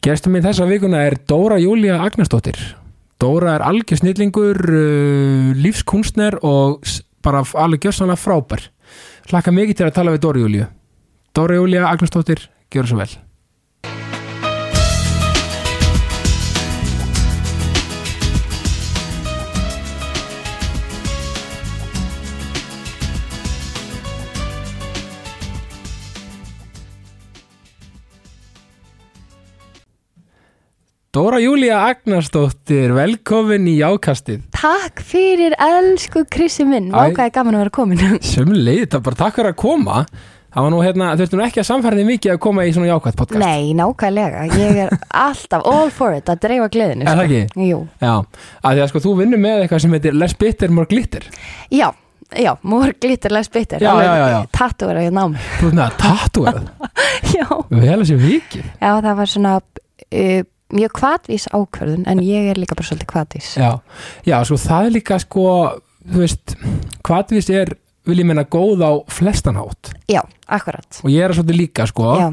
Gestur 0.00 0.32
minn 0.32 0.40
þessa 0.40 0.64
vikuna 0.64 1.02
er 1.04 1.18
Dóra 1.28 1.58
Júlia 1.60 1.98
Agnarsdóttir. 2.00 2.56
Dóra 3.20 3.58
er 3.58 3.64
algjör 3.68 4.00
snillingur, 4.00 4.56
uh, 4.56 5.50
lífskunstner 5.60 6.38
og 6.40 6.88
bara 7.20 7.42
alveg 7.60 7.84
gjössanlega 7.84 8.16
frábær. 8.16 8.64
Hlakka 9.28 9.52
mikið 9.52 9.76
til 9.76 9.88
að 9.90 9.96
tala 9.98 10.14
við 10.14 10.22
Dóra 10.24 10.44
Júliu. 10.46 10.68
Dóra 11.36 11.58
Júlia 11.60 11.84
Agnarsdóttir, 11.90 12.48
gjör 12.72 12.88
svo 12.88 13.02
vel. 13.02 13.12
Dóra 31.10 31.40
Júlia 31.42 31.80
Agnarsdóttir, 31.90 32.92
velkomin 32.94 33.64
í 33.66 33.80
ákastið. 33.82 34.44
Takk 34.54 35.00
fyrir 35.02 35.56
elsku 35.58 36.20
Krissi 36.30 36.62
minn, 36.62 36.92
vákaði 36.94 37.32
gaman 37.34 37.56
að 37.58 37.62
vera 37.64 37.72
komin 37.74 38.02
Sömleið, 38.30 38.84
þetta 38.84 39.00
bara 39.08 39.18
takk 39.18 39.40
fyrir 39.40 39.50
að 39.50 39.56
koma. 39.58 39.96
Það 40.54 40.62
var 40.66 40.70
nú 40.70 40.78
hérna, 40.84 41.08
þurftum 41.18 41.40
nú 41.40 41.44
ekki 41.48 41.60
að 41.64 41.66
samfærði 41.66 42.04
mikið 42.12 42.34
að 42.36 42.38
koma 42.46 42.66
í 42.68 42.70
svona 42.76 42.92
jákvætt 42.92 43.18
podcast. 43.18 43.42
Nei, 43.42 43.72
nákvæmlega, 43.80 44.44
ég 44.54 44.78
er 44.84 44.94
alltaf 45.24 45.66
all 45.72 45.90
for 45.94 46.14
it 46.14 46.30
að 46.30 46.44
dreifa 46.46 46.68
gleðinu 46.76 47.02
Er 47.06 47.10
það 47.10 47.18
sko. 47.18 47.40
ekki? 47.40 47.66
Jú, 47.72 47.80
Já, 48.06 48.14
að 48.62 48.78
því 48.78 48.84
að 48.86 48.88
sko 48.94 49.02
þú 49.08 49.16
vinnur 49.24 49.42
með 49.48 49.64
eitthvað 49.64 49.82
sem 49.88 49.98
heitir 49.98 50.16
less 50.22 50.38
bitter, 50.44 50.74
more 50.78 50.90
glitter. 50.94 51.26
já, 51.74 51.88
já, 52.38 52.52
mór 52.62 52.94
glittir 53.02 53.34
les 53.34 53.50
bitter 53.50 53.82
Já, 53.82 53.90
já, 53.98 54.14
já, 54.22 54.30
já. 54.36 54.38
Tattu 54.54 54.86
er 54.94 55.02
að 55.02 55.08
ég 55.10 55.18
ná 55.18 55.22
mig 55.34 55.50
Þú 55.58 55.66
veist 55.72 55.78
með 55.80 55.84
að 55.88 56.00
tattúað. 56.06 56.62
Já, 57.34 57.46
að 57.98 58.06
sé 58.10 58.22
vikið. 58.28 58.64
já, 58.78 58.90
það 59.02 59.12
var 59.24 59.34
svona 59.34 59.58
uh, 59.58 60.42
mjög 60.76 60.94
kvatvís 61.00 61.46
ákvörðun 61.50 62.06
en 62.10 62.22
ég 62.24 62.50
er 62.52 62.60
líka 62.60 62.76
bara 62.78 62.88
svolítið 62.88 63.10
kvatvís 63.12 63.50
Já, 63.60 63.70
já, 64.26 64.36
sko 64.46 64.58
það 64.60 64.88
er 64.88 64.94
líka 64.96 65.18
sko, 65.22 65.44
þú 66.06 66.22
veist, 66.24 66.56
hvaðvist 67.06 67.52
er, 67.54 67.74
vil 68.08 68.22
ég 68.22 68.28
menna, 68.30 68.46
góð 68.48 68.80
á 68.86 68.92
flestanhátt. 69.12 69.92
Já, 70.10 70.22
akkurat. 70.48 70.88
Og 71.04 71.10
ég 71.12 71.26
er 71.26 71.34
svolítið 71.36 71.60
líka, 71.60 71.86
sko, 71.90 72.08
Já, 72.18 72.28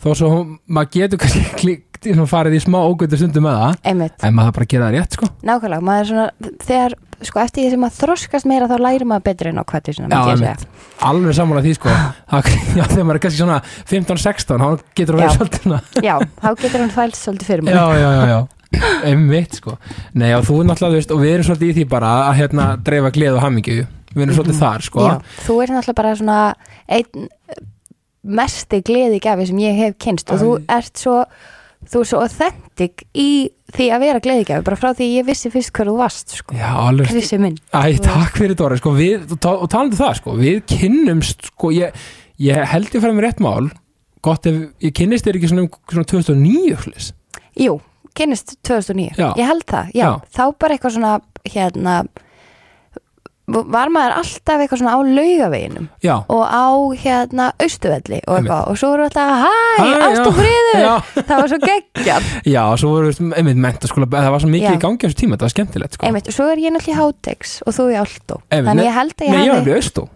þó 0.00 0.10
svo 0.16 0.32
maður 0.66 0.92
getur 0.96 1.22
kannski 1.22 1.76
svona 2.00 2.26
farið 2.30 2.56
í 2.56 2.60
smá 2.64 2.78
ógöndu 2.80 3.18
stundum 3.20 3.44
með 3.44 3.56
það, 3.60 3.78
einmitt 3.90 4.22
en 4.24 4.36
maður 4.36 4.54
bara 4.56 4.68
gera 4.72 4.86
það 4.88 4.94
rétt, 4.96 5.16
sko. 5.18 5.26
Nákvæmlega, 5.44 5.84
maður 5.84 6.00
er 6.00 6.08
svona, 6.10 6.52
þegar, 6.64 6.94
sko, 7.28 7.40
eftir 7.42 7.64
því 7.64 7.72
sem 7.74 7.82
maður 7.84 7.98
þroskast 7.98 8.48
meira 8.48 8.68
þá 8.70 8.76
lærir 8.80 9.04
maður 9.10 9.26
betur 9.28 9.50
en 9.50 9.60
á 9.60 9.64
Já, 9.64 9.80
myndi 10.00 10.16
ég 10.16 10.30
einmitt. 10.32 10.64
segja 10.64 11.10
Alveg 11.10 11.36
sammála 11.36 11.64
því, 11.66 11.74
sko. 11.76 11.92
Já, 12.78 12.86
þegar 12.86 13.04
maður 13.04 13.18
er 13.18 13.24
kannski 13.26 13.42
svona 13.42 13.58
15-16, 13.92 14.64
þá 14.64 14.86
getur 14.96 15.18
Já. 15.18 15.20
verið 15.20 15.36
svolítið 15.36 15.66
svona. 15.66 15.82
Já, 16.08 16.14
þá 16.40 16.48
getur 16.64 16.84
hann 16.86 16.96
fælst 16.96 17.20
svolítið 17.20 17.52
fyrir 17.52 17.68
mig 17.68 17.76
já, 17.76 17.84
já, 18.00 18.08
já, 18.16 18.24
já 18.32 18.40
einmitt 19.04 19.56
sko 19.58 19.76
Nei, 20.14 20.30
já, 20.30 20.38
þú 20.46 20.60
náttúrulega, 20.62 21.00
veist, 21.00 21.12
og 21.14 21.20
við 21.20 21.32
erum 21.34 21.48
svolítið 21.48 21.72
í 21.72 21.76
því 21.80 21.86
bara 21.90 22.12
að 22.28 22.36
hérna 22.38 22.66
dreifa 22.86 23.10
gleð 23.14 23.38
og 23.38 23.44
hamingju 23.44 23.76
við 24.14 24.22
erum 24.24 24.36
svolítið 24.38 24.60
þar, 24.60 24.84
sko 24.86 25.06
Já, 25.08 25.14
þú 25.44 25.56
er 25.64 25.72
náttúrulega 25.74 25.98
bara 26.00 26.12
svona 26.20 26.38
einn 26.86 27.28
mesti 28.24 28.82
gleði 28.84 29.20
gafi 29.22 29.46
sem 29.48 29.58
ég 29.62 29.78
hef 29.80 29.96
kynst 30.02 30.30
og 30.34 30.42
þú 30.42 30.50
ert 30.68 31.00
svo 31.00 31.24
þú 31.90 32.02
er 32.02 32.08
svo 32.10 32.20
authentic 32.20 33.04
í 33.16 33.48
því 33.72 33.86
að 33.94 34.02
vera 34.04 34.20
gleðigjafi, 34.20 34.64
bara 34.66 34.76
frá 34.76 34.90
því 34.92 35.06
ég 35.14 35.24
vissi 35.30 35.48
fyrst 35.52 35.72
hver 35.72 35.88
þú 35.88 35.94
varst, 35.96 36.34
sko, 36.40 36.56
Krissi 37.08 37.38
minn 37.40 37.56
Æ, 37.72 37.96
takk 38.04 38.36
fyrir 38.36 38.56
Dóra, 38.58 38.76
sko, 38.76 38.92
við, 38.96 39.30
og 39.32 39.40
ta- 39.40 39.54
og 39.56 39.70
talandi 39.72 39.96
um 39.96 40.02
það, 40.02 40.16
sko, 40.20 40.34
við 40.36 40.58
kynnumst, 40.68 41.46
sko, 41.54 41.70
ég, 41.72 41.94
ég 42.42 42.66
held 42.74 42.90
ég 42.92 43.00
fara 43.00 43.14
með 43.16 43.24
rétt 43.28 43.40
mál, 43.40 43.70
gott 44.26 44.46
ef, 44.50 44.58
ég 44.84 44.92
kynnist 44.98 45.24
þér 45.24 45.38
ekki 45.40 45.52
svona, 45.54 45.64
um- 45.68 45.94
svona 45.94 46.10
2009, 46.12 46.76
hlis. 46.84 47.12
Jú, 47.56 47.78
kynnist 48.18 48.56
2009, 48.66 49.14
Já. 49.16 49.30
ég 49.38 49.46
held 49.46 49.64
það 49.70 49.92
já, 49.94 50.04
Já. 50.04 50.10
þá 50.36 50.44
bara 50.58 50.76
eitthvað 50.76 50.96
svona 50.98 51.14
hérna 51.46 51.96
var 53.50 53.90
maður 53.92 54.16
alltaf 54.20 54.62
eitthvað 54.62 54.82
svona 54.82 54.94
á 54.94 55.00
laugaveginum 55.00 55.88
Já, 56.04 56.14
og 56.28 56.42
á 56.46 56.66
hérna 57.02 57.48
austuvelli 57.60 58.20
og 58.26 58.38
eitthvað 58.38 58.70
og 58.70 58.78
svo 58.80 58.92
voru 58.94 59.06
alltaf 59.08 59.32
hæ, 59.42 59.56
Hæ, 59.80 59.88
ást 60.06 60.22
og 60.22 60.30
já. 60.30 60.38
friður 60.38 60.84
Já. 60.84 60.92
það 61.30 61.34
var 61.40 61.50
svo 61.52 61.60
geggjað 61.64 62.30
já, 62.46 62.62
svo 62.82 62.92
voru, 62.94 63.12
einmitt, 63.34 63.60
mentaskóla, 63.66 64.08
það 64.14 64.30
var 64.36 64.44
svo 64.44 64.52
mikið 64.54 64.70
Já. 64.70 64.76
í 64.76 64.82
gangi 64.86 65.02
á 65.02 65.06
þessu 65.08 65.20
tíma, 65.22 65.36
þetta 65.36 65.48
var 65.48 65.54
skemmtilegt, 65.56 65.98
sko. 65.98 66.06
Einmitt, 66.08 66.30
og 66.30 66.36
svo 66.38 66.48
er 66.52 66.62
ég 66.62 66.74
náttúrulega 66.74 66.96
í 66.96 67.00
Hátex 67.00 67.58
og 67.66 67.76
þú 67.76 67.90
í 67.90 67.98
Einmitt, 68.00 68.70
Þannig 68.70 68.88
ég 68.88 68.96
held 68.96 69.14
að 69.18 69.26
ég 69.26 69.36
Nei, 69.36 69.44
ég 69.46 69.54
var 69.58 69.70
í 69.70 69.76
Austó. 69.80 70.06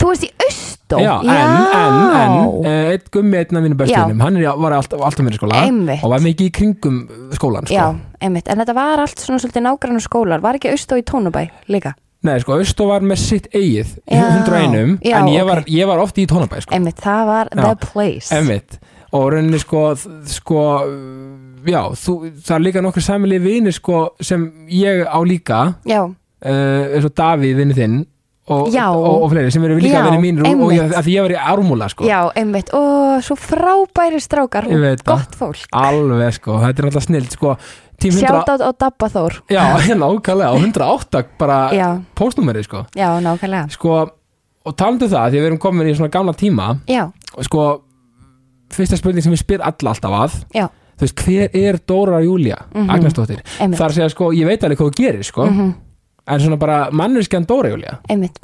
Þú 0.00 0.10
veist 0.10 0.24
í 0.24 0.30
Austó? 0.46 1.00
Já, 1.04 1.12
en, 1.20 1.54
en, 1.76 1.98
en, 2.16 2.36
uh, 2.64 2.90
eitt 2.94 3.10
gummi 3.12 3.36
einn 3.36 3.60
af 3.60 3.64
mínu 3.66 3.76
Já. 3.76 3.80
bestunum, 3.84 4.22
hann 4.24 4.40
er, 4.40 4.48
var 4.64 4.78
alltaf, 4.78 5.02
alltaf 5.04 5.26
mér 5.26 5.36
í 5.36 5.40
skóla 5.40 5.62
Einmitt. 5.66 6.00
og 6.02 6.14
var 6.14 6.24
mikið 6.24 6.48
í 6.48 6.54
kringum 6.58 7.00
uh, 7.04 7.22
skólan, 7.36 7.68
sko. 7.68 7.76
Já, 7.76 7.86
einmitt, 8.24 8.48
en 8.48 8.62
þetta 8.64 8.76
var 8.78 9.04
allt 9.04 9.20
svona 9.22 9.42
svolítið 9.42 9.66
nágrannu 9.68 10.02
skólar 10.04 10.44
Var 10.44 10.58
ekki 10.58 10.72
Austó 10.72 10.96
í 10.98 11.04
Tónubæ 11.06 11.44
líka? 11.68 11.92
Nei, 12.26 12.34
sko, 12.42 12.56
Austó 12.58 12.88
var 12.88 13.04
með 13.06 13.20
sitt 13.22 13.44
eigið 13.54 13.92
í 14.10 14.16
Já, 14.18 14.24
101, 14.42 14.96
já, 15.06 15.18
en 15.20 15.28
ég, 15.30 15.44
var, 15.46 15.60
ég 15.70 15.86
var 15.86 16.00
oft 16.02 16.16
í 16.18 16.24
tónabæ, 16.26 16.64
sko. 16.64 16.74
Einmitt, 16.74 16.98
það 17.04 17.20
var 17.28 17.50
Já. 17.54 17.62
the 17.68 17.74
place. 17.92 18.32
Emmitt, 18.34 18.78
og 19.14 19.28
rauninni, 19.36 19.60
sko, 19.62 19.84
sko, 20.26 20.64
já, 21.68 21.80
þú, 22.02 22.16
það 22.42 22.54
er 22.58 22.64
líka 22.66 22.82
nokkur 22.82 23.06
samilið 23.06 23.46
vinir, 23.46 23.76
sko, 23.78 24.02
sem 24.18 24.48
ég 24.74 25.04
á 25.06 25.18
líka, 25.22 25.60
Já, 25.86 26.02
uh, 26.10 26.84
eins 26.98 27.06
og 27.06 27.14
Davíð, 27.22 27.54
vinni 27.62 27.78
þinn, 27.78 27.98
og, 28.48 28.66
og, 28.66 29.08
og 29.22 29.30
fleiri, 29.30 29.54
sem 29.54 29.64
eru 29.68 29.78
líka 29.78 30.00
Já, 30.00 30.06
vinni 30.08 30.22
mínir, 30.26 30.50
og, 30.50 30.72
ég, 30.74 30.94
að 30.98 31.10
ég 31.14 31.22
var 31.28 31.36
í 31.36 31.40
ármúla, 31.54 31.86
sko. 31.92 32.06
já, 32.08 32.18
einmitt. 32.34 32.74
Og 32.74 33.22
svo 33.22 33.38
frábæri 33.38 34.18
strákar 34.24 34.66
veit 34.66 35.06
gott 35.06 35.38
fólk. 35.38 35.68
Alveg, 35.70 36.34
sko, 36.40 36.58
þetta 36.66 36.82
er 36.82 36.90
alltaf 36.90 37.06
snild, 37.06 37.30
sko, 37.38 37.54
tím 38.00 38.12
100, 38.14 38.20
Sjátt 38.22 38.48
á 38.62 38.70
Dabba 38.78 39.08
Þór 39.10 39.38
já, 39.50 39.62
ákvæðlega, 39.78 40.52
og 40.54 40.60
108 40.62 41.24
bara 41.38 41.58
Já, 41.74 41.88
póstnúmerið, 42.18 42.64
sko. 42.68 42.84
já, 42.94 43.08
nákvæmlega 43.24 43.68
Sko, 43.74 43.94
og 44.68 44.76
talandu 44.76 45.06
um 45.08 45.12
það, 45.12 45.30
því 45.32 45.40
við 45.42 45.46
erum 45.50 45.58
komin 45.62 45.88
í 45.90 45.94
svona 45.96 46.12
gamla 46.14 46.34
tíma, 46.38 46.68
Já, 46.88 47.08
sko, 47.46 47.64
fyrsta 48.74 48.98
spurning 49.00 49.24
sem 49.24 49.32
við 49.34 49.42
spyr 49.42 49.64
alla 49.64 49.94
alltaf 49.94 50.16
að, 50.22 50.38
já, 50.54 50.66
þú 50.98 51.06
veist, 51.06 51.22
hver 51.24 51.54
er 51.56 51.78
Dóra 51.88 52.18
Júlia. 52.24 52.56
Agnarsdóttir? 52.74 53.40
einmitt 53.62 53.78
Það 53.78 53.84
er 53.86 53.92
að 53.92 53.98
segja, 54.00 54.08
sko, 54.14 54.32
ég 54.36 54.48
veit 54.50 54.64
alveg 54.66 54.80
hvað 54.82 54.90
þú 54.90 54.98
gerir, 55.02 55.24
sko, 55.24 55.46
Mhm. 55.46 55.68
en 56.28 56.40
svona 56.40 56.58
bara 56.60 56.90
manneskjan 56.92 57.46
Dóra 57.48 57.70
Júlia. 57.72 57.98
Einmitt. 58.10 58.36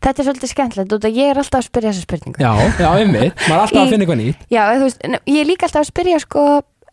Þetta 0.00 0.20
er 0.22 0.26
svolítið 0.28 0.50
skemmtilegt 0.52 0.92
að 0.92 1.16
ég 1.16 1.30
er 1.32 1.36
alltaf 1.40 1.60
að 1.64 1.66
spyrja 1.66 1.90
þessa 1.90 2.04
spurningu 2.06 2.38
Já, 2.38 2.52
já, 2.78 2.90
einmitt, 2.94 3.34
maður 3.48 3.56
er 3.56 3.62
alltaf 3.64 3.74
Í- 3.74 3.82
að 3.82 3.90
finna 3.90 4.04
eitthvað 4.04 4.20
nýtt. 4.22 4.44
Já, 4.54 4.62
þú 4.76 4.84
veist, 4.84 5.00
ég 5.26 5.40
er 5.40 5.48
líka 5.50 5.66
alltaf 5.66 5.82
að 5.82 5.90
spyrja 5.90 6.20
sko, 6.22 6.44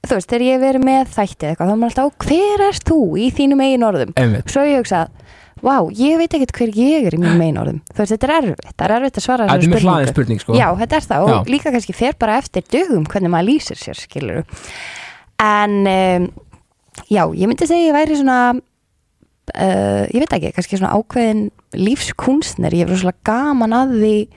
þú 0.07 0.17
veist, 0.17 0.29
þegar 0.31 0.45
ég 0.47 0.61
verið 0.61 0.85
með 0.87 1.11
þætti 1.15 1.45
eða 1.45 1.51
eitthvað, 1.53 1.67
þá 1.67 1.73
er 1.73 1.81
maður 1.81 1.91
alltaf, 1.91 2.05
"Ó, 2.05 2.25
hver 2.25 2.63
erst 2.67 2.85
þú 2.89 2.99
í 3.21 3.27
þínum 3.37 3.61
eigin 3.61 3.85
orðum? 3.87 4.13
Einmitt, 4.17 4.47
Svo 4.51 4.61
ég 4.65 4.79
hugsa, 4.81 5.01
vá, 5.61 5.75
ég 5.93 6.17
veit 6.17 6.33
ekkert 6.33 6.55
hver 6.57 6.71
ég 6.73 7.05
er 7.05 7.13
í 7.13 7.19
mínum 7.21 7.41
eigin 7.41 7.59
orðum. 7.61 7.81
Þú 7.93 7.97
veist, 8.01 8.13
þetta 8.15 8.27
er 8.29 8.35
erfitt, 8.41 8.73
það 8.77 8.85
er 8.89 8.95
erfitt 8.97 9.17
að 9.19 9.25
svara 9.27 9.47
þetta 9.47 9.63
er 9.63 9.69
með 9.75 9.85
hlaðin 9.85 10.07
spurning, 10.13 10.39
sko. 10.41 10.53
Já, 10.57 10.67
þetta 10.75 10.95
er 10.95 11.05
það 11.11 11.21
og 11.21 11.29
Já. 11.29 11.51
líka 11.51 11.71
kannski 11.71 11.93
fer 11.93 12.13
bara 12.17 12.37
eftir 12.41 12.61
dögum 12.71 13.05
hvernig 13.05 13.29
maður 13.29 13.49
lýsir 13.51 13.77
sér, 13.77 13.95
skilur 13.95 14.45
En, 15.41 15.87
um, 15.87 16.27
já, 17.09 17.23
ég 17.33 17.47
myndi 17.47 17.65
segja 17.65 17.89
ég 17.89 17.95
væri 17.95 18.17
svona, 18.17 18.59
uh, 19.55 20.03
ég 20.11 20.19
veit 20.21 20.33
ekki, 20.37 20.53
kannski 20.53 20.77
svona 20.77 20.93
ákveðin 20.93 21.49
lífskunstner, 21.73 22.71
ég 22.71 22.85
er 22.85 22.91
rosalega 22.93 23.23
gaman 23.23 23.73
að 23.73 23.95
því 24.01 24.27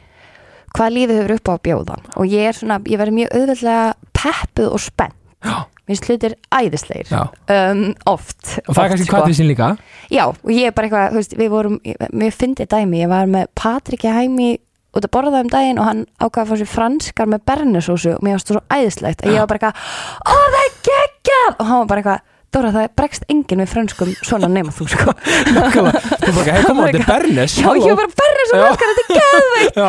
hvað 0.74 0.94
lífið 0.96 1.18
hefur 1.20 1.34
upp 1.36 1.48
á 1.48 1.52
að 1.54 1.64
bjóða 1.68 1.98
og 2.16 2.24
ég 2.26 2.48
er 2.48 2.56
svona, 2.56 2.78
ég 2.84 2.98
verði 2.98 3.18
mjög 3.18 3.36
auðveldlega 3.36 3.94
peppuð 4.12 4.72
og 4.72 4.80
spennt 4.80 5.14
Já, 5.44 5.56
minnst 5.88 6.06
hlutir 6.08 6.34
æðislegir 6.56 7.10
já. 7.12 7.22
um, 7.52 7.82
oft 8.08 8.54
Og 8.64 8.72
það 8.74 8.82
er 8.86 8.92
kannski 8.94 9.06
sko. 9.08 9.16
hvað 9.18 9.26
við 9.28 9.38
sín 9.40 9.50
líka. 9.50 9.70
já, 10.10 10.24
og 10.30 10.50
ég 10.54 10.68
er 10.70 10.76
bara 10.76 10.88
eitthvað, 10.88 11.08
þú 11.12 11.20
veist, 11.20 11.34
við 11.42 11.50
vorum 11.52 11.80
mér 12.12 12.32
fyndi 12.38 12.66
dæmi, 12.66 13.02
ég 13.04 13.10
var 13.12 13.26
með 13.28 13.50
Patriki 13.58 14.08
hæmi 14.14 14.52
út 14.94 15.02
að 15.08 15.10
borða 15.10 15.40
um 15.42 15.48
daginn 15.50 15.80
og 15.82 15.88
hann 15.88 16.04
ákvað 16.22 16.44
að 16.44 16.50
fá 16.52 16.58
sér 16.62 16.70
franskar 16.70 17.26
með 17.32 17.42
bernesósu 17.50 18.12
og 18.14 18.22
mér 18.22 18.36
varst 18.38 18.52
það 18.52 18.60
svo 18.60 18.62
æðislegt 18.78 19.24
að 19.26 19.34
ég 19.34 19.42
var 19.42 19.50
bara 19.50 19.58
eitthvað 19.58 20.22
ó 20.22 20.34
það 20.54 20.60
er 20.60 20.78
geggjað 20.88 21.50
og 21.58 21.66
hann 21.66 21.82
var 21.82 21.90
bara 21.92 22.04
eitthvað 22.04 22.30
Dóra 22.54 22.68
það 22.70 22.84
bregst 22.94 23.24
enginn 23.32 23.58
við 23.64 23.66
franskum 23.72 24.10
svona 24.22 24.46
nema 24.46 24.70
þú 24.70 24.84
sko. 24.92 25.10
Þú 25.10 25.64
bara, 25.64 26.52
hei, 26.54 26.60
koma, 26.62 26.84
þetta 26.86 27.00
er 27.00 27.06
Bernes. 27.08 27.56
já 27.58 27.66
ég 27.74 27.88
var 27.88 27.96
bara 27.98 28.12
bernes 28.20 28.52
og 28.54 28.60
franskar 28.60 28.92
þetta 28.92 29.02
er 29.02 29.18
geðveikt 29.18 29.78
Já, 29.82 29.88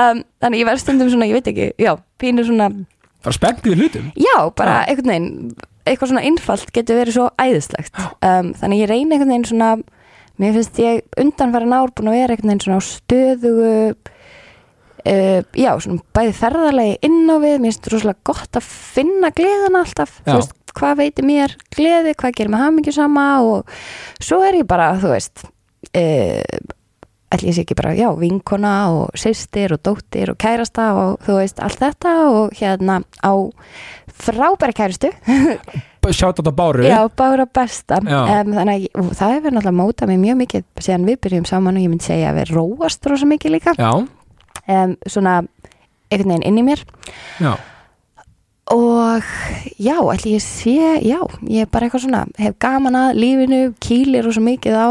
um, 0.00 0.22
þannig 0.40 0.62
ég 0.62 0.68
verð 0.70 0.80
stundum 0.80 1.10
svona, 1.12 1.28
ég 1.28 1.36
veit 1.36 1.50
ekki 1.52 1.66
já, 1.84 1.92
pínur 2.16 2.48
svona 2.48 2.70
bara 3.26 3.36
spenntið 3.36 3.72
við 3.72 3.82
hlutum. 3.82 4.10
Já, 4.16 4.36
bara 4.56 4.78
Já. 4.80 4.92
einhvern 4.92 5.12
veginn 5.12 5.56
eitthvað 5.86 6.12
svona 6.12 6.24
innfalt 6.26 6.72
getur 6.74 6.98
verið 7.00 7.16
svo 7.16 7.28
æðislegt 7.38 8.00
um, 8.02 8.50
þannig 8.58 8.82
ég 8.82 8.90
reyni 8.90 9.14
einhvern 9.14 9.32
veginn 9.32 9.48
svona 9.50 9.70
mér 10.40 10.56
finnst 10.58 10.80
ég 10.82 11.20
undanfæra 11.20 11.78
ár 11.78 11.92
búin 11.94 12.10
að 12.10 12.18
vera 12.18 12.34
einhvern 12.34 12.52
veginn 12.52 12.64
svona 12.64 12.80
á 12.82 12.88
stöðugu 12.90 13.72
uh, 15.06 15.40
já, 15.56 15.70
svona 15.82 16.02
bæði 16.16 16.36
ferðarlegi 16.40 16.96
inn 17.06 17.24
á 17.30 17.36
við, 17.42 17.58
mér 17.60 17.70
finnst 17.70 17.90
rosalega 17.92 18.30
gott 18.32 18.58
að 18.60 18.70
finna 18.70 19.32
gleðina 19.36 19.82
alltaf 19.84 20.18
Já. 20.18 20.28
þú 20.28 20.38
veist, 20.40 20.56
hvað 20.76 20.98
veitir 21.02 21.28
mér 21.28 21.56
gleði, 21.76 22.16
hvað 22.18 22.34
gerir 22.40 22.52
mig 22.52 22.64
hamingju 22.64 22.96
sama 22.96 23.26
og 23.46 23.76
svo 24.20 24.42
er 24.44 24.60
ég 24.60 24.68
bara, 24.68 24.90
þú 25.00 25.14
veist 25.14 25.46
uh, 25.46 26.74
ætli 27.34 27.50
ég 27.50 27.56
sé 27.56 27.64
ekki 27.64 27.76
bara, 27.78 27.94
já, 27.98 28.08
vinkona 28.18 28.74
og 28.94 29.18
systir 29.18 29.74
og 29.74 29.82
dóttir 29.86 30.30
og 30.32 30.38
kærasta 30.40 30.86
og 30.94 31.20
þú 31.26 31.38
veist, 31.40 31.60
allt 31.62 31.82
þetta 31.82 32.14
og 32.30 32.56
hérna 32.58 33.00
á 33.22 33.32
frábæra 34.16 34.74
kæristu 34.76 35.10
sjátt 36.06 36.38
á 36.38 36.40
þetta 36.40 36.54
báru. 36.54 36.86
Já, 36.86 37.00
bara 37.18 37.46
besta. 37.46 37.98
Já. 38.06 38.20
um, 38.40 38.52
þannig 38.54 38.86
að 38.86 39.00
og 39.02 39.14
það 39.18 39.32
hefur 39.36 39.56
náttúrulega 39.56 39.78
mótað 39.80 40.12
mig 40.12 40.20
mjög 40.22 40.36
mikið 40.42 40.66
síðan 40.86 41.08
við 41.08 41.22
byrjum 41.26 41.48
saman 41.50 41.78
og 41.80 41.82
ég 41.82 41.90
myndi 41.92 42.06
segja 42.06 42.30
að 42.30 42.38
við 42.40 42.52
róast 42.54 43.08
rosa 43.10 43.26
mikið 43.26 43.56
líka. 43.56 43.74
Um, 44.66 44.94
svona 45.06 45.40
einhvern 46.10 46.36
veginn 46.36 46.46
inn 46.46 46.60
í 46.62 46.66
mér. 46.66 46.84
Já, 47.42 47.56
og 48.74 49.22
já, 49.78 49.98
ætli 50.10 50.34
ég 50.34 50.42
sé 50.42 50.78
já, 51.06 51.20
ég 51.46 51.66
er 51.66 51.70
bara 51.70 51.86
eitthvað 51.86 52.06
svona 52.06 52.24
hef 52.38 52.56
gaman 52.62 52.98
að 52.98 53.20
lífinu, 53.20 53.60
kýlir 53.82 54.26
rosa 54.26 54.42
mikið 54.42 54.74
á 54.78 54.90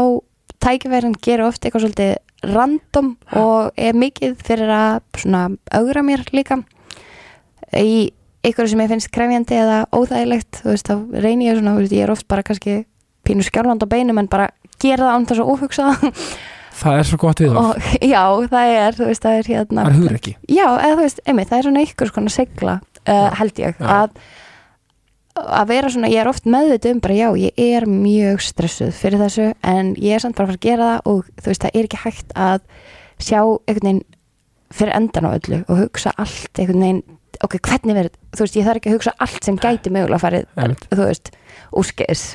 tækifærin, 0.62 1.16
gera 1.24 1.48
oft 1.50 1.64
eitthvað 1.64 1.86
svolítið 1.86 2.14
random 2.52 3.14
og 3.38 3.78
er 3.80 3.96
mikið 3.96 4.36
fyrir 4.46 4.72
að 4.72 4.98
svona 5.22 5.46
augra 5.74 6.04
mér 6.06 6.26
líka. 6.36 6.60
Í 7.76 8.12
ykkur 8.46 8.68
sem 8.70 8.82
ég 8.84 8.92
finnst 8.92 9.12
krefjandi 9.14 9.56
eða 9.58 9.78
óþægilegt, 9.94 10.60
þú 10.62 10.74
veist, 10.74 10.90
þá 10.90 11.22
reyni 11.24 11.48
ég 11.48 11.58
svona, 11.58 11.74
þú 11.74 11.84
veist, 11.84 11.96
ég 11.96 12.06
er 12.06 12.12
oft 12.14 12.28
bara 12.30 12.44
kannski 12.46 12.76
pínu 13.26 13.46
skjálfand 13.46 13.82
á 13.82 13.88
beinum 13.90 14.20
en 14.22 14.30
bara 14.30 14.50
gera 14.82 15.08
það 15.08 15.16
án 15.16 15.26
þess 15.30 15.42
að 15.42 15.50
óhugsa. 15.54 15.88
Það 15.96 16.36
það 16.76 16.98
er 17.00 17.08
svo 17.08 17.18
gott 17.20 17.40
við 17.40 17.54
það 17.56 17.86
já, 18.04 18.22
það 18.52 18.72
er, 18.76 18.96
þú 18.98 19.06
veist, 19.10 19.22
það 19.24 19.38
er 19.40 19.50
hérna. 19.52 19.84
Það 19.86 19.90
er 19.90 19.98
hugur 20.00 20.16
ekki 20.18 20.34
Já, 20.52 20.66
eða 20.74 20.90
þú 20.92 21.04
veist, 21.06 21.22
einmitt, 21.24 21.50
það 21.50 21.58
er 21.58 21.68
svona 21.68 21.84
ykkur 21.86 22.12
svona 22.12 22.34
segla, 22.34 22.74
uh, 23.06 23.28
held 23.40 23.62
ég 23.62 23.80
Já. 23.80 23.86
að, 23.96 24.18
að 25.48 25.68
vera 25.68 25.88
svona, 25.92 26.08
ég 26.12 26.20
er 26.22 26.28
oft 26.30 26.44
meðvitað 26.50 26.92
um 26.96 27.00
bara, 27.00 27.14
já, 27.14 27.28
ég 27.46 27.52
er 27.76 27.86
mjög 27.86 28.40
stressuð 28.44 28.92
fyrir 28.96 29.18
þessu, 29.22 29.48
en 29.62 29.94
ég 29.96 30.14
er 30.16 30.20
samt 30.24 30.36
bara 30.36 30.46
að 30.48 30.52
fara 30.54 30.58
að 30.60 30.66
gera 30.68 30.90
það 30.90 31.12
og 31.12 31.30
þú 31.42 31.52
veist, 31.52 31.62
það 31.66 31.76
er 31.80 31.88
ekki 31.90 32.02
hægt 32.04 32.32
að 32.36 32.60
sjá 33.18 33.40
einhvern 33.42 33.86
veginn 33.86 34.02
fyrir 34.76 34.96
endan 34.98 35.28
á 35.28 35.30
öllu 35.36 35.62
og 35.68 35.78
hugsa 35.84 36.12
allt 36.18 36.58
einhvern 36.58 36.82
veginn, 36.82 37.02
ok, 37.46 37.54
hvernig 37.62 37.94
verður 37.96 38.14
þú 38.36 38.42
veist, 38.46 38.56
ég 38.58 38.66
þarf 38.66 38.80
ekki 38.80 38.90
að 38.90 38.96
hugsa 38.98 39.12
allt 39.26 39.44
sem 39.44 39.56
gæti 39.62 39.92
mögulega 39.94 40.18
farið, 40.24 40.46
Einmitt. 40.56 40.86
þú 40.90 41.02
veist, 41.06 41.30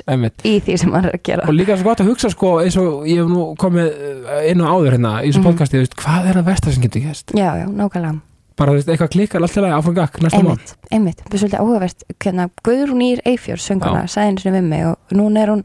Einmitt. 0.08 0.42
í 0.46 0.56
því 0.62 0.78
sem 0.78 0.90
maður 0.92 1.08
er 1.12 1.18
að 1.18 1.22
gera 1.28 1.46
og 1.48 1.54
líka 1.56 1.76
svo 1.76 1.84
gott 1.90 2.00
að 2.02 2.10
hugsa 2.12 2.30
sko 2.32 2.50
eins 2.62 2.76
og 2.80 3.06
ég 3.10 3.18
hef 3.22 3.30
nú 3.30 3.46
komið 3.58 3.88
eh, 3.92 4.50
inn 4.52 4.60
og 4.64 4.68
áður 4.74 4.96
hérna 4.96 5.12
í 5.22 5.30
þessu 5.30 5.42
Mhm. 5.42 5.46
podcasti, 5.50 5.76
þú 5.78 5.82
veist, 5.84 5.96
hvað 6.02 6.28
er 6.30 6.36
að 6.40 6.44
versta 6.50 6.72
sem 6.72 6.82
getur 6.82 7.02
gæst 7.08 7.32
Já, 7.36 7.50
já, 7.62 7.66
nákvæmlega 7.68 8.20
bara 8.62 8.78
eitthvað 8.80 9.12
klikkar 9.16 9.44
alltaf 9.44 9.68
áfram 9.68 9.96
gakk 9.98 10.18
næsta 10.24 10.42
mál 10.46 10.56
einmitt, 10.92 11.22
það 11.26 11.36
er 11.36 11.42
svolítið 11.42 11.62
áhugavert 11.62 12.04
hérna, 12.22 12.48
Guðrún 12.66 13.04
Ír 13.06 13.22
Eifjör 13.28 13.62
sönguna 13.62 14.04
einu 14.06 14.42
sinni 14.42 14.58
við 14.58 14.68
mig 14.70 14.88
og 14.90 15.16
núna 15.16 15.44
er 15.44 15.54
hún 15.54 15.64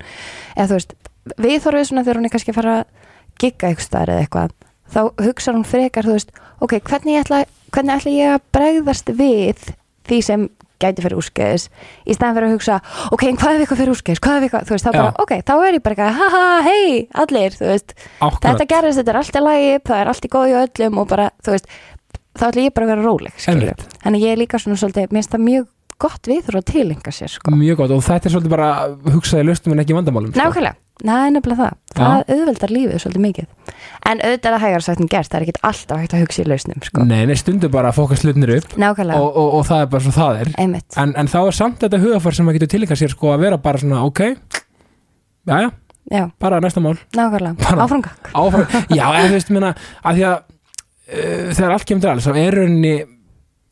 eða 0.56 0.78
veist, 0.78 0.96
við 1.36 1.60
þorfið 1.66 1.90
svona 1.92 2.06
þegar 2.06 2.22
hún 2.22 2.30
er 2.30 2.36
kannski 2.36 2.54
að 2.54 2.60
fara 2.62 2.78
að 2.82 2.86
gigga 3.42 3.72
eitthvað 3.72 4.14
eða 4.14 4.26
eitthvað 4.26 4.56
þá 4.88 5.02
hugsa 5.24 5.56
hún 5.56 5.68
frekar, 5.68 6.08
þú 6.08 6.18
veist 6.18 6.32
ok, 6.64 6.78
hvernig 6.88 7.22
ætla, 7.22 7.44
hvernig 7.76 8.00
ætla 8.00 8.14
ég 8.16 8.36
að 8.38 8.46
bregðast 8.56 9.12
við 9.18 9.68
því 10.08 10.22
sem 10.24 10.48
gæti 10.78 11.02
fyrir 11.02 11.18
úrskeiðis, 11.18 11.68
í 12.06 12.14
staðan 12.14 12.38
fyrir 12.38 12.48
að 12.48 12.56
hugsa 12.56 12.78
ok, 13.16 13.24
en 13.28 13.40
hvað 13.42 13.56
ef 13.56 13.64
eitthvað 13.64 13.80
fyrir 13.82 13.94
úrskeiðis, 13.96 14.22
hvað 14.24 14.38
ef 14.38 14.46
eitthvað 14.48 14.68
þú 14.68 14.76
veist, 14.76 14.86
þá 14.86 14.92
Já. 14.92 14.98
bara, 15.00 15.14
ok, 15.24 15.34
þá 15.48 15.54
er 15.58 15.78
ég 15.78 15.84
bara 15.88 15.96
eitthvað 15.96 16.20
haha, 16.22 16.44
hei, 16.68 16.92
allir, 17.24 17.58
þú 17.58 17.70
veist 17.72 17.96
Akkurat. 17.98 18.46
þetta 18.46 18.68
gerðist, 18.74 19.02
þetta 19.02 19.14
er 19.14 19.20
allt 19.22 19.40
í 19.40 19.44
lagi, 19.48 19.72
það 19.90 20.02
er 20.04 20.12
allt 20.14 20.28
í 20.28 20.32
góði 20.36 20.54
og 20.54 20.68
öllum 20.68 21.02
og 21.02 21.10
bara, 21.10 21.28
þú 21.42 21.56
veist 21.56 21.72
þá 22.40 22.46
ætla 22.52 22.68
ég 22.68 22.76
bara 22.78 22.88
að 22.88 22.94
vera 22.96 23.08
róleg, 23.08 23.34
þannig 24.04 24.28
ég 24.28 24.36
er 24.36 24.42
líka 24.44 24.62
svona 24.62 24.80
svolítið, 24.80 25.10
mér 25.12 25.22
finnst 25.22 25.36
það 25.36 25.46
mjög 25.48 25.68
gott 25.98 26.28
við 26.30 26.44
þurfa 26.46 26.60
að 26.62 26.68
tilenga 26.70 27.12
sér, 27.16 27.32
sko. 27.34 27.54
Mjög 27.58 27.80
gott 27.82 27.94
og 27.96 28.04
þetta 28.06 28.30
er 28.30 28.34
svolítið 28.36 28.54
bara 28.54 28.68
hugsaði 29.16 29.48
löstum 29.48 29.74
en 29.74 29.82
ekki 29.82 29.96
vandamálum 29.98 30.30
sko. 30.30 30.38
nákvæmlega, 30.44 30.76
það 31.02 31.22
er 31.24 31.32
nefnilega 31.34 31.64
það. 31.64 31.80
Það 31.98 32.34
auðveldar 32.36 32.74
lífið 32.76 33.02
svolítið 33.02 33.24
mikið. 33.24 33.48
En 34.12 34.22
auðvitað 34.22 34.52
er 34.52 34.54
það 34.54 34.64
hægar 34.68 34.86
sagt 34.86 35.02
en 35.02 35.10
gert, 35.10 35.32
það 35.32 35.40
er 35.40 35.46
ekki 35.48 35.64
alltaf 35.72 36.04
hægt 36.04 36.14
að 36.14 36.22
hugsa 36.22 36.44
í 36.44 36.46
lausnum, 36.52 36.84
sko. 36.86 37.06
Nei, 37.10 37.24
nei, 37.26 37.34
stundu 37.42 37.72
bara 37.74 37.90
að 37.90 37.98
fókast 37.98 38.28
hlutnir 38.28 38.54
upp. 38.60 38.78
Og, 38.78 39.02
og, 39.42 39.50
og 39.58 39.66
það 39.72 39.82
er 39.82 39.90
bara 39.96 40.06
svo 40.06 40.14
það 40.14 40.42
er. 40.44 40.54
En, 40.62 41.16
en 41.18 41.32
þá 41.34 41.40
er 41.42 41.58
samt 41.58 41.82
þetta 41.82 42.02
hugafar 42.06 42.38
sem 42.38 42.46
maður 42.46 42.60
getur 42.62 42.72
tilíka 42.76 42.98
sér 43.02 43.14
sko 43.16 43.34
að 43.34 43.48
vera 43.48 43.58
bara 43.66 43.82
svona, 43.82 44.04
ok. 44.06 44.22
Jæja, 45.50 45.72
já, 46.14 46.24
bara 46.46 46.62
næsta 46.62 46.84
mál. 46.84 46.94
Nákvæmlega, 47.18 47.74
áframgak 47.74 48.30
áfram, 48.38 48.70
já, 48.94 49.06
eða 49.08 49.26
þú 49.26 49.34
veist, 49.34 49.50
minna 49.56 49.74
að 50.04 50.20
því 50.22 50.28
að 50.30 50.38
þegar 51.08 51.72
allt 51.78 51.86
kemur 51.88 52.04
til 52.04 52.12
alls 52.12 52.28
þá 52.28 52.36
er 52.42 52.58
rauninni 52.62 52.96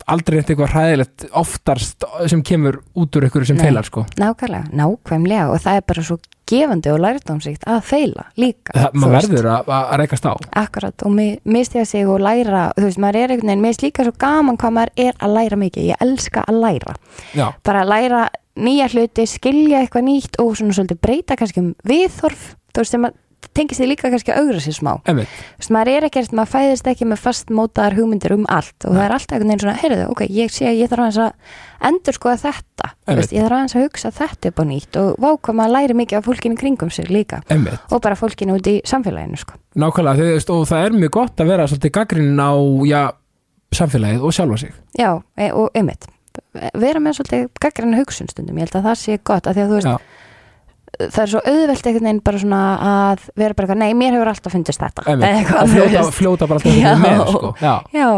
aldrei 0.06 0.36
eitthvað 0.38 0.70
hræðilegt 0.70 1.24
oftast 1.34 2.04
sem 2.30 2.42
kemur 2.46 2.76
út 2.94 3.16
úr 3.18 3.24
ykkur 3.26 3.42
sem 3.48 3.56
Nei. 3.58 3.64
feilar 3.66 3.86
sko. 3.88 4.04
Nákvæmlega, 4.20 4.68
nákvæmlega 4.78 5.48
og 5.50 5.58
það 5.64 5.80
er 5.80 5.86
bara 5.90 6.04
svo 6.06 6.16
gefandi 6.46 6.92
og 6.92 7.00
lærdómsíkt 7.02 7.64
að 7.66 7.80
feila 7.88 8.28
líka 8.38 8.70
það, 8.76 8.94
maður 9.02 9.16
verður 9.16 9.48
að, 9.50 9.72
að 9.74 9.96
reykast 10.04 10.28
á. 10.30 10.32
Akkurat 10.62 11.02
og 11.08 11.10
mi- 11.16 11.40
mistiða 11.42 11.84
sig 11.90 12.06
og 12.06 12.22
læra 12.22 12.68
þú 12.78 12.84
veist, 12.86 13.00
maður 13.02 13.18
er 13.24 13.34
einhvern 13.34 13.50
veginn, 13.50 13.64
mér 13.64 13.74
finnst 13.74 13.82
líka 13.88 14.06
svo 14.06 14.14
gaman 14.22 14.60
hvað 14.62 14.76
maður 14.78 14.94
er 15.08 15.18
að 15.26 15.34
læra 15.40 15.58
mikið, 15.64 15.88
ég 15.90 16.06
elska 16.06 16.44
að 16.46 16.60
læra. 16.62 16.94
Já, 17.34 17.46
bara 17.66 17.82
að 17.82 17.90
læra 17.96 18.22
nýja 18.56 18.86
hluti, 18.94 19.26
skilja 19.26 19.82
eitthvað 19.82 20.06
nýtt 20.06 20.38
og 20.44 20.54
svona 20.56 20.78
svolítið 20.78 21.02
breyta 21.02 21.36
kannski 21.36 21.64
um 21.64 21.72
viðhorf, 21.82 22.52
þú 22.70 22.84
veist, 22.84 22.94
sem 22.94 23.10
að 23.10 23.18
tengist 23.56 23.80
þið 23.80 23.88
líka 23.88 24.10
kannski 24.12 24.32
að 24.34 24.40
augra 24.42 24.60
sér 24.60 24.76
smá. 24.76 24.92
Þú 25.06 25.14
veist, 25.22 25.70
maður 25.72 25.90
er 25.92 26.06
ekkert, 26.08 26.32
maður 26.36 26.52
fæðist 26.52 26.88
ekki 26.90 27.06
með 27.08 27.20
fast 27.22 27.52
mótaðar 27.52 27.96
hugmyndir 27.96 28.34
um 28.36 28.44
allt 28.52 28.86
og 28.86 28.96
það 28.96 29.04
er 29.04 29.14
alltaf 29.16 29.36
einhvern 29.36 29.52
veginn 29.52 29.62
svona, 29.64 29.76
heyrðu, 29.80 30.06
ok, 30.12 30.22
ég 30.36 30.52
sé 30.52 30.66
að 30.68 30.80
ég 30.80 30.90
þarf 30.92 31.04
aðeins 31.06 31.20
að 31.24 31.90
endur 31.90 32.16
skoða 32.16 32.36
þetta. 32.42 32.90
Einmitt. 33.06 33.20
veist, 33.20 33.34
ég 33.36 33.46
þarf 33.46 33.56
aðeins 33.58 33.76
að 33.76 33.86
hugsa 33.86 34.12
þetta 34.16 34.50
upp 34.50 34.60
á 34.60 34.64
nýtt 34.70 34.98
og 35.00 35.20
vá 35.22 35.28
hvað 35.36 35.58
maður 35.60 35.74
læri 35.76 35.98
mikið 36.00 36.18
af 36.18 36.26
fólkinu 36.28 36.58
kringum 36.60 36.90
sig 36.90 37.10
líka. 37.12 37.40
Emmitt 37.52 37.92
og 37.92 38.02
bara 38.04 38.18
fólkinu 38.18 38.56
út 38.58 38.66
í 38.68 38.76
samfélaginu 38.84 39.40
sko. 39.40 39.56
nákvæmlega, 39.76 40.20
þú 40.20 40.34
veist, 40.34 40.50
og 40.50 40.66
það 40.68 40.84
er 40.84 40.98
mjög 41.00 41.14
gott 41.16 41.40
að 41.40 41.50
vera 41.52 41.68
svolítið 41.70 41.94
gaggrinn 41.96 42.40
á, 42.40 42.52
já, 42.88 43.02
samfélagið 43.72 44.22
og 44.24 44.36
sjálfa 44.36 44.58
sig. 44.58 44.72
Já, 44.98 45.10
e- 45.36 45.52
og 45.52 45.70
einmitt. 45.74 46.06
Vera 46.76 47.00
með 47.00 47.20
svolítið 47.20 47.48
gaggrinna 47.60 47.96
hugsun 48.00 48.28
stundum 48.28 48.56
ég 48.56 48.66
held 48.68 48.80
að 48.80 48.88
það 48.90 48.98
sé 49.00 49.18
gott, 49.24 49.46
af 49.46 49.56
því 49.56 49.62
að 49.62 49.70
þú 49.70 49.76
veist 49.78 49.88
Já. 49.88 49.96
Það 50.98 51.18
er 51.22 51.30
svo 51.32 51.40
auðvelt 51.44 51.86
einhvern 51.90 52.06
veginn 52.08 52.20
bara 52.24 52.38
svona 52.42 52.60
að 52.86 53.24
vera 53.36 53.54
bara 53.58 53.66
eitthvað, 53.66 53.80
nei, 53.82 53.94
mér 54.00 54.16
hefur 54.16 54.30
alltaf 54.32 54.52
fundist 54.56 54.80
þetta 54.80 55.04
eitthvað, 55.16 55.72
fljóta, 55.74 56.02
fljóta 56.16 56.48
bara 56.50 56.60
alltaf 56.60 56.78
Já. 56.80 56.94
með 57.02 57.22
sko. 57.34 57.50
já, 57.60 57.74
Já, 57.92 58.08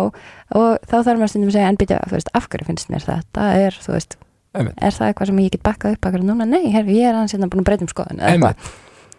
og 0.54 0.78
þá 0.86 0.96
þarf 1.02 1.19
maður 1.19 1.32
stundum 1.32 1.50
að 1.52 1.56
segja 1.58 1.69
en 1.72 1.78
byrja, 1.82 2.00
þú 2.08 2.16
veist, 2.19 2.30
af 2.38 2.48
hverju 2.48 2.69
finnst 2.70 2.92
mér 2.94 3.06
þetta 3.08 3.48
er, 3.66 3.78
þú 3.84 3.94
veist, 3.96 4.16
Einmitt. 4.58 4.78
er 4.80 4.94
það 4.96 5.10
eitthvað 5.12 5.30
sem 5.32 5.40
ég 5.44 5.50
get 5.56 5.62
bakkað 5.66 5.96
upp 5.98 6.08
akkur 6.10 6.25
núna, 6.25 6.46
nei, 6.48 6.64
herfi, 6.72 6.96
ég 7.02 7.08
er 7.10 7.19
aðeins 7.19 7.34
hérna 7.36 7.50
búin 7.52 7.64
að 7.64 7.69
breyta 7.69 7.84
um 7.88 7.92
skoðun 7.92 8.22
að 8.22 8.30
því, 8.32 8.52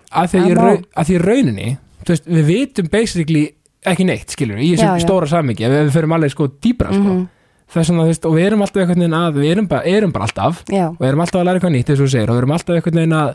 Það 0.09 0.39
í 0.39 0.56
má. 0.56 0.63
rau- 0.63 0.85
að 0.95 1.09
því 1.11 1.17
í 1.19 1.23
rauninni 1.25 1.67
veist, 2.09 2.25
við 2.25 2.45
vitum 2.50 2.88
basically 2.89 3.44
ekki 3.85 4.06
neitt 4.09 4.33
skilur, 4.33 4.57
í 4.57 4.71
Já, 4.73 4.79
þessu 4.81 4.97
já. 4.97 5.06
stóra 5.06 5.27
samingi 5.29 5.67
ef 5.67 5.75
við 5.75 5.91
fyrir 5.94 6.15
alveg 6.17 6.31
sko 6.33 6.47
dýbra 6.59 6.89
sko. 6.95 7.11
Það 7.11 7.19
er 7.19 7.27
svona, 7.74 8.06
veist, 8.10 8.25
og 8.25 8.33
við 8.33 8.45
erum 8.50 8.62
alltaf 8.66 8.81
einhvern 8.81 9.04
veginn 9.04 9.18
að 9.19 9.36
við 9.39 9.51
erum 9.54 9.68
bara, 9.69 9.83
erum 9.86 10.12
bara 10.16 10.25
alltaf. 10.25 10.63
Já, 10.74 10.88
og 10.89 11.04
erum 11.06 11.21
alltaf 11.21 11.42
að 11.42 11.45
læra 11.50 11.60
eitthvað 11.60 11.75
nýtt, 11.75 11.89
eins 11.94 12.00
og 12.00 12.07
þú 12.07 12.12
segir 12.16 12.30
og 12.30 12.36
við 12.36 12.42
erum 12.44 12.54
alltaf 12.56 12.75
einhvern 12.80 13.00
veginn 13.01 13.18
að 13.19 13.30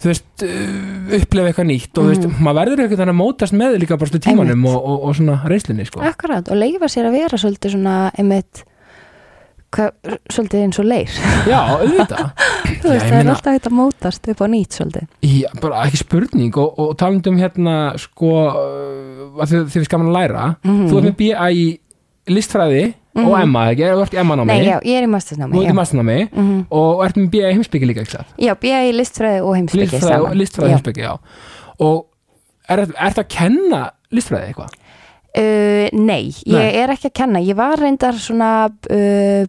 veist, 0.00 0.24
uh, 0.42 1.18
upplefa 1.20 1.52
eitthvað 1.52 1.68
nýtt. 1.70 1.92
Og 1.92 2.02
þú 2.02 2.08
veist, 2.10 2.26
Mhm. 2.26 2.40
maður 2.46 2.58
verður 2.60 2.82
einhvern 2.82 2.98
veginn 2.98 3.14
að 3.14 3.20
mótast 3.20 3.54
með 3.60 3.78
líka 3.78 3.98
bara 4.00 4.10
stu 4.10 4.18
tímanum 4.18 4.66
og, 4.66 4.80
og, 4.90 5.04
og 5.04 5.14
svona 5.20 5.36
reyslinni 5.46 5.86
sko. 5.86 6.00
akkurat, 6.00 6.48
og 6.50 6.56
leifa 6.56 6.86
sér 6.90 7.06
að 7.10 7.16
vera 7.20 7.36
svolítið 7.38 7.70
svona, 7.76 8.10
einmitt 8.18 8.64
hvað, 9.70 9.90
svolítið 10.34 10.62
eins 10.64 10.78
og 10.82 10.86
leir. 10.90 11.10
Já, 11.46 11.60
auðvitað. 11.78 12.30
Þú 12.80 12.88
Já, 12.88 12.90
veist, 12.90 13.04
ég 13.04 13.06
það 13.06 13.12
er 13.12 13.20
meina- 13.20 13.34
alltaf 13.36 13.54
hægt 13.54 13.68
að 13.70 13.76
mótast 13.78 14.28
upp 14.32 14.40
á 14.42 14.46
nýtt 14.50 14.72
svolítið. 14.78 15.06
Já, 15.22 15.48
bara 15.60 15.84
ekki 15.86 16.00
spurning 16.00 16.56
og, 16.58 16.78
og 16.82 16.96
talandum 16.98 17.38
hérna 17.38 17.76
sko 18.00 18.32
uh, 18.50 19.42
að 19.44 19.52
þið, 19.52 19.68
þið 19.70 19.80
er 19.84 19.86
skaman 19.86 20.10
að 20.10 20.16
læra. 20.18 20.48
Mhm. 20.64 20.88
þú 20.90 20.98
ert 20.98 21.06
með 21.06 21.16
BA 21.20 21.48
í 23.10 23.20
listfræði 23.20 23.32
og. 23.34 23.42
Emma, 23.42 23.62
ekki? 23.72 23.86
Þú 23.90 24.02
ert 24.04 24.14
í 24.14 24.20
Emma 24.22 24.36
námi 24.38 24.46
Nei, 24.52 24.64
já, 24.68 24.76
ég 24.86 24.96
er 25.00 25.02
í 25.02 25.08
þú 25.08 25.12
mastersnámi 25.14 25.60
ert 25.64 25.72
í 25.72 25.76
masternámi 25.80 26.18
Mhm. 26.32 26.58
og 26.70 27.04
ert 27.04 27.16
með 27.16 27.30
BA 27.34 27.52
heimsbyggi 27.54 27.86
líka, 27.90 28.00
ekki 28.06 28.16
það? 28.16 28.26
já, 28.46 28.54
býja 28.54 28.82
í 28.86 28.92
listfræði 28.94 29.40
og 29.44 29.56
heimsbyggi 29.56 29.86
Listfræði, 29.86 30.14
saman 30.14 30.38
listfræði 30.38 30.70
heimsbyggi, 30.74 31.02
já 31.02 31.18
og 31.80 32.06
er, 32.68 32.78
er 32.86 33.10
það 33.16 33.24
að 33.24 33.28
kenna 33.28 33.82
listfræði 34.12 34.50
eitthvað? 34.52 34.76
Uh, 35.30 35.86
nei, 35.94 36.24
ég 36.46 36.58
Nei. 36.58 36.74
er 36.82 36.90
ekki 36.90 37.06
að 37.06 37.12
kenna 37.14 37.38
Ég 37.38 37.54
var 37.54 37.78
reyndar 37.78 38.16
svona 38.18 38.66
uh, 38.66 39.44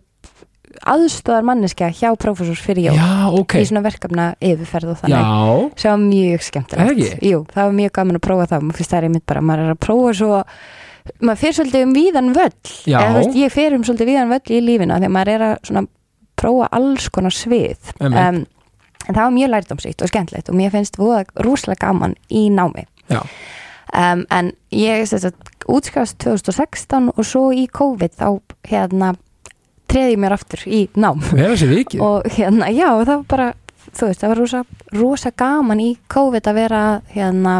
aðstöðar 0.87 1.43
manneskja 1.45 1.89
hjá 1.93 2.11
prófessors 2.21 2.61
fyrir 2.63 2.91
jól 2.91 2.97
Já, 2.99 3.29
ok 3.33 3.55
í 3.59 3.65
svona 3.67 3.81
verkefna 3.85 4.27
yfirferð 4.41 4.93
og 4.93 4.99
þannig 5.01 5.17
Já, 5.17 5.81
sem 5.81 5.91
var 5.91 6.03
mjög 6.05 6.45
skemmtilegt? 6.47 7.17
Jú, 7.25 7.41
það 7.51 7.65
var 7.67 7.73
mjög 7.81 7.91
gaman 7.97 8.19
að 8.19 8.23
prófa 8.27 8.45
það 8.53 8.69
það 8.77 8.97
er 9.01 9.07
einmitt 9.09 9.25
bara, 9.29 9.41
maður 9.41 9.65
er 9.67 9.73
að 9.75 9.81
prófa 9.87 10.13
svo 10.21 10.39
maður 11.21 11.41
fyrir 11.41 11.57
svolítið 11.57 11.85
um 11.85 11.93
víðan 11.95 12.31
völl. 12.35 12.71
Já. 12.85 12.97
Eða, 12.99 13.13
veist, 13.17 13.37
ég 13.39 13.53
fyrir 13.53 13.77
um 13.77 13.85
svolítið 13.87 14.11
víðan 14.11 14.33
völl 14.33 14.55
í 14.57 14.61
því 14.65 14.89
að 14.97 15.07
maður 15.09 15.33
er 15.35 15.45
að 15.47 15.87
prófa 16.41 16.69
alls 16.73 17.07
konar 17.13 17.35
svið. 17.35 17.93
Um, 18.01 18.15
en 19.07 19.15
það 19.15 19.23
var 19.23 19.33
mjög 19.35 19.51
lærdómsýtt 19.55 20.03
og 20.03 20.11
skemmtilegt 20.11 20.51
og 20.51 20.57
mér 20.57 20.73
finnst 20.73 20.99
voða 20.99 21.23
rúslega 21.45 21.87
gaman 21.87 22.15
í 22.29 22.47
námi. 22.53 22.85
Um, 23.11 24.23
en 24.31 24.53
ég 24.71 25.03
útskast 25.71 26.17
2016 26.23 27.11
og 27.11 27.25
svo 27.27 27.49
í 27.53 27.67
COVID 27.71 28.15
þá 28.17 28.27
hérna 28.69 29.15
treði 29.91 30.15
ég 30.15 30.21
mér 30.23 30.35
aftur 30.37 30.63
í 30.65 30.85
nám. 30.95 31.19
Og 32.01 32.29
hérna, 32.31 32.71
já, 32.71 32.87
það 33.03 33.11
var 33.11 33.27
bara 33.33 33.49
þú 33.91 34.07
veist, 34.07 34.21
það 34.21 34.31
var 34.31 34.41
rosa, 34.41 34.63
rosa 34.95 35.31
gaman 35.37 35.83
í 35.83 35.89
COVID 36.11 36.47
að 36.47 36.59
vera 36.61 36.81
hérna 37.11 37.55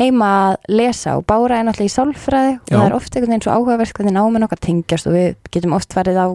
heima 0.00 0.28
að 0.40 0.76
lesa 0.80 1.16
og 1.18 1.26
bára 1.28 1.60
er 1.60 1.66
náttúrulega 1.68 1.90
í 1.90 1.94
sálfræði 1.94 2.54
og 2.58 2.70
það 2.70 2.86
er 2.86 2.96
oft 2.96 3.14
einhvern 3.14 3.34
veginn 3.34 3.44
svo 3.44 3.56
áhugavert 3.56 3.96
hvernig 3.98 4.16
náminn 4.16 4.46
okkar 4.46 4.62
tengjast 4.64 5.10
og 5.10 5.16
við 5.16 5.28
getum 5.52 5.76
oft 5.76 5.94
farið 5.96 6.20
á 6.20 6.26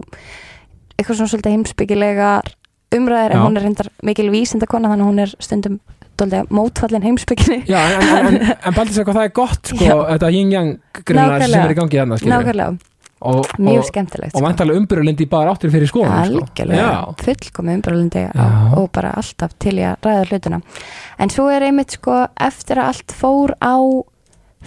eitthvað 0.96 1.18
svona 1.18 1.32
svolítið 1.32 1.56
heimsbyggilegar 1.56 2.54
umræðir 2.96 3.34
en 3.34 3.40
Já. 3.40 3.44
hún 3.44 3.58
er 3.58 3.66
reyndar 3.66 3.92
mikil 4.06 4.30
vísindakona 4.32 4.92
þannig 4.92 5.06
að 5.06 5.10
hún 5.10 5.22
er 5.24 5.34
stundum 5.42 5.78
dóllega 6.16 6.46
mótfallin 6.54 7.04
heimsbygginni 7.04 7.64
Já, 7.68 7.80
en, 7.82 8.02
en, 8.02 8.28
en, 8.40 8.52
en 8.56 8.74
Baldur 8.76 8.94
segir 8.94 9.08
hvað 9.08 9.18
það 9.18 9.28
er 9.28 9.34
gott 9.36 9.72
sko, 9.72 9.88
þetta 10.12 10.30
yin-yang 10.32 10.70
sem 11.02 11.58
er 11.60 11.74
í 11.74 11.78
gangi 11.80 12.04
skilur 12.20 12.32
nákvæmlega, 12.32 12.70
og, 13.24 13.46
mjög 13.58 13.86
skemmtilegt 13.88 14.36
og 14.36 14.44
vantarlega 14.44 14.82
umbyrjulindi 14.82 15.24
í 15.24 15.30
bara 15.30 15.54
áttir 15.54 15.72
fyrir 15.72 15.88
skoðan 15.88 16.28
sko. 16.28 16.42
algjörlega, 16.42 16.88
Já. 16.92 17.14
fullkomið 17.24 17.78
umbröðlundi 17.78 18.24
Já. 18.26 18.48
og 18.76 18.90
bara 18.92 19.14
alltaf 19.16 19.54
til 19.62 19.76
í 19.78 19.86
að 19.88 19.96
ræða 20.04 20.26
hlutina 20.30 20.60
en 21.18 21.32
svo 21.32 21.48
er 21.52 21.66
einmitt 21.68 21.96
sko 21.96 22.18
eftir 22.48 22.82
að 22.82 22.92
allt 22.92 23.16
fór 23.16 23.54
á 23.64 23.76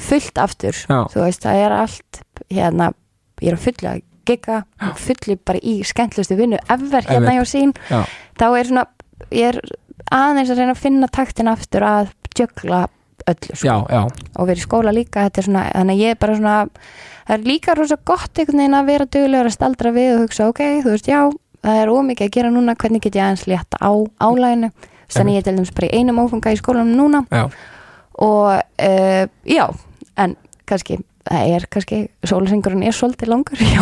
fullt 0.10 0.42
aftur 0.42 0.74
Já. 0.74 1.00
þú 1.14 1.26
veist, 1.26 1.44
það 1.46 1.64
er 1.66 1.78
allt 1.78 2.22
hérna, 2.50 2.94
ég 3.42 3.52
er 3.52 3.60
að 3.60 3.66
fulla 3.68 3.96
að 3.96 4.06
gigga 4.30 4.64
fulli 4.98 5.36
bara 5.46 5.62
í 5.62 5.80
skemmtlustu 5.86 6.38
vinnu 6.38 6.60
ever 6.70 7.06
hérna 7.06 7.38
hjá 7.38 7.46
sín 7.50 7.76
Já. 7.90 8.02
þá 8.40 8.48
er 8.50 8.72
svona, 8.72 8.86
ég 9.30 9.54
er 9.54 9.62
aðeins 10.10 10.50
að 10.50 10.64
reyna 10.64 10.74
að 10.74 10.84
finna 10.84 11.12
taktin 11.12 11.52
aftur 11.52 11.86
að 11.86 12.16
jökla 12.38 12.88
öllu 13.30 13.56
sko. 13.56 13.68
já, 13.68 13.76
já, 13.92 14.02
og 14.40 14.48
verið 14.48 14.62
í 14.62 14.66
skóla 14.66 14.94
líka 14.96 15.26
þetta 15.28 15.42
er 15.42 15.48
svona, 15.50 15.64
þannig 15.76 15.98
að 15.98 16.04
ég 16.04 16.16
er 16.16 16.20
bara 16.24 16.38
svona 16.40 16.58
það 17.30 17.36
er 17.38 17.46
líka 17.46 17.76
rosa 17.78 17.98
gott 18.10 18.40
einhvern 18.42 18.64
veginn 18.64 18.78
að 18.80 18.90
vera 18.90 19.06
duglegur 19.06 19.50
að 19.50 19.56
staldra 19.56 19.94
við 19.94 20.14
og 20.16 20.24
hugsa 20.26 20.48
ok, 20.50 20.64
þú 20.84 20.94
veist, 20.96 21.10
já, 21.10 21.20
það 21.66 21.82
er 21.84 21.92
ómikið 21.94 22.26
að 22.26 22.34
gera 22.38 22.54
núna 22.54 22.78
hvernig 22.80 23.04
get 23.06 23.20
ég 23.20 23.26
aðeins 23.28 23.46
létta 23.50 23.78
á 23.78 23.92
álæginu 24.18 24.72
þannig 25.10 25.38
ég 25.38 25.46
til 25.46 25.56
dæmis 25.58 25.76
bara 25.76 25.90
í 25.90 26.00
einum 26.02 26.22
ófunga 26.24 26.54
í 26.54 26.58
skólanum 26.60 26.98
núna. 26.98 27.24
Já. 27.34 27.46
og 28.20 28.50
uh, 28.54 29.24
já, 29.46 29.66
en 30.18 30.36
kannski 30.70 31.00
það 31.30 31.54
er 31.54 31.66
kannski, 31.70 31.98
sólarsingurinn 32.26 32.86
er 32.90 32.96
svolítið 32.96 33.30
langur 33.30 33.62
já, 33.76 33.82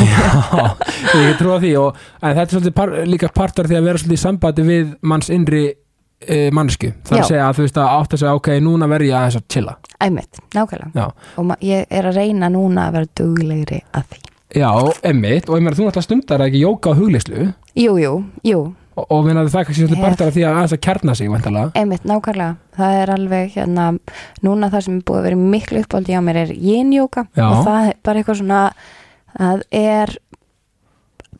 ég 1.15 1.37
trúa 1.39 1.59
því 1.63 1.73
og, 1.79 1.99
en 2.19 2.35
þetta 2.35 2.47
er 2.47 2.55
svolítið 2.55 2.75
par, 2.75 2.93
líka 3.07 3.31
partur 3.35 3.69
því 3.69 3.79
að 3.79 3.87
vera 3.87 4.01
svolítið 4.01 4.19
í 4.19 4.23
sambandi 4.23 4.67
við 4.67 4.95
manns 5.07 5.31
innri 5.31 5.65
mannsku, 6.53 6.93
það 7.05 7.17
er 7.17 7.21
að 7.23 7.29
segja 7.31 7.47
að 7.47 7.57
þú 7.57 7.65
veist 7.67 7.77
að 7.77 7.91
átt 7.97 8.15
að 8.15 8.21
segja 8.23 8.37
ok, 8.39 8.49
núna 8.65 8.87
verð 8.89 9.09
ég 9.09 9.17
aðeins 9.19 9.37
að 9.37 9.45
chilla. 9.53 9.75
Æmitt, 10.03 10.41
nákvæmlega. 10.55 10.89
Já, 10.97 11.35
og 11.37 11.67
ég 11.67 11.85
er 11.99 12.09
að 12.09 12.17
reyna 12.17 12.49
núna 12.53 12.87
að 12.87 12.97
vera 12.97 13.11
duglegri 13.21 13.79
að 13.93 14.09
því. 14.09 14.23
Já 14.57 14.71
emmitt 15.03 15.49
og 15.49 15.57
ég 15.57 15.63
meina 15.63 15.75
þú 15.75 15.87
náttúrulega 15.87 16.05
stundar 16.07 16.43
ekki 16.45 16.63
jóka 16.63 16.93
og 16.93 17.01
hugleyslu? 17.01 17.47
Jú, 17.77 17.97
jú, 17.99 18.13
jú, 18.47 18.59
og, 18.97 19.05
og 19.13 19.25
meina 19.27 19.43
það 19.45 19.59
er 19.61 19.67
kannski 19.67 19.85
svolítið 19.85 20.27
af 20.27 20.35
því 20.35 20.45
að 20.45 20.59
aðeins 20.59 20.75
að 20.75 20.83
kjarna 20.87 21.15
sig 21.17 21.33
Einmitt, 21.77 22.05
nákvæmlega. 22.07 22.55
Það 22.77 22.99
er 23.01 23.11
alveg 23.13 23.51
hérna, 23.57 23.87
núna 24.45 24.69
það 24.73 24.85
sem 24.85 24.95
er 24.97 25.03
búið 25.09 25.19
að 25.19 25.27
vera 25.27 25.41
miklu 25.41 25.83
uppáldi 25.83 26.17
á 26.17 26.21
mér 26.25 26.41
er 26.43 26.53
Já. 27.37 27.45
og 27.45 27.65
það 27.67 27.89
er 27.89 27.99
bara 28.03 28.21
eitthvað 28.21 28.39
svona, 28.41 28.61
það 29.37 29.61
er 29.71 30.15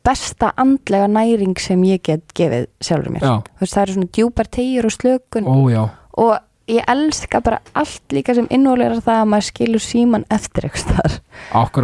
besta 0.08 0.54
andlega 0.58 1.08
næring 1.12 1.60
sem 1.62 1.84
ég 1.88 2.04
get 2.08 2.36
gefið 2.38 2.68
sjálfur 2.82 3.14
mér. 3.14 3.30
Veist, 3.60 3.76
það 3.76 3.84
eru 3.84 3.98
svona 3.98 4.12
djúpar 4.18 4.52
tegjur 4.58 4.88
og 4.88 4.96
slökun. 4.96 5.50
Ó 5.52 5.58
og 6.18 6.38
ég 6.68 6.84
elska 6.88 7.40
bara 7.44 7.60
allt 7.74 8.12
líka 8.12 8.36
sem 8.36 8.48
innvólegar 8.52 9.00
það 9.04 9.22
að 9.22 9.30
maður 9.32 9.48
skilur 9.48 9.84
síman 9.84 10.26
eftir 10.34 10.68
eitthvað 10.68 11.20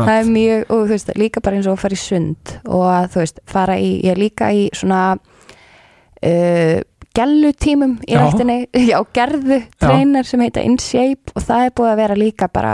Það 0.08 0.16
er 0.18 0.32
mjög, 0.32 0.64
og 0.68 0.82
þú 0.82 0.90
veist, 0.92 1.12
líka 1.20 1.44
bara 1.44 1.60
eins 1.60 1.70
og 1.70 1.78
að 1.78 1.84
fara 1.84 1.96
í 1.96 2.02
sund 2.02 2.56
og 2.66 2.88
að, 2.90 3.06
þú 3.14 3.22
veist, 3.22 3.44
fara 3.54 3.78
í, 3.80 3.92
ég 4.04 4.20
líka 4.20 4.50
í 4.52 4.66
svona 4.76 5.02
uh, 5.14 6.80
gellutímum 7.16 7.96
í 8.10 8.18
rættinni, 8.20 8.58
já, 8.92 8.98
gerðu 9.16 9.62
treiner 9.80 10.28
sem 10.28 10.44
heita 10.44 10.66
InShape 10.66 11.36
og 11.38 11.46
það 11.46 11.68
er 11.68 11.76
búið 11.78 11.94
að 11.94 12.02
vera 12.02 12.20
líka 12.20 12.50
bara, 12.52 12.74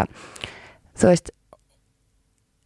þú 0.97 1.11
veist, 1.11 1.33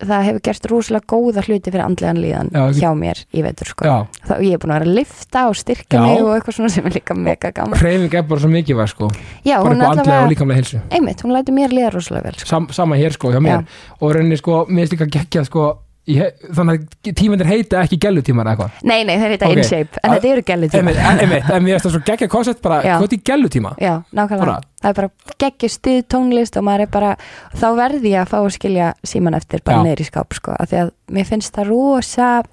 það 0.09 0.25
hefur 0.27 0.43
gerst 0.47 0.67
rosalega 0.71 1.09
góða 1.13 1.43
hluti 1.47 1.71
fyrir 1.73 1.83
andlegan 1.85 2.21
líðan 2.23 2.51
Já, 2.53 2.63
hjá 2.79 2.89
mér 2.97 3.21
í 3.33 3.43
veitur, 3.45 3.69
sko. 3.73 3.93
Það, 4.27 4.43
ég 4.47 4.57
er 4.57 4.61
búin 4.63 4.73
að 4.73 4.79
vera 4.79 4.89
að 4.89 4.97
lifta 4.99 5.45
og 5.49 5.57
styrkja 5.59 5.99
Já. 5.99 6.03
mig 6.07 6.23
og 6.23 6.33
eitthvað 6.37 6.57
svona 6.57 6.73
sem 6.73 6.89
er 6.89 6.97
líka 6.97 7.17
mega 7.17 7.51
gaman. 7.51 7.77
hreyfing 7.79 8.17
er 8.19 8.27
bara 8.29 8.43
svo 8.43 8.51
mikið 8.53 8.79
var 8.81 8.91
sko 8.93 9.09
Já, 9.43 9.57
bara 9.59 9.63
er 9.63 9.71
andlega 9.71 9.89
og 9.89 10.03
allavega, 10.03 10.29
líkamlega 10.33 10.61
hilsu 10.63 10.81
einmitt, 10.89 11.23
hún 11.23 11.33
lætur 11.35 11.57
mér 11.57 11.73
líða 11.75 11.93
rosalega 11.93 12.29
vel, 12.29 12.37
sko. 12.39 12.49
Sam, 12.53 12.67
sama 12.71 12.99
hér 12.99 13.15
sko, 13.15 13.31
hjá 13.33 13.41
mér 13.43 13.65
og 13.99 14.13
rauninni 14.15 14.37
sko, 14.39 14.65
mér 14.69 14.87
finnst 14.87 14.97
líka 14.97 15.09
geggja 15.19 15.45
sko 15.47 15.69
he- 16.07 16.33
þannig 16.51 16.81
að 16.83 17.13
tímandir 17.15 17.47
heita 17.47 17.81
ekki 17.85 17.97
gellutímar 18.03 18.45
eða 18.45 18.53
eitthvað 18.57 18.83
Nei, 18.89 19.03
nei, 19.07 19.15
það 19.17 19.29
heita 19.33 19.47
Ok. 19.47 19.55
InShape, 19.57 19.99
en 20.03 20.09
Að- 20.09 20.15
þetta 20.17 20.31
eru 20.33 20.43
gellutíma. 20.49 20.93
Einmitt, 20.93 21.49
en, 21.49 21.63
mér 21.63 21.73
finnst 21.77 21.85
það 21.85 21.93
svo 21.95 22.01
geggja 22.09 22.27
koncept 22.27 22.61
bara, 22.61 22.81
hvað 22.83 23.13
er 23.13 23.23
gellutíma? 23.31 23.71
Já, 23.79 23.93
nákvæmlega. 24.13 24.57
Það 24.83 24.89
er 24.89 24.93
bara 24.99 25.09
geggjur 25.39 25.71
stuð 25.77 26.01
tónlist 26.11 26.57
og 26.59 26.63
maður 26.67 26.81
er 26.81 26.91
bara, 26.91 27.15
þá 27.55 27.67
verði 27.79 28.11
ég 28.11 28.21
að 28.25 28.31
fá 28.33 28.37
að 28.43 28.51
skilja 28.57 28.93
síman 29.03 29.35
eftir 29.39 29.63
bara 29.63 29.83
neyri 29.83 30.03
í 30.03 30.09
skáp, 30.11 30.33
sko. 30.33 30.51
Af 30.59 30.69
því 30.69 30.81
að 30.83 30.91
mér 31.09 31.25
finnst 31.31 31.53
það 31.55 31.69
rosa, 31.71 32.43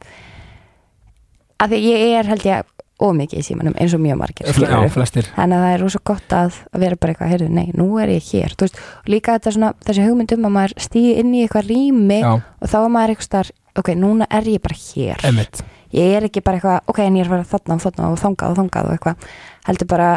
að 1.61 1.75
því 1.75 1.81
ég 1.91 2.19
er 2.21 2.31
held 2.31 2.47
ég 2.47 2.65
ómikið 3.01 3.41
í 3.41 3.47
símanum 3.47 3.75
eins 3.81 3.95
og 3.97 4.03
mjög 4.05 4.19
margir, 4.21 4.51
Þannig 4.55 5.57
að 5.57 5.65
það 5.65 5.73
er 5.75 5.83
rosa 5.85 6.01
gott 6.05 6.35
að, 6.37 6.61
að 6.75 6.85
vera 6.85 6.99
bara 7.01 7.15
eitthvað, 7.15 7.33
heyrðu, 7.35 7.49
nei, 7.57 7.67
nú 7.77 7.89
er 8.03 8.13
ég 8.15 8.29
hér. 8.31 8.55
Veist, 8.61 8.79
líka 9.11 9.37
þetta 9.39 9.55
svona, 9.57 9.73
þessi 9.89 10.07
hugmyndum 10.07 10.49
að 10.49 10.57
maður 10.57 10.77
stýði 10.87 11.13
inn 11.25 11.35
í 11.35 11.43
eitthvað 11.47 11.69
rými 11.73 12.21
Já, 12.21 12.33
og 12.39 12.73
þá 12.73 12.79
er 12.85 12.89
maður 12.97 13.15
eitthvað 13.15 13.29
starf, 13.31 13.53
ok, 13.81 13.93
núna 13.99 14.29
er 14.31 14.51
ég 14.53 14.63
bara 14.65 14.81
hér. 14.85 15.23
Einmitt. 15.31 15.63
Ég 15.97 16.17
er 16.21 16.27
ekki 16.29 16.43
bara 16.47 16.61
eitthvað, 16.61 16.83
ok, 16.93 16.99
en 17.07 17.17
ég 17.19 17.27
er 17.27 17.31
að 17.31 17.47
fara 17.47 17.53
þarna 17.57 17.77
og 17.79 17.87
þarna 17.87 18.11
og 18.15 18.19
þangað 18.21 18.51
og 18.53 18.61
þangað 18.61 18.91
og 18.91 18.99
eitthvað. 18.99 19.31
Heldur 19.67 19.89
bara, 19.91 20.11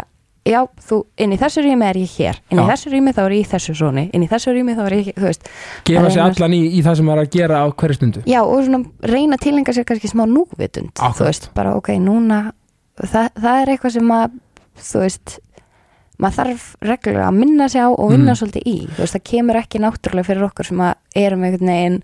já, 0.46 0.60
þú, 0.90 1.00
inn 1.24 1.34
í 1.34 1.38
þessu 1.40 1.64
rými 1.66 1.88
er 1.88 1.98
ég 2.04 2.14
hér, 2.20 2.42
inn 2.52 2.60
í 2.60 2.66
Já. 2.66 2.70
þessu 2.74 2.92
rými 2.94 3.14
þá 3.16 3.22
er 3.24 3.34
ég 3.34 3.42
í 3.46 3.50
þessu 3.54 3.74
zóni, 3.80 4.04
inn 4.14 4.26
í 4.26 4.30
þessu 4.30 4.54
rými 4.54 4.76
þá 4.78 4.82
er 4.86 4.96
ég, 5.00 5.10
þú 5.18 5.26
veist. 5.30 5.48
Gefa 5.88 6.12
sér 6.14 6.26
allan 6.28 6.54
í, 6.58 6.60
í 6.78 6.82
það 6.86 7.00
sem 7.00 7.08
maður 7.10 7.22
er 7.24 7.30
að 7.30 7.38
gera 7.38 7.62
á 7.64 7.68
hverju 7.72 7.98
stundu. 7.98 8.24
Já, 8.30 8.42
og 8.44 8.66
svona 8.68 8.84
reyna 9.14 9.40
að 9.40 9.46
tilenga 9.48 9.74
sér 9.78 9.88
kannski 9.88 10.12
smá 10.12 10.26
núvitund, 10.30 10.92
Akkurat. 11.00 11.16
þú 11.22 11.28
veist, 11.30 11.50
bara, 11.58 11.74
ok, 11.80 11.94
núna 12.04 12.42
það, 13.02 13.32
það 13.42 13.62
er 13.64 13.74
eitthvað 13.74 13.96
sem 13.98 14.14
að 14.20 14.38
þú 14.84 15.04
veist 15.06 15.40
maður 16.24 16.36
þarf 16.38 16.66
reglulega 16.86 17.28
að 17.28 17.38
minna 17.42 17.66
sig 17.74 17.82
á 17.84 17.90
og 17.90 18.12
vinna 18.14 18.32
Mm. 18.34 18.40
svolítið 18.40 18.68
í, 18.70 18.76
þú 18.94 19.02
veist, 19.02 19.16
það 19.18 19.24
kemur 19.32 19.58
ekki 19.60 19.80
náttúrulega 19.82 20.28
fyrir 20.30 20.46
okkur 20.48 20.66
sem 20.70 20.78
að 20.86 20.94
erum 21.24 21.44
einhvern 21.44 21.72
veginn 21.74 21.98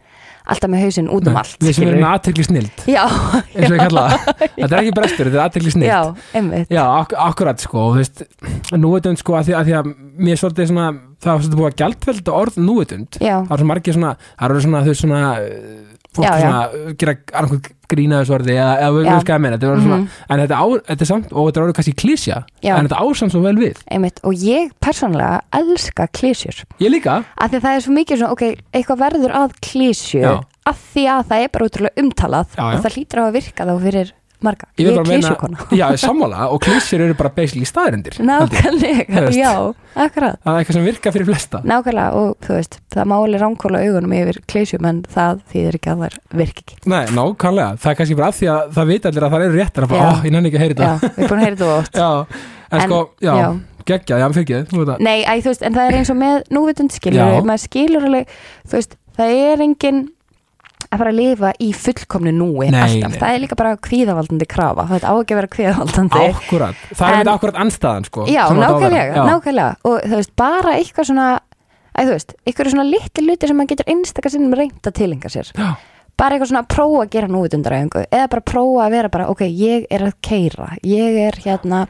alltaf 0.50 0.72
með 0.74 0.81
hausinn 0.81 1.10
út 1.13 1.27
um 1.29 1.34
Nei, 1.36 1.39
allt 1.43 1.62
Við 1.62 1.75
sem 1.77 1.88
erum 1.88 2.00
með 2.01 2.10
aðtekli 2.10 2.46
snild 2.48 2.81
já, 2.89 3.03
eins 3.05 3.69
og 3.69 3.75
ég 3.75 3.84
kalla 3.84 4.03
það. 4.10 4.31
Þetta 4.60 4.69
er 4.74 4.79
ekki 4.81 4.93
brestur, 4.98 5.29
þetta 5.29 5.38
er 5.38 5.43
aðtekli 5.46 5.74
snild 5.75 5.89
já, 5.91 6.00
einmitt. 6.39 6.72
Já, 6.74 6.81
ak 6.98 7.13
akkurat 7.27 7.62
sko, 7.62 7.84
þú 7.93 8.00
veist 8.01 8.24
núvitund 8.74 9.22
sko, 9.22 9.38
að 9.38 9.51
því 9.51 9.55
að, 9.60 9.69
því 9.69 9.75
að 9.79 9.91
mér 10.25 10.34
er 10.34 10.41
svolítið 10.41 10.72
svona, 10.72 10.88
það 11.22 11.31
var 11.31 11.43
svolítið 11.46 11.62
búið 11.62 11.69
að 11.69 11.77
gjaldvelda 11.84 12.36
orð 12.41 12.60
núvitund, 12.65 13.19
já, 13.22 13.36
það 13.46 13.53
er 13.55 13.62
svo 13.63 13.69
margir 13.69 13.98
svona 14.00 14.15
það 14.25 14.50
eru 14.50 14.65
svona, 14.65 14.81
veist 14.89 15.05
svona 15.05 15.22
fólk 16.20 16.28
Já, 16.30 16.40
svona, 16.44 16.62
uh, 16.70 16.94
gera 17.00 17.16
annarkoð 17.34 17.70
grína 17.90 18.20
þessu 18.22 18.36
orði 18.38 18.54
eða, 18.54 18.74
eða 18.84 18.92
við 18.94 19.08
veist 19.10 19.26
hvað 19.26 19.38
ég 19.40 19.42
meina, 19.46 19.58
þetta 19.58 19.70
er 19.74 19.80
svona 19.84 19.98
Mhm. 20.00 20.08
en 20.30 20.40
þetta, 20.44 20.58
á, 20.62 20.66
þetta 20.90 21.02
er 21.06 21.10
samt, 21.10 21.32
og 21.34 21.48
þetta 21.50 21.58
er 21.58 21.64
orðið 21.66 21.78
kannski 21.80 21.96
klísja 22.04 22.38
en 22.62 22.86
þetta 22.90 23.00
ásamt 23.02 23.32
svo 23.34 23.42
vel 23.42 23.56
við. 23.58 23.82
Einmitt 23.90 24.20
og 24.24 24.34
ég 24.46 24.70
persónlega 24.84 25.42
elska 25.58 26.08
klísjur 26.14 26.62
Ég 26.80 26.92
líka, 26.94 27.24
af 27.38 27.50
því 27.50 27.58
að 27.58 27.66
það 27.66 27.76
er 27.80 27.82
svo 27.88 27.94
mikið 27.98 28.18
svona, 28.22 28.32
ok, 28.38 28.44
eitthvað 28.74 29.02
verður 29.06 29.34
að 29.42 29.58
klísju 29.66 30.24
af 30.70 30.78
því 30.94 31.04
að 31.10 31.26
það 31.32 31.44
er 31.44 31.50
bara 31.56 31.66
útrúlega 31.66 31.98
umtalað 32.04 32.46
Já, 32.54 32.62
já. 32.62 32.76
og 32.78 32.84
það 32.86 32.94
hlýtur 32.94 33.20
á 33.20 33.24
að 33.26 33.34
virka 33.40 33.66
þá 33.66 33.74
fyrir 33.82 34.12
marga. 34.46 34.67
Ég 34.79 34.88
er 34.91 35.03
klísjukona 35.03 35.58
já, 35.75 35.86
sammála. 36.00 36.46
Og 36.53 36.60
klísjur 36.63 37.01
eru 37.05 37.15
bara 37.19 37.31
basically 37.36 37.65
staðarindir 37.67 38.13
Þú 38.19 38.24
nákvæmlega, 38.29 39.22
já, 39.36 39.51
akkurat. 39.96 40.36
Það 40.43 40.53
er 40.53 40.60
eitthvað 40.62 40.75
sem 40.77 40.86
virkar 40.88 41.12
fyrir 41.15 41.27
flesta. 41.29 41.58
Nákvæmlega 41.67 42.10
og 42.19 42.29
þú 42.46 42.51
veist, 42.55 42.74
það 42.96 43.05
máli 43.13 43.36
ránkóla 43.41 43.77
augunum 43.86 44.13
yfir 44.19 44.38
klísjum 44.50 44.86
en 44.89 44.98
það 45.15 45.34
þýðir 45.53 45.74
ekki 45.79 45.89
að 45.93 45.98
það 46.05 46.12
virki 46.43 46.62
ekki. 46.65 46.75
Nei, 46.93 47.03
nákvæmlega, 47.17 47.69
það 47.84 47.89
er 47.91 47.98
kannski 48.01 48.15
bara 48.19 48.29
af 48.29 48.38
því 48.39 48.48
að 48.53 48.62
það 48.77 48.86
vita 48.93 49.05
allir 49.12 49.24
að 49.27 49.34
það 49.36 49.46
eru 49.50 49.55
réttar 49.60 49.84
að 49.84 49.89
bara, 49.96 50.00
Já. 50.00 50.03
ó, 50.10 50.12
ég 50.24 50.31
nenni 50.36 50.48
ekki 50.50 50.60
að 50.60 50.63
heyri 50.65 50.75
já, 50.75 50.77
þetta 50.79 50.93
við 51.10 51.19
erum 51.19 51.29
búin 51.29 51.39
að 51.39 51.46
heyra 51.46 51.58
þetta 51.60 51.69
oft. 51.79 51.93
Já, 52.03 52.10
en, 52.69 52.77
En- 52.79 52.86
sko, 52.86 53.00
já, 53.19 53.34
já. 53.39 53.50
geggja, 53.89 54.15
já, 54.22 54.25
fyrir 54.29 54.46
ekki 54.46 54.58
þú 54.69 55.50
veist, 55.50 55.63
en 55.65 55.74
það 59.17 59.29
er 59.34 60.10
að 60.89 61.01
fara 61.03 61.12
að 61.13 61.17
lifa 61.19 61.50
í 61.62 61.67
fullkomnu 61.77 62.31
núi 62.34 62.69
Nei, 62.74 62.79
alltaf, 62.81 63.12
nei. 63.13 63.19
það 63.22 63.34
er 63.36 63.41
líka 63.43 63.58
bara 63.60 63.75
kvíðavaldandi 63.88 64.48
krafa, 64.50 64.86
það 64.89 65.05
á 65.05 65.13
ekki 65.13 65.36
að 65.36 65.39
vera 65.39 65.51
kvíðavaldandi. 65.55 66.24
Akkurat, 66.34 66.79
það 66.96 67.12
er 67.12 67.19
þetta 67.19 67.36
akkurat 67.38 67.60
anstæðan 67.65 68.08
sko, 68.10 68.25
Já, 68.29 68.41
að 68.48 68.58
nákvæmlega, 68.63 69.13
Já. 69.13 69.22
nákvæmlega. 69.29 69.75
Og 69.86 70.00
þú 70.08 70.17
veist, 70.17 70.34
bara 70.41 70.74
eitthvað 70.79 71.10
svona 71.12 71.27
æ, 71.93 72.00
þú 72.01 72.12
veist, 72.15 72.34
eitthvað 72.48 72.72
svona 72.74 72.88
litli 72.89 73.25
luti 73.27 73.48
sem 73.51 73.60
maður 73.62 73.72
getur 73.75 73.93
einstakar 73.93 74.34
sinnum 74.34 74.58
reynt 74.58 74.89
að 74.89 74.98
tilenga 74.98 75.29
sér. 75.29 75.53
Já. 75.53 75.69
bara 76.19 76.36
eitthvað 76.36 76.50
svona 76.51 76.63
að 76.65 76.72
prófa 76.74 77.03
að 77.05 77.12
gera 77.13 77.27
núvitundaræfingu 77.31 78.01
eða 78.12 78.25
bara 78.34 78.41
prófa 78.50 78.81
að 78.88 78.91
vera 78.98 79.10
bara, 79.13 79.27
ok, 79.31 79.41
ég 79.55 79.86
er 79.89 80.01
að 80.10 80.17
keira 80.25 80.65
ég 80.84 81.19
er 81.29 81.38
hérna 81.46 81.86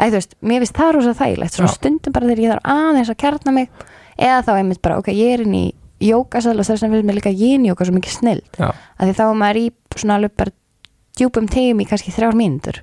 æ, 0.00 0.06
þú 0.08 0.14
veist, 0.14 0.32
mér 0.40 0.62
finnst 0.64 0.78
það 0.78 0.92
rosa 0.96 1.12
þægilegt. 1.18 1.58
Svona 1.58 1.72
stundum 1.74 2.14
bara 2.14 2.30
þegar 2.30 2.40
ég 2.46 2.54
þarf 2.54 2.70
aðeins 2.78 3.10
að 3.12 3.18
kjarna 3.20 3.52
mig 3.58 3.68
eða 4.16 4.38
þá 4.46 4.52
einmitt 4.56 4.80
bara, 4.80 4.96
ok, 5.02 5.10
ég 5.12 5.34
er 5.36 5.42
inn 5.44 5.58
í 5.58 5.64
jókasal 6.02 6.56
og 6.58 6.66
þess 6.66 6.82
vegna 6.82 6.96
finnst 6.96 7.08
mér 7.08 7.18
líka 7.20 7.32
yin-jóka 7.32 7.86
svo 7.86 7.94
mikið 7.94 8.16
snill 8.18 8.42
Já, 8.58 8.70
að 8.72 9.08
því 9.08 9.14
þá 9.18 9.24
er 9.26 9.38
maður 9.40 9.60
í 9.60 9.66
svona 9.94 10.18
alveg 10.18 10.34
bara 10.40 10.54
djúpum 11.14 11.46
tegum 11.50 11.82
í 11.84 11.86
kannski 11.86 12.14
þrjár 12.14 12.36
mínútur. 12.38 12.80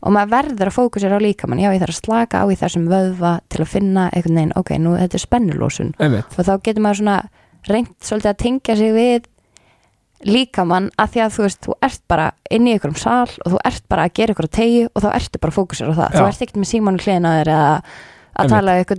Og 0.00 0.14
maður 0.16 0.30
verður 0.32 0.70
að 0.70 0.76
fókusera 0.78 1.18
á 1.20 1.22
líkamann. 1.22 1.60
Já 1.60 1.70
ég 1.74 1.82
þarf 1.82 1.92
að 1.92 2.00
slaka 2.00 2.40
á 2.40 2.44
í 2.48 2.56
þessum 2.56 2.86
vöðva 2.88 3.32
til 3.52 3.60
að 3.60 3.68
finna 3.68 4.06
einhvern 4.10 4.38
veginn, 4.40 4.54
ok, 4.56 4.70
nú 4.80 4.94
þetta 4.96 5.18
er 5.18 5.22
spennulósun. 5.22 5.92
Einmitt. 6.00 6.38
Og 6.38 6.48
þá 6.48 6.54
getur 6.64 6.84
maður 6.86 7.00
svona 7.02 7.18
reynt 7.68 7.92
svolítið 8.00 8.30
að 8.32 8.40
tengja 8.40 8.76
sig 8.80 8.94
við 8.96 9.28
líkamann 10.26 10.88
að 11.00 11.14
því 11.14 11.22
að 11.24 11.34
þú 11.34 11.44
veist, 11.46 11.60
þú 11.64 11.76
ert 11.86 12.02
bara 12.10 12.30
inn 12.52 12.68
í 12.68 12.74
ykkur 12.76 12.92
um 12.92 12.98
sal 13.00 13.28
og 13.28 13.54
þú 13.54 13.60
ert 13.70 13.84
bara 13.88 14.06
að 14.06 14.16
gera 14.18 14.34
á 14.36 14.44
tegi 14.52 14.82
og 14.88 15.04
þá 15.04 15.08
ertu 15.16 15.40
bara 15.40 15.56
fókusur 15.56 15.92
á 15.92 15.94
það, 15.96 16.08
Já. 16.10 16.16
þú 16.18 16.24
ert 16.26 16.42
ekkert 16.44 16.60
með 16.60 16.70
símanu 16.70 17.04
hliðina 17.04 17.32
þér 17.38 17.52
eða 17.54 17.70
að 18.38 18.48
tala 18.48 18.76
ykkur 18.84 18.98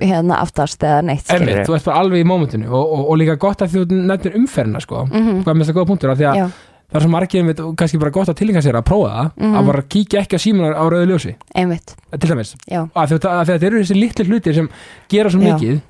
hérna 0.00 0.38
aftast 0.42 0.82
eða 0.82 1.02
neitt 1.04 1.30
Einmitt, 1.32 1.64
þú 1.66 1.74
ert 1.78 1.84
bara 1.88 1.98
alveg 2.02 2.20
í 2.24 2.28
mómentinu 2.28 2.68
og, 2.70 2.92
og, 2.98 3.04
og 3.10 3.18
líka 3.18 3.36
gott 3.40 3.62
að 3.64 3.76
þú 3.76 3.84
nefnir 4.06 4.36
umferðina 4.36 4.80
sko. 4.84 5.06
Mhm. 5.08 5.42
hvað 5.44 5.54
er 5.54 5.58
mest 5.62 5.70
að 5.70 5.78
góða 5.80 5.86
punktur 5.92 6.10
af 6.12 6.18
því 6.18 6.26
að 6.30 6.36
Já, 6.36 6.46
það 6.88 6.96
er 7.00 7.04
svo 7.04 7.10
margir 7.12 7.50
og 7.64 7.76
kannski 7.76 7.98
bara 8.00 8.10
gott 8.10 8.28
að 8.28 8.38
tilhenga 8.40 8.62
sér 8.64 8.78
að 8.80 8.84
prófa 8.88 9.10
það 9.12 9.30
Mhm. 9.36 9.54
að 9.58 9.66
bara 9.66 9.82
kíkja 9.82 10.20
ekki 10.22 10.36
á 10.36 10.40
símanar 10.40 10.74
á 10.76 10.84
rauðu 10.88 11.06
ljósi 11.12 11.34
einmitt, 11.54 11.94
til 12.20 12.30
dæmis, 12.30 12.54
já, 12.70 12.88
þetta 12.94 13.62
eru 13.66 13.80
þessi 13.82 13.94
litlu 14.00 14.24
hlutir 14.24 14.54
sem 14.54 14.68
gera 15.08 15.28
svo 15.30 15.40
Já. 15.40 15.54
mikið 15.54 15.80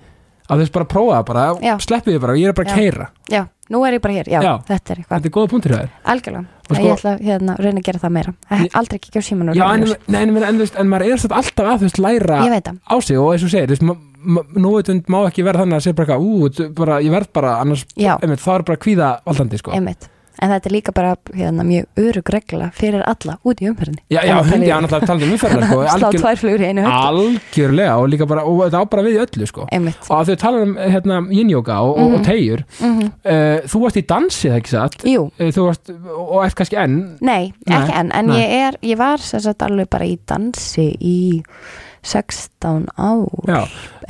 að 0.48 0.56
þú 0.56 0.58
veist 0.64 0.72
bara 0.72 0.84
prófa 0.88 1.12
það 1.18 1.24
bara, 1.26 1.54
Já. 1.60 1.74
sleppið 1.78 2.14
þið 2.16 2.20
bara 2.20 2.32
ég 2.40 2.48
er 2.48 2.52
bara 2.52 2.66
að 2.66 2.72
Já. 2.72 2.76
keira, 2.80 3.08
já, 3.28 3.46
nú 3.72 3.82
er 3.86 3.96
ég 3.98 4.02
bara 4.04 4.16
hér, 4.18 4.30
já, 4.32 4.40
Já. 4.42 4.52
þetta 4.68 4.92
er 4.94 5.00
eitthvað. 5.02 5.14
Þetta 5.14 5.28
er 5.30 5.34
góða 5.36 5.50
punktur 5.52 5.74
hjá 5.74 5.78
þér. 5.78 5.94
Algjörlega, 6.14 6.44
Og 6.68 6.76
sko, 6.76 6.82
ég 6.84 6.92
ætla 6.98 7.12
að 7.14 7.22
hérna, 7.28 7.56
reyna 7.58 7.80
að 7.80 7.86
gera 7.88 8.02
það 8.02 8.14
meira. 8.18 8.34
Aldrei 8.76 8.98
ekki 8.98 9.16
á 9.16 9.22
símanu 9.24 9.54
Já, 9.56 9.64
en, 9.72 9.86
nei, 10.08 10.20
en, 10.22 10.36
en, 10.36 10.60
en, 10.68 10.90
maður 10.90 11.06
er 11.06 11.16
alltaf 11.16 11.64
að 11.64 11.86
veist 11.86 12.02
læra 12.02 12.42
það, 12.44 12.76
á 12.84 12.96
sig 13.00 13.16
og 13.16 13.32
eins 13.32 13.46
og 13.46 13.52
segir, 13.54 13.96
nú 14.58 14.74
veit 14.74 15.08
má 15.08 15.18
ekki 15.28 15.46
vera 15.46 15.62
þannig 15.62 15.78
að 15.78 15.86
segja 15.86 15.98
bara 16.02 16.18
ú, 16.20 16.50
er 16.50 16.70
bara, 16.76 17.00
ég 17.00 17.14
verð 17.14 17.32
bara 17.32 17.56
annars, 17.62 17.86
einmitt, 17.96 18.42
það 18.42 18.58
er 18.58 18.66
bara 18.68 18.82
kvíða 18.84 19.10
valdandi 19.24 19.60
sko. 19.62 19.72
einmitt 19.76 20.08
en 20.42 20.50
þetta 20.52 20.68
er 20.70 20.74
líka 20.74 20.92
bara 20.94 21.16
hérna, 21.34 21.64
mjög 21.66 22.02
örug 22.04 22.30
regla 22.34 22.70
fyrir 22.78 23.02
alla 23.06 23.38
út 23.44 23.62
í 23.62 23.68
umferðinni. 23.70 24.02
Já, 24.10 24.20
já, 24.24 24.34
hundi, 24.42 24.66
já, 24.68 24.76
náttúrulega 24.80 25.06
talandi 25.06 25.26
um 25.28 25.32
umferðina 25.36 25.68
sko, 25.70 25.80
slá 25.98 26.10
tvær 26.14 26.40
flugur 26.42 26.64
í 26.64 26.68
einu 26.70 26.84
höggi 26.86 27.08
algjörlega 27.08 27.96
og 27.98 28.08
líka 28.12 28.28
bara, 28.30 28.44
og 28.48 28.62
þetta 28.66 28.80
á 28.80 28.84
bara 28.92 29.02
við 29.08 29.18
öllu 29.24 29.48
sko. 29.50 29.66
og 29.68 30.14
að 30.18 30.30
þau 30.32 30.36
tala 30.44 30.62
um 30.66 30.76
hérna, 30.78 31.20
yin-yoga 31.32 31.80
og, 31.82 31.92
og, 31.98 32.04
og 32.04 32.18
Mhm. 32.18 32.24
tegjur 32.28 32.64
mm 32.80 32.98
uh, 32.98 33.58
þú 33.68 33.80
varst 33.82 33.96
í 34.00 34.04
dansi, 34.08 34.48
það 34.48 34.58
ekki 34.60 34.72
satt? 34.74 34.98
Jú. 35.08 35.26
Þú 35.38 35.66
varst, 35.66 35.90
og 36.14 36.44
ert 36.44 36.54
kannski 36.58 36.78
enn? 36.80 36.96
Nei, 37.20 37.52
ekki 37.66 37.92
enn, 38.00 38.12
en 38.14 38.26
nei. 38.32 38.38
ég 38.40 38.54
er 38.68 38.78
ég 38.82 38.98
var 38.98 39.18
sagt 39.18 39.62
alveg 39.66 39.88
bara 39.90 40.04
í 40.08 40.18
dansi 40.28 40.88
í 41.00 41.18
16 42.02 42.86
ár 42.94 43.48
já, 43.48 43.60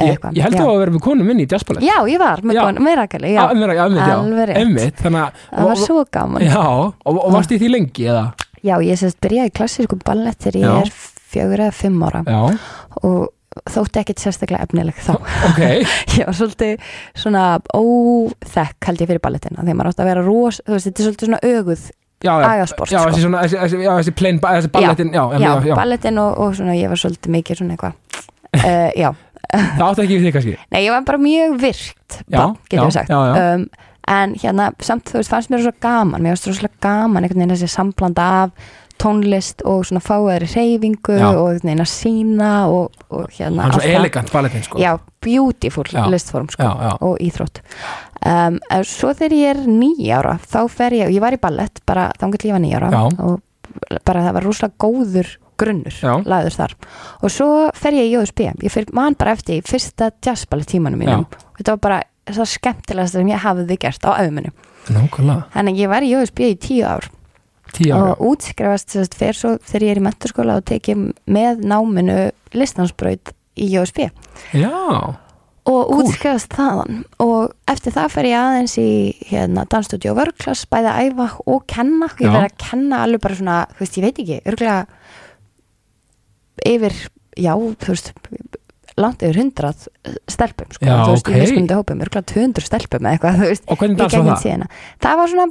ég, 0.05 0.19
ég 0.35 0.43
held 0.45 0.57
já. 0.57 0.61
þú 0.61 0.67
að 0.69 0.81
vera 0.83 0.95
með 0.97 1.05
konum 1.05 1.31
minni 1.31 1.47
í 1.47 1.51
jazzballett 1.51 1.87
já, 1.87 1.97
ég 2.11 2.21
var 2.21 2.43
með, 2.45 2.59
Já. 2.59 2.65
kon, 2.67 2.83
með 2.85 2.99
já, 2.99 3.07
já, 3.09 3.29
já, 3.29 3.79
já, 3.99 4.17
Alveg 4.19 5.03
að 5.09 5.41
það 5.49 5.71
var 5.73 5.81
svo 5.83 6.05
gaman. 6.13 6.45
Já, 6.45 6.53
já, 6.53 6.67
og, 7.09 7.23
og 7.23 7.33
varst 7.35 7.55
í 7.55 7.61
því 7.61 7.73
lengi 7.75 8.09
eða? 8.13 8.27
Ég 8.67 8.99
sem 8.99 9.11
sagt 9.13 9.23
byrjaði 9.25 9.55
klassísku 9.55 9.99
ballett 10.05 10.43
þegar 10.43 10.61
Já. 10.61 10.69
ég 10.69 10.87
er 10.87 10.95
fjögur 11.29 11.65
eða 11.67 11.77
fimm 11.77 12.03
ára. 12.07 12.23
Já, 12.27 12.41
og 13.03 13.69
þótti 13.73 14.03
ekkit 14.03 14.23
sérstaklega 14.23 14.67
efnileg 14.67 14.99
þá. 15.03 15.15
Ok. 15.49 15.63
Ég 16.19 16.29
var 16.29 16.37
svolítið 16.37 16.91
svona 17.19 17.45
óþekk 17.75 18.91
held 18.91 19.03
ég 19.03 19.11
fyrir 19.11 19.23
ballettina. 19.25 19.65
Því 19.65 19.73
að 19.73 19.79
maður 19.81 19.91
átti 19.93 20.05
að 20.05 20.11
vera 20.13 20.27
ros, 20.27 20.61
þú 20.65 20.77
veist, 20.77 20.89
þetta 20.89 21.03
er 21.03 21.09
svolítið 21.09 21.31
svona 21.31 21.41
öguð 21.49 21.87
já, 22.25 22.33
já, 22.33 22.49
Agasport, 22.55 22.91
já, 22.93 22.99
sko. 23.03 23.11
þessi 23.15 23.31
þessi, 23.35 23.59
þessi, 23.63 23.81
já, 23.85 23.93
þessi 24.01 24.15
plain, 24.19 24.41
þessi 24.43 24.73
ballettin 24.75 25.13
já, 25.15 25.23
já, 25.39 25.51
já, 25.69 25.75
ballettin 25.79 26.23
og, 26.23 26.39
og 26.45 26.57
svona 26.59 26.77
ég 26.79 26.93
var 26.93 27.01
svolítið 27.01 27.35
mikið 27.37 27.61
svona 27.61 27.77
eitthvað 27.77 27.93
uh, 28.59 28.89
já, 29.03 29.11
það 29.53 29.85
átti 29.91 30.07
ekki 30.07 30.17
við 30.17 30.25
því 30.27 30.33
kannski? 30.39 30.57
Nei, 30.75 30.81
ég 30.85 30.97
var 30.97 31.05
bara 31.09 31.23
mjög 31.23 31.61
virkt 31.63 32.19
Já, 32.27 32.41
barn, 32.41 32.59
getur 32.69 32.91
við 32.91 32.99
sagt. 32.99 33.15
Um, 33.15 33.69
En 34.09 34.33
hérna, 34.41 34.71
samt 34.81 35.11
þú 35.11 35.19
veist, 35.19 35.29
fannst 35.29 35.51
mér 35.53 35.61
svo 35.61 35.75
gaman 35.85 36.23
Mér 36.25 36.33
fannst 36.33 36.47
svo 36.63 36.69
gaman 36.81 37.27
einhvern 37.27 37.43
veginn 37.43 37.53
þessi 37.53 37.69
samblanda 37.69 38.29
af 38.43 38.71
tónlist 39.01 39.63
og 39.69 39.85
svona 39.89 40.03
fáaðri 40.05 40.49
reyfingu 40.53 41.17
og 41.29 41.65
að 41.65 41.89
sína 41.91 42.53
og, 42.73 42.95
og 43.15 43.27
hérna 43.37 43.67
hann 43.67 43.75
er 43.75 43.79
svo 43.79 43.97
elegant 44.01 44.33
ballettin 44.33 44.65
sko. 44.67 44.81
Já, 44.83 44.93
beautiful 45.25 45.87
Já. 45.91 46.05
listform 46.11 46.49
sko, 46.53 46.63
já, 46.63 46.73
já, 46.89 46.93
og 47.01 47.19
íþrótt. 47.23 47.63
Um, 48.27 48.59
Svo 48.83 49.13
þegar 49.15 49.37
ég 49.39 49.51
er 49.55 49.61
nýjára 49.71 50.39
þá 50.43 50.61
fer 50.73 50.97
ég, 50.99 51.13
ég 51.15 51.23
var 51.23 51.37
í 51.37 51.41
ballett 51.41 51.83
bara 51.87 52.09
þannig 52.19 52.43
til 52.43 52.51
ég 52.51 52.57
var 52.57 52.65
nýjára 52.65 52.91
Já. 52.91 53.03
og 53.23 54.01
bara 54.05 54.25
það 54.27 54.35
var 54.39 54.47
rúslega 54.49 54.79
góður 54.83 55.35
grunnur 55.59 55.95
Já. 56.03 56.15
lagður 56.27 56.57
þar. 56.59 56.77
Og 57.23 57.35
svo 57.35 57.51
fer 57.79 57.99
ég 57.99 58.11
í 58.11 58.15
JSB 58.17 58.47
ég 58.67 58.75
fer 58.75 58.89
man 58.95 59.19
bara 59.19 59.37
eftir 59.39 59.61
í 59.61 59.67
fyrsta 59.67 60.11
jazzballett 60.25 60.71
tímanum 60.75 61.03
mínum. 61.03 61.27
Þetta 61.59 61.77
var 61.77 61.85
bara 61.87 62.01
það 62.29 62.51
skemmtilegast 62.55 63.17
sem 63.17 63.31
ég 63.31 63.47
hafði 63.47 63.79
gert 63.81 64.05
á 64.05 64.19
nákvæmlega. 64.89 65.47
Þannig 65.53 65.81
ég 65.83 65.91
var 65.91 66.05
í 66.07 66.13
JSB 66.15 66.45
í 66.49 66.59
tíu 66.61 66.87
ár 66.89 67.09
og 67.99 68.23
útskrifast 68.33 68.95
sérst, 68.95 69.15
fer 69.19 69.37
svo 69.37 69.57
þegar 69.69 69.87
ég 69.87 69.95
er 69.95 70.01
í 70.01 70.05
menturskóla 70.09 70.59
og 70.59 70.67
tekið 70.69 71.07
með 71.31 71.65
náminu 71.69 72.19
listansbraut 72.57 73.33
í 73.59 73.69
JSB 73.75 74.09
já, 74.57 74.73
og 75.69 75.81
Cool. 75.91 75.99
útskrifast 76.01 76.55
þaðan. 76.57 77.03
Og 77.21 77.53
eftir 77.69 77.93
það 77.93 78.13
fer 78.15 78.29
ég 78.31 78.39
aðeins 78.41 78.77
í 78.81 78.91
hérna, 79.29 79.67
dansstudio 79.69 80.15
vörklass, 80.17 80.65
bæði 80.71 80.89
að 80.93 81.11
æfa 81.11 81.27
og 81.45 81.67
kenna, 81.69 82.09
ég 82.17 82.31
verið 82.33 82.47
að 82.49 82.57
kenna 82.63 83.03
alveg 83.05 83.21
bara 83.27 83.39
svona, 83.41 83.59
þú 83.75 83.85
veist, 83.85 83.99
ég 83.99 84.07
veit 84.07 84.23
ekki, 84.25 84.39
örgulega 84.49 84.87
yfir, 86.73 86.97
já, 87.37 87.53
þú 87.53 87.93
veist 87.93 88.13
langt 88.99 89.23
yfir 89.25 89.39
hundrað 89.41 89.87
stelpum 90.31 90.73
sko, 90.75 90.85
Já, 90.89 90.95
þú 91.05 91.15
veist, 91.15 91.25
ok. 91.27 91.33
í 91.33 91.43
mismunandi 91.43 91.79
hópum, 91.79 92.03
örgulega 92.05 92.31
200 92.33 92.67
stelpum 92.69 93.07
eða 93.07 93.15
eitthvað, 93.17 93.39
þú 93.41 93.51
veist, 93.53 93.65
og 93.69 93.81
hvernig 93.83 94.01
dans 94.03 94.17
var 94.19 94.29
það? 94.29 94.43
síðana 94.45 94.69
það 95.07 95.21
var 95.23 95.33
svona 95.33 95.47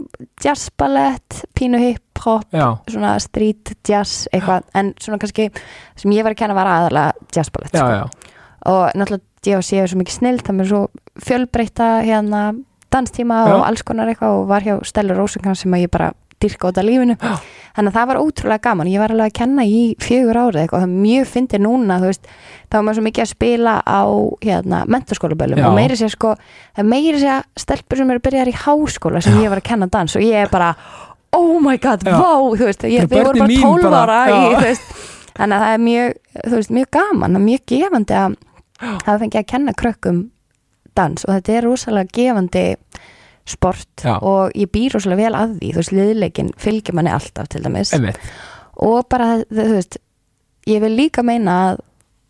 jazzballett 0.48 1.40
pínu 1.58 1.82
hip-hop, 1.84 2.48
já, 2.54 2.68
svona 2.92 3.16
street 3.24 3.74
jazz 3.88 4.28
eitthvað, 4.34 4.68
en 4.78 4.94
svona 5.02 5.22
kannski 5.24 5.50
sem 5.98 6.16
ég 6.18 6.28
var 6.28 6.36
að 6.36 6.42
kenna 6.44 6.58
var 6.58 6.72
aðalega 6.76 7.30
jazzballett 7.36 7.76
já, 7.78 7.84
sko 7.84 7.98
já, 7.98 8.34
og 8.68 8.98
náttúrulega 8.98 9.24
ég 9.48 9.64
sé 9.64 9.84
svo 9.88 10.00
mikið 10.02 10.18
snill 10.18 10.40
það 10.44 10.58
með 10.58 10.72
svo 10.74 10.80
fjölbreyta 11.24 11.92
hérna 12.04 12.42
danstíma 12.92 13.42
Já. 13.48 13.54
og 13.56 13.66
alls 13.68 13.84
konar 13.88 14.10
eitthvað 14.12 14.42
og 14.42 14.48
var 14.50 14.66
hjá 14.66 14.78
Stellur 14.88 15.20
Rósenkamp 15.20 15.60
sem 15.60 15.74
að 15.76 15.86
ég 15.86 15.92
bara 15.94 16.12
dyrka 16.42 16.70
út 16.70 16.80
af 16.80 16.86
lífinu 16.88 17.16
Já. 17.16 17.34
Þannig 17.78 17.92
að 17.92 17.98
það 17.98 18.08
var 18.10 18.20
ótrúlega 18.24 18.64
gaman, 18.66 18.90
ég 18.90 19.02
var 19.02 19.14
alveg 19.14 19.30
að 19.30 19.36
kenna 19.38 19.64
í 19.70 19.82
fjögur 20.02 20.40
árið 20.42 20.64
eitthvað, 20.64 20.84
það 20.84 20.88
er 20.88 21.02
mjög 21.06 21.28
fyndið 21.30 21.62
núna 21.62 21.98
þú 22.02 22.08
veist, 22.10 22.30
þá 22.68 22.78
var 22.78 22.86
maður 22.88 22.98
svo 22.98 23.04
mikið 23.06 23.24
að 23.24 23.30
spila 23.32 23.74
á 23.86 24.02
hérna, 24.48 24.80
menturskólaböllum 24.96 25.62
Já. 25.62 25.68
og 25.70 25.76
meiri 25.78 25.98
sér 26.00 26.14
sko, 26.14 26.32
það 26.74 26.82
er 26.84 26.88
meiri 26.90 27.20
sér 27.22 27.46
stelpur 27.62 28.02
sem 28.02 28.14
eru 28.16 28.24
byrjar 28.26 28.50
í 28.50 28.56
háskóla 28.64 29.22
sem 29.22 29.38
ég 29.44 29.54
var 29.54 29.62
að 29.62 29.68
kenna 29.70 29.90
dans. 29.94 30.16
Og 30.18 30.26
ég 30.26 30.42
er 30.42 30.50
bara, 30.50 30.72
oh 31.38 31.60
my 31.62 31.78
god 31.84 32.02
Já. 32.02 32.18
vá, 32.18 32.34
þú 32.58 32.66
veist, 32.66 32.88
ég, 32.90 33.06
við 33.06 33.22
vorum 33.28 33.46
bara 33.46 33.46
börnin 33.46 33.54
mín 33.54 33.68
12 33.68 33.94
bara, 33.94 34.18
ára 34.18 34.34
í, 34.34 34.50
já. 34.56 34.64
veist, 34.66 34.98
þannig 35.38 35.60
að 35.60 35.66
það 35.68 35.76
er 35.76 35.86
mjög, 35.86 36.18
þú 36.40 36.56
veist, 36.56 36.74
mjög 36.80 36.90
gaman, 36.98 37.38
það 37.38 37.42
er 37.42 37.46
mjög 37.46 37.68
gefandi 37.74 38.18
að 38.18 38.40
hafa 38.82 39.20
fengið 39.22 39.40
að 39.44 39.48
kenna 39.54 39.78
krökkum 39.78 40.20
dans. 40.98 41.28
Og 41.28 41.36
þetta 41.36 41.54
er 41.60 41.70
rosalega 41.70 42.18
gefandi 42.18 42.66
sport 43.48 44.04
Já. 44.04 44.18
og 44.20 44.56
ég 44.58 44.72
býr 44.74 44.96
rosalega 44.98 45.28
vel 45.28 45.40
að 45.40 45.58
því. 45.58 45.72
Þú 45.72 45.82
veist, 45.82 45.96
liðleikin 45.96 46.54
fylgir 46.62 46.98
manni 46.98 47.14
alltaf 47.16 47.50
til 47.52 47.64
dæmis. 47.66 47.94
Einmitt. 47.96 48.20
Og 48.84 49.08
bara, 49.10 49.38
þú 49.48 49.70
veist 49.74 50.00
ég 50.68 50.84
vil 50.84 50.96
líka 50.98 51.24
meina 51.26 51.58
að 51.68 51.84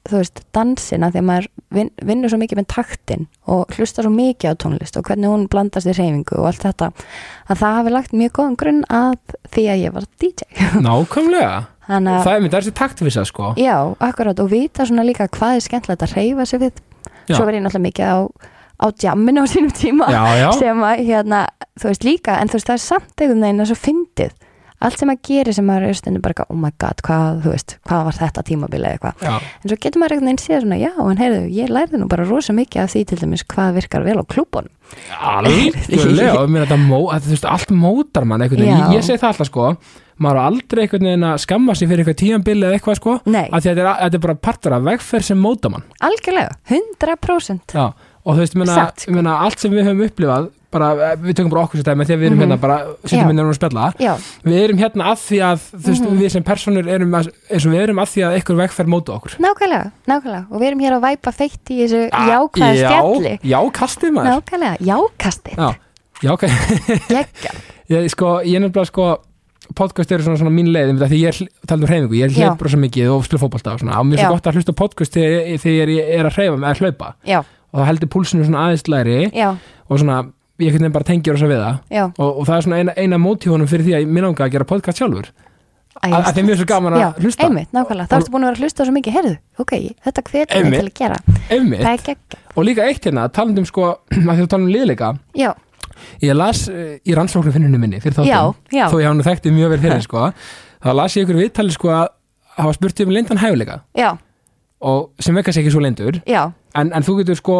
þú 0.07 0.21
veist, 0.21 0.41
dansina 0.55 1.09
þegar 1.11 1.25
maður 1.27 1.47
vin, 1.75 1.89
vinnur 2.07 2.31
svo 2.31 2.39
mikið 2.39 2.61
með 2.61 2.67
taktin 2.71 3.25
og 3.51 3.73
hlusta 3.75 4.05
svo 4.05 4.11
mikið 4.13 4.55
á 4.55 4.59
tónlist 4.63 4.99
og 4.99 5.07
hvernig 5.09 5.31
hún 5.31 5.47
blandast 5.51 5.89
í 5.89 5.95
reyfingu 5.95 6.37
og 6.39 6.47
allt 6.51 6.63
þetta 6.63 6.91
að 7.47 7.61
það 7.61 7.79
hafi 7.79 7.93
lagt 7.95 8.15
mjög 8.15 8.35
góðan 8.37 8.59
grunn 8.61 8.83
að 8.87 9.17
því 9.51 9.65
að 9.73 9.81
ég 9.83 9.95
var 9.97 10.07
DJ 10.23 10.47
nákvæmlega, 10.87 11.57
þannig 11.89 12.19
að 12.19 12.27
það 12.27 12.37
er 12.37 12.47
er 12.47 12.55
þessi 12.57 12.75
taktvisa 12.79 13.25
sko. 13.27 13.53
Já, 13.59 13.75
akkurat. 14.07 14.43
Og 14.43 14.51
vita 14.53 14.87
svona 14.87 15.07
líka 15.07 15.27
hvað 15.27 15.57
er 15.57 15.65
skemmtilegt 15.67 16.07
að 16.07 16.15
reyfa 16.15 16.47
sig 16.47 16.63
við. 16.63 16.83
Já. 17.27 17.35
svo 17.35 17.43
var 17.43 17.57
ég 17.57 17.63
náttúrulega 17.65 17.87
mikið 17.89 18.07
á, 18.07 18.17
á 18.77 18.85
jamminu 18.93 19.43
á 19.43 19.47
sínum 19.49 19.73
tíma 19.73 20.09
já, 20.13 20.23
já, 20.37 20.49
sem 20.57 20.83
að 20.85 21.05
hérna, 21.07 21.45
þú 21.79 21.91
veist 21.91 22.05
líka 22.05 22.37
en 22.41 22.51
þú 22.51 22.59
veist 22.59 22.69
það 22.69 22.77
er 22.77 22.85
samt 22.85 23.23
einhvern 23.23 23.47
veginn 23.47 23.63
að 23.63 23.71
svo 23.71 23.79
fyndið. 23.87 24.35
Allt 24.77 24.99
sem 25.01 25.09
að 25.09 25.23
gera 25.25 25.53
sem 25.57 25.65
maður 25.65 25.87
er 25.89 26.19
bara 26.21 26.43
oh 26.53 26.57
my 26.61 26.69
god, 26.77 26.99
hvað, 27.01 27.39
þú 27.41 27.53
veist, 27.55 27.73
hvað 27.89 28.03
var 28.05 28.17
þetta 28.19 28.43
tímabili 28.45 28.85
eða 28.85 28.97
eitthvað, 28.99 29.23
já, 29.25 29.31
en 29.41 29.71
svo 29.71 29.77
getur 29.81 30.01
maður 30.03 30.13
einhvern 30.13 30.29
veginn 30.29 30.43
séð 30.43 30.59
svona, 30.61 30.77
já, 30.77 30.91
en 31.01 31.21
heyrðu, 31.23 31.39
ég 31.55 31.71
lærði 31.73 31.97
nú 31.97 32.09
bara 32.11 32.27
rosa 32.29 32.53
mikið 32.53 32.83
af 32.83 32.93
því 32.93 33.01
til 33.09 33.17
dæmis 33.23 33.45
hvað 33.49 33.79
virkar 33.79 34.05
vel 34.05 34.21
á 34.21 34.25
mó, 36.85 36.99
að, 37.09 37.25
þú 37.25 37.33
veist, 37.33 37.47
allt 37.49 37.73
mótar 37.73 38.29
mann 38.29 38.45
einhvern 38.45 38.67
veginn, 38.67 38.83
ég, 38.85 38.99
ég 38.99 39.07
segi 39.07 39.17
það 39.23 39.33
alltaf 39.33 39.49
sko 39.49 39.71
maður 40.21 40.41
á 40.41 40.43
aldrei 40.49 40.83
einhvern 40.83 41.09
veginn 41.09 41.25
að 41.27 41.41
skamma 41.43 41.75
sig 41.77 41.89
fyrir 41.89 42.03
eitthvað 42.03 42.19
tíðanbili 42.21 42.67
eða 42.67 42.77
eitthvað 42.77 42.99
sko 42.99 43.15
að 43.25 43.65
þetta 43.65 43.73
er, 43.73 43.89
þetta 44.03 44.17
er 44.17 44.23
bara 44.23 44.37
partur 44.47 44.75
af 44.77 44.85
vegferð 44.87 45.27
sem 45.29 45.41
móta 45.41 45.71
mann. 45.73 45.85
Algjörlega, 46.07 46.55
100% 46.69 47.77
já, 47.77 47.85
og 48.27 48.35
þú 48.35 48.43
veist, 48.43 48.53
ég 48.57 48.59
meina, 48.61 48.75
Satt, 48.75 48.99
sko. 49.05 49.11
ég 49.11 49.15
meina 49.21 49.35
allt 49.47 49.59
sem 49.63 49.71
við 49.71 49.85
höfum 49.87 50.05
upplifað 50.09 50.49
bara, 50.69 50.87
eh, 50.99 51.15
við 51.23 51.37
tökum 51.39 51.49
bara 51.53 51.61
okkur 51.63 51.79
sér 51.79 51.85
dæmi 51.87 52.03
þegar 52.05 52.19
við 52.19 52.25
erum 52.27 52.37
Mhm. 52.37 52.43
hérna 52.43 52.57
bara, 52.59 52.77
Já. 52.83 53.07
sittum 53.07 53.29
hérna 53.31 53.45
og 53.47 53.55
spjalla. 53.55 53.85
Já, 54.03 54.13
við 54.43 54.57
erum 54.67 54.77
hérna 54.81 55.03
að 55.07 55.17
því 55.23 55.37
að 55.47 55.59
þú 55.79 55.87
veist, 55.87 56.03
Mhm. 56.07 56.17
við 56.19 56.31
sem 56.31 56.43
personur 56.43 56.87
erum 56.91 57.11
að, 57.15 57.29
eins 57.49 57.65
og 57.65 57.71
við 57.71 57.81
erum 57.87 58.01
að 58.03 58.09
því 58.11 58.21
að 58.27 58.35
einhver 58.35 58.57
vegferð 58.67 58.89
móta 58.91 59.15
okkur. 59.15 59.37
Nákvæmlega, 59.39 59.91
nákvæmlega. 60.07 60.45
Og 60.51 60.61
við 60.61 60.67
erum 60.67 60.79
hér 60.83 60.93
að 60.99 61.01
væpa 61.07 61.31
feitt 61.33 61.65
í 61.71 61.77
þessu 61.87 62.09
Ah, 62.11 62.27
jákvæða 62.27 62.75
já, 62.75 62.89
stjalli 62.91 63.39
já, 63.43 63.71
kastið 63.71 64.11
maður. 64.11 64.43
Nákvæmlega, 64.43 64.77
jákastið. 64.91 65.55
Já, 65.55 65.75
já, 66.21 66.31
ok. 66.33 66.41
Gekka 67.07 67.51
ég, 67.89 68.09
sko, 68.11 68.25
ég 68.43 68.59
nefnilega 68.59 68.85
sko 68.91 69.17
podcast 69.75 70.11
eru 70.11 70.23
svona, 70.23 70.37
svona 70.39 70.51
mín 70.53 70.67
leið 70.71 70.89
einmitt 70.91 71.03
af 71.03 71.09
því 71.11 71.19
ég 71.23 71.27
er 71.27 71.47
talað 71.67 71.83
um 71.83 71.87
hreyfingu, 71.87 72.15
ég 72.15 72.31
Já. 72.31 72.49
hleyp 72.51 72.61
rosa 72.61 72.77
mikið 72.77 73.09
og 73.15 73.23
spila 73.25 73.39
fótbolta 73.41 73.73
og 73.73 73.79
svona, 73.81 73.97
og 73.99 74.05
mér 74.05 74.13
er 74.13 74.23
Já. 74.23 74.27
svo 74.27 74.35
gott 74.37 74.47
að 74.47 74.55
hlusta 74.55 74.71
á 74.71 74.79
podcast 74.79 75.11
þegar, 75.17 75.59
þegar 75.63 75.87
ég 75.95 76.19
er 76.19 76.23
að 76.25 76.35
hreyfa 76.37 76.57
með 76.57 76.69
að 76.71 76.79
hlaupa. 76.83 77.13
Já, 77.27 77.43
og 77.77 77.83
það 77.83 77.89
heldur 77.91 78.09
púlsinu 78.13 78.45
svona 78.47 78.63
aðeins 78.65 78.87
læri 78.89 79.17
já, 79.29 79.49
og 79.87 79.99
svona, 80.01 80.21
ég 80.63 80.73
veginn 80.73 80.93
bara 80.95 81.05
tengjur 81.05 81.37
þess 81.37 81.45
að 81.45 81.51
við 81.53 81.59
það. 81.63 82.07
Og, 82.17 82.31
og 82.31 82.47
það 82.47 82.55
er 82.55 82.65
svona 82.65 82.79
eina, 82.81 82.95
eina 82.97 83.19
mótífónum 83.21 83.69
fyrir 83.69 83.85
því 83.85 83.99
að 83.99 84.07
mér 84.15 84.25
langar 84.25 84.47
að 84.47 84.55
gera 84.55 84.67
podcast 84.67 85.01
sjálfur. 85.03 85.29
Æ, 85.97 86.09
að, 86.13 86.41
mér 86.45 86.53
er 86.53 86.59
svo 86.59 86.67
gaman 86.69 86.93
að 86.93 87.01
já, 87.01 87.07
hlusta. 87.23 87.45
einmitt, 87.47 87.69
nákvæmlega, 87.73 88.09
það 88.09 88.19
ertu 88.19 88.33
búin 88.33 88.43
að 88.43 88.51
vera 88.51 88.57
að 88.57 88.65
hlusta 88.65 88.85
svo 88.85 88.93
mikið 88.93 89.15
herðu, 89.15 89.37
ok, 89.63 89.71
þetta 90.05 90.23
hvetur 90.27 90.59
Einmitt. 90.59 90.75
til 90.83 90.89
að 90.91 90.99
gera. 90.99 91.39
Einmitt, 91.55 92.35
og 92.53 92.67
líka 92.67 92.85
eitt 92.85 93.07
hérna, 93.07 93.23
talandum 93.33 93.65
sko 93.65 93.87
að 94.13 94.27
því 94.27 94.43
að 94.43 94.51
tala 94.51 94.61
um 94.61 94.69
liðleika. 94.69 95.09
Já, 95.37 95.49
ég 96.21 96.37
las 96.37 96.67
uh, 96.69 96.83
í 97.01 97.17
rannsóknarfinninu 97.17 97.81
minni 97.81 98.01
fyrir 98.03 98.19
þáttum, 98.19 98.61
þó 98.77 98.97
ég 99.01 99.09
hann 99.09 99.25
þekkti 99.25 99.55
mjög 99.55 99.73
vel 99.73 99.81
fyrir 99.87 100.05
sko, 100.07 100.27
þá 100.85 100.91
las 101.01 101.17
ég 101.17 101.25
ykkur 101.25 101.41
viðtali 101.41 101.73
sko 101.73 101.93
að 101.95 102.05
hafa 102.57 102.77
spurt 102.77 103.03
um 103.05 103.13
lindan 103.13 103.41
hæfuleika 103.41 103.81
já, 103.97 104.11
og 104.85 105.09
sem 105.23 105.37
vekkast 105.37 105.61
ekki 105.61 105.73
svo 105.73 105.81
lindur 105.83 106.19
já, 106.27 106.43
en, 106.77 106.91
en 106.93 107.05
þú 107.05 107.19
getur 107.21 107.39
sko, 107.39 107.57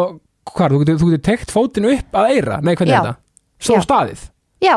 hvar, 0.53 0.73
þú 0.73 0.83
getur, 0.83 1.01
getur 1.01 1.25
tekt 1.31 1.53
fótinn 1.53 1.89
upp 1.93 2.21
að 2.21 2.35
eira, 2.35 2.61
nei 2.61 2.75
hvernig 2.75 2.93
er 2.93 3.01
þetta? 3.01 3.17
Svo 3.57 3.79
Já. 3.79 3.85
staðið, 3.87 4.29
já. 4.61 4.75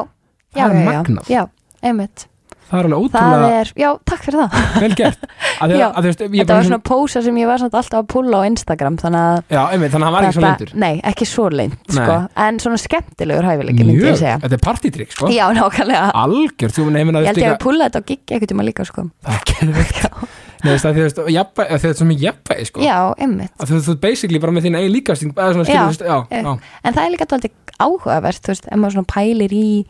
Það 0.51 0.61
já, 0.61 0.67
er 0.67 1.11
já, 1.21 1.23
já, 1.31 1.43
einmitt. 1.85 2.27
Það 2.71 2.79
er 2.79 2.87
alveg 2.87 3.11
það 3.11 3.25
ótrúlega 3.27 3.61
er, 3.61 3.71
já, 3.83 3.89
takk 4.07 4.21
fyrir 4.25 4.41
það. 4.41 4.67
Vel 4.83 4.91
gert. 4.99 5.25
Að 5.61 5.73
að, 5.75 5.81
að, 5.85 6.07
veist, 6.07 6.21
þetta 6.23 6.55
var 6.55 6.67
svona 6.69 6.79
pósa 6.87 7.23
sem 7.25 7.39
ég 7.41 7.49
var 7.51 7.65
alltaf 7.67 7.89
að 7.99 8.07
pulla 8.13 8.41
á 8.41 8.43
Instagram 8.47 8.99
þannig 9.03 9.25
að 9.27 9.55
já, 9.57 9.61
einmitt, 9.75 9.93
þannig 9.95 10.07
að 10.07 10.07
hann 10.07 10.15
var 10.15 10.29
ekki 10.29 10.37
svo 10.39 10.45
lindur 10.47 10.71
nei, 10.85 10.93
ekki 11.11 11.29
svo 11.29 11.49
Nei. 11.51 11.67
sko. 11.91 12.19
en 12.47 12.61
svona 12.63 12.79
skemmtilegur 12.81 13.49
hæfileiki 13.51 13.87
myndi 13.89 14.07
ég 14.07 14.21
segja. 14.23 14.37
Þetta 14.45 14.59
er 14.61 14.63
partytrykk 14.69 15.17
sko. 15.17 15.33
Já, 15.35 15.45
nákvæmlega. 15.59 16.05
Algjör, 16.23 16.77
þú 16.79 16.87
nefnir 16.95 17.19
að 17.19 17.27
ég 17.27 17.33
held 17.35 17.43
ég 17.45 17.57
að 17.57 17.61
pulla 17.67 17.91
þetta 17.91 18.03
á 18.07 18.09
giggi 18.13 18.39
ekkert 18.39 18.55
um 18.55 18.63
að 18.63 18.71
líka 18.71 18.87
sko. 18.87 19.09
það 19.27 19.41
er 19.41 19.51
geðveikt 19.51 20.49
Nei, 20.65 20.71
þú 20.71 20.75
veist, 20.75 20.85
að 20.85 20.93
því, 20.95 21.01
þú 21.01 21.07
veist, 21.07 21.21
jafnvæ- 21.37 21.67
að 21.71 21.79
þetta 21.81 21.89
er 21.95 21.99
svo 22.01 22.07
mikið 22.11 22.27
jafnvægi 22.29 22.67
sko. 22.71 22.81
já, 22.85 22.99
einmitt. 23.19 23.53
Þú, 23.59 23.81
þú 23.87 23.95
basically 24.01 24.39
bara 24.39 24.53
með 24.53 24.67
þín 24.67 24.77
eigin 24.81 24.93
líkasting 24.97 25.31
en 25.31 26.95
það 26.95 27.05
er 27.05 27.11
líka 27.15 27.27
alltaf 27.27 27.51
áhugavert 27.81 28.43
þú 28.45 28.53
veist, 28.53 28.67
ef 28.69 28.77
maður 28.77 28.93
svona 28.99 29.13
pælir 29.15 29.53
í 29.57 29.87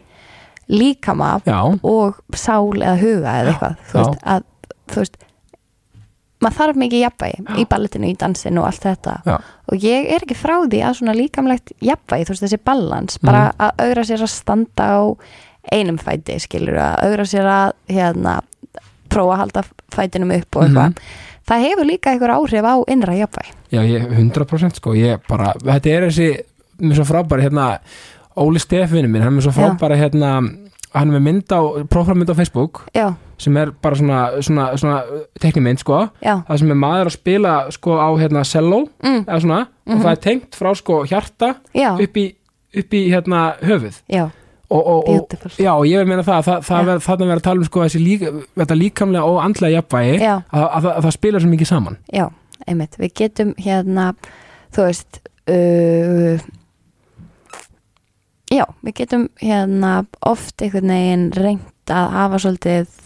líkama 0.70 1.32
og 1.82 2.20
sál 2.38 2.70
eða 2.78 2.96
huga 3.00 3.32
eða 3.40 3.50
eitthvað 3.54 3.76
þú 3.90 3.98
veist, 3.98 4.20
að 4.24 4.44
þú 4.90 5.00
veist 5.02 5.16
maður 6.40 6.56
þarf 6.56 6.78
mikið 6.80 7.02
jafnvægi 7.04 7.58
í 7.60 7.64
balletinu, 7.68 8.06
í 8.08 8.16
dansinu 8.16 8.62
og 8.62 8.66
allt 8.70 8.84
þetta. 8.86 9.16
Já. 9.26 9.34
og 9.70 9.82
ég 9.84 10.06
er 10.14 10.22
ekki 10.24 10.36
frá 10.38 10.54
því 10.64 10.78
að 10.86 10.94
svona 11.00 11.14
líkamlegt 11.18 11.72
jafnvægi, 11.84 12.24
þú 12.28 12.32
veist 12.34 12.44
þessi 12.46 12.60
balans 12.64 13.18
bara 13.20 13.42
Mhm. 13.50 13.58
að 13.60 13.70
augra 13.84 14.02
sér 14.08 14.22
að 14.24 14.28
standa 14.32 14.84
á 14.88 15.00
einum 15.72 15.98
fæti, 15.98 16.38
skilur 16.40 16.78
að 16.80 17.04
augra 17.04 17.24
sér 17.28 17.44
að 17.44 17.72
hérna 17.90 18.40
prófa 19.10 19.34
að 19.36 19.42
halda 19.44 19.64
fætinum 19.94 20.32
upp 20.38 20.56
og 20.56 20.62
eitthvað. 20.64 20.88
Mhm. 20.88 20.94
það 21.50 21.64
hefur 21.66 21.86
líka 21.88 22.10
einhver 22.12 22.30
áhrif 22.36 22.62
á 22.64 22.74
innra 22.88 23.14
jafnvægi. 23.18 23.52
Já, 23.72 23.80
ég 23.82 24.08
100% 24.14 24.74
sko, 24.78 24.92
ég 24.94 25.18
bara, 25.28 25.52
þetta 25.58 25.90
er 25.96 26.02
þessi 26.08 26.28
með 26.80 26.94
svo 27.00 27.04
frábæri 27.08 27.42
hérna 27.48 27.78
Óli 28.36 28.58
Stefinu 28.62 29.08
minn, 29.10 29.22
hann 29.22 29.36
er 29.36 29.42
svo 29.42 29.50
frábæri 29.52 29.96
hérna, 29.98 30.36
hann 30.94 31.10
er 31.10 31.18
með 31.18 31.22
mynd 31.26 31.50
á 31.52 31.60
próframynd 31.90 32.30
á 32.30 32.34
Facebook 32.38 32.84
já, 32.94 33.14
sem 33.38 33.56
er 33.56 33.70
bara 33.82 33.96
svona, 33.96 34.20
svona, 34.42 34.76
svona 34.76 35.02
teknimynd 35.40 35.78
sko, 35.82 36.08
já, 36.22 36.42
það 36.48 36.58
sem 36.62 36.70
er 36.70 36.78
maður 36.78 37.06
að 37.10 37.16
spila 37.18 37.54
sko 37.70 37.98
á 37.98 38.08
hérna 38.20 38.44
cello 38.46 38.84
mm, 39.02 39.24
eða 39.26 39.40
svona, 39.40 39.60
og 39.86 39.94
Mhm. 39.96 40.02
það 40.04 40.10
er 40.12 40.20
tengt 40.22 40.54
frá 40.54 40.74
sko 40.76 41.04
hjarta 41.04 41.54
upp 41.98 42.16
í, 42.16 42.34
upp 42.78 42.90
í 42.94 43.10
hérna 43.10 43.56
höfuð. 43.60 44.00
Já 44.08 44.30
og, 44.70 44.86
og, 44.86 45.08
og, 45.08 45.56
Já, 45.58 45.72
ég 45.86 45.98
vil 45.98 46.06
meina 46.08 46.22
það, 46.26 46.44
það, 46.46 46.62
það 46.68 46.78
Já. 46.82 46.86
ver, 46.88 47.02
þarna 47.06 47.26
verður 47.30 47.40
að 47.40 47.48
tala 47.48 47.62
um 47.62 47.68
sko 47.68 47.86
líka, 48.04 48.32
þetta 48.60 48.78
líkamlega 48.78 49.32
og 49.32 49.40
andlega 49.42 49.80
jafnvægi 49.80 50.20
já, 50.20 50.36
að, 50.36 50.68
að, 50.68 50.88
að 50.92 51.02
það 51.08 51.16
spilar 51.16 51.44
svo 51.44 51.50
mikið 51.50 51.70
saman. 51.72 51.98
Já, 52.14 52.24
einmitt, 52.66 52.96
við 53.00 53.12
getum 53.22 53.52
hérna, 53.58 54.06
þú 54.76 54.86
veist 54.86 55.20
uh, 55.50 56.48
já, 58.54 58.64
við 58.86 58.96
getum 59.02 59.28
hérna 59.42 59.92
oft 60.30 60.62
einhvern 60.62 60.94
veginn 60.94 61.28
reynt 61.38 61.94
að 61.94 62.10
hafa 62.14 62.42
svolítið 62.46 62.98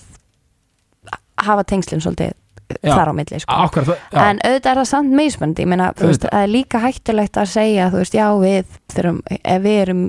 hafa 1.44 1.64
tengslinn 1.68 2.02
svolítið 2.04 2.34
Já. 2.80 2.94
þar 2.96 3.10
á 3.12 3.14
milli 3.14 3.38
sko. 3.42 3.56
Akkur, 3.66 3.84
það, 3.86 3.98
já, 4.08 4.18
en 4.24 4.38
auðvitað 4.40 4.70
er 4.70 4.78
það 4.80 4.88
samt 4.88 5.14
meismöndi 5.18 5.64
ég 5.64 5.68
meina, 5.68 5.90
það 5.98 6.24
er 6.32 6.48
líka 6.50 6.80
hættulegt 6.80 7.36
að 7.38 7.50
segja 7.52 7.90
þú 7.92 8.00
veist, 8.00 8.16
já, 8.16 8.24
við 8.40 8.78
þurfum 8.94 9.18
ef 9.36 9.64
við 9.64 9.80
erum 9.82 10.02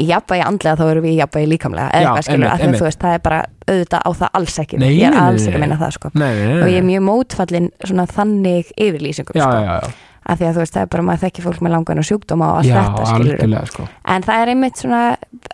í 0.00 0.06
jafnvægi 0.08 0.44
andlega 0.46 0.76
þá 0.80 0.84
erum 0.90 1.06
við 1.06 1.12
í 1.14 1.18
jafnvægi 1.20 1.50
líkamlega 1.52 2.00
eða 2.00 2.26
skilur, 2.26 2.92
það 3.00 3.14
er 3.14 3.24
bara 3.24 3.40
auðvitað 3.70 4.06
á 4.06 4.10
það 4.20 4.38
alls 4.40 4.60
ekki. 4.64 4.78
Nei, 4.80 4.90
ég 4.96 5.08
er 5.10 5.18
alls 5.20 5.46
ekki 5.46 5.58
að 5.60 5.64
meina 5.64 5.80
það 5.80 5.96
sko. 5.96 6.12
Nei, 6.14 6.30
nei, 6.40 6.54
og 6.58 6.70
ég 6.72 6.78
er 6.80 6.86
mjög 6.88 7.04
mótfallin 7.06 7.68
svona 7.84 8.06
þannig 8.10 8.72
yfirlýsingum 8.76 9.38
Já, 9.38 9.50
sko. 9.50 9.92
Af 10.30 10.38
því 10.38 10.46
að 10.46 10.54
þú 10.56 10.62
veist, 10.62 10.74
það 10.76 10.84
er 10.86 10.90
bara 10.94 11.04
maður 11.08 11.22
þekki 11.24 11.42
fólk 11.44 11.60
með 11.64 11.72
langan 11.74 12.00
og 12.02 12.06
sjúkdóma 12.06 12.48
og 12.50 12.58
allt 12.60 12.68
já 12.70 12.76
þetta 12.80 13.62
sko. 13.70 13.86
En 14.14 14.22
það 14.26 14.42
er 14.44 14.52
einmitt 14.52 14.80
svona 14.80 15.00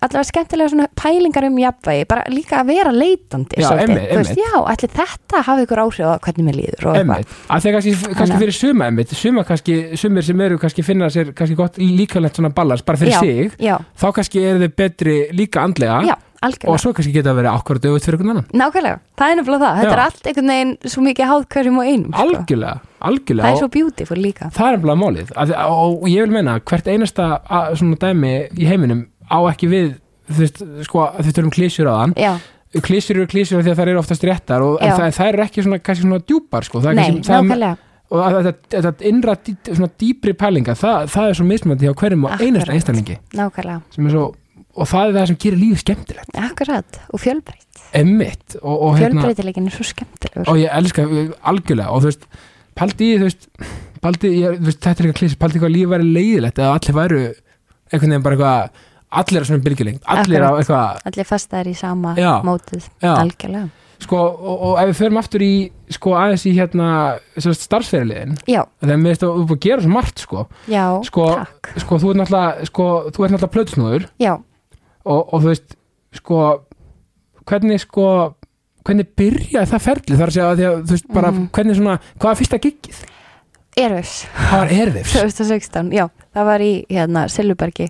allavega 0.02 0.24
skemmtilega 0.30 0.72
svona 0.72 0.86
pælingar 1.00 1.46
um 1.48 1.56
jafnvægi 1.62 2.06
bara 2.10 2.24
líka 2.32 2.60
að 2.60 2.70
vera 2.72 2.92
leitandi 2.92 3.60
Já, 3.62 3.68
einmitt, 3.80 4.04
þú 4.10 4.18
veist, 4.20 4.40
já, 4.42 4.52
ætli 4.74 4.90
þetta 4.98 5.42
hafi 5.46 5.66
ykkur 5.66 5.82
áhrif 5.86 6.04
á 6.06 6.14
hvernig 6.26 6.46
mér 6.50 6.58
líður 6.60 6.88
og 6.90 6.98
eitthvað. 7.00 7.16
Einmitt, 7.16 7.34
að 7.56 7.66
þegar 7.66 7.78
kannski, 7.80 8.14
kannski 8.20 8.36
að- 8.36 8.44
fyrir 8.44 8.56
suma 8.60 8.88
einmitt, 8.90 9.16
suma 9.16 9.44
kannski, 9.48 9.76
sumir 9.96 10.26
sem 10.28 10.40
eru 10.46 10.58
kannski 10.58 10.84
finna 10.86 11.08
sér 11.12 11.32
kannski 11.32 11.56
gott 11.56 11.78
líkalegt 11.80 12.36
svona 12.36 12.52
balans 12.54 12.82
bara 12.86 12.98
fyrir 13.00 13.16
Já. 13.16 13.20
sig, 13.20 13.56
þá 13.96 14.06
kannski 14.20 14.44
eru 14.44 14.64
þið 14.66 14.76
betri 14.76 15.16
líka 15.32 15.62
andlega 15.64 16.16
já, 16.46 16.68
og 16.68 16.72
algjörlega 16.72 16.82
svo 16.82 16.92
kannski 16.96 17.12
geta 17.16 17.32
að 17.32 17.38
vera 17.40 17.52
akkurat 17.58 17.86
auðvitað 17.86 18.06
fyrir 18.06 18.18
einhvern 18.18 18.32
annan. 18.36 18.48
Nákvæmlega, 18.62 19.00
það 19.18 19.32
er 19.32 19.38
nefnilega 19.40 19.66
það, 19.66 19.76
þetta 19.80 19.90
Já. 19.90 19.96
er 19.96 20.02
allt 20.06 20.30
einhvern 20.30 20.52
veginn 20.54 20.72
svo 20.94 21.04
mikið 21.06 21.30
háð 21.32 21.46
hverjum 21.54 21.78
og 21.82 21.90
einum 21.90 22.10
sko. 22.12 22.24
algjörlega, 22.26 22.80
algjörlega. 23.10 23.46
Það 23.46 23.52
er 23.56 23.62
svo 23.62 23.70
beautiful 23.76 24.18
líka. 24.22 24.50
það 24.56 24.66
er 24.66 24.76
nefnilega 24.76 25.00
málið. 25.02 25.32
Að, 25.36 25.54
og 25.66 26.08
ég 26.10 26.26
vil 26.26 26.34
meina 26.36 26.58
hvert 26.60 26.90
einasta 26.90 27.30
að, 27.44 27.78
svona 27.80 28.00
dæmi 28.06 28.34
í 28.56 28.68
heiminum 28.70 29.06
á 29.26 29.38
ekki 29.50 29.70
við 29.70 29.88
veist, 30.28 30.62
sko, 30.86 31.08
þú 31.18 31.26
veist, 31.28 31.42
um 31.42 31.50
klísjur 31.54 31.90
á 31.90 31.94
þann. 32.00 32.14
Já, 32.20 32.32
klísjur 32.84 33.20
eru 33.20 33.26
klísjur 33.30 33.62
því 33.62 33.72
að 33.72 33.80
það 33.80 33.90
eru 33.92 34.00
oftast 34.02 34.24
réttar 34.26 34.64
og, 34.64 34.78
en 34.82 34.94
það, 34.96 35.10
það 35.16 35.32
eru 35.32 35.44
ekki 35.46 35.66
svona, 35.66 35.80
kannski 35.82 36.06
svona 36.06 36.22
djúpar 36.22 36.66
sko, 36.66 36.82
nei, 36.84 36.96
kannski, 37.00 37.32
nákvæmlega. 37.32 37.76
Og 38.06 38.36
þetta, 38.70 38.92
innra 39.08 39.34
dý, 39.42 39.56
svona 39.66 39.88
dýpri 39.98 40.34
pælinga, 40.38 40.76
það, 40.78 41.08
það 41.10 41.30
er 41.30 41.38
svo 41.38 41.46
mismöndi 41.48 41.88
hjá 41.88 41.94
hverjum 41.98 42.26
og 42.28 42.42
einasta 42.42 42.74
einstaklingi. 42.76 43.16
Sem 43.34 44.06
er 44.06 44.14
svo, 44.14 44.28
og 44.76 44.88
það 44.90 45.08
er 45.10 45.16
það 45.18 45.30
sem 45.32 45.38
gerir 45.44 45.60
lífið 45.62 45.82
skemmtilegt. 45.84 46.36
Akkurat 46.46 47.00
og 47.12 47.22
fjölbreytt. 47.22 47.82
Emmitt 47.96 48.56
hérna, 48.60 48.98
fjölbreytilegin 49.00 49.70
er 49.70 49.76
svo 49.76 49.86
skemmtilegur. 49.88 50.48
Og 50.52 50.58
ég 50.60 50.72
elska 50.76 51.06
algjörlega 51.52 51.88
og 51.94 52.02
þú 52.04 52.10
veist, 52.10 52.26
paldi 52.76 53.12
þú 53.20 53.28
veist, 53.30 53.48
paldi, 54.04 54.32
ég, 54.42 54.58
þú 54.60 54.68
veist, 54.70 54.82
þetta 54.82 54.92
er 55.00 55.06
eitthvað 55.08 55.20
klísi 55.22 55.40
paldi 55.40 55.62
hvað 55.62 55.74
lífið 55.76 55.94
væri 55.94 56.10
leiðilegt 56.18 56.60
eða 56.60 56.74
allir 56.76 56.98
væru 57.00 57.22
einhvern 57.86 58.12
veginn 58.12 58.26
bara 58.26 58.36
eitthvað 58.36 58.84
allir 59.16 59.42
á 59.42 59.48
svona 59.48 59.64
bylgjulengt, 59.64 60.02
allir 60.12 60.42
á 60.44 60.50
eitthvað 60.58 61.02
allir 61.08 61.28
fastar 61.28 61.68
í 61.70 61.74
sama 61.78 62.12
Já. 62.18 62.32
mótið 62.44 62.88
Já. 63.00 63.12
algjörlega, 63.22 63.68
sko, 64.02 64.18
og, 64.18 64.64
og 64.66 64.80
ef 64.82 64.90
við 64.90 64.98
förum 64.98 65.20
aftur 65.22 65.44
í 65.46 65.52
sko 65.94 66.16
aðeins 66.18 66.44
í 66.50 66.52
hérna 66.58 66.88
starfsferðiliðin, 67.38 68.34
já, 68.50 68.64
þegar 68.82 69.00
mér 69.00 69.14
veist 69.14 69.22
að 69.24 69.30
þú 69.32 69.38
er 69.44 69.46
búin 69.46 69.56
að 69.60 69.64
gera 69.68 69.84
svo 69.86 69.92
margt 69.94 70.24
sko, 70.26 70.42
já, 70.68 70.84
Sko, 71.06 71.26
takk. 71.38 71.70
sko 71.84 72.00
þú 72.02 72.10
ert 72.12 72.20
náttúrulega 72.20 72.68
sko, 72.72 72.88
þú 73.14 73.24
ert 73.28 73.36
náttúrulega 73.36 73.54
plötusnúður. 73.56 74.06
Já, 74.20 74.32
og, 75.06 75.32
og 75.34 75.42
þú 75.44 75.50
veist, 75.52 75.76
sko 76.18 76.40
hvernig 77.46 77.80
sko 77.84 78.06
hvernig 78.86 79.06
byrjaði 79.18 79.66
það 79.72 79.82
ferli 79.82 80.16
þar 80.18 80.30
að 80.30 80.34
segja 80.36 80.48
að 80.52 80.58
því 80.60 80.66
að 80.70 80.80
þú 80.86 80.94
veist 80.96 81.08
bara, 81.14 81.30
Mhm. 81.32 81.46
hvernig 81.56 81.76
svona 81.78 81.94
hvað 82.18 82.28
var 82.30 82.40
fyrsta 82.40 82.58
giggið? 82.62 82.98
Erfis 83.76 84.12
Hvað 84.36 84.58
var 84.62 84.70
erfis? 84.72 85.12
2016, 85.12 85.90
já, 85.92 86.04
það 86.34 86.44
var 86.48 86.60
í 86.64 86.72
hérna 86.88 87.24
Sillubergi 87.28 87.88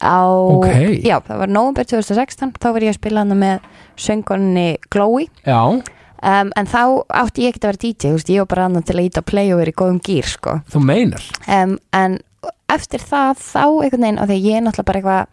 á, 0.00 0.18
Ok. 0.26 0.66
já, 1.04 1.20
það 1.24 1.38
var 1.38 1.48
nóvember 1.48 1.84
2016 1.86 2.52
þá 2.58 2.72
var 2.72 2.80
ég 2.82 2.90
að 2.94 2.98
spila 3.00 3.20
hana 3.24 3.34
með 3.34 3.60
söngonni 3.96 4.76
Glói 4.90 5.28
Já, 5.46 5.60
um, 5.68 5.82
en 6.56 6.66
þá 6.66 6.82
átti 7.08 7.44
ég 7.46 7.52
ekki 7.54 7.60
að 7.62 7.70
vera 7.70 7.82
DJ 7.84 8.08
þú 8.10 8.16
veist, 8.16 8.28
ég 8.34 8.38
var 8.42 8.50
bara 8.54 8.66
annað 8.68 8.84
til 8.90 8.96
að 8.96 9.06
íta 9.10 9.22
play 9.24 9.52
og 9.52 9.58
vera 9.62 9.70
í 9.72 9.78
góðum 9.78 10.00
gýr 10.02 10.24
sko. 10.32 10.60
þú 10.72 10.82
meinar 10.84 11.22
um, 11.48 11.78
en 11.92 12.18
eftir 12.68 13.00
það 13.00 13.36
þá 13.40 13.62
einhvern 13.84 14.02
veginn, 14.02 14.18
því 14.26 14.36
að 14.36 14.46
ég 14.50 14.56
er 14.56 14.64
náttúrulega 14.66 14.84
bara 14.90 15.00
eitthvað 15.00 15.26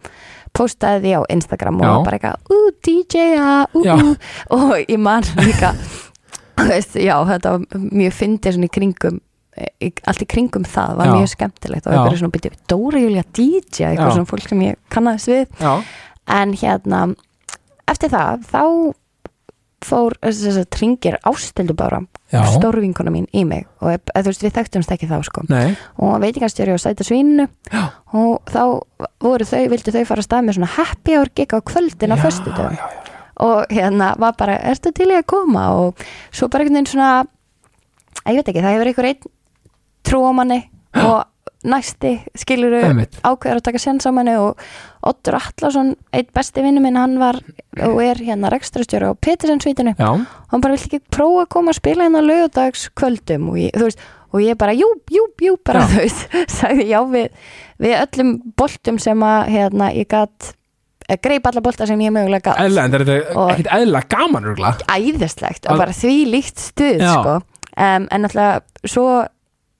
postaði 0.54 1.02
því 1.04 1.12
á 1.18 1.20
Instagram 1.34 1.80
og 1.80 1.84
Já. 1.84 1.90
var 1.90 2.06
bara 2.08 2.18
eitthvað, 2.18 2.54
ú, 2.54 2.58
DJ-a, 2.86 3.52
ú, 3.74 3.84
Já. 3.84 3.94
ú 3.98 4.16
og 4.54 4.74
ég 4.84 4.98
man 5.02 5.26
líka 5.42 5.74
veist, 6.68 6.96
já, 7.00 7.16
þetta 7.26 7.54
var 7.56 7.86
mjög 7.90 8.16
fyndið 8.20 8.56
svona 8.56 8.70
í 8.70 8.74
kringum 8.78 9.20
allt 10.10 10.22
í 10.24 10.26
kringum 10.30 10.64
það 10.66 10.96
var 10.98 11.10
Já. 11.10 11.14
mjög 11.18 11.30
skemmtilegt 11.34 11.86
og 11.86 11.92
Já. 11.92 11.98
eitthvað 11.98 12.18
svona 12.22 12.36
byrja 12.36 12.58
Dóra 12.70 13.02
Júlia 13.02 13.24
DJ, 13.34 13.88
eitthvað 13.90 14.16
svona 14.16 14.30
fólk 14.30 14.48
sem 14.50 14.64
ég 14.66 14.78
kannast 14.94 15.30
við 15.30 15.46
Já, 15.62 15.74
en 16.38 16.54
hérna 16.58 17.00
eftir 17.90 18.10
það, 18.14 18.46
þá 18.50 18.62
fór 19.84 20.16
þess 20.22 20.58
að 20.60 20.68
tringir 20.74 21.18
ástildu 21.28 21.76
bara 21.78 22.00
stórvinkona 22.54 23.12
mín 23.14 23.28
í 23.36 23.44
mig. 23.48 23.66
Og 23.80 24.00
þú 24.10 24.24
veist, 24.30 24.44
við 24.44 24.56
þekktumst 24.58 24.94
ekki 24.94 25.08
þá 25.10 25.18
sko. 25.26 25.44
Nei. 25.52 25.76
Og 26.02 26.16
veitingastjóri 26.22 26.74
á 26.74 26.78
sæta 26.80 27.06
svíninu. 27.06 27.48
Já. 27.70 27.84
og 28.14 28.50
þá 28.50 28.62
voru 29.24 29.46
þau, 29.48 29.62
vildu 29.72 29.94
þau 29.94 30.04
fara 30.06 30.22
að 30.22 30.28
stað 30.28 30.46
með 30.46 30.58
svona 30.58 30.72
happy 30.76 31.16
hour 31.18 31.30
gig 31.34 31.54
á 31.54 31.58
kvöldin 31.66 32.14
á 32.14 32.16
já, 32.16 32.30
já. 32.30 32.84
og 33.42 33.72
hérna 33.74 34.14
var 34.20 34.36
bara, 34.38 34.58
ertu 34.70 34.92
til 34.94 35.10
í 35.10 35.18
að 35.18 35.26
koma? 35.32 35.64
Og 35.80 36.04
svo 36.30 36.48
bara 36.48 36.62
einhvern 36.62 36.78
veginn 36.78 36.92
svona 36.92 37.24
ég 38.30 38.38
veit 38.38 38.48
ekki, 38.48 38.62
það 38.62 38.76
hefur 38.76 38.90
einhver 38.92 39.08
einn 39.10 39.32
trúamanni 40.04 40.60
og 41.02 41.24
næsti 41.64 42.14
skilur 42.38 42.74
Einmitt. 42.80 43.16
ákveður 43.24 43.60
að 43.60 43.66
taka 43.68 43.80
séns 43.82 44.06
á 44.06 44.12
manni 44.14 44.34
og 44.40 44.60
Ottur 45.04 45.36
Atlason, 45.36 45.94
eitt 46.16 46.30
besti 46.36 46.62
vinnu 46.64 46.80
minn 46.84 46.96
hann 46.96 47.18
var 47.20 47.38
og 47.84 48.00
er 48.04 48.20
hérna 48.24 48.50
rekstrastjóri 48.52 49.08
á 49.08 49.12
Petersensvítinu 49.16 49.94
já, 49.98 50.10
hann 50.14 50.64
bara 50.64 50.76
vill 50.76 50.86
ekki 50.88 51.00
prófa 51.12 51.44
að 51.44 51.52
koma 51.56 51.72
að 51.74 51.80
spila 51.80 52.06
hérna 52.06 52.20
á 52.24 52.28
lögadags 52.28 52.88
kvöldum 52.96 53.50
og 53.52 53.58
ég, 53.60 53.72
veist, 53.80 54.00
og 54.34 54.42
ég 54.44 54.58
bara 54.60 54.74
jú, 54.76 54.88
jú, 55.12 55.24
jú, 55.40 55.56
bara 55.64 55.84
Já. 55.86 55.96
veist 56.02 56.36
sagði 56.58 56.88
já 56.90 57.00
við, 57.10 57.32
við 57.84 57.96
öllum 58.02 58.34
boltum 58.56 59.00
sem 59.02 59.24
að 59.28 59.50
hérna 59.54 59.90
ég 59.94 60.08
gat 60.10 60.50
eh, 61.08 61.18
greip 61.20 61.46
alla 61.50 61.64
bolta 61.64 61.88
sem 61.88 62.00
ég 62.04 62.14
mögulega 62.14 62.52
gat 62.52 62.64
eðla, 62.64 62.86
en 62.86 62.96
það 62.96 63.08
er 63.08 63.24
ekkit 63.54 63.72
eðla 63.78 64.04
gaman 64.08 64.50
æðislegt 64.94 65.68
og 65.68 65.80
bara 65.80 65.96
því 65.96 66.16
líkt 66.32 66.64
stuð 66.70 67.04
sko. 67.04 67.38
um, 67.76 68.08
en 68.08 68.24
náttúrulega 68.24 68.88
svo 68.88 69.08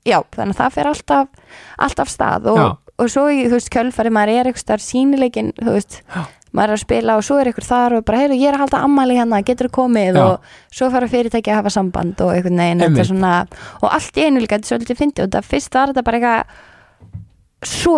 já, 0.05 0.19
þannig 0.37 0.55
að 0.55 0.61
það 0.63 0.79
fer 0.79 0.89
alltaf 0.91 1.53
alltaf 1.87 2.11
stað 2.13 2.49
og, 2.53 2.63
og 3.01 3.11
svo 3.13 3.27
í, 3.33 3.45
þú 3.49 3.59
veist, 3.59 3.71
kjölfari, 3.75 4.13
maður 4.15 4.33
er 4.39 4.51
eitthvað 4.51 4.83
sínileikin, 4.85 5.53
þú 5.59 5.77
veist, 5.77 6.01
Já. 6.05 6.25
maður 6.55 6.75
er 6.75 6.79
að 6.79 6.83
spila 6.85 7.17
og 7.19 7.25
svo 7.27 7.39
er 7.41 7.51
eitthvað 7.51 7.69
þar 7.71 7.97
og 7.99 8.05
bara, 8.09 8.21
heyrðu, 8.23 8.39
ég 8.41 8.51
er 8.51 8.59
að 8.59 8.65
halda 8.65 8.83
ammali 8.87 9.17
hérna, 9.19 9.41
getur 9.47 9.71
komið? 9.75 10.19
Já. 10.21 10.27
og 10.27 10.77
svo 10.79 10.91
fara 10.93 11.09
fyrirtæki 11.11 11.53
að 11.53 11.61
hafa 11.63 11.73
samband 11.75 12.21
og 12.25 12.35
eitthvað 12.37 13.09
svona 13.09 13.33
og 13.81 13.89
allt 13.91 14.21
í 14.21 14.27
einu 14.29 14.45
líka, 14.45 14.59
þetta 14.59 14.69
er 14.69 14.75
svolítið 14.75 15.01
fyndið 15.01 15.27
og 15.27 15.33
það 15.35 15.49
fyrst 15.55 15.79
var 15.79 15.95
þetta 15.95 16.07
bara 16.11 16.21
eitthvað 16.21 17.73
svo, 17.75 17.97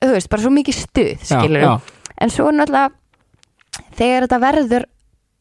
þú 0.00 0.14
veist, 0.16 0.32
bara 0.32 0.46
svo 0.46 0.54
mikið 0.56 0.80
stuð 0.80 1.28
skilur 1.28 1.66
já, 1.66 1.72
en 2.20 2.32
svo 2.32 2.48
náttúrulega 2.54 2.96
þegar 4.00 4.26
þetta 4.26 4.40
verður 4.46 4.88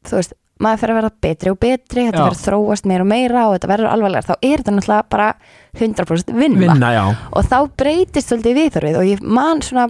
þú 0.10 0.20
veist, 0.20 0.36
maður 0.60 0.82
fyrir 0.82 0.94
að 0.94 1.00
verða 1.00 1.12
betri 1.24 1.52
og 1.54 1.60
betri 1.60 2.04
þetta 2.08 2.20
Já. 2.20 2.26
verður 2.26 2.44
þróast 2.44 2.88
meira 2.90 3.06
og 3.06 3.10
meira 3.10 3.46
og 3.48 3.56
þetta 3.56 3.72
verður 3.72 3.92
alvarlega, 3.94 4.28
þá 4.28 4.36
er 4.36 4.62
þetta 4.62 4.76
náttúrulega 4.76 5.08
bara 5.16 5.28
100% 5.80 6.34
vinna, 6.36 6.62
vinna, 6.66 6.92
og 7.32 7.48
þá 7.48 7.58
breytist 7.80 8.32
svolítið 8.32 8.58
viðþorfið 8.60 9.00
og 9.00 9.10
ég 9.10 9.24
man 9.40 9.64
svona 9.66 9.88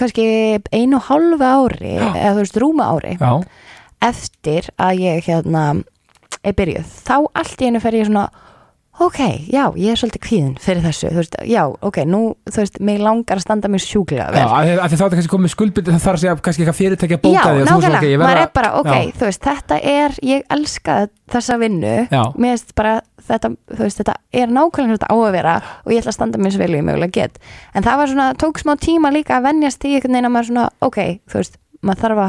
kannski 0.00 0.26
einu 0.72 0.96
og 0.96 1.08
hálfu 1.10 1.44
ári 1.44 1.96
Já. 1.98 2.06
eða 2.14 2.34
þú 2.38 2.44
veist 2.44 2.60
rúma 2.62 2.88
ári 2.94 3.16
já, 3.20 3.32
eftir 4.08 4.70
að 4.80 5.02
ég 5.04 5.26
hérna 5.28 5.64
er 6.40 6.56
byrjuð, 6.56 6.94
þá 7.04 7.16
allt 7.36 7.60
í 7.60 7.68
einu 7.68 7.82
fer 7.84 7.98
ég 7.98 8.08
svona 8.08 8.30
ok, 9.00 9.18
já, 9.48 9.62
ég 9.80 9.94
er 9.94 9.98
svolítið 9.98 10.22
kvíðin 10.26 10.56
fyrir 10.60 10.82
þessu, 10.84 11.08
þú 11.08 11.20
veist, 11.22 11.36
já, 11.48 11.62
ok, 11.88 11.98
nú 12.08 12.20
þú 12.50 12.58
veist, 12.60 12.76
mig 12.84 12.98
langar 13.00 13.40
að 13.40 13.44
standa 13.46 13.70
mér 13.72 13.80
sjúklega 13.84 14.26
já 14.28 14.32
vel. 14.34 14.44
því 14.44 14.74
af 14.76 14.90
því 14.90 14.96
þá 14.98 15.04
er 15.04 15.06
þetta 15.06 15.16
kannski 15.16 15.34
komið 15.34 15.52
skuldbyrði 15.54 15.94
það 15.94 16.04
þarf 16.04 16.18
að 16.18 16.22
segja 16.24 16.34
kannski 16.44 16.62
eitthvað 16.64 16.80
fyrirtæki 16.80 17.16
að 17.16 17.22
bóka 17.24 17.32
Já, 17.32 17.42
því 17.46 17.48
svo, 17.60 17.64
nákvæmlega, 17.70 18.00
ok, 18.00 18.04
ég 18.10 18.18
maður 18.20 18.40
er 18.42 18.50
bara, 18.58 18.70
ok, 18.80 18.90
Já. 18.90 18.94
þú 19.16 19.24
veist, 19.30 19.42
þetta 19.48 19.76
er, 19.94 20.10
ég 20.30 20.38
elska 20.56 20.92
þessa 21.30 21.54
vinnu, 21.62 21.96
Já. 22.10 22.22
mér 22.36 22.50
veist 22.56 22.70
bara 22.76 22.94
þetta, 23.30 23.48
þú 23.72 23.82
veist, 23.86 23.98
þetta 24.02 24.14
er 24.42 24.48
nákvæmlega 24.52 24.96
þetta 24.98 25.08
á 25.08 25.16
að 25.16 25.34
vera 25.38 25.54
og 25.86 25.90
ég 25.94 25.98
ætla 26.02 26.12
að 26.12 26.18
standa 26.18 26.36
mér 26.42 26.52
svo 26.52 26.60
vel 26.60 26.72
og 26.74 26.80
ég 26.80 26.86
mögulega 26.90 27.16
get. 27.16 27.34
En 27.72 27.86
það 27.86 27.96
var 28.02 28.08
svona, 28.12 28.28
tók 28.36 28.56
smá 28.60 28.72
tíma 28.76 29.08
líka 29.14 29.32
að 29.38 29.46
venjast 29.48 29.80
í 29.88 29.96
svona, 30.00 30.68
ok, 30.84 30.98
þú 31.30 31.40
veist 31.40 31.54
maður 31.80 32.00
þarf 32.04 32.18
að 32.20 32.28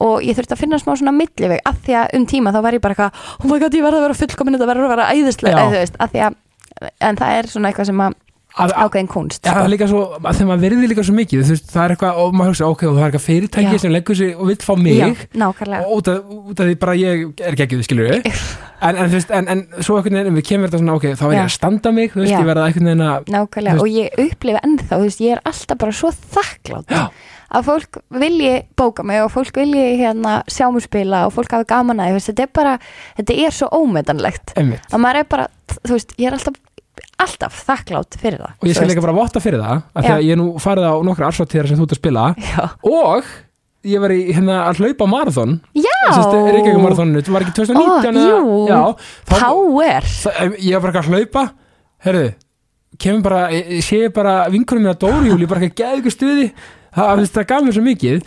og 0.00 0.24
ég 0.24 0.36
þurfti 0.38 0.56
að 0.56 0.62
finna 0.62 0.80
smá 0.80 0.94
svona 0.96 1.12
milliveg, 1.16 1.60
af 1.68 1.76
því 1.84 1.96
að 2.00 2.14
um 2.18 2.26
tíma 2.30 2.54
þá 2.54 2.60
var 2.64 2.76
ég 2.76 2.82
bara 2.84 2.96
eitthvað, 2.96 3.12
oh 3.40 3.50
my 3.50 3.58
god, 3.60 3.76
ég 3.76 3.84
verði 3.84 4.00
að 4.00 4.06
vera 4.06 4.18
fullkomin 4.22 4.56
þetta 4.56 4.70
verður 4.70 4.88
að 4.88 4.94
vera 4.94 5.08
æðislega, 5.12 6.30
en 7.04 7.20
það 7.20 7.36
er 7.36 7.50
svona 7.52 7.70
eitthvað 7.70 7.90
sem 7.90 8.04
að, 8.06 8.16
ákveðin 8.56 9.08
kunst 9.10 9.44
það 9.44 9.60
sko. 9.60 9.70
líka 9.70 9.88
svo, 9.90 10.00
þegar 10.24 10.48
maður 10.48 10.64
verði 10.64 10.88
líka 10.90 11.04
svo 11.06 11.14
mikið 11.16 11.44
veist, 11.50 11.68
það 11.70 11.84
er 11.84 11.94
eitthvað, 11.94 12.18
og 12.22 12.34
maður 12.34 12.52
hugsa, 12.52 12.70
ok, 12.70 12.82
það 12.86 13.00
er 13.00 13.06
eitthvað 13.06 13.24
fyrirtæki 13.26 13.76
Já. 13.76 13.82
sem 13.84 13.94
leggur 13.94 14.18
sig 14.18 14.32
og 14.34 14.50
vill 14.50 14.58
fá 14.64 14.72
mig. 14.80 14.98
Já, 14.98 15.46
og 15.46 15.94
út 15.96 16.10
af, 16.10 16.34
út 16.50 16.60
af 16.60 16.70
því 16.70 16.76
bara 16.82 16.96
ég 16.98 17.24
er 17.46 17.58
ekki, 17.66 17.80
skilur 17.86 18.10
við 18.10 18.30
en, 18.80 18.96
en, 18.96 19.06
þú 19.06 19.18
veist, 19.18 19.34
en, 19.36 19.50
en 19.54 19.64
svo 19.78 19.98
einhvern 19.98 20.20
veginn 20.20 20.38
við 20.40 20.46
kemur 20.50 20.70
þetta 20.70 20.82
svona, 20.82 20.96
ok, 20.98 21.08
þá 21.14 21.26
er 21.28 21.34
ég 21.36 21.42
að 21.44 21.52
standa 21.56 21.92
mig 21.94 22.14
þú 22.14 22.24
veist, 22.24 22.36
ég 22.36 22.48
verða 22.48 22.68
einhvern 22.68 22.90
veginn 22.90 23.06
að 23.06 23.34
Nákvæmlega, 23.34 23.76
Þú 23.80 23.84
og 23.84 23.92
ég 23.94 24.22
upplifi 24.24 24.64
ennþá, 24.64 24.94
þú 24.94 25.04
veist, 25.06 25.22
ég 25.26 25.36
er 25.36 25.44
alltaf 25.52 25.82
bara 25.84 25.98
svo 26.00 26.14
þakklátt 26.36 26.96
að 27.50 27.66
fólk 27.66 27.98
vilji 28.14 28.52
bóka 28.78 29.04
mig 29.06 29.22
og 29.24 29.32
fólk 29.34 29.56
vilji 29.58 29.96
hérna 29.98 30.40
sjá 30.50 30.68
mig 30.70 30.84
spila 30.86 31.24
og 31.26 31.34
fólk 31.34 31.56
hafi 31.56 31.66
gaman 31.72 32.02
að 32.02 32.16
veist, 32.16 32.30
þetta 32.30 32.46
er 32.46 32.52
bara, 32.54 32.74
þetta 33.18 33.38
er 33.46 33.56
svo 33.56 33.70
ómetanlegt. 33.74 34.54
Að 34.54 35.02
maður 35.02 35.22
er 35.22 35.30
bara, 35.34 35.48
þú 35.82 35.96
veist, 35.96 36.14
ég 36.18 36.30
er 36.30 36.38
alltaf 36.38 36.58
alltaf 37.24 37.60
þakklátt 37.68 38.16
fyrir 38.20 38.40
það 38.42 38.50
og 38.60 38.66
ég 38.70 38.76
skal 38.78 38.88
líka 38.90 39.04
bara 39.04 39.16
votta 39.16 39.42
fyrir 39.44 39.62
það 39.62 39.78
af 39.94 40.02
því 40.04 40.12
að 40.16 40.24
ég 40.26 40.34
er 40.36 40.40
nú 40.40 40.48
farið 40.62 40.88
á 40.90 40.94
nokkra 41.10 41.28
arsvartíðar 41.30 41.70
sem 41.70 41.78
þú 41.80 41.86
ert 41.86 41.94
að 41.96 42.00
spila. 42.02 42.24
Já, 42.50 42.64
og 42.90 43.30
ég 43.90 44.02
var 44.02 44.12
í 44.12 44.20
hérna 44.36 44.56
að 44.68 44.80
hlaupa 44.82 45.06
marathon. 45.08 45.54
Reykjavík 45.76 46.82
marathoninu, 46.84 47.22
það 47.24 47.36
var 47.36 47.46
ekki 47.46 47.54
2019 47.60 47.80
Ó, 47.80 48.10
eða- 48.10 48.26
jú. 48.28 48.58
já, 48.68 48.80
þá, 49.30 49.38
power. 49.40 50.10
Það, 50.24 50.58
ég 50.60 50.74
var 50.76 50.82
bara 50.84 50.92
ekki 50.92 51.00
að 51.00 51.14
hlaupa. 51.14 51.44
Herðu, 52.04 52.26
kemur 53.00 53.22
bara 53.24 53.40
ég, 53.54 53.70
ég 53.78 53.84
sé 53.86 54.02
bara 54.12 54.34
vinkunum 54.52 54.84
með 54.88 54.94
að 54.96 55.00
Dóri 55.06 55.30
Júli 55.32 55.48
bara 55.48 55.60
ekki 55.64 55.72
að 55.72 55.80
geða 55.80 56.00
ykkur 56.00 56.14
stuði 56.16 56.46
það, 56.96 57.20
það, 57.30 57.44
gaf 57.52 57.62
mér 57.64 57.76
svo 57.76 57.84
mikið. 57.86 58.20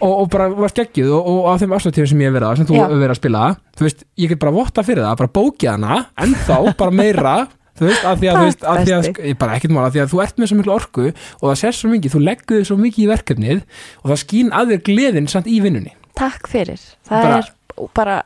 Og, 0.00 0.12
og 0.22 0.28
bara 0.32 0.48
var 0.54 0.72
skeggjuð 0.72 1.12
og, 1.16 1.28
og 1.34 1.48
á 1.48 1.52
þeim 1.60 1.74
afslutífum 1.76 2.10
sem 2.12 2.20
ég 2.24 2.30
hef 2.30 2.36
verið 2.38 2.48
á 2.48 2.52
sem 2.60 2.68
þú 2.68 2.78
hefur 2.78 3.00
verið 3.02 3.14
að 3.16 3.20
spila 3.20 3.44
þú 3.74 3.86
veist, 3.88 4.04
ég 4.22 4.28
get 4.32 4.40
bara 4.44 4.54
votta 4.54 4.84
fyrir 4.86 5.04
það, 5.04 5.16
bara 5.20 5.34
bókið 5.40 5.70
hana 5.74 5.98
ennþá, 6.24 6.58
bara 6.78 6.94
meira 6.94 7.34
þú 7.78 7.88
veist, 7.88 8.04
af 8.06 8.18
því 8.20 8.28
að, 8.32 8.40
veist, 8.44 8.64
af 8.64 8.76
því 8.84 8.92
að 8.96 9.02
Besti. 9.08 9.24
ég 9.30 9.38
bara 9.40 9.56
ekkert 9.58 9.74
mála, 9.74 9.86
af 9.90 9.94
því 9.96 10.02
að 10.04 10.12
þú 10.14 10.22
ert 10.24 10.36
með 10.42 10.50
svo 10.50 10.58
miklu 10.60 10.74
orku 10.74 11.06
og 11.10 11.46
það 11.48 11.56
sér 11.62 11.76
svo 11.78 11.90
mikið, 11.94 12.14
þú 12.14 12.22
leggur 12.28 12.60
þig 12.60 12.68
svo 12.70 12.76
mikið 12.80 13.04
í 13.04 13.08
verkefnið 13.10 13.64
og 14.02 14.06
það 14.12 14.20
skín 14.24 14.52
að 14.54 14.70
þér 14.74 14.82
gleðin 14.90 15.28
samt 15.32 15.50
í 15.50 15.58
vinnunni, 15.64 15.94
takk 16.18 16.46
fyrir. 16.52 16.84
Það 17.08 17.26
Bara- 17.28 17.40
er 17.42 17.88
bara 17.98 18.18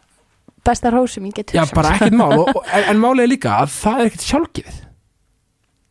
besta 0.69 0.91
róð 0.93 1.07
sem 1.15 1.25
ég 1.31 1.39
get 1.39 1.55
já, 1.57 1.63
bara 1.73 1.95
ekkert 1.97 2.13
mál 2.19 2.35
og, 2.43 2.51
en, 2.77 2.85
en 2.93 3.01
málið 3.01 3.25
er 3.25 3.31
líka 3.33 3.55
að 3.63 3.71
það 3.79 4.03
er 4.03 4.11
ekkert 4.11 4.27
sjálfgefið. 4.29 4.83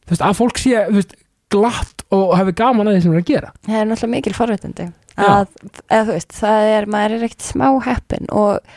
Þú 0.08 0.13
veist, 0.13 0.24
að 0.30 0.38
fólk 0.38 0.62
sé, 0.62 0.84
veist 0.93 1.15
glatt 1.52 2.04
og 2.13 2.36
hafi 2.38 2.54
gaman 2.60 2.88
að 2.91 2.98
því 2.98 3.02
sem 3.04 3.12
það 3.12 3.17
er 3.17 3.24
að 3.24 3.32
gera. 3.32 3.50
Það 3.65 3.80
er 3.82 3.88
náttúrulega 3.89 4.13
mikil 4.13 4.36
forréttindi 4.38 4.86
Já. 5.17 5.26
að, 5.26 5.48
eða 5.89 6.04
þú 6.08 6.13
veist, 6.13 6.36
það 6.38 6.67
er, 6.76 6.88
maður 6.93 7.15
er 7.17 7.26
ekkert 7.28 7.46
smá 7.48 7.65
heppin 7.88 8.30
og 8.30 8.70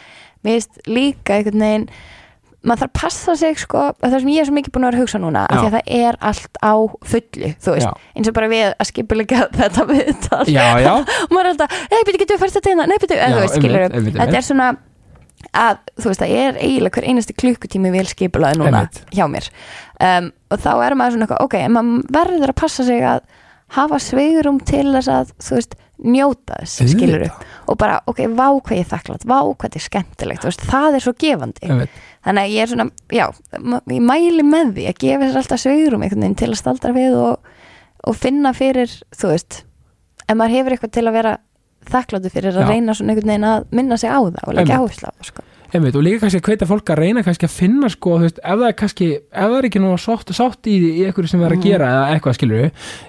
mér 0.47 0.57
veist 0.57 0.81
líka 0.89 1.37
einhvern 1.37 1.65
veginn 1.67 1.87
maður 2.61 2.83
þarf 2.83 2.91
að 2.91 3.01
passa 3.01 3.35
sig 3.41 3.57
sko, 3.63 3.87
að 3.95 4.07
það 4.13 4.17
sem 4.19 4.31
ég 4.35 4.43
er 4.43 4.49
svo 4.49 4.57
mikið 4.59 4.75
búin 4.75 4.85
að 4.85 4.91
vera 4.91 4.99
að 5.01 5.05
hugsa 5.07 5.21
núna, 5.23 5.47
því 5.49 5.63
að 5.65 5.77
það 5.77 5.95
er 6.01 6.19
allt 6.31 6.61
á 6.61 6.75
fullu, 7.13 7.51
eins 8.21 8.31
og 8.31 8.37
bara 8.37 8.51
við 8.53 8.67
að 8.69 8.91
skipulega 8.91 9.41
þetta 9.61 9.87
viðtal. 9.89 10.45
Já, 10.53 10.67
já, 10.85 10.93
og 11.25 11.33
maður 11.33 11.49
er 11.49 11.51
alltaf, 11.55 11.81
nei, 11.95 11.99
byrju, 12.09 12.23
getur 12.25 12.37
við 12.37 12.45
fært 12.45 12.57
þetta 12.59 12.73
hérna, 12.75 12.87
nei, 12.91 12.97
byrju, 13.01 13.19
en 13.25 13.37
þú 13.37 13.43
veist, 13.45 13.59
skilur 13.61 13.87
einmitt. 13.89 14.21
þetta 14.21 14.41
er 14.43 14.49
svona 14.51 14.71
að, 15.57 15.81
þú 15.97 16.11
veist, 16.13 16.23
það 16.23 16.35
er 16.45 16.59
eiginlega 16.61 16.99
hver 16.99 17.09
einasti 17.11 17.37
klukkutími 17.41 17.93
vel 17.95 18.07
skipulaði 18.11 18.61
núna 18.61 18.85
Einmitt. 18.85 19.01
hjá 19.17 19.25
mér. 19.31 19.49
Um, 20.01 20.31
og 20.53 20.61
þá 20.63 20.73
er 20.85 20.97
maður 21.01 21.17
svona 21.17 21.39
ok, 21.45 21.57
en 21.65 21.77
maður 21.77 22.11
verður 22.17 22.53
að 22.53 22.61
passa 22.61 22.87
sig 22.87 23.05
að 23.05 23.25
hafa 23.77 24.01
sveigurum 24.03 24.61
til 24.67 24.87
þess 24.93 25.11
að, 25.15 25.33
þú 25.41 25.59
veist, 25.59 25.77
njóta 26.01 26.61
þess 26.63 26.93
skilur 26.95 27.25
Auðvitað. 27.27 27.57
og 27.69 27.79
bara, 27.81 27.99
ok, 28.11 28.23
vá 28.37 28.47
hvað 28.57 28.79
ég 28.79 28.89
þakklátt 28.91 29.27
vá 29.29 29.39
hvað 29.41 29.67
þetta 29.67 29.81
er 29.81 29.87
skemmtilegt, 29.87 30.47
veist, 30.49 30.65
það 30.71 30.97
er 30.99 31.05
svo 31.05 31.13
gefandi 31.21 31.67
einmitt. 31.69 31.99
þannig 32.25 32.47
að 32.47 32.55
ég 32.55 32.63
er 32.65 32.73
svona, 32.73 32.87
já 33.13 33.27
ég 33.95 34.07
mæli 34.09 34.47
með 34.47 34.73
því 34.79 34.87
að 34.91 34.99
gefa 35.05 35.29
sér 35.29 35.41
alltaf 35.43 35.63
sveigurum 35.65 36.03
einhvern 36.07 36.25
veginn 36.25 36.39
til 36.41 36.51
að 36.51 36.61
staldra 36.63 36.95
við 36.97 37.19
og, 37.21 37.53
og 38.09 38.17
finna 38.17 38.55
fyrir, 38.57 38.97
þú 39.17 39.33
veist 39.35 39.63
ef 40.27 40.37
maður 40.39 40.57
hefur 40.57 40.77
eitthvað 40.77 40.95
til 40.97 41.07
að 41.07 41.17
vera 41.21 41.37
þakkláttu 41.91 42.31
fyrir 42.33 42.57
að 42.57 42.67
Já. 42.67 42.71
reyna 42.75 42.95
svona 42.97 43.15
einhvern 43.15 43.33
veginn 43.33 43.49
að 43.51 43.65
minna 43.77 43.97
sig 44.01 44.13
á 44.13 44.19
það 44.21 44.43
og 44.47 44.57
leggja 44.59 44.81
áherslu 44.81 45.09
á 45.09 45.13
það 45.17 45.31
sko. 45.31 45.45
Einmitt, 45.71 45.95
og 45.95 46.03
líka 46.03 46.21
kannski 46.25 46.41
að 46.41 46.47
hveita 46.49 46.67
fólk 46.67 46.91
að 46.91 46.99
reyna 46.99 47.23
kannski 47.23 47.47
að 47.47 47.53
finna 47.55 47.89
sko, 47.93 48.17
þú 48.19 48.25
veist, 48.27 48.39
ef 48.43 48.57
það 48.59 48.67
er 48.69 48.77
kannski 48.81 49.09
ef 49.21 49.45
það 49.45 49.57
er 49.61 49.69
ekki 49.69 49.83
nú 49.85 49.91
sátt, 50.03 50.33
sátt 50.35 50.67
í, 50.67 50.75
í 50.99 51.05
einhverju 51.07 51.29
sem 51.31 51.41
það 51.41 51.47
er 51.47 51.55
að 51.55 51.61
Mhm. 51.61 51.67
gera 51.69 51.91
eða 51.91 52.09
eitthvað 52.17 52.35
skilur 52.39 52.65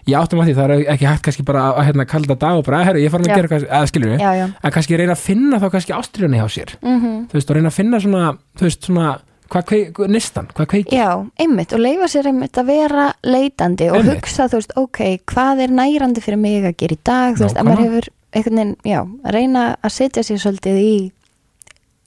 ég 0.08 0.18
áttum 0.22 0.40
að 0.42 0.46
því, 0.52 0.56
það 0.60 0.70
er 0.76 0.94
ekki 0.94 1.08
hægt 1.10 1.24
kannski 1.26 1.46
bara 1.46 1.64
að 1.74 1.86
hérna, 1.88 2.06
kalda 2.06 2.36
dag 2.36 2.58
og 2.58 2.66
bara, 2.66 2.84
herru, 2.86 3.00
ég 3.02 3.10
farin 3.12 3.26
að 3.26 3.34
Já. 3.34 3.36
gera 3.36 3.48
eitthvað 3.60 3.90
skilur 3.90 4.18
já, 4.20 4.54
en 4.64 4.72
kannski 4.72 4.98
reyna 5.02 5.14
að 5.18 5.26
finna 5.26 5.60
þá 5.60 5.68
kannski 5.72 5.98
ástriðunni 5.98 6.38
hjá 6.38 6.48
sér 6.50 6.76
mm 6.82 7.28
þú 7.32 7.34
veist, 7.34 7.50
og 7.50 7.56
reyna 7.56 7.70
að 7.70 7.78
finna 7.82 8.00
svona, 8.00 8.38
þú 8.58 8.62
veist, 8.70 8.82
svona 8.86 9.20
kveik, 9.52 9.98
nistan, 10.08 10.48
hvað 10.56 10.68
kveiki 10.72 10.96
já, 10.96 11.10
einmitt 11.40 11.74
og 11.74 11.80
leifa 11.84 12.08
sér 12.08 12.28
einmitt 12.30 12.56
að 12.62 12.66
vera 12.72 13.14
leitandi 13.26 13.90
og 13.92 13.98
Einmitt. 13.98 14.22
hugsa, 14.22 14.46
þú 14.48 14.62
veist, 14.62 14.72
ok 14.78 15.00
hvað 15.28 15.64
er 15.66 15.74
nærandi 15.76 16.22
fyrir 16.24 16.38
mig 16.40 16.64
að 16.64 16.78
gera 16.78 16.94
í 16.96 17.00
dag 17.04 17.36
þú 17.36 17.44
veist, 17.50 17.58
að 17.58 17.66
maður 17.68 17.84
hefur 17.90 18.08
einhvern 18.32 18.56
veginn, 18.62 18.76
já, 18.86 19.02
að 19.26 19.34
reyna 19.36 19.66
að 19.84 19.92
setja 19.92 20.24
sér 20.24 20.40
svolítið 20.40 20.78
í 20.80 21.12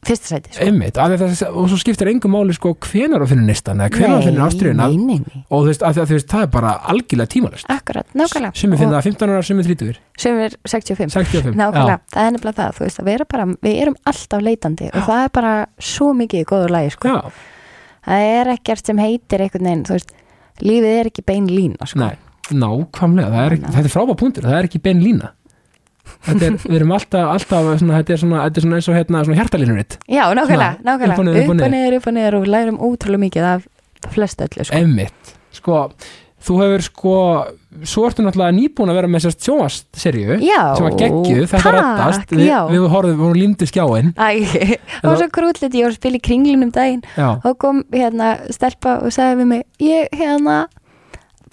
fyrsta 0.08 0.30
sæti 0.30 0.52
sko. 0.52 0.64
einmitt, 0.66 0.98
að 1.00 1.14
þetta, 1.14 1.48
og 1.50 1.68
svo 1.70 1.78
skiptir 1.80 2.10
engum 2.10 2.34
máli 2.34 2.54
sko 2.56 2.72
hvenar 2.84 3.22
þú 3.24 3.28
finnir 3.30 3.48
nistan 3.48 3.82
eða 3.84 3.90
hvenar 3.94 4.24
nei, 4.74 4.96
nei, 4.98 5.18
nei, 5.20 5.42
og 5.48 5.64
þú 5.64 5.70
veist, 5.70 5.84
að, 5.84 6.00
að, 6.02 6.10
þú 6.10 6.18
veist, 6.18 6.28
það 6.32 6.46
er 6.46 6.50
bara 6.54 6.72
algjörlega 6.92 7.32
tímalist 7.34 7.70
akkurat, 7.72 8.08
nákvæmlega. 8.14 8.52
Sem 8.60 8.74
við 8.74 8.82
finna 8.84 8.98
það 8.98 9.08
15 9.10 9.34
ára, 9.34 9.46
sem 9.48 9.60
við 9.60 9.70
30 9.72 10.00
sem 10.24 10.42
er 10.44 10.56
65 10.74 11.14
65, 11.14 11.56
Nákvæmlega, 11.60 11.98
það 12.14 12.28
er 12.28 12.36
nefnilega 12.36 12.58
það, 12.60 12.82
veist, 12.84 13.00
að 13.00 13.10
vera 13.12 13.28
bara, 13.34 13.46
við 13.68 13.80
erum 13.84 13.98
alltaf 14.12 14.44
leitandi 14.48 14.90
og 14.92 15.08
það 15.08 15.22
er 15.24 15.32
bara 15.40 15.54
svo 15.92 16.10
mikið 16.20 16.44
í 16.44 16.48
góður 16.52 16.76
lagi, 16.78 16.94
sko. 16.98 17.14
já, 17.14 17.50
Það 18.04 18.26
er 18.34 18.50
ekkert 18.52 18.90
sem 18.90 18.98
heitir 19.00 19.40
einhvern 19.40 19.64
veginn, 19.64 19.86
þú 19.88 19.94
veist, 19.96 20.10
lífið 20.60 20.98
er 20.98 21.08
ekki 21.08 21.22
bein 21.24 21.46
lína, 21.48 21.88
sko. 21.88 22.02
nei, 22.04 22.18
nákvæmlega 22.52 23.32
það 23.32 23.46
er, 23.46 23.56
þetta 23.64 23.88
er 23.88 23.94
frábæð 23.94 24.18
punktur, 24.20 24.48
það 24.50 24.58
er 24.58 24.68
ekki 24.68 24.82
bein 24.84 25.00
lína 25.00 25.32
þetta 26.24 26.48
er, 26.48 26.58
við 26.64 26.76
erum 26.80 26.96
alltaf, 26.96 27.30
alltaf 27.34 27.70
svona, 27.82 28.00
þetta 28.00 28.16
er 28.16 28.22
svona, 28.24 28.42
þetta 28.46 28.60
er 28.60 28.66
svona 28.66 28.80
eins 28.80 28.90
og 28.90 28.98
hérna, 28.98 29.22
svona 29.28 29.38
hjartalínuritt 29.40 29.96
Já, 30.08 30.24
nákvæmlega, 30.38 30.74
nákvæmlega 30.84 31.14
upp 31.14 31.22
og 31.22 31.28
niður, 31.28 31.40
upp 31.44 31.54
og 31.54 31.72
niður, 31.76 31.96
upp 31.98 32.10
og 32.10 32.18
niður 32.18 32.38
og 32.38 32.44
við 32.44 32.52
lærum 32.56 32.82
ótrúlega 32.90 33.24
mikið 33.24 33.48
af 33.54 33.70
flest 34.12 34.44
öllu 34.44 34.66
sko. 34.68 34.82
Emmitt, 34.82 35.34
sko 35.54 35.78
þú 36.44 36.58
hefur 36.60 36.84
sko, 36.84 37.14
svo 37.88 38.04
ertu 38.08 38.24
náttúrulega 38.24 38.54
nýbúin 38.56 38.92
að 38.92 38.98
vera 38.98 39.10
með 39.10 39.24
sérst 39.24 39.46
sjóast-serju 39.46 40.38
Já, 40.44 40.60
sem 40.76 40.86
var 40.86 40.96
geggjuð, 41.00 41.44
þetta 41.52 41.72
reddast 41.76 42.34
við, 42.34 42.44
já. 42.50 42.58
við 42.68 42.86
horfum, 42.92 43.14
við 43.14 43.22
vorum 43.24 43.40
límdi 43.40 43.68
skjáin. 43.70 44.12
Æ, 44.12 44.28
það 45.00 45.08
var 45.08 45.20
svo 45.22 45.28
krútlit, 45.38 45.76
ég 45.78 45.86
var 45.86 45.94
að 45.94 45.98
spila 46.00 46.20
í 46.20 46.24
kringlunum 46.28 46.72
daginn. 46.74 47.02
Já, 47.16 47.28
og 47.40 47.58
kom 47.64 47.82
hérna 47.94 48.34
stelpa 48.52 48.98
og 49.04 49.14
sagði 49.16 49.40
við 49.40 49.52
mig 49.54 49.64
ég 49.84 50.18
hérna 50.20 50.64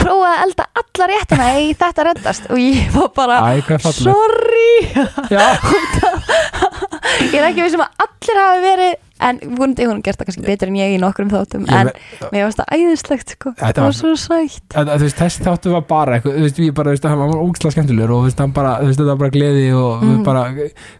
prófaði 0.02 0.34
að 0.34 0.42
elda 0.46 0.64
alla 0.82 1.04
réttina 1.12 1.46
í 1.62 1.64
þetta 1.82 2.00
reddast 2.08 2.42
og 2.50 2.56
ég 2.62 2.90
var 2.96 3.08
bara 3.16 3.36
æ, 3.54 3.56
sorry. 3.96 4.72
Ég 7.32 7.38
er 7.38 7.46
ekki 7.48 7.62
vissum 7.64 7.82
að 7.84 7.90
allir 8.06 8.38
hafi 8.42 8.60
verið 8.64 8.92
en 9.28 9.38
vonandi 9.56 9.86
hún 9.88 10.02
gert 10.04 10.18
það 10.20 10.28
kannski 10.30 10.44
betur 10.46 10.68
en 10.72 10.76
ég 10.80 10.94
í 10.96 11.00
nokkrum 11.02 11.30
þáttum 11.32 11.66
Ég 11.66 11.72
en 11.78 11.90
mér 12.32 12.44
varst 12.48 12.58
það 12.60 12.72
æðislegt 12.76 13.34
sko. 13.36 13.52
Það 13.58 13.80
var- 13.82 13.96
svo 13.98 14.12
sætt. 14.18 14.62
Þetta- 14.74 14.96
þú 14.98 15.06
veist, 15.06 15.18
þessi 15.22 15.44
þáttu 15.46 15.72
var 15.72 15.84
bara 15.88 16.16
eitthvað, 16.18 16.36
þú 16.38 16.42
veist, 16.46 16.58
við 16.62 16.72
bara, 16.74 16.90
þú 16.90 16.94
veist, 16.96 17.08
hann 17.08 17.18
var 17.18 17.42
ógæslega 17.42 17.72
skemmtilegur 17.76 18.10
og 18.10 18.20
þú 18.22 18.26
veist, 18.28 18.38
þetta 18.98 19.06
var 19.06 19.16
bara 19.22 19.30
gleði 19.30 19.66
og 19.76 20.02
Mm. 20.02 20.22
bara 20.24 20.42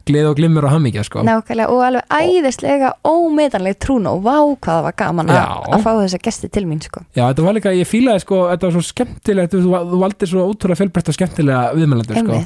gleði 0.06 0.28
og 0.30 0.36
glimmur 0.36 0.64
og 0.64 0.70
hammingja, 0.70 1.04
sko. 1.04 1.22
Nákvæmlega 1.22 1.68
og 1.70 1.82
alveg 1.82 2.04
æðislega 2.10 2.92
ómetanleg 3.04 3.78
trún 3.78 4.06
og 4.08 4.22
vá 4.22 4.36
hvað 4.56 4.72
það 4.72 4.82
var 4.82 4.92
gaman 4.96 5.26
að, 5.28 5.72
að 5.72 5.82
fá 5.82 5.90
þessa 6.02 6.18
gesti 6.22 6.48
til 6.50 6.64
mín 6.66 6.82
sko. 6.82 7.00
Já, 7.16 7.26
þetta 7.32 7.44
var 7.44 7.54
líka, 7.54 7.72
ég 7.74 7.86
fílaði, 7.88 8.20
sko, 8.24 8.42
þetta 8.52 8.68
var 8.68 8.76
svo 8.76 8.84
skemmtilegt 8.92 9.52
þú, 9.52 9.62
þú, 9.66 9.98
valdir 10.02 10.28
svo 10.30 10.46
ótrúlega 10.52 10.80
fjölbreytt 10.82 11.08
og 11.08 11.14
skemmtilega 11.18 11.74
viðmælendur, 11.74 12.22
sko. 12.22 12.42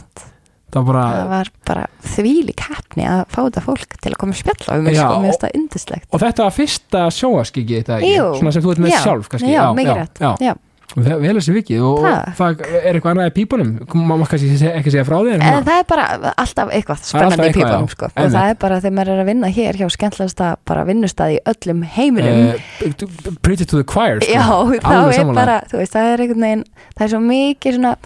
Það 0.76 0.90
var 0.90 0.92
bara 0.92 1.06
það 1.16 1.32
var 1.32 1.50
bara 1.70 1.86
þvílík 2.12 2.66
heppni 2.68 3.08
að 3.08 3.24
fá 3.32 3.40
þetta 3.40 3.64
fólk 3.64 3.96
til 4.02 4.12
að 4.12 4.20
koma 4.22 4.36
að 4.36 4.42
spjalla 4.42 4.76
um 4.76 4.90
Já, 4.90 5.00
sko, 5.00 5.16
mér 5.22 5.30
finnst 5.30 5.46
það 5.46 5.58
yndislegt. 5.60 6.06
Og 6.12 6.22
þetta 6.22 6.46
var 6.46 6.56
fyrsta 6.60 7.08
sjóaskiki 7.16 7.82
svona 7.86 8.54
sem 8.54 8.64
þú 8.64 8.76
ert 8.76 8.84
með 8.86 8.94
Já, 8.94 9.00
sjálf 9.06 9.32
kannski, 9.32 9.52
já, 9.56 9.64
mikið 9.76 10.00
rétt, 10.02 10.22
já, 10.22 10.32
já. 10.50 10.54
Vel, 10.96 11.34
þessi 11.36 11.52
vikið 11.52 11.82
og, 11.84 12.04
Takk. 12.06 12.28
það 12.38 12.60
er 12.78 12.96
eitthvað 12.96 13.10
annað 13.10 13.26
í 13.28 13.32
pípunum? 13.36 13.70
Maður 14.06 14.30
kannski 14.30 14.52
ekki 14.70 14.92
segja 14.94 15.04
frá 15.04 15.16
því 15.18 15.32
en 15.34 15.42
svona- 15.42 15.64
það 15.66 15.80
er 15.80 15.86
bara 15.90 16.04
alltaf 16.32 16.70
eitthvað 16.72 17.00
spennandi 17.02 17.36
í 17.36 17.46
eitthvað, 17.50 17.66
pípunum 17.66 17.90
sko. 17.90 18.06
og 18.06 18.30
það 18.36 18.48
er 18.48 18.54
bara 18.62 18.78
þegar 18.80 18.94
maður 18.96 19.12
er 19.12 19.20
að 19.20 19.28
vinna 19.28 19.50
hér 19.58 19.80
hjá 19.80 19.88
skemmtilegasta 19.92 20.50
bara 20.64 20.84
vinnustað 20.86 21.34
í 21.34 21.38
öllum 21.52 21.82
heiminum. 21.82 22.38
Uh, 22.54 23.34
preach 23.42 23.60
it 23.60 23.68
to 23.68 23.76
the 23.76 23.84
choir 23.84 24.22
sko. 24.22 24.32
já, 24.32 24.46
þá 24.80 25.18
er 25.18 25.34
bara 25.34 25.60
þú 25.68 25.82
veist, 25.82 25.92
það 25.92 26.12
er 26.14 26.24
veginn, 26.32 26.64
það 26.96 27.04
er 27.04 27.12
svo 27.12 27.20
mikið 27.26 27.76
svona 27.76 27.96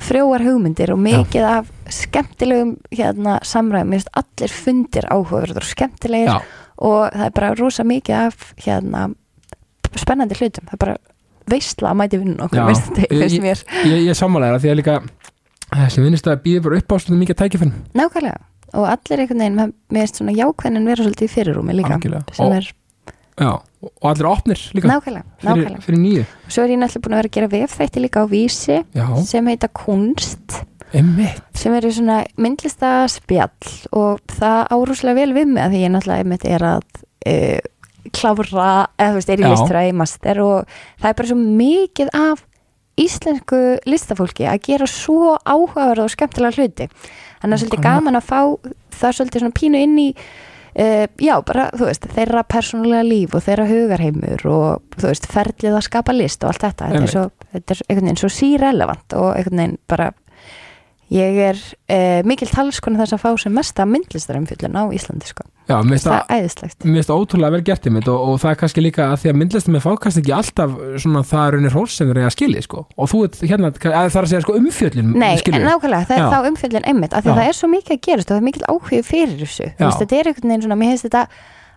frjóar 0.00 0.42
hugmyndir 0.44 0.92
og 0.94 0.98
mikið 1.04 1.44
af 1.48 1.70
skemmtilegum 1.92 2.74
hérna 2.94 3.38
samræðum, 3.46 3.90
mér 3.92 4.00
finnst 4.00 4.12
allir 4.20 4.54
fundir 4.54 5.08
áhugaverður 5.12 5.62
og 5.62 5.68
skemmtilegir 5.70 6.30
já, 6.32 6.36
og 6.80 7.10
það 7.12 7.24
er 7.26 7.34
bara 7.36 7.54
rosa 7.58 7.84
mikið 7.84 8.14
af 8.26 8.52
hérna 8.64 9.06
spennandi 9.98 10.38
hlutum, 10.38 10.66
það 10.70 10.76
er 10.76 10.82
bara 10.84 10.96
veistla 11.50 11.90
að 11.90 11.98
mæti 11.98 12.20
vinnun 12.20 12.44
okkur, 12.46 12.60
Já. 12.60 12.66
veist 12.68 12.92
Ég- 13.00 13.10
finnst 13.10 13.42
mér. 13.42 13.64
ég, 13.90 14.04
ég 14.06 14.14
sammála 14.16 14.50
þér 14.52 14.54
að 14.58 14.62
því 14.64 14.70
að 14.70 14.78
líka 14.80 15.00
þessi 15.70 16.04
vinnist 16.04 16.26
að 16.30 16.42
býða 16.44 16.62
bara 16.62 16.76
upp 16.78 16.92
á 16.92 16.96
svona 17.02 17.20
mikið 17.24 17.38
tækifinn 17.40 17.72
nákvæmlega, 17.94 18.38
og 18.74 18.86
allir 18.86 19.18
einhvern 19.24 19.42
veginn 19.42 19.58
mér 19.90 20.04
finnst 20.04 20.20
svona 20.20 20.36
jákvæðin 20.38 20.86
vera 20.86 21.02
svolítið 21.04 21.26
í 21.26 21.32
fyrirrúmi 21.34 21.74
líka 21.80 21.96
Algjörlega. 21.98 22.34
sem 22.38 22.52
er 22.52 22.70
já, 23.40 23.52
og 23.88 24.08
allir 24.10 24.28
opnir 24.30 24.62
líka? 24.76 24.90
Nákvæðlega, 24.90 25.24
fyrir, 25.40 25.48
nákvæðlega 25.48 25.84
fyrir 25.86 26.02
nýju? 26.04 26.24
Svo 26.46 26.64
er 26.64 26.74
ég 26.74 26.80
náttúrulega 26.82 27.04
búin 27.06 27.16
að 27.16 27.22
vera 27.22 27.30
að 27.30 27.36
gera 27.38 27.52
vefþætti 27.54 28.04
líka 28.04 28.24
á 28.24 28.26
vísi 28.30 28.76
já, 28.84 29.06
sem 29.26 29.50
heita 29.50 29.70
kunst. 29.80 30.60
Emmitt 30.90 31.58
sem 31.58 31.74
eru 31.78 31.90
svona 31.94 32.20
myndlista 32.40 33.04
spjall 33.10 33.74
og 33.94 34.22
það 34.34 34.72
árúslega 34.74 35.20
vel 35.20 35.34
við 35.36 35.52
mig 35.54 35.62
að 35.62 35.76
því 35.76 35.82
ég 35.84 35.92
náttúrulega 35.94 36.24
einmitt 36.24 36.46
er 36.50 36.64
að 36.66 36.86
uh, 37.30 37.60
klára, 38.16 38.70
eða 38.98 39.10
þú 39.12 39.18
veist, 39.20 39.30
er 39.30 39.40
í 39.40 39.44
Já. 39.44 39.50
listfræði 39.54 39.96
master 40.00 40.40
og 40.42 40.78
það 41.00 41.10
er 41.10 41.18
bara 41.20 41.30
svo 41.30 41.38
mikið 41.40 42.12
af 42.16 42.44
íslensku 43.00 43.60
listafólki 43.88 44.46
að 44.50 44.62
gera 44.66 44.88
svo 44.90 45.36
áhugaverð 45.44 46.04
og 46.04 46.12
skemmtilega 46.12 46.58
hluti. 46.58 46.88
Þannig 47.40 47.54
að 47.54 47.62
svolítið 47.62 47.78
Nákvæmlega. 47.78 48.00
gaman 48.00 48.18
að 48.18 48.26
fá 48.28 48.40
það 49.00 49.16
svolítið 49.18 49.44
svona 49.44 49.58
pínu 49.60 49.84
inn 49.86 49.98
í 50.00 50.08
Uh, 50.70 51.06
já, 51.18 51.34
bara, 51.46 51.66
þú 51.74 51.88
veist, 51.88 52.04
þeirra 52.14 52.44
persónulega 52.46 53.02
líf 53.06 53.34
og 53.34 53.42
þeirra 53.46 53.66
hugarheimur 53.70 54.44
og 54.46 54.98
þú 55.00 55.08
veist, 55.08 55.26
ferlið 55.30 55.76
að 55.76 55.86
skapa 55.88 56.14
list 56.14 56.44
og 56.44 56.52
allt 56.52 56.66
þetta. 56.68 56.90
Þetta 56.92 57.02
er, 57.02 57.14
svo, 57.14 57.24
þetta 57.56 57.74
er 57.74 57.82
einhvern 57.88 58.10
veginn 58.10 58.20
svo 58.22 58.32
sírelevant 58.34 59.16
og 59.18 59.30
einhvern 59.34 59.62
veginn 59.64 59.78
bara 59.90 60.10
ég 61.10 61.38
er 61.42 61.58
uh, 61.58 62.20
mikil 62.28 62.46
talskona 62.50 63.00
þess 63.02 63.16
að 63.16 63.22
fá 63.24 63.30
sem 63.42 63.54
mesta 63.54 63.86
myndlistarumfyllun 63.88 64.78
á 64.78 64.84
Íslandi 64.94 65.26
sko. 65.26 65.46
já, 65.66 65.76
mér 65.82 65.98
finnst 65.98 66.62
það 66.62 66.94
er 67.02 67.12
ótrúlega 67.14 67.54
vel 67.56 67.62
gert 67.66 67.86
í 67.86 67.92
mitt 67.94 68.08
og, 68.10 68.22
og 68.30 68.40
það 68.42 68.52
er 68.52 68.60
kannski 68.62 68.84
líka 68.84 69.08
að 69.10 69.18
því 69.24 69.32
að 69.32 69.38
myndlistum 69.42 69.78
er 69.78 69.84
fákast 69.84 70.22
ekki 70.22 70.34
alltaf 70.36 70.74
svona 71.02 71.22
það 71.26 71.46
er 71.46 71.58
unir 71.60 71.76
hólf 71.76 71.94
sem 71.94 72.10
þeir 72.10 72.22
eiga 72.22 72.34
skilið 72.34 72.66
sko. 72.66 72.84
Og 72.96 73.10
þú 73.10 73.22
ert 73.26 73.40
hérna, 73.44 73.70
að 73.74 73.80
það 73.84 74.20
er 74.20 74.24
að 74.24 74.32
segja 74.32 74.42
sko 74.46 74.58
umfjöllin 74.60 75.14
Nei, 75.14 75.32
skilur 75.42 75.60
en 75.60 75.68
nákvæmlega, 75.70 76.10
það 76.10 76.18
er 76.18 76.26
Já. 76.26 76.30
þá 76.34 76.50
umfyllun 76.50 76.90
einmitt 76.92 77.16
af 77.16 77.24
því 77.24 77.32
að 77.34 77.40
það 77.40 77.52
er 77.52 77.58
svo 77.60 77.72
mikið 77.74 77.96
að 77.96 78.04
gerast 78.06 78.30
og 78.30 78.36
það 78.36 78.42
er 78.42 78.48
mikil 78.50 78.68
áhuga 78.70 79.06
fyrir 79.10 79.40
þessu. 79.44 79.72
Þetta 79.80 80.20
er 80.20 80.30
einhvern 80.30 80.52
veginn 80.54 80.66
svona, 80.66 80.78
mér 80.80 80.94
finnst 80.94 81.08
þetta 81.08 81.24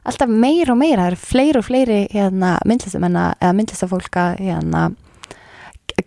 alltaf 0.03 0.31
meira 0.31 0.73
og 0.73 0.79
meira, 0.79 1.05
það 1.05 1.13
er 1.13 1.21
fleiri 1.21 1.59
og 1.59 1.65
fleiri 1.67 1.99
hérna, 2.11 2.57
myndlistamenn 2.67 3.19
eða 3.21 3.53
myndlistafólk 3.55 4.19
að 4.19 4.41
hérna, 4.43 4.81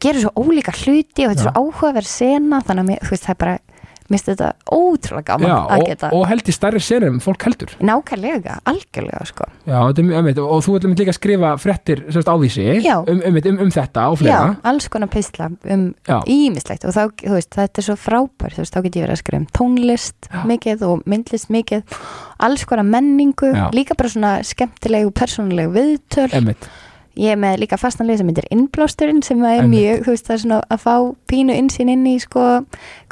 gera 0.03 0.23
svo 0.23 0.33
ólíka 0.37 0.75
hluti 0.75 1.27
og 1.27 1.33
þetta 1.33 1.41
er 1.41 1.47
Já. 1.47 1.47
svo 1.47 1.63
áhugaverð 1.63 2.11
sena 2.11 2.63
þannig 2.67 2.97
að 2.97 3.07
þú 3.07 3.15
veist, 3.15 3.27
það 3.27 3.35
er 3.35 3.43
bara 3.45 3.59
finnst 4.07 4.29
þetta 4.31 4.51
ótrúlega 4.73 5.27
gaman 5.33 5.51
Já, 5.51 5.57
að 5.57 5.81
og, 5.81 5.87
geta 5.91 6.11
og 6.15 6.25
held 6.31 6.51
í 6.51 6.55
stærri 6.55 6.83
serum 6.83 7.19
fólk 7.23 7.47
heldur 7.49 7.73
nákvæmlega, 7.87 8.59
algjörlega 8.71 9.27
sko 9.29 9.49
Já, 9.67 9.79
mjög 9.99 10.19
ömmit 10.21 10.41
og 10.43 10.63
þú 10.67 10.77
ætlum 10.79 10.97
líka 10.99 11.13
að 11.13 11.19
skrifa 11.19 11.53
fréttir 11.63 12.05
sérst 12.15 12.31
ávísi 12.31 12.67
Já. 12.85 12.97
um, 13.03 13.21
um, 13.21 13.41
um, 13.41 13.61
um 13.67 13.75
þetta 13.75 14.07
og 14.13 14.17
Já, 14.17 14.23
fleira 14.23 14.55
alls 14.71 14.89
konar 14.93 15.11
pistla 15.13 15.51
um 15.51 15.89
Já. 16.07 16.19
ímislegt 16.23 16.87
og 16.87 16.97
þá, 16.97 17.03
veist, 17.35 17.53
þetta 17.57 17.83
er 17.83 17.89
svo 17.89 17.99
frábær 17.99 18.57
veist, 18.61 18.75
þá 18.75 18.81
get 18.87 19.01
ég 19.01 19.07
verið 19.07 19.17
að 19.17 19.23
skrifa 19.25 19.43
um 19.43 19.51
tónlist 19.59 20.31
Já. 20.31 20.41
mikið 20.53 20.87
og 20.87 21.07
myndlist 21.11 21.53
mikið 21.53 22.01
alls 22.47 22.67
konar 22.69 22.87
menningu, 22.87 23.51
Já. 23.51 23.69
líka 23.75 23.99
bara 23.99 24.13
svona 24.13 24.35
skemmtilegu, 24.47 25.11
persónulegu 25.17 25.75
viðtöl 25.75 26.31
Ömmit, 26.37 26.71
ég 27.17 27.33
er 27.33 27.41
með 27.41 27.59
líka 27.63 27.79
fastan 27.81 28.07
leið 28.11 28.21
sem 28.21 28.29
myndir 28.29 28.47
innblásturinn 28.53 29.23
sem 29.25 29.41
er 29.45 29.63
Einmitt. 29.63 29.81
mjög, 29.81 30.05
þú 30.05 30.15
veist, 30.15 30.27
það 30.29 30.35
er 30.37 30.43
svona 30.45 30.61
að 30.77 30.83
fá 30.85 30.95
pínu 31.33 31.57
innsýn 31.57 31.93
inn 31.93 32.07
í, 32.07 32.17
sko, 32.21 32.45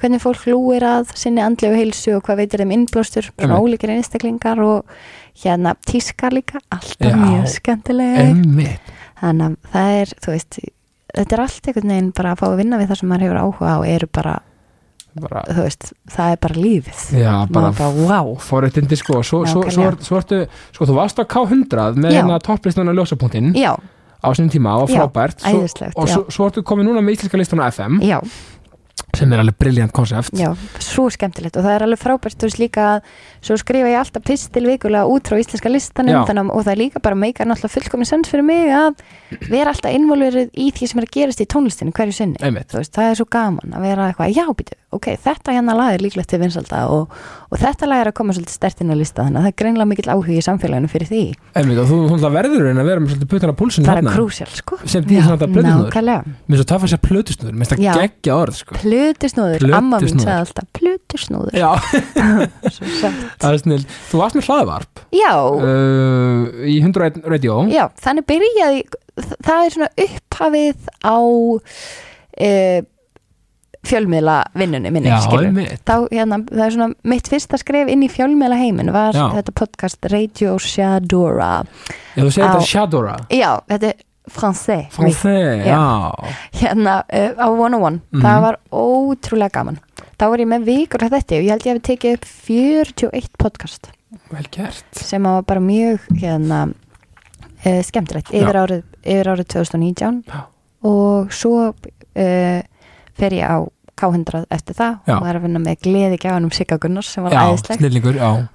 hvernig 0.00 0.22
fólk 0.24 0.46
lúir 0.50 0.84
að 0.84 1.14
sinni 1.16 1.40
andlegu 1.44 1.78
heilsu 1.78 2.16
og 2.18 2.24
hvað 2.26 2.42
veitir 2.42 2.64
þeim 2.64 2.74
innblástur, 2.76 3.30
svona 3.32 3.58
Einmitt. 3.58 3.80
ólíkir 3.80 3.94
einstaklingar 3.96 4.60
og 4.60 4.84
hérna 5.42 5.74
tískar 5.88 6.36
líka, 6.36 6.60
alltaf 6.70 7.10
Já. 7.10 7.16
mjög 7.18 7.48
skemmtilega 7.56 8.28
ömmit 8.30 8.92
þannig 9.20 9.44
að 9.54 9.72
það 9.72 9.98
er, 10.00 10.12
þú 10.20 10.34
veist 10.34 10.58
þetta 11.14 11.36
er 11.36 11.42
allt 11.44 11.68
einhvern 11.70 11.92
veginn 11.94 12.12
bara 12.14 12.32
að 12.34 12.40
fá 12.42 12.46
að 12.50 12.58
vinna 12.60 12.78
við 12.80 12.90
það 12.90 13.00
sem 13.00 13.08
maður 13.12 13.24
hefur 13.24 13.40
áhuga 13.42 13.72
á 13.74 13.78
eru 13.94 14.08
bara, 14.12 14.34
bara, 15.20 15.42
veist, 15.54 15.92
það 16.10 16.32
er 16.34 16.38
bara 16.42 16.54
lífið. 16.58 17.02
Já, 17.20 17.34
bara 17.52 17.70
bara, 17.78 17.90
wow 18.08 18.32
forréttindi 18.42 18.96
sko. 18.98 19.20
Svo, 19.22 19.44
svo, 19.46 19.62
svo, 19.70 19.84
Nákvæmlega. 19.86 20.06
svo, 20.08 20.20
ertu, 20.22 20.40
sko 20.74 20.88
þú 20.90 20.96
varst 20.98 21.20
á 21.20 21.24
K100 21.24 21.98
með 22.02 22.10
Já. 22.10 22.18
hérna 22.22 22.38
topplistan 22.42 22.90
á 22.90 22.94
ljósapunktin 22.96 23.52
já, 23.54 23.72
á 24.24 24.28
sinni 24.34 24.50
tíma 24.50 24.74
og 24.82 24.88
Já, 24.90 24.98
frábært. 25.04 25.38
Svo, 25.44 25.62
og 25.94 26.08
já. 26.08 26.14
svo, 26.14 26.24
svo 26.30 26.48
ertu 26.50 26.62
komið 26.66 26.88
núna 26.90 27.04
með 27.04 27.18
íslenska 27.18 27.38
listan 27.38 27.62
á 27.62 27.70
FM 27.70 28.00
já, 28.02 28.18
sem 29.14 29.30
er 29.32 29.38
alveg 29.42 29.56
briljant 29.58 29.92
konsept 29.94 30.34
já 30.38 30.48
svo 30.82 31.08
skemmtilegt. 31.10 31.56
Og 31.58 31.62
það 31.64 31.74
er 31.76 31.82
alveg 31.86 32.00
frábært, 32.02 32.36
þú 32.38 32.48
veist 32.48 32.58
líka 32.58 32.84
að 32.96 33.10
svo 33.46 33.56
skrifa 33.60 33.90
ég 33.90 33.98
alltaf 34.00 34.22
pistil 34.26 34.64
vikulega 34.66 35.06
út 35.10 35.28
frá 35.30 35.38
íslenska 35.38 35.70
listanum 35.70 36.14
þannig, 36.26 36.50
að- 36.50 36.54
og 36.56 36.64
það 36.64 36.72
er 36.74 36.80
líka 36.82 37.02
bara 37.02 37.14
meikar 37.18 37.46
náttúrulega 37.46 37.74
fullkomin 37.76 38.06
sens 38.10 38.28
fyrir 38.30 38.44
mig 38.44 38.70
að 38.74 38.94
vera 39.50 39.70
alltaf 39.70 39.94
involverið 39.94 40.50
í 40.54 40.70
því 40.74 40.88
sem 40.88 40.98
er 41.02 41.06
að 41.06 41.14
gerast 41.18 41.40
í 41.42 41.46
tónlistinu 41.46 41.92
hverju 41.94 42.12
sinni. 42.14 42.36
Veist, 42.78 42.92
það 42.94 43.10
er 43.10 43.14
svo 43.14 43.26
gaman 43.30 43.74
að 43.74 43.80
vera 43.86 44.08
eitthvað, 44.12 44.34
já 44.34 44.46
býtu, 44.54 44.74
ok, 44.94 45.06
þetta 45.24 45.52
hérna 45.54 45.74
lag 45.78 45.94
er 45.94 46.02
líklegt 46.02 46.28
til 46.30 46.38
vinsalda 46.42 46.84
og, 46.90 47.10
og 47.50 47.58
þetta 47.58 47.86
lag 47.90 48.00
er 48.04 48.10
að 48.10 48.14
koma 48.18 48.32
svolítið 48.34 48.54
stertinn 48.58 48.90
á 48.90 48.96
lista 48.98 49.22
þannig 49.22 49.38
að 49.38 49.46
það 49.46 49.52
er 49.54 49.58
greinlega 49.62 49.88
mikill 49.90 50.10
áhugi 50.14 50.38
í 50.38 50.44
samfélaginu 50.46 50.90
fyrir 50.90 51.08
því. 51.10 51.22
Einmitt, 51.54 51.78
og 51.82 51.86
þú, 51.90 51.98
þú 52.18 52.30
verður 52.34 52.70
en 52.70 52.78
að 52.82 52.86
vera 52.90 53.00
með 53.02 53.14
svolítið 53.14 53.30
putan 53.34 53.50
á 53.50 53.56
púlsinu 53.58 53.86
það 53.86 53.98
er 54.02 54.10
krúsjál, 54.14 54.50
sko. 54.54 54.78
Sem 54.86 55.04
því 55.04 55.18
svona 55.22 55.38
þetta 55.38 55.50
plötusnúður 55.54 55.90
nákvæmlega, 55.90 56.34
mér 56.48 56.56
svo 56.62 56.66
tafa 56.74 56.86
sér 56.94 57.02
plötusnúður, 57.02 57.54
mér 57.58 57.66
finnst 57.66 57.82
það 57.84 58.00
geggja 58.04 58.34
orð 58.38 58.54
sko. 58.54 58.74
Plutusnúður, 58.84 59.66
amma 59.74 60.00
mín 60.04 60.20
sagði 60.22 60.36
alltaf 60.44 60.70
plutusnúður 60.78 61.58
það 63.40 63.50
er 63.50 63.60
snill. 63.62 63.82
Þú 64.10 64.20
varst 64.20 64.38
með 64.38 64.48
hlaðvarp? 64.50 65.04
Já, 65.14 65.32
uh, 65.34 66.64
í 66.68 66.78
101 66.84 67.24
radio. 67.32 67.62
Já, 67.72 67.86
þannig 68.04 68.28
byrjaði 68.30 68.82
það 69.44 69.60
er 69.60 69.76
svona 69.76 69.92
upphafið 70.04 70.90
á 71.06 71.18
uh, 71.18 72.80
fjölmiðla 73.84 74.38
vinnunni 74.56 74.92
minni, 74.94 75.10
já, 75.12 75.18
þá, 75.84 75.94
hérna, 76.08 76.38
það 76.48 76.64
er 76.66 76.74
svona 76.76 77.10
mitt 77.12 77.28
fyrsta 77.30 77.60
skref 77.60 77.90
inn 77.92 78.04
í 78.06 78.08
fjölmiðla 78.12 78.56
heimin 78.56 78.92
var 78.94 79.16
Já. 79.16 79.26
þetta 79.36 79.54
podcast 79.60 80.08
Radio 80.12 80.56
Shadora. 80.62 81.52
Já, 82.14 82.22
þú 82.22 82.30
segir 82.30 82.48
þetta 82.48 82.70
Shadora? 82.70 83.16
Já, 83.28 83.50
þetta 83.68 83.92
er 83.92 84.02
fransé 84.30 84.86
Fransé, 84.90 85.34
Já. 85.66 86.12
hérna 86.60 87.02
uh, 87.12 87.32
á 87.36 87.46
101 87.52 88.00
Mhm. 88.12 88.22
það 88.22 88.40
var 88.40 88.58
ótrúlega 88.72 89.50
gaman. 89.52 89.78
Þá 90.18 90.24
var 90.30 90.38
ég 90.38 90.48
með 90.48 90.64
vikur 90.64 91.02
að 91.04 91.10
þetta 91.18 91.36
og 91.36 91.44
ég 91.44 91.50
held 91.50 91.66
ég 91.66 91.72
hef 91.74 91.82
tekið 91.82 92.14
upp 92.14 92.24
41 92.24 93.28
podcast. 93.38 93.90
Vel 94.30 94.46
gert. 94.50 94.84
Sem 94.94 95.22
var 95.22 95.42
bara 95.42 95.60
mjög 95.60 96.00
hérna 96.20 96.62
uh, 97.66 97.82
skemmtilegt. 97.82 98.30
Yfir 98.32 98.54
árið, 98.62 98.82
yfir 99.04 99.30
árið 99.34 99.48
2019 99.56 100.22
Já. 100.28 100.44
og 100.86 101.32
svo 101.34 101.68
uh, 101.74 102.60
fer 103.14 103.30
ég 103.36 103.44
á 103.44 103.58
K100 103.94 104.46
eftir 104.50 104.74
það. 104.74 104.94
Já. 105.06 105.14
og 105.18 105.22
var 105.22 105.36
að 105.38 105.44
vinna 105.46 105.60
með 105.62 105.76
gleði 105.84 106.16
gjáðanum 106.18 106.50
Sigga 106.54 106.78
Gunnars 106.82 107.12
sem 107.14 107.22
var 107.22 107.30
já, 107.36 107.42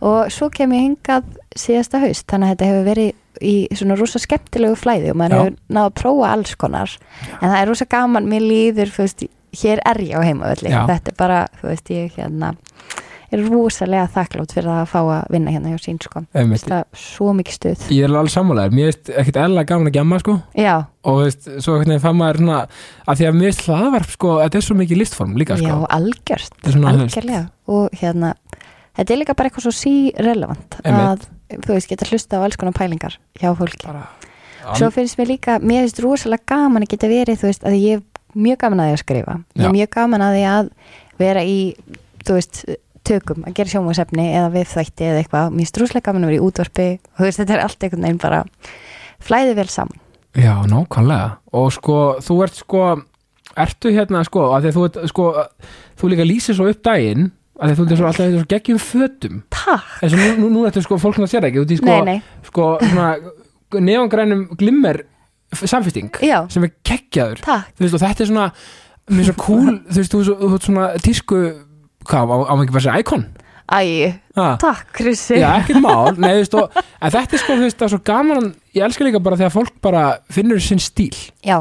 og 0.03 0.31
svo 0.35 0.49
kem 0.51 0.73
ég 0.75 0.81
hingað 0.87 1.29
síðasta 1.55 2.01
haust. 2.03 2.25
Þannig 2.27 2.49
að 2.49 2.55
þetta 2.57 2.67
hefur 2.71 2.87
verið 2.89 3.13
í 3.41 3.55
svona 3.77 3.97
rosa 3.99 4.21
skemmtilegu 4.21 4.77
flæði 4.79 5.13
og 5.13 5.19
maður 5.21 5.35
Já. 5.35 5.41
hefur 5.41 5.57
náð 5.77 5.89
að 5.89 5.97
prófa 6.01 6.31
alls 6.33 6.55
konar. 6.59 6.95
En 7.39 7.45
það 7.47 7.59
er 7.61 7.69
rosa 7.71 7.89
gaman, 7.89 8.29
mér 8.29 8.45
líður 8.45 8.95
veist, 8.97 9.27
hér 9.63 9.83
er 9.85 10.01
ég 10.05 10.17
á 10.17 10.21
heimavelli 10.25 10.73
Já. 10.73 10.81
þetta 10.89 11.13
er 11.13 11.19
bara, 11.19 11.43
þú 11.61 11.71
veist, 11.71 11.93
ég 11.93 12.17
hérna 12.17 12.53
er 13.29 13.43
rosalega 13.45 14.07
þakklátt 14.09 14.53
fyrir 14.55 14.71
að 14.73 14.87
fá 14.89 14.99
að 15.01 15.27
vinna 15.33 15.51
hérna 15.53 15.73
hjá 15.73 15.83
sín 15.83 15.99
sko, 16.01 16.23
það 16.33 16.71
er 16.79 16.85
svo 16.97 17.33
mikið 17.37 17.57
stuð. 17.59 17.83
Ég 17.93 18.07
er 18.07 18.15
alveg 18.15 18.33
sammálaður, 18.33 18.75
mér 18.77 18.89
veist 18.89 19.11
ekkert 19.13 19.41
eðla 19.43 19.65
gaman 19.69 19.91
að 19.91 19.97
gemma 19.99 20.19
sko. 20.23 20.37
Já, 20.57 20.73
og 21.05 21.19
veist, 21.21 21.49
svo 21.61 21.77
veginn 21.77 22.01
fann 22.01 22.17
maður 22.17 22.41
svona 22.41 22.59
að 23.05 23.21
því 23.21 23.29
að 23.29 23.37
mér 23.37 23.51
veist 23.51 23.65
hlaðvarp 23.67 24.15
sko, 24.15 24.35
þetta 24.43 24.59
er 24.59 24.65
svo 24.65 24.79
mikið 24.79 25.01
listform 25.03 25.37
líka 25.39 25.59
já, 25.59 25.67
sko 25.67 25.77
þú 25.77 26.73
veist, 26.73 26.89
algjörlega. 26.89 27.43
Og 27.69 27.99
hérna 28.01 28.33
þetta 28.99 29.15
er 29.15 29.21
líka 29.23 29.35
bara 29.39 29.49
eitthvað 29.49 29.67
svo 29.67 29.75
sí-relevant 29.75 30.79
að, 30.83 31.27
þú 31.55 31.75
veist, 31.75 31.89
geta 31.89 32.07
hlusta 32.09 32.39
á 32.39 32.45
alls 32.45 32.59
konar 32.59 32.77
pælingar 32.77 33.19
hjá 33.39 33.53
fólki 33.57 33.87
bara 33.87 34.07
Svo 34.75 34.89
finnst 34.93 35.17
mér 35.17 35.31
líka, 35.31 35.55
mér 35.63 35.85
finnst 35.85 36.01
rosalega 36.03 36.45
gaman 36.51 36.83
að 36.83 36.91
geta 36.93 37.09
verið, 37.09 37.39
þú 37.41 37.47
veist, 37.47 37.63
að 37.65 37.77
ég 37.79 37.99
er 38.01 38.37
mjög 38.37 38.59
gaman 38.61 38.83
að 38.83 38.89
því 38.89 38.95
að 38.95 39.01
skrifa. 39.01 39.35
Ég 39.55 39.65
er 39.65 39.73
mjög 39.73 39.89
gaman 39.95 40.25
að 40.25 40.35
því 40.35 40.43
að 40.49 40.69
vera 41.23 41.43
í, 41.47 41.57
þú 42.27 42.35
veist, 42.37 42.59
tökum, 43.07 43.45
að 43.47 43.55
gera 43.57 43.73
sjónvarsefni 43.73 44.27
eða 44.27 44.51
við 44.53 44.67
þvætti 44.73 45.07
eða 45.07 45.23
eitthvað. 45.23 45.55
Mér 45.55 45.63
finnst 45.63 45.81
rosalega 45.81 46.07
gaman 46.09 46.27
að 46.27 46.31
vera 46.31 46.39
í 46.41 46.45
útvarpi 46.45 46.87
þú 46.99 47.25
veist, 47.25 47.41
þetta 47.41 47.55
er 47.55 47.63
allt 47.65 47.87
einhvern 47.87 48.05
veginn 48.05 48.21
bara 48.21 48.43
flæði 49.29 49.55
vel 49.57 49.67
saman. 49.73 50.03
Já, 50.37 50.53
nákvæmlega 50.69 51.29
og 51.57 51.71
sko, 51.73 51.97
þú 52.21 52.39
ert 52.45 52.59
sko 52.59 52.83
ertu 53.59 53.91
hérna 53.95 54.21
sko, 54.27 54.45
þú 54.61 54.85
ert 54.85 54.99
sko, 55.09 55.25
þú 55.97 56.11
líka 56.13 56.27
lýsir 56.27 56.57
svo 56.59 56.69
upp 56.69 56.83
daginn 56.85 57.31
að 57.59 57.75
þú 57.77 57.85
ert 57.85 57.97
svo 57.99 58.07
alltaf 58.09 58.31
svo 58.33 58.45
geggjum 58.53 58.79
fötum 58.83 59.39
Takk! 59.51 59.87
eins 60.03 60.13
og 60.15 60.19
nú, 60.19 60.29
nú, 60.39 60.49
nú 60.57 60.65
ertu 60.69 60.83
sko, 60.85 60.97
fólk 61.01 61.19
það 61.19 61.31
sér 61.33 61.47
ekki 61.49 61.63
út 61.63 61.73
í 61.75 61.79
sko, 61.81 61.89
Nei, 61.91 62.01
nei, 62.07 62.43
sko 62.47 62.67
svona 62.81 63.09
neongrænum 63.79 64.45
glimmer 64.59 65.03
samfesting 65.53 66.09
já, 66.23 66.43
sem 66.51 66.63
er 66.67 66.71
geggjaður 66.85 67.41
takk. 67.45 67.73
þú 67.77 67.85
veist 67.85 67.97
og 67.97 68.03
þetta 68.05 68.23
er 68.25 68.29
svona 68.31 68.47
mér 69.09 69.23
er 69.23 69.27
svo 69.31 69.35
cool, 69.41 69.75
þú 69.89 69.97
veist, 69.99 70.13
þú, 70.13 70.19
þú, 70.27 70.33
þú 70.39 70.55
ert 70.59 70.65
svona 70.69 70.87
tísku, 71.01 71.37
hvað, 72.05 72.29
á, 72.29 72.35
á 72.45 72.53
bara 72.53 72.69
að 72.69 72.83
segja 72.85 72.99
íkon? 73.03 73.23
Æ, 73.69 73.81
Ah. 74.39 74.55
takk, 74.57 74.85
Krissi. 74.95 75.35
Já, 75.41 75.49
ekkert 75.59 75.81
mál, 75.83 76.13
nei, 76.21 76.29
þú 76.31 76.39
veist, 76.39 76.53
og, 76.57 76.77
en 77.01 77.11
þetta 77.11 77.35
er 77.35 77.41
sko, 77.41 77.55
þú 77.57 77.65
veist, 77.65 77.77
það 77.81 77.87
er 77.87 77.91
svo 77.95 77.99
gaman, 78.07 78.51
ég 78.77 78.85
elska 78.85 79.03
líka 79.03 79.19
bara 79.25 79.37
þegar 79.41 79.51
fólk 79.57 79.73
bara 79.83 80.03
finnur 80.31 80.61
sinn 80.63 80.79
stíl 80.81 81.17
Já, 81.45 81.57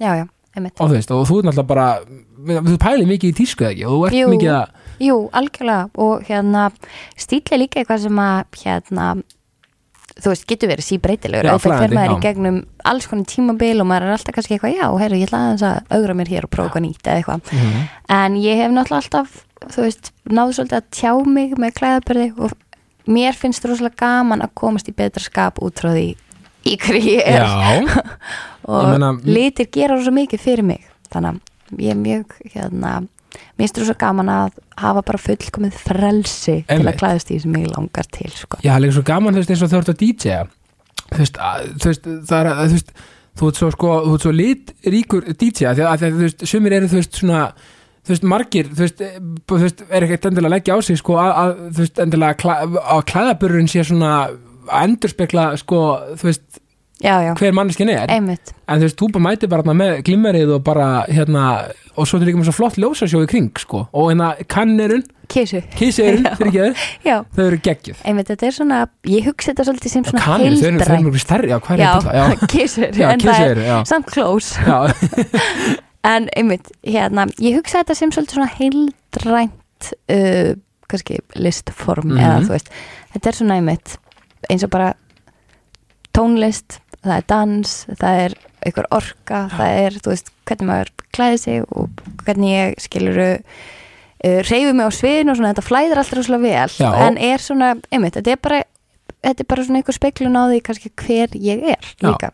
já, 0.00 0.12
já, 0.22 0.24
einmitt. 0.56 0.78
og 0.80 0.88
þú 0.88 0.96
veist, 0.96 1.10
og 1.14 1.26
þú 1.28 1.40
er 1.42 1.48
náttúrulega 1.50 1.68
bara 1.74 1.88
þú 2.70 2.78
pælir 2.82 3.10
mikið 3.10 3.34
í 3.34 3.36
tísku 3.42 3.66
eða 3.66 3.74
ekki 3.74 3.84
og 3.86 3.92
þú 3.98 4.06
ert 4.08 4.16
Jú. 4.22 4.30
mikið 4.32 4.54
að, 4.56 4.72
Jú, 5.00 5.28
algjörlega. 5.32 5.88
Og 5.98 6.22
hérna 6.28 6.70
stíl 7.16 7.42
er 7.52 7.58
líka 7.62 7.80
eitthvað 7.82 8.02
sem 8.08 8.18
að 8.18 8.44
hérna 8.64 9.06
þú 10.22 10.28
veist, 10.28 10.44
getur 10.46 10.68
verið 10.68 10.84
síbreytilegur. 10.86 11.48
Og 11.54 11.60
það 11.64 11.78
fer 11.80 11.94
maður 11.96 12.12
í 12.18 12.20
gegnum 12.22 12.58
alls 12.84 13.06
konar 13.08 13.24
tímabil 13.32 13.80
og 13.80 13.86
maður 13.88 14.08
er 14.10 14.16
alltaf 14.18 14.34
kannski 14.36 14.58
eitthvað 14.58 14.74
já, 14.76 14.88
heyrðu, 15.00 15.20
ég 15.22 15.28
ætla 15.30 15.38
aðeins 15.46 15.64
að 15.64 15.96
augra 15.96 16.14
mér 16.18 16.28
hér 16.34 16.44
og 16.44 16.50
prófa 16.52 16.68
eitthvað 16.68 16.84
nýtt 16.84 17.08
eða 17.08 17.22
eitthvað, 17.22 17.52
Mhm. 17.52 17.88
en 18.18 18.36
ég 18.36 18.56
hef 18.60 18.70
náttúrulega 18.70 19.02
alltaf, 19.02 19.30
þú 19.72 19.82
veist, 19.86 20.10
náðu 20.28 20.52
svolítið 20.58 20.78
að 20.78 20.90
tjá 20.92 21.26
mig 21.26 21.54
með 21.56 21.72
klæðabörði 21.78 22.38
og 22.38 22.52
mér 23.08 23.32
finnst 23.34 23.64
rosalega 23.64 23.96
gaman 23.96 24.42
að 24.42 24.52
komast 24.54 24.88
í 24.88 24.94
betra 24.94 25.20
skap 25.24 25.58
út 25.62 25.74
frá 25.80 25.90
því 25.96 26.16
í 26.66 26.76
hverju 26.76 27.16
ég 27.16 27.26
er. 27.26 28.04
Og 28.68 28.84
meina- 28.92 29.18
litir 29.24 29.66
gera 29.72 29.96
rosa 29.96 30.10
mikið 30.14 30.38
fyrir 30.38 30.62
mig. 30.62 30.84
Þannig 31.10 31.40
að 31.72 31.78
ég 31.78 31.90
er 31.90 31.96
mjög 31.96 32.26
hérna, 32.54 33.08
mér 33.32 33.64
finnst 33.64 33.80
rosa 33.82 33.96
gaman 33.98 34.32
að 34.32 34.58
hafa 34.80 35.04
bara 35.08 35.20
fullkomið 35.22 35.78
frelsi 35.78 36.56
til 36.62 36.76
Einmitt. 36.76 36.94
að 36.94 36.98
klæðast 37.02 37.32
í 37.32 37.40
sem 37.42 37.58
ég 37.60 37.70
langar 37.72 38.08
til 38.12 38.30
sko. 38.34 38.60
já, 38.64 38.74
líka 38.80 38.98
svo 38.98 39.04
gaman, 39.08 39.34
þú 39.34 39.42
veist, 39.42 39.54
eins 39.54 39.64
og 39.64 39.72
þú 39.72 39.80
ert 39.82 39.92
að 39.94 40.02
DJ 40.02 40.40
þú 41.12 41.20
veist, 41.22 41.42
að, 41.42 41.68
þú 41.76 41.92
veist, 41.92 42.08
það 42.30 42.38
er 42.38 42.50
að, 42.52 42.62
þú 42.62 42.78
veist, 42.78 42.94
þú 43.38 43.50
ert 43.50 43.60
svo 43.60 43.70
sko, 43.76 43.92
þú 44.06 44.16
ert 44.16 44.26
svo 44.26 44.34
litríkur 44.36 45.30
DJ, 45.32 45.68
að 45.70 45.78
því 45.78 45.86
að, 45.88 46.02
því 46.02 46.10
þú 46.12 46.24
veist, 46.26 46.44
sumir 46.52 46.76
eru, 46.78 46.90
þú 46.92 47.00
veist, 47.00 47.20
svona 47.20 47.42
þú 48.02 48.14
veist, 48.14 48.24
margir, 48.32 48.70
þú 48.70 48.82
veist, 48.82 49.02
eh, 49.04 49.18
þú 49.48 49.60
veist 49.62 49.84
er 49.88 50.06
ekkert 50.06 50.30
endilega 50.30 50.50
að 50.50 50.56
leggja 50.56 50.76
á 50.76 50.78
sig, 50.82 50.98
sko, 51.00 51.18
að, 51.22 51.32
að 51.42 51.52
þú 51.68 51.84
veist, 51.84 52.02
endilega 52.02 52.56
að 52.96 53.04
klæðabururinn 53.12 53.70
sé 53.70 53.84
svona 53.86 54.14
að 54.22 54.40
endurspekla, 54.82 55.46
sko, 55.60 55.82
þú 56.18 56.28
veist, 56.30 56.51
já, 57.02 57.14
já, 57.26 57.32
hver 57.38 57.52
manneskin 57.56 57.88
er. 57.92 58.06
Einmitt. 58.10 58.52
En 58.68 58.78
þú 58.80 58.86
veist, 58.88 58.98
þú 59.00 59.08
bara 59.16 59.24
mæti 59.28 59.48
bara 59.50 59.74
með 59.76 60.02
glimmerið 60.06 60.52
og 60.56 60.62
bara, 60.64 60.86
hérna 61.10 61.46
og 61.96 62.06
svo 62.08 62.20
er 62.20 62.24
líka 62.30 62.38
með 62.40 62.48
svo 62.48 62.54
flott 62.56 62.78
ljósasjó 62.80 63.20
í 63.24 63.28
kring, 63.28 63.50
sko. 63.60 63.82
Og 63.92 64.08
hérna 64.12 64.30
kannirun, 64.48 65.02
kísirun, 65.32 66.24
fyrir 66.38 66.74
já, 67.04 67.18
þau 67.36 67.44
eru 67.48 67.58
geggjuð. 67.64 68.00
Einmitt 68.08 68.30
þetta 68.32 68.46
er 68.48 68.56
svona 68.56 68.80
ég 69.08 69.26
hugsa 69.28 69.52
þetta 69.52 69.66
svolítið 69.68 69.94
sem 69.96 70.04
svona 70.08 70.24
kannir, 70.24 70.56
þau 70.60 70.68
eru- 70.70 71.04
mjög 71.10 71.20
stærri, 71.26 71.52
já 71.52 71.58
en 73.12 73.20
það 73.26 73.46
er 73.50 73.86
samt 73.92 74.06
close. 74.12 74.56
En 76.02 76.24
einmitt, 76.34 76.66
hérna, 76.82 77.28
ég 77.38 77.54
hugsa 77.60 77.78
þetta 77.84 77.94
sem 77.94 78.10
svolítið 78.10 78.34
svona 78.40 78.48
heildrænt 78.56 79.90
uh, 80.10 80.48
kannski 80.90 81.20
listform 81.38 82.08
Mhm. 82.10 82.18
eða 82.18 82.40
þú 82.42 82.50
veist, 82.56 82.72
þetta 83.14 83.28
er 83.30 83.36
svona 83.38 83.58
einmitt 83.60 83.92
eins 84.50 84.64
og 84.66 84.70
bara 84.74 84.88
tónlist, 86.16 86.80
það 87.02 87.14
er 87.18 87.28
dans 87.32 87.76
það 87.90 88.24
er 88.24 88.34
einhver 88.62 88.88
orka 88.94 89.44
það 89.52 89.78
er, 89.84 90.00
þú 90.02 90.12
veist, 90.12 90.34
hvernig 90.48 90.68
maður 90.68 90.92
klæði 91.12 91.38
sig 91.42 91.64
og 91.70 92.02
hvernig 92.26 92.52
ég 92.52 92.82
skiluru 92.82 93.30
uh, 93.32 94.40
reyfi 94.48 94.72
mig 94.72 94.86
á 94.86 94.92
sviðinu 94.94 95.34
og 95.34 95.40
svona 95.40 95.54
þetta 95.54 95.66
flæðir 95.66 96.02
alltaf 96.02 96.20
rosalega 96.20 96.44
vel 96.46 96.76
Já. 96.78 96.90
en 97.06 97.18
er 97.18 97.42
svona, 97.42 97.72
einmitt, 97.90 98.18
þetta 98.20 98.36
er 98.36 98.44
bara 98.44 98.62
þetta 99.22 99.44
er 99.44 99.48
bara 99.50 99.66
svona 99.66 99.80
einhver 99.80 99.96
speklun 99.96 100.38
á 100.38 100.42
því 100.50 100.60
kannski 100.66 100.92
hver 101.02 101.34
ég 101.38 101.64
er 101.74 101.90
líka. 102.02 102.32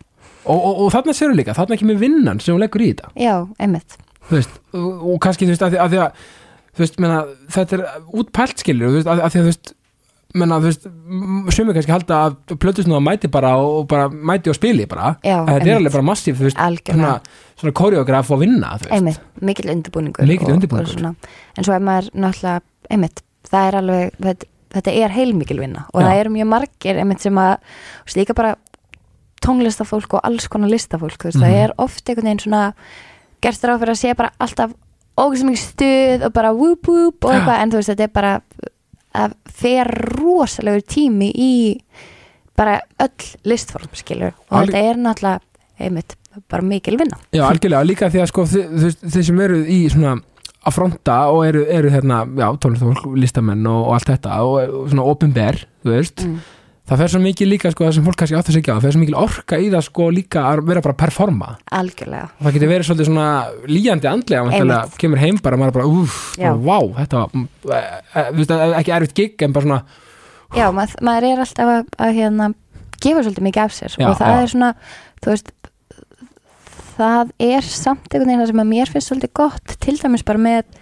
Og, 0.48 0.56
og, 0.56 0.84
og 0.84 0.92
þarna 0.94 1.14
séru 1.16 1.36
líka, 1.36 1.56
þarna 1.56 1.76
ekki 1.76 1.88
með 1.88 2.04
vinnan 2.04 2.38
sem 2.40 2.54
hún 2.54 2.62
leggur 2.62 2.84
í 2.84 2.92
þetta. 2.92 3.10
Já, 3.20 3.34
einmitt, 3.60 3.98
þú 4.28 4.38
veist, 4.38 4.60
og, 4.72 5.02
og 5.12 5.18
kannski, 5.24 5.48
þú 5.48 5.54
veist, 5.54 5.66
að 5.66 5.74
því 5.74 5.82
að, 5.82 5.90
því 5.92 6.00
að 6.04 6.22
þú 6.78 6.84
veist, 6.84 7.00
menna, 7.04 7.18
þetta 7.56 7.76
er 7.76 7.84
útpælt 8.22 8.64
skilur, 8.64 8.92
þú 8.94 9.00
veist, 9.00 9.10
að, 9.12 9.24
að 9.26 9.34
því 9.34 9.40
að 9.40 9.44
þú 9.44 9.52
veist 9.52 9.74
menna, 10.34 10.58
þú 10.60 10.68
veist, 10.68 10.82
sumir 11.56 11.74
kannski 11.74 11.92
halda 11.94 12.16
að 12.28 12.34
plötusnúða 12.60 13.00
mæti 13.00 13.30
bara 13.32 13.54
og 13.56 13.86
bara 13.88 14.08
mæti 14.10 14.50
og 14.52 14.56
spili 14.58 14.84
bara, 14.86 15.14
Já, 15.24 15.38
að 15.40 15.54
þetta 15.54 15.70
er 15.72 15.76
alveg 15.78 15.92
bara 15.92 16.04
massíf, 16.10 16.36
þú 16.36 16.44
veist, 16.48 16.58
svona, 16.84 17.14
svona 17.56 17.72
koreograf 17.72 18.30
og 18.30 18.40
vinna, 18.42 18.74
þú 18.76 18.88
veist. 18.90 18.92
Einmitt, 18.98 19.20
mikil 19.40 19.70
undirbúningur 19.72 20.26
Mikill 20.28 20.50
og- 20.50 20.58
undirbúningur. 20.58 21.14
en 21.56 21.64
svo 21.64 21.72
er 21.74 21.80
maður 21.80 22.10
náttúrulega 22.12 22.60
einmitt, 22.90 23.22
það 23.48 23.68
er 23.68 23.74
alveg 23.80 24.12
þetta, 24.20 24.46
þetta 24.74 24.92
er 25.04 25.08
heilmikil 25.16 25.58
vinna. 25.60 25.86
Og 25.94 26.02
Já. 26.02 26.06
það 26.08 26.20
eru 26.20 26.30
mjög 26.30 26.46
margir 26.48 26.96
einmitt 27.00 27.20
sem 27.20 27.34
að 27.34 27.56
líka 28.14 28.34
bara 28.34 28.56
tónlistafólk 29.40 30.14
og 30.18 30.20
alls 30.24 30.48
konar 30.48 30.68
listafólk 30.68 31.16
þú 31.18 31.30
veist, 31.30 31.38
Mhm. 31.38 31.44
það 31.44 31.64
er 31.64 31.72
oft 31.78 32.04
einhvern 32.08 32.24
veginn 32.24 32.40
svona 32.44 32.74
gerst 33.40 33.62
ráð 33.64 33.78
fyrir 33.80 33.94
að 33.94 34.02
sé 34.02 34.16
bara 34.16 34.32
alltaf 34.40 34.72
ógæstum 35.16 35.48
mikið 35.50 35.64
stuð 35.72 36.24
og 36.26 36.32
bara 36.32 36.52
whoop 36.52 36.86
whoop 36.88 37.24
og 37.24 37.30
eitthvað 37.32 37.62
en 37.62 37.70
þú 37.70 37.74
veist, 37.80 37.88
þetta 37.94 38.02
er 38.04 38.08
bara 38.08 38.40
að 39.16 39.34
fer 39.60 39.90
rosalegur 40.18 40.84
tími 40.86 41.30
í 41.32 41.52
bara 42.58 42.80
öll 43.00 43.28
listform 43.48 43.92
skilur 43.96 44.34
og 44.48 44.56
Alveg- 44.62 44.74
þetta 44.74 44.90
er 44.90 45.02
náttúrulega 45.04 45.40
einmitt, 45.78 46.16
bara 46.50 46.62
mikil 46.66 46.98
vinna 46.98 47.18
Já, 47.32 47.44
algjörlega, 47.46 47.86
líka 47.86 48.10
því 48.10 48.22
að 48.24 48.30
sko 48.32 48.46
þeir 48.48 49.24
sem 49.30 49.40
eru 49.40 49.62
í 49.64 49.80
svona 49.92 50.16
að 50.68 50.74
fronta 50.74 51.18
og 51.32 51.44
eru, 51.46 51.64
eru 51.70 51.90
hérna, 51.92 52.24
já, 52.36 52.48
tónlistafólk, 52.60 53.06
listamenn 53.16 53.66
og, 53.70 53.84
og 53.86 53.94
allt 53.96 54.10
þetta 54.10 54.38
og, 54.44 54.56
og 54.82 54.88
svona 54.90 55.06
openber, 55.08 55.60
þú 55.84 55.94
veist 55.94 56.24
mm. 56.26 56.38
Það 56.88 57.02
fer 57.02 57.12
svo 57.12 57.20
mikið 57.22 57.50
líka, 57.52 57.72
sko, 57.74 57.86
það 57.86 57.94
sem 57.98 58.08
fólk 58.08 58.18
kannski 58.22 58.38
átt 58.38 58.50
að 58.50 58.58
segja 58.58 58.74
það 58.74 58.86
fer 58.86 58.96
svo 58.96 59.02
mikil 59.04 59.18
orka 59.20 59.60
í 59.60 59.70
það, 59.72 59.86
sko, 59.88 60.08
líka 60.14 60.44
að 60.48 60.64
vera 60.70 60.82
bara 60.86 60.96
að 60.96 61.00
performa. 61.04 61.52
Algjörlega. 61.78 62.32
Og 62.38 62.48
það 62.48 62.58
getur 62.58 62.72
verið 62.72 62.88
svolítið 62.88 63.10
svona 63.10 63.28
líjandi 63.68 64.10
andlega 64.10 64.82
kemur 64.98 65.22
heim 65.22 65.40
bara, 65.44 65.60
maður 65.60 65.78
bara, 65.78 65.94
bara, 66.40 66.54
vá, 66.64 66.78
þetta 67.02 67.24
var 67.24 67.78
eh, 67.78 67.96
eh, 68.14 68.30
veist, 68.38 68.54
ekki 68.80 68.94
erfitt 68.98 69.18
gig 69.18 69.46
en 69.46 69.56
bara 69.56 69.68
svona, 69.68 69.82
Já, 70.56 70.70
mað, 70.72 70.96
maður 71.04 71.28
er 71.28 71.40
alltaf 71.44 71.70
að, 71.74 71.88
að 72.00 72.14
hérna, 72.16 72.48
gefa 73.04 73.24
svolítið 73.24 73.44
mikið 73.44 73.64
af 73.66 73.74
sér 73.76 73.96
Já, 73.98 74.06
og 74.08 74.14
það 74.16 74.30
já. 74.32 74.38
er 74.38 74.52
svona, 74.54 74.70
þú 75.18 75.32
veist 75.34 75.50
það 76.98 77.32
er 77.46 77.68
samt 77.68 78.08
einhvern 78.08 78.32
veginn 78.32 78.50
sem 78.50 78.62
að 78.62 78.70
mér 78.72 78.92
finnst 78.92 79.12
svolítið 79.12 79.34
gott 79.38 79.74
til 79.84 79.96
dæmis 80.00 80.24
bara 80.26 80.42
með, 80.42 80.77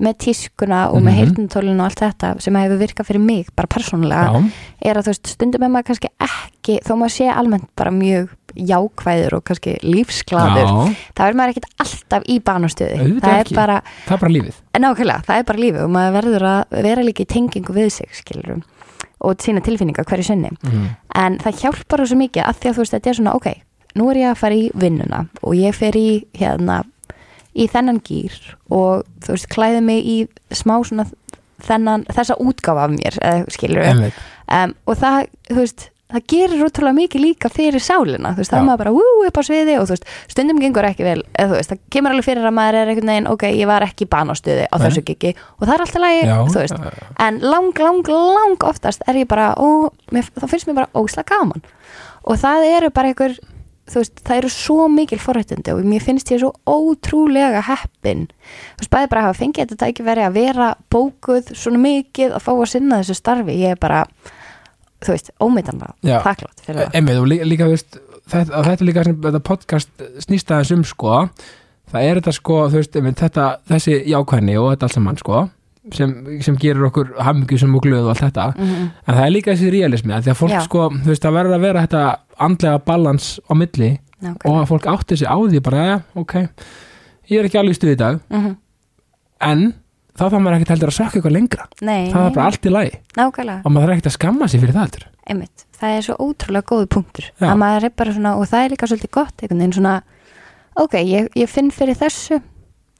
með 0.00 0.14
tískuna 0.24 0.80
og 0.90 1.02
með 1.02 1.12
Mhm. 1.12 1.18
heyrnutólinu 1.20 1.80
og 1.80 1.86
allt 1.90 2.00
þetta 2.00 2.40
sem 2.40 2.54
hefur 2.56 2.78
virkað 2.80 3.06
fyrir 3.10 3.20
mig, 3.20 3.46
bara 3.56 3.68
persónulega 3.68 4.32
já, 4.32 4.50
er 4.82 4.94
að 4.96 5.02
þú 5.04 5.12
veist, 5.12 5.26
stundum 5.34 5.62
er 5.62 5.68
maður 5.68 5.88
kannski 5.90 6.08
ekki 6.20 6.78
þó 6.86 6.92
maður 6.96 7.14
sé 7.18 7.28
almennt 7.34 7.68
bara 7.76 7.90
mjög 7.90 8.28
jákvæður 8.56 9.32
og 9.36 9.44
kannski 9.44 9.76
lífsglaður 9.84 10.66
Já, 10.66 10.94
þá 11.14 11.22
er 11.28 11.34
maður 11.38 11.52
ekkert 11.54 11.68
alltaf 11.84 12.22
í 12.26 12.38
banastöði 12.40 12.98
Auðvitað 12.98 13.20
það 13.28 13.38
er 13.40 13.54
bara, 13.54 13.76
það 14.06 14.14
er 14.16 14.20
bara 14.24 14.32
lífið. 14.32 14.54
Nákvæmlega, 14.80 15.24
það 15.28 15.38
er 15.38 15.44
bara 15.50 15.58
lífið 15.64 15.84
og 15.84 15.90
maður 15.90 16.16
verður 16.18 16.46
að 16.50 16.82
vera 16.88 17.02
líka 17.06 17.22
í 17.22 17.28
tengingu 17.30 17.72
við 17.76 17.90
sig 17.92 18.08
skilurum 18.12 18.62
og 19.20 19.36
sína 19.44 19.60
tilfinningar 19.62 20.04
hverju 20.08 20.24
sinni. 20.24 20.48
Mm. 20.64 20.86
en 21.14 21.38
það 21.38 21.58
hjálpar 21.60 22.06
svo 22.06 22.16
mikið 22.16 22.42
að 22.46 22.56
því 22.60 22.68
að 22.70 22.74
þú 22.74 22.80
veist 22.80 22.94
þetta 22.96 23.10
er 23.10 23.14
svona 23.20 23.34
ok, 23.36 23.48
nú 23.96 24.10
er 24.10 24.16
ég 24.16 24.30
að 24.30 24.36
fara 24.40 24.54
í 24.54 24.70
vinnuna 24.74 25.28
og 25.42 25.54
ég 25.54 25.74
fer 25.74 25.92
í 25.92 26.24
hérna 26.34 26.84
í 27.54 27.66
þennan 27.70 28.02
gýr 28.06 28.36
og 28.70 29.06
þú 29.24 29.36
veist 29.36 29.48
klæði 29.52 29.80
mig 29.84 30.04
í 30.06 30.18
smá 30.54 30.76
svona 30.86 31.06
þennan, 31.60 32.04
þessa 32.08 32.38
útgáfa 32.40 32.86
af 32.86 32.92
mér 32.94 33.16
skilur 33.52 33.84
Einmitt. 33.84 34.20
um, 34.48 34.76
og 34.88 35.00
það, 35.00 35.26
þú 35.50 35.58
veist 35.60 35.88
það 36.10 36.24
gerir 36.32 36.62
útrúlega 36.66 36.96
mikið 36.96 37.22
líka 37.22 37.48
fyrir 37.52 37.82
sálina 37.82 38.32
þú 38.34 38.42
veist, 38.42 38.50
það 38.50 38.58
Já. 38.58 38.62
er 38.62 38.66
maður 38.66 38.80
bara 38.82 38.94
wú 38.96 39.26
upp 39.28 39.36
á 39.38 39.42
sviði 39.46 39.76
og 39.78 39.84
þú 39.86 39.94
veist, 39.94 40.08
stundum 40.32 40.62
gengur 40.62 40.88
ekki 40.88 41.06
vel 41.06 41.20
eða 41.38 41.52
þú 41.52 41.58
veist, 41.58 41.70
það 41.74 41.82
kemur 41.94 42.14
alveg 42.14 42.26
fyrir 42.26 42.48
að 42.48 42.56
maður 42.56 42.78
er 42.80 42.90
einhvern 42.90 43.12
veginn 43.12 43.28
ok, 43.30 43.44
ég 43.60 43.70
var 43.70 43.86
ekki 43.86 44.06
í 44.06 44.10
banastöði 44.10 44.64
á 44.66 44.76
þessu 44.82 45.04
gigi 45.06 45.32
og 45.36 45.62
það 45.68 45.74
er 45.76 45.84
alltaf 45.84 46.02
lagi, 46.02 46.24
Já, 46.26 46.34
þú 46.50 46.64
veist. 46.64 47.06
En 47.26 47.38
lang, 47.44 47.70
lang, 47.86 48.10
lang 48.10 48.66
oftast 48.72 49.06
er 49.06 49.20
ég 49.22 49.30
bara 49.30 49.52
ó, 49.54 49.68
mér, 50.10 50.26
þá 50.34 50.48
finnst 50.50 50.66
mér 50.70 50.80
bara 50.80 50.90
ósla 50.98 51.22
gaman. 51.28 51.62
Og 52.26 52.40
það 52.42 52.66
eru 52.74 52.90
bara 52.90 53.12
einhver 53.12 53.38
veist, 53.90 54.20
það 54.26 54.40
eru 54.40 54.50
svo 54.54 54.88
mikil 54.92 55.18
forrættindi 55.20 55.72
og 55.74 55.80
mér 55.86 56.04
finnst 56.04 56.30
ég 56.32 56.42
svo 56.42 56.52
ótrúlega 56.68 57.62
heppin. 57.66 58.26
Þú 58.76 58.84
veist, 58.84 58.92
bæði 58.92 59.10
bara 59.12 59.22
að 59.22 59.28
hafa 59.28 59.38
fengið 59.40 59.64
þetta 59.64 59.80
tækifæri 59.84 60.26
að 60.26 60.36
vera 60.38 60.68
bókuð 60.92 61.54
svona 61.58 61.82
mikið 61.84 62.36
að 62.36 62.44
fá 62.46 62.52
að 62.54 62.66
sinna 62.74 63.00
þessu 63.00 63.18
starfi 63.18 63.56
ég 63.60 63.76
er 63.76 63.80
bara, 63.80 64.02
þú 65.04 65.14
veist, 65.16 65.32
ómyndanlega 65.42 65.94
Já. 66.06 66.18
þakklátt 66.26 66.66
fyrir 66.66 66.82
það. 66.82 66.98
Einmitt, 67.00 67.22
og 67.22 67.30
líka, 67.32 67.48
líka 67.52 67.70
veist, 67.70 68.02
þetta, 68.30 68.50
og 68.58 68.68
þetta 68.70 68.90
líka 68.90 69.06
sem 69.08 69.22
þetta 69.28 69.44
podcast 69.50 70.04
snýst 70.26 70.52
aðeins 70.54 70.74
um 70.76 70.84
sko. 70.86 71.22
Það 71.90 72.04
er 72.06 72.20
þetta 72.20 72.36
sko, 72.36 72.60
þú 72.70 72.82
veist, 72.82 73.00
einmitt, 73.00 73.18
þetta, 73.18 73.48
þessi 73.72 74.02
jákvæðni 74.12 74.60
og 74.60 74.70
þetta 74.74 74.86
allt 74.86 75.00
saman 75.00 75.18
sko 75.18 75.48
sem, 75.96 76.12
sem 76.44 76.58
gerir 76.60 76.86
okkur 76.90 77.14
hamingjusum 77.18 77.74
og 77.78 77.86
glöð 77.86 78.04
og 78.04 78.12
allt 78.14 78.26
þetta, 78.28 78.50
mm 78.56 78.86
en 79.06 79.16
það 79.16 79.24
er 79.24 79.34
líka 79.34 79.54
þessi 79.54 79.72
realismi 79.72 80.14
að 80.14 80.26
því 80.26 80.30
að 80.30 80.38
fólk 80.38 80.54
Já. 80.54 80.60
sko, 80.66 80.86
þú 80.90 81.10
veist, 81.12 81.24
það 81.24 81.36
verður 81.38 81.56
að 81.56 81.66
vera 81.66 81.82
þetta 81.86 82.04
andlega 82.46 82.84
balans 82.86 83.32
á 83.48 83.52
milli 83.58 83.90
og 84.20 84.54
að 84.54 84.68
fólk 84.68 84.86
átti 84.92 85.16
sig 85.16 85.28
á 85.28 85.36
því 85.36 85.60
bara, 85.64 85.84
ja, 85.86 85.98
ok 86.14 86.34
ég 87.30 87.40
er 87.40 87.48
ekki 87.48 87.60
alveg 87.60 87.76
í 87.76 87.78
stuði 87.78 87.94
í 87.96 88.00
dag. 88.00 88.20
-hmm. 88.30 88.56
en 89.46 89.72
þá 90.18 90.24
þarf 90.26 90.42
maður 90.42 90.56
ekkert 90.58 90.72
heldur 90.74 90.90
að 90.90 90.98
sökka 90.98 91.18
eitthvað 91.18 91.36
lengra. 91.36 91.66
Nei, 91.80 92.10
það 92.12 92.26
er 92.26 92.34
bara 92.34 92.46
allt 92.46 92.66
í 92.66 92.72
lagi. 92.74 92.94
Nákvæmlega. 93.16 93.62
Og 93.64 93.72
maður 93.72 93.88
er 93.88 93.94
ekkert 93.94 94.10
að 94.10 94.16
skamma 94.18 94.48
sig 94.48 94.60
fyrir 94.60 94.74
það 94.74 94.86
heldur. 94.86 95.06
einmitt, 95.30 95.66
það 95.78 95.96
er 95.96 96.02
svo 96.02 96.14
ótrúlega 96.18 96.66
góðu 96.66 96.86
punktur. 96.90 97.26
Svona, 97.38 98.34
og 98.34 98.48
það 98.50 98.64
er 98.64 98.70
líka 98.70 98.86
svolítið 98.90 99.10
gott 99.14 99.42
einhvern 99.42 99.60
veginn 99.60 99.72
svona, 99.72 100.02
ok, 100.74 100.94
ég, 101.06 101.28
ég 101.36 101.48
finn 101.48 101.70
fyrir 101.70 101.94
þessu 101.94 102.40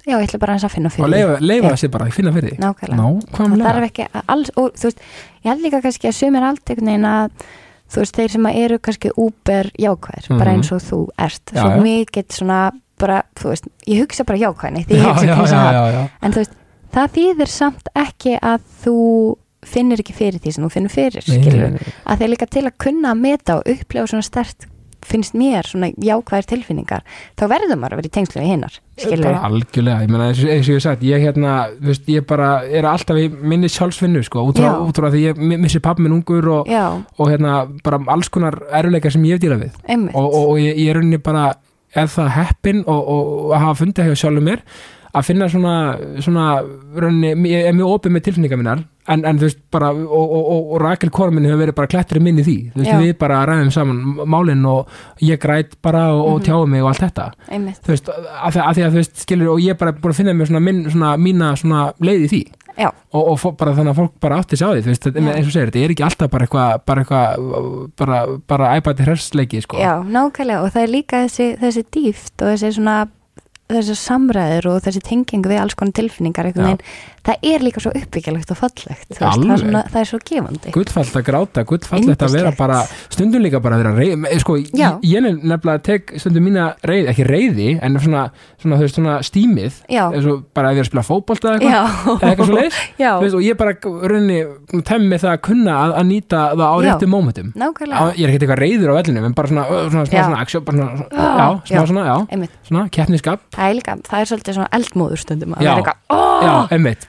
já, 0.07 0.17
ég 0.17 0.27
ætla 0.29 0.39
bara 0.43 0.55
að 0.57 0.69
finna 0.75 0.91
fyrir 0.91 1.05
og 1.05 1.11
leifa, 1.15 1.39
leifa 1.41 1.73
sér 1.77 1.91
bara, 1.91 2.07
finna 2.15 2.33
fyrir 2.33 2.55
nákvæmlega, 2.61 3.25
það 3.37 3.65
þarf 3.67 3.89
ekki 3.91 4.07
að 4.11 4.23
alls, 4.35 4.53
og 4.57 4.71
veist, 4.91 5.03
ég 5.45 5.51
held 5.51 5.65
líka 5.67 5.83
kannski 5.85 6.09
að 6.11 6.17
sumir 6.21 6.47
allt 6.47 6.71
að 7.11 7.31
þú 7.91 7.99
veist, 8.05 8.17
þeir 8.21 8.31
sem 8.37 8.47
eru 8.47 8.79
kannski 8.79 9.11
úber 9.19 9.71
jákvæðir, 9.83 10.29
bara 10.39 10.51
Mhm. 10.51 10.55
eins 10.61 10.73
og 10.73 10.81
þú 10.81 10.99
ert. 11.19 11.45
Já, 11.53 11.61
svo 11.61 11.71
já. 11.71 11.83
mikið 11.83 12.33
svona, 12.39 12.61
bara, 12.99 13.23
þú 13.35 13.49
veist 13.51 13.67
ég 13.87 14.01
hugsa 14.05 14.25
bara 14.25 14.39
jákvæðni, 14.39 14.87
því 14.87 14.95
já, 14.95 15.11
ég 15.27 16.11
en 16.23 16.33
þú 16.33 16.37
veist, 16.45 16.55
það 16.95 17.15
þýðir 17.17 17.49
samt 17.49 17.89
ekki 17.95 18.39
að 18.41 18.61
þú 18.85 18.97
finnir 19.67 20.01
ekki 20.01 20.15
fyrir 20.17 20.41
því 20.41 20.53
sem 20.55 20.65
þú 20.65 20.71
finnur 20.73 20.93
fyrir, 20.95 21.21
skilur 21.27 21.75
að 22.07 22.19
þeir 22.23 22.31
líka 22.33 22.47
til 22.49 22.63
að 22.65 22.79
kunna 22.81 23.11
að 23.13 23.19
meta 23.21 23.57
og 23.59 23.67
upplefa 23.69 24.07
svona 24.09 24.25
stert 24.25 24.65
finnst 25.07 25.33
mér 25.39 25.65
svona 25.69 25.89
jákvæðir 25.97 26.47
tilfinningar 26.51 27.05
þá 27.39 27.45
verður 27.51 27.79
maður 27.81 27.95
að 27.97 28.01
vera 28.03 28.11
í 28.11 28.15
tengslu 28.17 28.43
við 28.43 28.51
hinnar 28.53 28.79
bara 29.25 29.43
algjörlega, 29.49 30.03
ég 30.05 30.11
meina 30.13 30.27
eins 30.29 30.43
og 30.45 30.51
ég 30.51 30.67
hef 30.75 30.83
sagt 30.85 31.03
ég 31.09 31.23
hérna, 31.25 31.55
veist, 31.81 32.05
ég 32.13 32.27
bara 32.29 32.51
er 32.69 32.85
alltaf 32.85 33.17
í 33.17 33.31
minni 33.33 33.71
sjálfsvinnu, 33.73 34.21
sko, 34.27 34.43
út 34.51 34.61
frá, 34.61 34.67
Já. 34.69 34.77
út 34.85 35.01
frá 35.01 35.09
því 35.09 35.23
ég 35.31 35.41
mi- 35.41 35.57
missi 35.57 35.81
pappi 35.81 36.05
minn 36.05 36.19
ungur 36.19 36.51
og, 36.59 36.69
og 37.17 37.31
hérna, 37.33 37.63
bara 37.83 38.03
alls 38.13 38.29
konar 38.29 38.59
eruleika 38.77 39.11
sem 39.11 39.25
ég 39.25 39.39
hef 39.39 39.45
dýrað 39.47 39.65
við. 39.65 39.81
Og, 40.13 40.27
og, 40.29 40.49
og 40.53 40.61
ég, 40.61 40.77
er 40.85 41.01
rauninni 41.01 41.19
bara 41.25 41.47
það 41.97 42.29
heppin 42.37 42.85
og, 42.87 43.09
að 43.57 43.65
hafa 43.65 43.79
fundið 43.81 44.11
hjá 44.11 44.21
sjálfum 44.21 44.45
mér 44.53 44.61
að 45.15 45.25
finna 45.27 45.49
svona, 45.51 45.75
svona 46.23 46.47
rauninni, 47.03 47.51
ég 47.51 47.67
er 47.67 47.75
mjög 47.75 47.97
opið 47.99 48.13
með 48.15 48.25
tilfinningar 48.29 48.61
minnar 48.61 48.83
en, 49.11 49.25
en 49.27 49.39
þú 49.41 49.49
veist 49.49 49.59
bara 49.75 49.89
og, 49.91 50.07
og, 50.37 50.51
og, 50.53 50.75
Rakel 50.85 51.11
Kormin 51.11 51.49
hefur 51.49 51.65
verið 51.65 51.75
bara 51.81 51.91
klættur 51.91 52.21
minn 52.23 52.39
í 52.39 52.45
því, 52.47 52.57
þú 52.75 52.83
veist, 52.85 52.93
Já. 52.93 53.01
við 53.03 53.17
bara 53.19 53.41
ræðum 53.51 53.73
saman 53.75 54.03
málinn 54.31 54.63
og 54.71 54.87
ég 55.27 55.41
græt 55.43 55.75
bara 55.83 56.05
og, 56.15 56.21
og 56.29 56.39
Mhm. 56.41 56.45
tjáum 56.47 56.71
mig 56.71 56.83
og 56.85 56.89
allt 56.93 57.03
þetta. 57.09 57.27
Einmitt, 57.51 57.81
þú 57.83 57.95
veist, 57.97 58.09
að, 58.13 58.53
því- 58.55 58.65
að 58.71 58.91
þú 58.95 59.01
veist, 59.01 59.17
skilur 59.27 59.53
og 59.57 59.61
ég 59.61 59.79
bara 59.79 59.93
búin 59.93 60.13
að 60.15 60.17
finna 60.21 60.33
mér 60.39 60.47
svona, 60.53 60.61
minn, 60.63 60.85
svona 60.91 61.17
mína 61.19 61.53
svona 61.59 61.93
leið 62.01 62.25
í 62.27 62.31
því. 62.35 62.43
Og, 63.13 63.41
bara 63.59 63.73
þannig 63.75 63.91
að 63.93 63.99
fólk 63.99 64.13
bara 64.23 64.37
átti 64.41 64.57
sig 64.57 64.65
á 64.65 64.71
því 64.73 64.83
þú 64.85 64.91
veist, 64.93 65.07
eins 65.11 65.47
og 65.47 65.53
segir, 65.53 65.71
þetta 65.71 65.81
er 65.85 65.91
ekki 65.93 66.05
alltaf 66.07 66.31
bara 66.31 66.47
eitthvað 66.47 66.85
bara 66.87 67.03
eitthvað, 67.03 67.91
bara, 67.99 68.21
bara 68.49 68.69
æbæti 68.81 69.05
hrersleiki, 69.05 69.61
sko. 69.67 69.77
Já, 69.77 69.99
nákvæmlega 70.07 70.63
og 70.63 70.71
það 70.73 70.83
er 70.87 70.93
líka 70.95 71.25
þessi, 71.27 71.49
þessi 71.61 71.83
dýft 71.93 72.41
og 72.41 72.55
þessi 72.55 72.71
svona 72.79 73.09
þessi 73.77 73.97
samræður 73.99 74.71
og 74.73 74.83
þessi 74.87 75.03
tenging 75.07 75.47
við 75.47 75.63
alls 75.63 75.77
konar 75.79 75.97
tilfinningar 76.01 76.51
veginn, 76.51 76.83
það 77.27 77.47
er 77.53 77.65
líka 77.65 77.83
svo 77.85 77.93
uppbyggjalegt 77.97 78.53
og 78.55 78.59
fallegt, 78.61 79.07
veist, 79.11 79.19
það 79.21 79.45
er, 79.51 79.61
svona, 79.65 79.83
það 79.91 80.01
er 80.01 80.09
svo 80.11 80.21
gefandi. 80.31 80.73
Gullfallt 80.75 81.19
að 81.21 81.27
gráta, 81.27 81.65
gullfallt 81.69 82.25
að 82.27 82.37
vera 82.37 82.53
bara 82.59 82.81
stundum 83.13 83.45
líka 83.45 83.61
bara 83.63 83.79
að 83.79 83.85
vera 83.85 83.95
reyð 83.99 84.41
sko, 84.45 84.57
ég, 84.61 85.17
er 85.21 85.27
nefnilega 85.27 85.83
tek 85.91 86.15
stundum 86.21 86.47
mína 86.49 86.71
reyð, 86.89 87.11
ekki 87.13 87.27
reyði 87.29 87.69
en 87.83 87.99
svona, 88.01 88.27
svona, 88.63 88.81
svona 88.89 89.19
stímið. 89.27 89.83
Og 89.91 90.45
bara 90.57 90.73
ég 90.75 90.81
er 90.81 90.87
að 90.87 90.91
spila 90.91 91.05
fótbolta 91.07 91.57
eða 91.57 91.61
eitthvað. 91.61 92.25
Eitthvað 92.31 92.51
svo 92.51 92.59
leið 92.59 92.81
já, 93.05 93.11
Þú 93.11 93.25
veist, 93.27 93.37
og 93.41 93.45
ég 93.45 93.59
bara 93.61 93.77
raunni 94.11 94.41
temmi 94.89 95.19
það 95.21 95.33
að 95.35 95.41
kunna 95.51 95.77
að, 95.85 95.95
að 96.01 96.09
nýta 96.11 96.43
það 96.55 96.65
á 96.65 96.77
Já. 96.81 96.87
réttum 96.89 97.13
mómentum. 97.15 97.53
Ég 98.17 98.25
er 98.25 98.33
ekkert 98.33 98.47
eitthvað 98.47 98.63
reyður 98.65 98.93
á 98.93 98.95
vellinu 99.01 99.25
en 99.29 99.37
bara 99.37 99.51
svona, 99.51 99.67
svona, 99.91 100.05
Já. 100.09 100.23
svona 100.25 100.41
action 100.45 100.65
bara 100.65 100.77
svona, 100.81 101.09
Já. 101.11 101.21
já, 101.21 101.49
smá 101.71 101.81
Já. 101.81 101.87
svona, 101.91 102.05
já, 102.07 102.17
einmitt, 102.35 102.55
svona, 102.69 102.85
keppniskap 102.95 103.45
það 103.55 103.67
er 103.71 103.79
líka, 103.81 103.97
það 104.09 104.23
er 104.25 104.31
svolítið 104.31 104.59
svona 104.59 104.71
eldmóður 104.79 105.23
stundum 105.25 105.55
að 105.57 105.65
vera 105.65 105.77
eitthvað, 105.81 105.99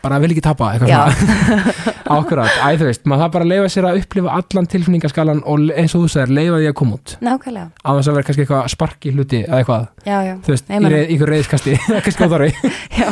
bara 0.02 0.18
vil 0.22 0.32
ekki 0.34 0.44
tapa 0.44 0.72
eitthvað 0.74 0.90
Já. 0.90 1.00
svona, 1.16 1.84
ákvörðat 2.16 2.58
æ, 2.58 2.68
þú 2.82 2.88
veist, 2.90 3.04
maður 3.10 3.24
það 3.24 3.34
bara 3.36 3.48
leifa 3.52 3.72
sér 3.74 3.88
að 3.88 4.00
upplifa 4.02 4.36
allan 4.38 4.70
tilfinningaskalan 4.74 5.42
og 5.48 5.66
eins 5.78 5.96
og 5.96 6.04
þú 6.04 6.12
segir, 6.14 6.34
leifa 6.38 6.60
því 6.60 6.70
að 6.72 6.76
koma 6.82 6.98
út. 6.98 7.16
Nákvæmlega, 7.28 7.68
á 7.72 7.90
þess 7.98 8.12
að 8.12 8.18
vera 8.18 8.28
kannski 8.30 8.46
eitthvað 8.46 8.70
sparki 8.74 9.14
hluti 9.16 9.42
eða 9.46 9.60
eitthvað, 9.62 9.88
já, 10.06 10.18
já. 10.28 10.34
Þú 10.46 10.56
veist, 10.56 10.72
Nei, 10.72 10.92
í 10.92 11.02
ykkur 11.16 11.34
reyðskasti 11.36 11.76
kannski 12.06 12.22
á 12.26 12.34
þarfi, 12.36 12.52
já, 13.02 13.10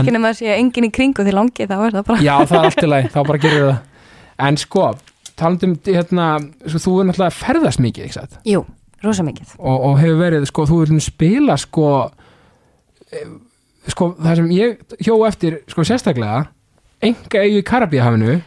ekki 0.00 0.16
nema 0.16 0.32
að 0.32 0.40
sé 0.40 0.56
enginn 0.56 0.88
í 0.88 0.92
kringu 0.94 1.26
því 1.26 1.36
langi 1.36 1.68
þá 1.70 1.76
er 1.78 1.96
það 1.98 2.08
bara 2.10 2.26
já, 2.26 2.34
það 2.44 2.58
er 2.60 2.70
allt 2.70 2.84
í 2.84 2.90
lagi 2.94 3.12
þá 3.14 3.20
bara 3.20 3.42
gerir 3.46 3.64
það, 3.66 3.78
en 4.48 4.60
sko 4.60 4.88
talandum, 5.40 5.76
hérna, 5.88 6.26
sko, 6.66 6.84
þú 6.84 6.98
er 7.00 7.10
náttúrulega 7.10 7.36
ferðast 7.38 7.80
mikið, 7.80 8.18
jú, 8.44 8.64
rosa 9.00 9.24
mikið. 9.24 9.54
Og, 9.56 9.86
og 9.88 9.94
hefur 10.02 10.18
verið, 10.20 10.44
sko, 10.50 10.66
þú 10.68 10.82
sko 13.88 14.10
það 14.20 14.40
sem 14.40 14.50
ég 14.54 14.96
hjó 15.06 15.16
eftir 15.28 15.60
sko 15.70 15.84
sérstaklega 15.88 16.46
enga 17.00 17.44
eigu 17.44 17.60
í 17.62 17.66
Karabíahafinu 17.66 18.40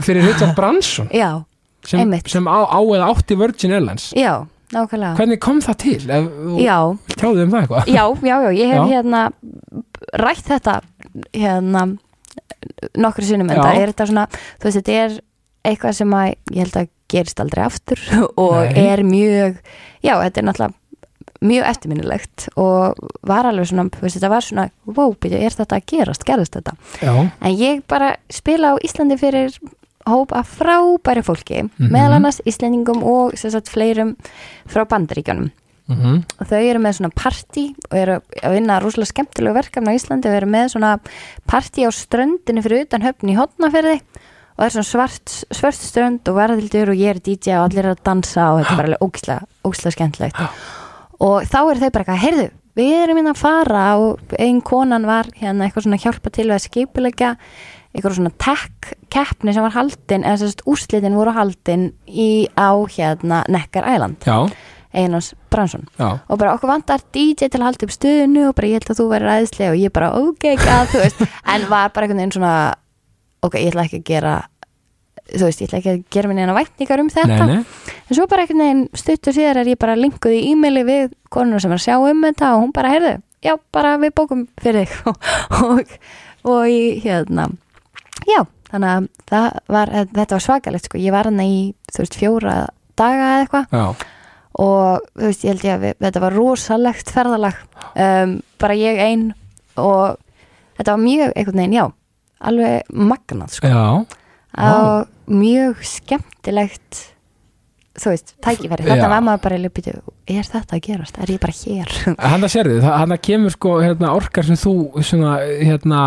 fyrir 0.00 0.24
Richard 0.24 0.54
Branson 0.56 1.10
já, 1.12 1.42
sem, 1.84 2.14
sem 2.26 2.48
á, 2.48 2.58
á 2.64 2.80
eða 2.80 3.10
átti 3.12 3.36
Virgin 3.38 3.74
Airlines. 3.76 4.10
Já, 4.16 4.46
nákvæmlega. 4.72 5.14
Hvernig 5.18 5.40
kom 5.42 5.60
það 5.64 5.78
til? 5.82 5.98
Ef, 6.08 6.28
tjáðu 7.18 7.44
um 7.44 7.52
það 7.54 7.64
eitthvað? 7.64 7.90
Já, 7.92 8.04
já, 8.22 8.36
já, 8.46 8.50
ég 8.56 8.72
hef 8.74 8.92
hérna 8.92 9.22
rætt 10.22 10.46
þetta 10.48 10.80
hérna 11.34 11.86
nokkru 12.98 13.26
sinnum 13.26 13.50
en 13.50 13.60
það 13.60 13.80
er 13.82 13.92
þetta 13.92 14.08
svona 14.10 14.26
þú 14.32 14.68
veist, 14.68 14.78
þetta 14.80 14.98
er 15.04 15.18
eitthvað 15.68 15.96
sem 15.98 16.14
að 16.16 16.28
ég 16.32 16.60
held 16.62 16.78
að 16.80 16.90
gerist 17.08 17.40
aldrei 17.42 17.64
aftur 17.64 18.02
og 18.44 18.58
Nei. 18.58 18.84
er 18.84 19.04
mjög 19.06 19.58
já, 20.04 20.14
þetta 20.14 20.40
er 20.42 20.48
náttúrulega 20.48 20.76
mjög 21.44 21.66
eftirminnilegt 21.70 22.48
og 22.58 22.98
var 23.26 23.46
alveg 23.46 23.68
svona, 23.70 23.88
veist, 24.00 24.16
þetta 24.18 24.30
var 24.32 24.42
svona 24.46 24.68
wow, 24.86 25.12
byrju, 25.20 25.38
er 25.38 25.54
þetta 25.54 25.76
að 25.78 25.86
gerast, 25.92 26.24
gerist 26.26 26.56
þetta? 26.58 26.74
Já, 27.02 27.12
en 27.40 27.54
ég 27.58 27.82
bara 27.88 28.16
spila 28.30 28.74
á 28.74 28.82
Íslandi 28.82 29.18
fyrir 29.20 29.54
hóp 30.08 30.32
af 30.32 30.48
frábæri 30.58 31.22
fólki 31.22 31.62
Mhm. 31.68 31.90
meðal 31.92 32.16
annars 32.16 32.40
Íslandingum 32.46 33.02
og 33.04 33.36
sagt 33.38 33.68
fleirum 33.68 34.16
frá 34.66 34.84
bandaríkjunum. 34.88 35.50
Mm 35.88 36.22
og 36.40 36.46
þau 36.46 36.58
eru 36.60 36.78
með 36.84 36.98
svona 36.98 37.10
partí 37.16 37.74
og 37.90 37.96
eru 37.96 38.20
að 38.42 38.52
vinna 38.52 38.78
rosalega 38.80 39.08
skemmtilegu 39.12 39.54
verkefni 39.54 39.88
á 39.88 39.96
Íslandi 39.96 40.28
og 40.28 40.34
eru 40.36 40.46
með 40.46 40.66
svona 40.74 40.98
partí 41.48 41.86
á 41.86 41.90
ströndinu 41.90 42.60
fyrir 42.62 42.84
utan 42.84 43.00
höfn 43.02 43.30
í 43.32 43.36
hotnaferði 43.38 44.00
og 44.00 44.58
það 44.58 44.66
er 44.66 44.74
svona 44.74 44.90
svart, 44.90 45.44
svart 45.50 45.80
strönd 45.80 46.28
og 46.28 46.36
verðildur 46.36 46.90
og 46.92 46.96
ég 47.00 47.08
er 47.14 47.20
DJ 47.24 47.56
og 47.56 47.70
allir 47.70 47.84
eru 47.86 47.94
að 47.94 48.04
dansa 48.04 48.52
og 48.52 48.60
þetta 48.60 48.72
er 48.72 48.82
bara 48.82 48.98
ógislega, 49.00 49.46
ógislega 49.64 49.96
skemmtilegt 49.96 50.36
og 51.24 51.48
þá 51.48 51.58
eru 51.64 51.82
þau 51.82 51.90
bara 51.90 52.04
eitthvað, 52.04 52.22
heyrðu 52.24 52.48
við 52.78 52.94
erum 53.02 53.18
inn 53.18 53.32
að 53.32 53.40
fara 53.40 53.84
og 53.98 54.36
ein 54.38 54.60
konan 54.62 55.06
var 55.08 55.28
hérna 55.38 55.66
eitthvað 55.66 55.88
svona 55.88 56.00
hjálpa 56.02 56.30
til 56.34 56.46
að 56.52 56.64
skipulegja 56.68 57.34
eitthvað 57.90 58.18
svona 58.18 58.34
tech 58.38 58.92
keppni 59.10 59.54
sem 59.54 59.64
var 59.64 59.74
haldin 59.74 60.26
eða 60.26 60.42
sérst 60.44 60.64
úrslitin 60.68 61.16
voru 61.18 61.32
haldin 61.34 61.88
í 62.06 62.46
á 62.54 62.70
hérna 62.92 63.42
Neckar 63.50 63.88
Island. 63.88 64.22
Já, 64.22 64.46
Einars 64.94 65.32
Bransson 65.50 65.88
já, 65.98 66.20
og 66.28 66.38
bara 66.40 66.54
okkur 66.56 66.70
vantar 66.70 67.02
DJ 67.12 67.48
til 67.48 67.60
að 67.60 67.66
halda 67.66 67.88
upp 67.88 67.92
stöðinu 67.96 68.44
og 68.48 68.54
bara 68.56 68.70
ég 68.70 68.78
held 68.78 68.92
að 68.92 69.00
þú 69.00 69.08
verður 69.10 69.34
æðislega 69.34 69.72
og 69.74 69.80
ég 69.82 69.94
bara 69.98 70.12
ok, 70.16 70.46
gæð, 70.54 70.92
þú 70.92 71.02
veist. 71.02 71.24
En 71.54 71.66
var 71.72 71.90
bara 71.92 72.06
einhvern 72.06 72.22
veginn 72.22 72.36
svona 72.38 72.54
ok, 73.42 73.58
ég 73.58 73.72
ætla 73.72 73.88
ekki 73.88 74.02
að 74.02 74.08
gera 74.12 74.36
þú 75.32 75.44
veist, 75.44 75.62
ég 75.62 75.68
ætla 75.68 75.78
ekki 75.80 75.92
að 75.92 76.02
gera 76.14 76.30
minni 76.30 76.44
en 76.44 76.52
að 76.52 76.58
vætningar 76.62 77.02
um 77.02 77.10
þetta. 77.12 77.46
Nei, 77.46 77.56
nei. 77.60 77.94
En 78.08 78.16
svo 78.16 78.26
bara 78.30 78.44
einhvern 78.44 78.62
veginn 78.64 78.84
stuttur 78.96 79.36
síðar 79.36 79.60
er 79.62 79.70
ég 79.72 79.80
bara 79.80 79.96
linkuð 79.98 80.36
í 80.36 80.42
e-maili 80.52 80.84
við 80.88 81.16
konuna 81.32 81.60
sem 81.62 81.72
er 81.74 81.80
að 81.80 81.84
sjá 81.84 81.96
um 81.98 82.22
þetta 82.24 82.52
og 82.54 82.62
hún 82.64 82.74
bara 82.76 82.92
heyrðu, 82.94 83.14
já, 83.44 83.54
bara 83.74 83.96
við 84.02 84.14
bókum 84.20 84.44
fyrir 84.62 84.88
þig. 84.88 85.16
Og, 85.68 85.96
og 86.48 86.68
ég, 86.70 87.00
hérna 87.02 87.48
já, 88.28 88.44
þannig 88.70 89.08
að 89.34 89.58
var, 89.74 89.90
þetta 90.14 90.36
var 90.36 90.44
svakalegt 90.44 90.86
sko, 90.88 91.00
ég 91.02 91.12
var 91.12 91.28
hann 91.28 91.42
í 91.42 91.74
þú 91.90 92.04
veist, 92.04 92.16
fjóra 92.20 92.54
daga 92.98 93.32
eða 93.34 93.42
eitthvað. 93.44 94.06
Og 94.58 95.10
þú 95.18 95.26
veist, 95.26 95.44
ég 95.44 95.52
held 95.52 95.66
ég 95.66 95.76
að 95.76 95.84
við, 95.84 95.98
þetta 96.06 96.24
var 96.24 96.38
rosalegt 96.38 97.12
ferðalag. 97.14 97.60
Um, 97.92 98.38
bara 98.62 98.78
ég 98.78 99.02
ein 99.02 99.28
og 99.78 100.16
þetta 100.78 100.94
var 100.94 101.02
mjög 101.04 101.34
einhvern 101.34 101.62
veginn, 101.62 101.78
já 101.78 101.86
alveg 102.38 102.90
magnað 102.94 103.54
sko. 103.56 103.70
Já, 103.70 103.84
og 104.58 105.08
mjög 105.28 105.84
skemmtilegt 105.86 107.04
þú 107.98 108.12
veist, 108.12 108.34
tækifæri. 108.44 108.86
Þetta 108.86 109.08
var 109.10 109.24
maður 109.26 109.40
bara 109.42 109.70
býtu, 109.74 109.94
er 110.30 110.46
þetta 110.46 110.76
að 110.76 110.82
gerast, 110.86 111.16
er 111.18 111.32
ég 111.34 111.40
bara 111.42 111.56
hér? 111.56 111.94
Hann 112.30 112.44
það 112.46 112.52
sérðu, 112.54 112.76
hann 112.86 113.14
það 113.14 113.24
kemur 113.26 113.54
sko 113.54 113.72
hérna, 113.82 114.12
orkar 114.14 114.46
sem 114.46 114.58
þú 114.60 114.74
svona, 115.02 115.32
hérna, 115.42 116.02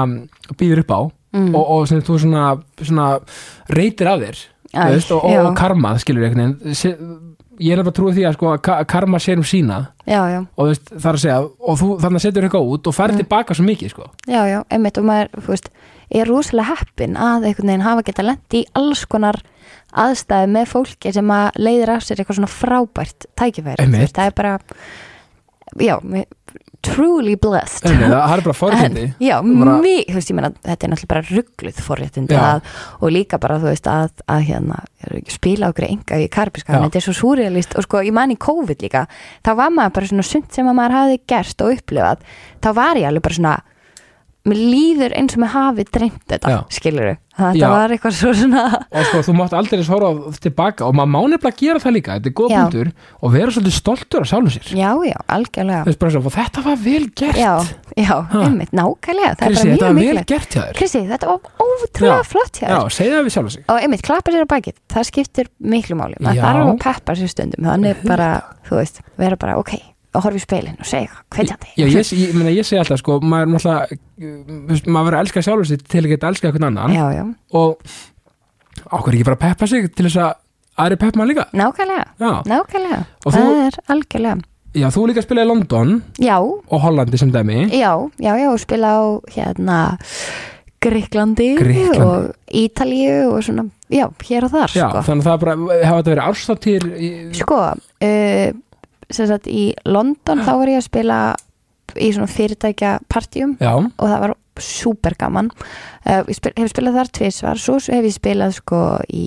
býður 0.59 0.85
upp 0.85 0.95
á 0.95 1.01
mm. 1.35 1.51
og, 1.51 1.73
og 1.75 1.89
sem 1.91 2.03
þú 2.07 2.19
svona, 2.23 2.45
svona 2.79 3.09
reytir 3.75 4.11
af 4.11 4.23
þér 4.23 4.41
Æ, 4.71 4.83
veist, 4.93 5.11
og, 5.11 5.25
og 5.27 5.51
karmað 5.59 5.99
skilur 6.05 6.31
Se- 6.71 6.95
ég 7.61 7.75
er 7.75 7.81
bara 7.83 7.91
að 7.91 7.97
trúa 7.99 8.13
því 8.15 8.23
að 8.25 8.37
sko, 8.37 8.51
að 8.55 8.61
ka- 8.65 8.83
karma 8.89 9.19
sér 9.21 9.37
um 9.41 9.45
sína. 9.45 9.81
Já, 10.07 10.21
já, 10.31 10.39
og 10.57 10.69
veist, 10.71 10.87
að 10.95 11.17
segja 11.21 11.39
og 11.43 11.75
þú 11.77 11.89
þannig 12.01 12.21
að 12.21 12.23
setur 12.25 12.47
eitthvað 12.47 12.71
út 12.73 12.87
og 12.89 12.95
færð 12.95 13.17
Mm. 13.17 13.21
tilbaka 13.21 13.53
svo 13.57 13.65
mikið 13.67 13.91
sko. 13.91 14.07
já, 14.27 14.41
já, 14.49 14.63
einmitt 14.71 14.97
og 14.97 15.05
maður, 15.05 15.29
þú 15.43 15.51
veist, 15.53 15.69
er 16.12 16.28
rosalega 16.28 16.76
heppin 16.82 17.16
að 17.16 17.47
einhvern 17.49 17.72
veginn 17.72 17.86
hafa 17.88 18.03
geta 18.09 18.26
lent 18.28 18.57
í 18.59 18.66
alls 18.78 19.05
konar 19.12 19.39
aðstæði 19.91 20.49
með 20.51 20.70
fólki 20.72 21.12
sem 21.16 21.32
að 21.36 21.59
leiðir 21.59 21.93
af 21.97 22.03
sér 22.07 22.20
eitthvað 22.22 22.39
svona 22.41 22.51
frábært 22.51 23.30
tækifæri, 23.39 23.80
Einmitt. 23.84 24.14
það 24.16 24.30
er 24.32 24.36
bara 24.38 24.53
já, 25.80 25.95
truly 26.82 27.36
blessed. 27.38 27.86
Einnig, 27.86 28.09
það 28.09 28.32
er 28.34 28.41
bara 28.47 28.55
forréttindi. 28.64 29.03
já, 29.22 29.36
Bara- 29.45 29.76
mjög, 29.84 30.05
þú 30.09 30.16
veist, 30.18 30.32
ég 30.32 30.38
meina 30.39 30.49
þetta 30.66 30.88
er 30.88 30.91
náttúrulega 30.91 31.12
bara 31.14 31.26
ruggluð 31.30 31.82
forréttindi 31.86 32.39
og 33.05 33.12
líka 33.14 33.38
bara, 33.43 33.59
þú 33.62 33.70
veist, 33.70 33.88
að, 33.91 34.24
að 34.34 34.45
hérna, 34.49 34.80
spila 35.30 35.70
okkur 35.72 35.88
enga 35.91 36.20
í 36.24 36.30
karpiska 36.34 36.80
þetta 36.82 36.97
er 37.01 37.05
svo 37.05 37.14
súrealist 37.20 37.76
og 37.78 37.86
sko, 37.86 38.01
ég 38.07 38.16
man 38.18 38.34
í 38.34 38.39
COVID 38.41 38.82
líka 38.88 39.05
þá 39.45 39.51
var 39.62 39.76
maður 39.76 39.95
bara 39.99 40.09
svona 40.12 40.26
sund 40.26 40.49
sem 40.55 40.68
að 40.72 40.80
maður 40.82 40.97
hafi 40.97 41.22
gerst 41.30 41.62
og 41.68 41.76
upplifað, 41.78 42.26
þá 42.66 42.70
var 42.82 42.99
ég 43.03 43.12
alveg 43.12 43.28
bara 43.30 43.39
svona 43.39 43.55
mér 44.47 44.57
líður 44.57 45.13
eins 45.19 45.35
og 45.35 45.43
mér 45.43 45.51
hafi 45.53 45.83
dreymt 45.93 46.23
þetta, 46.29 46.53
skilur 46.73 47.11
þetta 47.37 47.59
Já. 47.59 47.67
var 47.69 47.93
eitthvað 47.93 48.15
svo 48.17 48.31
svona 48.35 48.63
og 48.81 49.05
sko, 49.07 49.21
þú 49.27 49.35
mátt 49.37 49.53
aldrei 49.57 49.83
horfa 49.85 50.31
tilbaka 50.41 50.87
og 50.87 50.95
maður 50.97 51.11
má 51.13 51.19
nefnilega 51.35 51.59
gera 51.59 51.81
það 51.83 51.95
líka, 51.97 52.15
þetta 52.17 52.31
er 52.31 52.35
góð 52.39 52.55
punktur 52.55 52.89
og 53.21 53.35
vera 53.35 53.53
svolítið 53.53 53.75
stoltur 53.75 54.25
af 54.25 54.31
sjálfum 54.31 54.53
sér. 54.55 54.71
Já, 54.77 54.89
já, 55.05 55.17
algjörlega. 55.35 55.93
Svo, 56.01 56.33
þetta 56.33 56.65
var 56.65 56.81
vel 56.81 57.05
gert. 57.21 57.39
Já, 57.39 57.53
já, 57.95 58.15
einmitt, 58.41 58.73
nákvæmlega 58.77 59.37
Krissi, 59.43 59.69
þetta 59.69 59.91
var 59.91 60.01
vel 60.01 60.25
gert 60.33 60.57
hjá 60.57 60.61
þér. 60.65 60.75
Kristi, 60.81 61.03
þetta 61.11 61.31
var 61.31 61.67
ótrúlega 61.67 62.27
flott 62.33 62.61
hjá 62.61 62.65
þér. 62.65 62.75
Já, 62.75 62.97
segja 62.97 63.15
það 63.15 63.29
við 63.29 63.37
sjálfum 63.37 63.55
sig. 63.55 63.65
Og 63.67 63.85
einmitt 63.85 64.05
klappa 64.09 64.33
sér 64.33 64.49
á 64.49 64.53
bakið, 64.57 64.77
það 64.95 65.09
skiptir 65.11 65.53
miklu 65.61 66.01
máli. 66.01 66.19
Maður 66.21 66.45
þarf 66.47 66.67
að 66.67 66.83
peppa 66.87 67.17
sér 67.21 67.33
stundum 67.35 67.71
þannig 67.71 68.05
bara, 68.09 68.29
þú 68.69 68.81
veist, 68.81 69.03
vera 69.21 69.39
bara 69.39 69.57
ok 69.61 69.77
og 70.14 70.24
horfa 70.26 70.39
í 70.39 70.43
speilin 70.43 70.78
og 70.80 70.88
segja 70.89 71.14
hvetjandi. 71.32 71.70
Já, 71.80 71.86
ég, 71.88 72.14
ég, 72.20 72.34
meina, 72.36 72.51
ég 72.51 72.68
segi 72.68 72.80
alltaf, 72.82 72.99
sko, 72.99 73.20
maður 73.24 73.55
er 73.55 73.76
uh, 73.80 73.97
þú 74.20 74.57
veist, 74.72 74.88
maður 74.91 75.07
verður 75.07 75.18
að 75.20 75.26
elska 75.26 75.43
sjálfur 75.47 75.70
sig 75.72 75.84
til 75.88 76.03
að 76.03 76.09
geta 76.14 76.32
elskað 76.32 76.51
einhvern 76.51 76.70
annan 76.72 76.95
já, 76.97 77.05
já, 77.16 77.24
og 77.55 77.93
ákveður 78.91 79.18
ekki 79.18 79.28
bara 79.30 79.38
að 79.39 79.43
peppa 79.45 79.70
sig 79.72 79.89
til 79.95 80.07
þess 80.09 80.20
að 80.26 80.32
aðri 80.82 80.99
peppa 81.01 81.20
maður 81.22 81.32
líka? 81.32 81.45
Nákvæmlega. 81.62 82.05
Já, 82.20 82.32
nákvæmlega, 82.51 83.01
Og 83.26 83.34
það 83.36 83.47
þú- 83.47 83.62
er 83.68 83.80
algjörlega. 83.95 84.47
Já 84.72 84.88
þú 84.95 85.01
líka 85.09 85.22
spilaði 85.26 85.45
í 85.45 85.49
London 85.51 85.89
já, 86.24 86.38
og 86.39 86.80
Hollandi 86.80 87.18
sem 87.20 87.32
dæmi. 87.32 87.57
Já, 87.76 87.91
já, 88.24 88.32
já, 88.39 88.51
spila 88.57 88.91
á 88.95 89.03
hérna 89.36 89.80
Gríklandi 90.82 91.49
Grikklandi. 91.59 91.99
og 92.01 92.32
Ítalíu 92.49 93.34
og 93.36 93.43
svona, 93.45 93.68
já, 93.91 94.07
hér 94.24 94.47
og 94.47 94.51
þar 94.55 94.72
Já, 94.74 94.88
sko, 94.89 95.03
þannig 95.05 95.22
að 95.22 95.28
það 95.28 95.34
er 95.36 95.43
bara, 95.43 95.55
hafa 95.86 95.97
þetta 95.99 96.12
verið 96.14 96.24
árstáttir 96.30 96.88
í, 96.97 97.09
sko 97.38 97.59
uh, 97.62 97.76
sem 98.01 98.62
sagt 99.16 99.47
í 99.51 99.72
London 99.86 100.43
þá 100.45 100.51
var 100.59 100.72
ég 100.72 100.82
að 100.82 100.88
spila 100.88 101.22
í 101.99 102.12
svona 102.16 102.32
fyrirtækja 102.32 102.91
partjum 103.12 103.57
og 103.59 104.05
það 104.05 104.20
var 104.24 104.36
súper 104.62 105.16
gaman. 105.20 105.49
Uh, 106.05 106.22
ég 106.30 106.38
spil, 106.38 106.53
hef 106.57 106.72
spilað 106.72 106.99
þar 106.99 107.12
tvisvar. 107.18 107.62
Svo 107.62 107.80
hef 107.82 108.05
ég 108.07 108.16
spilað 108.16 108.55
sko 108.59 108.82
í 109.12 109.26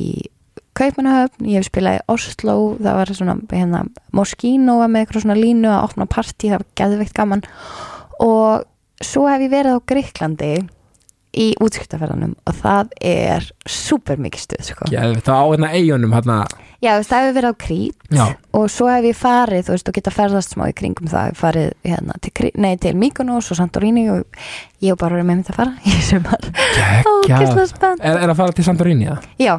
Kaupmannahöfn, 0.74 1.46
ég 1.46 1.62
hef 1.62 1.68
spilað 1.68 2.00
í 2.00 2.04
Oslo 2.10 2.54
það 2.82 2.96
var 2.98 3.10
svona 3.14 3.34
hérna 3.52 3.84
Moskino 4.16 4.80
var 4.80 4.88
með 4.90 5.04
eitthvað 5.04 5.22
svona 5.22 5.36
línu 5.38 5.68
að 5.70 5.84
opna 5.86 6.06
partí 6.10 6.50
það 6.50 6.62
var 6.62 6.70
geðveikt 6.80 7.14
gaman. 7.14 7.44
Og 8.24 9.04
svo 9.04 9.28
hef 9.30 9.44
ég 9.44 9.52
verið 9.54 9.78
á 9.78 9.86
Gríklandi 9.90 10.54
í 11.34 11.48
útskiptaferðanum 11.62 12.36
og 12.46 12.60
það 12.60 12.92
er 13.10 13.48
súper 13.66 14.20
mikið 14.22 14.44
stuð 14.46 14.68
sko. 14.70 14.90
já 14.92 15.00
þetta 15.02 15.38
á 15.40 15.44
hérna 15.50 15.72
eigunum 15.74 16.14
hérna, 16.16 16.44
Já, 16.84 16.98
það 17.00 17.22
hefur 17.22 17.36
verið 17.38 17.54
á 17.54 17.62
Krít 17.64 18.10
Já. 18.12 18.24
og 18.52 18.64
svo 18.72 18.88
hef 18.90 19.06
ég 19.08 19.16
farið, 19.16 19.62
þú 19.64 19.72
veist, 19.72 19.88
og 19.88 19.96
geta 19.96 20.12
ferðast 20.12 20.54
smá 20.54 20.66
í 20.68 20.74
kringum 20.76 21.08
það, 21.08 21.36
farið 21.38 21.68
hérna 21.86 22.16
til, 22.20 22.50
nei, 22.60 22.74
til 22.82 22.92
Mykonos 23.00 23.48
og 23.54 23.58
Santorini 23.60 24.04
og 24.12 24.24
ég 24.84 24.92
hef 24.92 25.00
bara 25.00 25.16
verið 25.16 25.28
með 25.30 25.38
mynd 25.38 25.52
að 25.52 25.60
fara 25.60 25.76
í 25.88 25.94
sumar. 26.04 26.48
Geggjað. 26.50 27.12
Ógeðslega 27.14 27.68
spennt. 27.72 28.04
Er, 28.04 28.20
er 28.20 28.32
að 28.34 28.40
fara 28.42 28.56
til 28.56 28.66
Santorini, 28.66 29.08
já? 29.08 29.16
Já, 29.40 29.54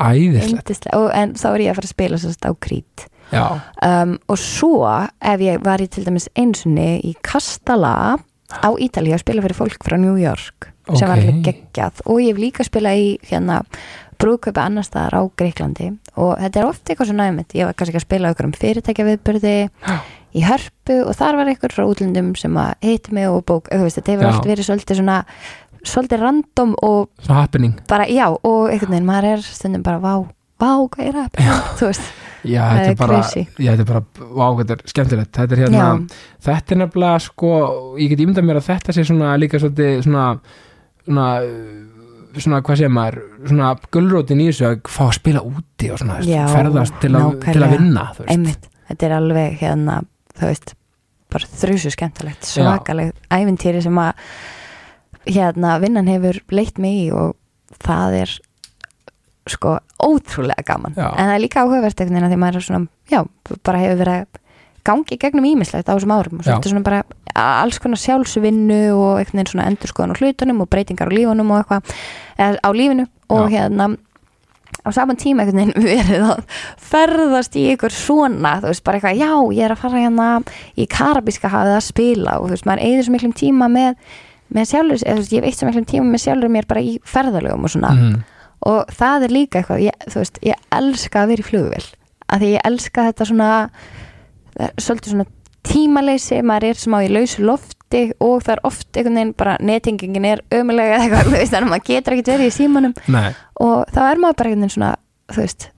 og, 0.00 1.10
en 1.12 1.34
þá 1.36 1.48
er 1.52 1.66
ég 1.66 1.74
að 1.74 1.80
fara 1.80 1.90
að 1.90 1.92
spila 1.92 2.22
sérst 2.22 2.48
á 2.48 2.52
Krít. 2.56 3.08
Já, 3.34 3.44
um, 3.84 4.16
og 4.30 4.38
svo 4.40 4.76
ef 4.84 5.44
ég 5.44 5.62
var 5.64 5.82
í 5.82 5.88
til 5.90 6.04
dæmis 6.06 6.30
einsunni 6.38 7.00
í 7.04 7.14
Kastala 7.24 8.16
á 8.52 8.70
Ítalíu 8.76 9.14
að 9.16 9.22
spila 9.24 9.44
fyrir 9.44 9.58
fólk 9.58 9.84
frá 9.86 9.96
New 10.00 10.16
York 10.20 10.70
sem 10.92 11.08
var 11.08 11.16
alveg 11.16 11.40
geggjað. 11.46 12.02
Og 12.04 12.20
ég 12.20 12.34
hef 12.34 12.40
líka 12.42 12.66
spilað 12.66 13.00
í 13.00 13.06
hérna 13.30 13.62
brúðkaupi 14.20 14.60
annar 14.60 14.84
staðar 14.86 15.16
á 15.16 15.22
Greiklandi 15.38 15.88
og 16.20 16.36
þetta 16.38 16.60
er 16.60 16.68
oft 16.68 16.84
eitthvað 16.86 17.10
svona 17.10 17.30
næmitt 17.30 17.56
ég 17.56 17.66
var 17.66 17.76
kannski 17.78 17.98
að 17.98 18.04
spila 18.06 18.30
okkur 18.30 18.48
um 18.48 18.54
fyrirtækja 18.54 19.06
viðbyrði 19.08 19.54
í 20.34 20.44
hörpu 20.44 21.00
og 21.08 21.16
þar 21.18 21.40
var 21.40 21.50
eitthvað 21.50 21.74
frá 21.74 21.84
útlundum 21.88 22.30
sem 22.38 22.54
að 22.60 22.72
heiti 22.84 23.14
mig 23.16 23.26
og 23.30 23.42
bók, 23.48 23.70
veist, 23.72 23.98
þetta 23.98 24.14
hefur 24.14 24.30
allt 24.30 24.48
verið 24.52 24.68
svolítið 24.68 25.00
svona 25.00 25.18
svolítið 25.84 26.22
random 26.24 26.76
og 26.82 27.10
bara, 27.90 28.06
já, 28.08 28.28
og 28.30 28.70
einhvern 28.70 28.94
veginn 28.94 29.08
maður 29.08 29.30
er 29.34 29.44
stundum 29.44 29.82
bara, 29.84 30.00
vá, 30.00 30.14
hvað 30.60 31.08
er 31.08 31.18
það 31.18 31.74
þú 31.78 31.88
veist, 31.90 32.12
Já, 32.44 32.60
þetta 32.76 32.90
er 32.90 32.96
bara, 33.00 33.18
já, 33.56 33.70
þetta 33.72 33.80
er 33.80 33.88
bara, 33.88 34.00
vá, 34.36 34.44
þetta 34.58 34.74
er 34.74 34.82
skemmtilegt. 34.92 35.30
Þetta 35.32 35.56
er 35.56 35.60
hérna, 35.62 35.78
Já. 35.80 36.18
þetta 36.44 36.74
er 36.74 36.78
nefnilega 36.82 37.22
sko, 37.24 37.50
ég 37.96 38.10
get 38.12 38.20
ímyndað 38.20 38.44
mér 38.50 38.58
að 38.60 38.66
þetta 38.68 38.92
sé 38.92 39.04
svona 39.08 39.30
líka 39.40 39.60
svolítið 39.62 40.02
svona 40.04 40.24
svona, 41.04 41.28
uh, 41.40 42.38
svona 42.38 42.60
hvað 42.66 42.80
segir 42.80 42.92
maður? 42.92 43.20
Svona 43.48 43.72
gulrótin 43.96 44.42
í 44.44 44.48
þessu 44.50 44.68
að 44.68 44.76
fá 44.92 45.02
að 45.06 45.14
spila 45.18 45.44
úti 45.48 45.90
og 45.94 46.00
svona 46.02 46.18
Já, 46.26 46.42
ferðast 46.52 46.98
til, 47.02 47.12
að, 47.16 47.38
til 47.46 47.60
að 47.62 47.76
vinna 47.78 48.06
þú 48.12 48.24
veist. 48.26 48.32
einmitt. 48.34 48.68
Þetta 48.90 49.08
er 49.08 49.16
alveg 49.18 49.60
hérna, 49.62 50.00
þú 50.36 50.50
veist 50.50 50.74
bara 51.34 51.50
þrjusu 51.64 51.90
skemmtilegt, 51.96 52.46
svakaleg 52.46 53.14
ævintýri 53.32 53.80
sem 53.82 53.96
að 53.98 54.12
hérna 55.24 55.78
vinnan 55.82 56.10
hefur 56.12 56.38
leitt 56.54 56.76
mig 56.82 57.06
í 57.06 57.12
og 57.16 57.32
það 57.82 58.18
er 58.20 58.34
sko 59.50 59.78
ótrúlega 60.00 60.64
gaman 60.64 60.94
Já. 60.96 61.10
en 61.18 61.28
það 61.28 61.34
er 61.34 61.42
líka 61.44 61.64
áhugavert 61.64 62.00
einhvern 62.00 62.14
veginn 62.16 62.28
að 62.28 62.32
því 62.34 62.40
maður 62.44 62.56
er 62.60 62.64
svona, 62.68 62.86
já, 63.12 63.20
bara 63.66 63.82
hefur 63.82 63.98
verið 64.00 64.22
að 64.22 64.40
gangi 64.84 65.16
gegnum 65.20 65.44
ímislegt 65.48 65.88
á 65.88 65.92
þessum 65.96 66.12
árum 66.12 66.40
og 66.40 66.48
er 66.48 66.68
svona 66.70 66.84
bara 66.84 67.02
alls 67.34 67.78
konar 67.80 68.00
sjálfsvinnu 68.00 68.80
og 68.94 69.18
einhvern 69.20 69.38
veginn 69.40 69.52
svona 69.52 69.68
endurskoðan 69.70 70.12
á 70.12 70.18
hlutunum 70.20 70.60
og 70.64 70.68
breytingar 70.72 71.08
á 71.08 71.16
lífunum 71.16 71.52
og 71.54 71.62
eitthvað 71.62 71.94
eða 72.38 72.58
á 72.60 72.70
lífinu 72.76 73.06
og 73.32 73.46
Já. 73.48 73.54
hérna 73.58 73.88
á 74.84 74.88
saman 74.92 75.16
tíma 75.16 75.44
einhvern 75.44 75.72
veginn 75.72 75.88
verið 75.92 76.26
að 76.28 76.42
ferðast 76.90 77.56
í 77.56 77.64
ykkur 77.72 77.92
svona 77.96 78.58
þú 78.60 78.70
veist 78.72 78.84
bara 78.84 79.00
eitthvað, 79.00 79.20
já 79.24 79.32
ég 79.56 79.64
er 79.68 79.72
að 79.76 79.82
fara 79.84 80.02
hérna 80.04 80.28
í 80.76 80.86
karabíska 80.90 81.48
hafið 81.52 81.78
að 81.78 81.86
spila 81.88 82.38
og 82.40 82.48
þú 82.50 82.56
veist 82.56 82.68
maður 82.68 82.84
eigður 82.88 83.06
svo 83.08 83.16
miklum 83.16 83.34
tíma 83.40 83.68
með, 83.72 83.96
með 84.54 84.68
sjálfur, 84.72 85.00
eða 85.04 85.16
þú 85.16 85.24
veist 85.24 85.32
ég 85.36 85.40
hef 85.44 85.48
eitt 85.52 85.58
svo 85.62 85.70
miklum 85.70 85.88
tíma 85.94 86.12
með 86.12 86.24
sjálfur 86.28 86.52
mér 86.58 86.68
bara 86.68 86.84
í 86.84 86.94
ferðalögum 87.08 87.64
og 87.68 87.72
svona 87.76 87.92
Mhm. 87.96 88.22
Og 88.70 88.90
það 88.94 89.26
er 89.26 89.34
líka 89.34 89.60
eitthvað, 89.60 89.84
ég, 89.86 90.08
þú 90.08 90.22
veist 90.22 90.40
ég 90.44 90.66
elska 90.78 91.22
að 91.22 91.32
vera 91.32 91.44
í 91.44 91.48
flugvél. 91.50 91.86
Af 92.24 92.40
því 92.40 92.50
ég 92.54 92.66
elska 92.70 93.06
þetta 93.10 93.28
svona 93.28 93.50
svolítið 94.80 95.14
svona 95.14 95.26
tímaleysi 95.64 96.40
maður 96.46 96.68
er 96.70 96.80
smá 96.80 96.98
í 97.04 97.12
lausu 97.12 97.44
lofti 97.44 98.02
og 98.22 98.42
það 98.44 98.56
er 98.56 98.64
oft 98.68 98.88
einhvern 98.98 99.18
veginn 99.20 99.36
bara 99.38 99.54
nettingingin 99.64 100.26
er 100.28 100.42
ömulega 100.54 100.98
eitthvað, 101.00 101.24
þú 101.28 101.36
veist, 101.36 101.54
þannig 101.54 101.68
að 101.68 101.74
maður 101.74 101.86
getur 101.90 102.16
ekkert 102.16 102.32
verið 102.34 102.50
í 102.50 102.56
símanum. 102.58 102.96
Nei, 103.12 103.30
og 103.64 103.94
þá 103.94 104.02
er 104.08 104.20
maður 104.22 104.40
bara 104.40 104.52
einhvern 104.52 104.66
veginn 104.66 104.76
svona 104.76 104.92
þú 105.32 105.40
veist, 105.40 105.68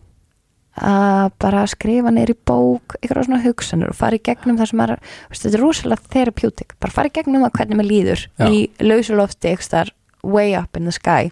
að 0.76 1.30
bara 1.41 1.62
skrifa 1.72 2.12
í 2.12 2.34
bók 2.45 2.97
eitthvað 3.01 3.28
svona 3.28 3.45
hugsanur 3.45 3.93
og 3.93 3.97
fara 3.97 4.18
í 4.18 4.24
gegnum 4.24 4.59
það 4.59 4.70
sem 4.72 4.82
er, 4.84 4.97
þetta 5.32 5.53
er 5.53 5.62
rosalega 5.62 6.11
therapeutic. 6.12 6.74
Bara 6.80 6.93
fara 6.93 7.09
í 7.09 7.14
gegnum 7.16 7.47
það 7.47 7.55
hvernig 7.57 7.80
maður 7.80 7.93
líður 7.93 8.26
Já. 8.26 8.49
í 8.51 8.59
lausulofti 8.84 9.53
eitthvað 9.53 9.95
way 10.26 10.54
up 10.58 10.78
in 10.78 10.88
the 10.88 10.94
sky. 10.94 11.30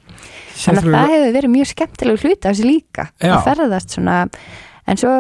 Þannig 0.55 0.87
að 0.87 0.97
það 0.97 1.15
hefur 1.15 1.33
verið 1.39 1.55
mjög 1.55 1.71
skemmtilegu 1.73 2.23
hluti 2.23 2.41
af 2.41 2.53
þessi 2.53 2.69
líka. 2.69 3.09
Að 3.21 3.41
ferðast 3.49 3.97
svona 3.97 4.19
en 4.87 5.01
svo 5.01 5.15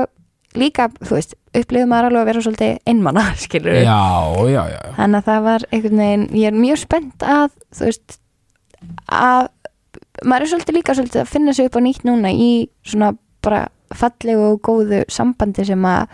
líka, 0.54 0.88
þú 1.02 1.18
veist, 1.18 1.34
upplifum 1.54 1.90
maður 1.90 2.10
alveg 2.10 2.22
að 2.22 2.28
vera 2.30 2.42
svolítið 2.44 2.90
einmanna, 2.90 3.24
skilur 3.44 3.78
já, 3.78 3.98
já, 4.50 4.62
já. 4.72 4.80
þannig 4.98 5.20
að 5.20 5.28
það 5.28 5.46
var 5.48 5.66
einhvern 5.70 6.02
veginn 6.02 6.26
ég 6.40 6.50
er 6.50 6.58
mjög 6.58 6.80
spennt 6.82 7.26
að 7.34 7.46
þú 7.74 7.88
veist 7.88 8.18
að 9.06 9.48
maður 10.24 10.46
er 10.46 10.52
svolítið 10.52 10.78
líka 10.78 10.96
svolítið 10.98 11.22
að 11.22 11.32
finna 11.32 11.56
sig 11.56 11.70
upp 11.70 11.78
á 11.78 11.80
nýtt 11.86 12.06
núna 12.06 12.34
í 12.34 12.50
svona 12.86 13.14
bara 13.44 13.64
fallegu 13.94 14.52
og 14.54 14.62
góðu 14.64 15.02
sambandi 15.12 15.66
sem 15.68 15.88
að 15.88 16.06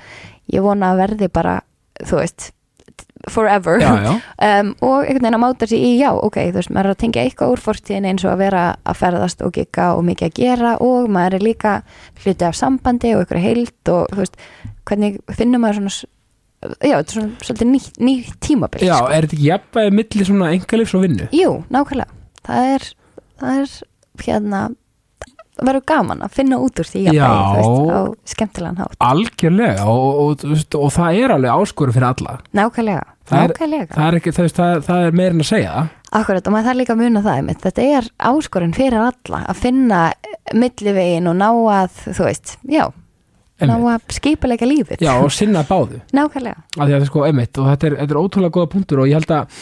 ég 0.53 0.65
vona 0.65 0.93
að 0.93 1.05
verði 1.05 1.31
bara 1.33 1.61
þú 2.01 2.21
veist 2.21 2.51
forever 3.29 3.81
já, 3.81 3.91
já. 4.03 4.13
um, 4.61 4.71
og 4.81 5.03
einhvern 5.05 5.25
veginn 5.25 5.37
að 5.37 5.43
máta 5.43 5.67
sig 5.69 5.83
í 5.85 5.91
já, 6.01 6.11
ok, 6.15 6.39
þú 6.51 6.61
veist, 6.61 6.73
maður 6.73 6.91
er 6.91 6.95
að 6.95 7.01
tengja 7.03 7.25
eitthvað 7.25 7.53
úr 7.55 7.63
fortíðin 7.65 8.09
eins 8.09 8.25
og 8.25 8.33
að 8.33 8.43
vera 8.45 8.63
að 8.85 9.01
ferðast 9.03 9.45
og 9.45 9.53
gigga 9.57 9.91
og 9.97 10.07
mikið 10.09 10.31
að 10.31 10.39
gera 10.39 10.77
og 10.85 11.11
maður 11.13 11.37
er 11.41 11.45
líka 11.45 11.75
hluti 12.23 12.49
af 12.49 12.57
sambandi 12.57 13.13
og 13.17 13.25
einhverju 13.25 13.45
heild 13.45 13.93
og 13.93 14.15
þú 14.15 14.23
veist, 14.23 14.41
hvernig 14.89 15.21
finnum 15.37 15.65
maður 15.67 15.81
svona 15.81 15.95
já, 16.61 16.97
þetta 16.97 17.01
er 17.01 17.15
svona 17.17 17.45
svolítið 17.47 17.71
ný, 17.71 17.83
ný 18.01 18.15
tímabil 18.41 18.85
já, 18.85 18.97
sko. 18.97 19.13
er 19.13 19.27
þetta 19.27 19.37
ekki 19.37 19.51
jafnvægi 19.51 19.97
milli 19.97 20.29
svona 20.29 20.51
engalifs 20.57 20.97
og 20.97 21.05
vinnu? 21.05 21.29
Jú, 21.37 21.55
nákvæmlega 21.73 22.19
það 22.49 22.75
er, 22.75 22.89
það 23.41 23.63
er 23.63 23.77
hérna 24.25 24.63
verður 25.67 25.85
gaman 25.93 26.23
að 26.27 26.35
finna 26.37 26.59
út 26.63 26.81
úr 26.83 26.89
því 26.91 27.03
Já. 27.15 27.29
veist, 27.57 27.91
á 27.91 28.01
skemmtilegan 28.35 28.81
hátt. 28.83 28.97
Algjörlega 29.11 29.87
og, 29.87 30.21
og, 30.25 30.45
og, 30.45 30.77
og 30.81 30.93
það 30.97 31.19
er 31.25 31.35
alveg 31.37 31.51
áskoru 31.55 31.95
fyrir 31.97 32.09
alla. 32.11 32.37
Nákvæmlega, 32.57 33.03
Það 33.31 33.43
er- 33.45 33.53
nákvæmlega. 33.55 33.95
það 33.95 34.07
er, 34.09 34.19
ekki, 34.21 34.33
það, 34.37 34.49
það, 34.61 34.81
það 34.89 35.05
er 35.07 35.19
meira 35.21 35.35
en 35.37 35.41
að 35.45 35.51
segja 35.53 35.75
Akkurat, 36.11 36.47
og 36.49 36.53
maður 36.57 36.67
þarf 36.67 36.79
líka 36.81 36.95
að 36.97 37.03
muna 37.05 37.21
það 37.23 37.37
einmitt. 37.39 37.61
þetta 37.63 37.83
er 37.99 38.09
áskorun 38.33 38.73
fyrir 38.75 38.97
alla 38.99 39.45
að 39.47 39.61
finna 39.61 40.01
millivegin 40.55 41.29
og 41.31 41.37
ná 41.39 41.51
að 41.71 42.01
þú 42.17 42.25
veist, 42.27 42.57
já, 42.67 42.89
ná 43.61 43.75
að 43.77 44.01
skipuleika 44.17 44.67
lífið. 44.67 45.05
Já, 45.05 45.13
og 45.23 45.31
sinna 45.37 45.63
báðu. 45.69 46.01
Nákvæmlega, 46.17 46.65
að 46.81 46.95
að 46.97 47.05
sko, 47.11 47.23
einmitt, 47.29 47.59
og 47.61 47.69
þetta 47.71 47.87
er, 47.91 47.97
þetta 48.01 48.17
er 48.17 48.21
ótrúlega 48.25 48.55
góða 48.57 48.71
punktur 48.73 49.03
og 49.05 49.11
ég 49.11 49.21
held 49.21 49.31
að 49.37 49.61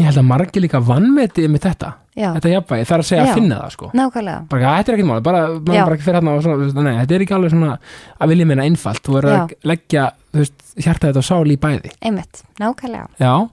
ég 0.00 0.06
held 0.08 0.20
að 0.22 0.26
margir 0.30 0.64
líka 0.64 0.80
vannmeti 0.84 1.44
með 1.52 1.64
þetta, 1.68 1.90
já, 2.16 2.28
þetta 2.36 2.52
jafnvægi, 2.54 2.86
það 2.88 2.96
er 2.96 3.02
að 3.04 3.08
segja 3.10 3.22
Já. 3.22 3.28
að 3.28 3.38
finna 3.40 3.58
það 3.60 3.72
sko. 3.76 3.90
Nákvæmlega. 4.00 4.40
Bara, 4.50 4.62
"Ja, 4.62 4.70
þetta 4.80 4.92
er 4.92 4.96
ekkert 4.96 5.10
máli, 5.10 5.22
bara, 5.28 5.40
maður 5.48 5.78
Já. 5.78 5.84
bara 5.84 5.96
ekki 5.96 6.06
fyrir 6.08 6.18
hérna 6.20 6.34
og 6.36 6.42
svona, 6.44 6.56
þú 6.56 6.64
veist, 6.66 6.82
nei, 6.84 6.96
þetta 7.00 7.14
er 7.14 7.24
ekki 7.26 7.36
alveg 7.36 7.50
svona 7.54 7.78
að 8.20 8.28
vilja 8.32 8.46
meina 8.50 8.62
einfalt, 8.66 9.02
þú 9.04 9.16
verður 9.18 9.36
að 9.36 9.54
leggja 9.70 10.04
þú 10.32 10.38
veist, 10.40 10.58
hjarta 10.80 11.10
þetta 11.10 11.22
og 11.22 11.28
sál 11.30 11.50
í 11.50 11.56
bæði. 11.56 11.90
Einmitt, 12.02 12.42
nákvæmlega. 12.60 13.08
Já, 13.20 13.50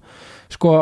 sko 0.49 0.73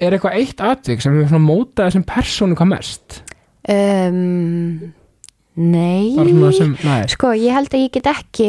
er 0.00 0.10
eitthvað 0.12 0.34
eitt 0.40 0.60
atvik 0.60 1.00
sem 1.00 1.14
hefur 1.14 1.30
svona 1.30 1.48
mótað 1.48 1.86
þessum 1.88 2.04
persónu 2.04 2.54
hvað 2.58 2.68
mest? 2.68 3.22
Um, 3.68 4.92
Nei. 5.56 6.16
Bara 6.16 6.28
svona 6.28 6.52
sem, 6.56 6.76
nei, 6.82 7.06
Sko, 7.12 7.30
ég 7.38 7.54
held 7.54 7.70
að 7.70 7.84
ég 7.84 7.92
get 7.94 8.08
ekki 8.10 8.48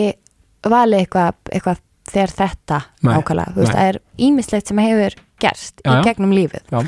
valið 0.66 1.04
eitthvað, 1.04 1.36
eitthvað 1.54 1.82
þegar 2.12 2.34
þetta 2.40 2.80
nákvæmlega, 3.06 3.54
þú 3.56 3.62
veist, 3.64 3.74
það 3.76 3.90
er 3.92 4.00
ímislegt 4.28 4.72
sem 4.72 4.82
hefur 4.84 5.18
gerst 5.42 5.82
Já, 5.84 5.92
í 5.92 6.04
gegnum 6.06 6.36
lífið. 6.36 6.66
Já. 6.72 6.82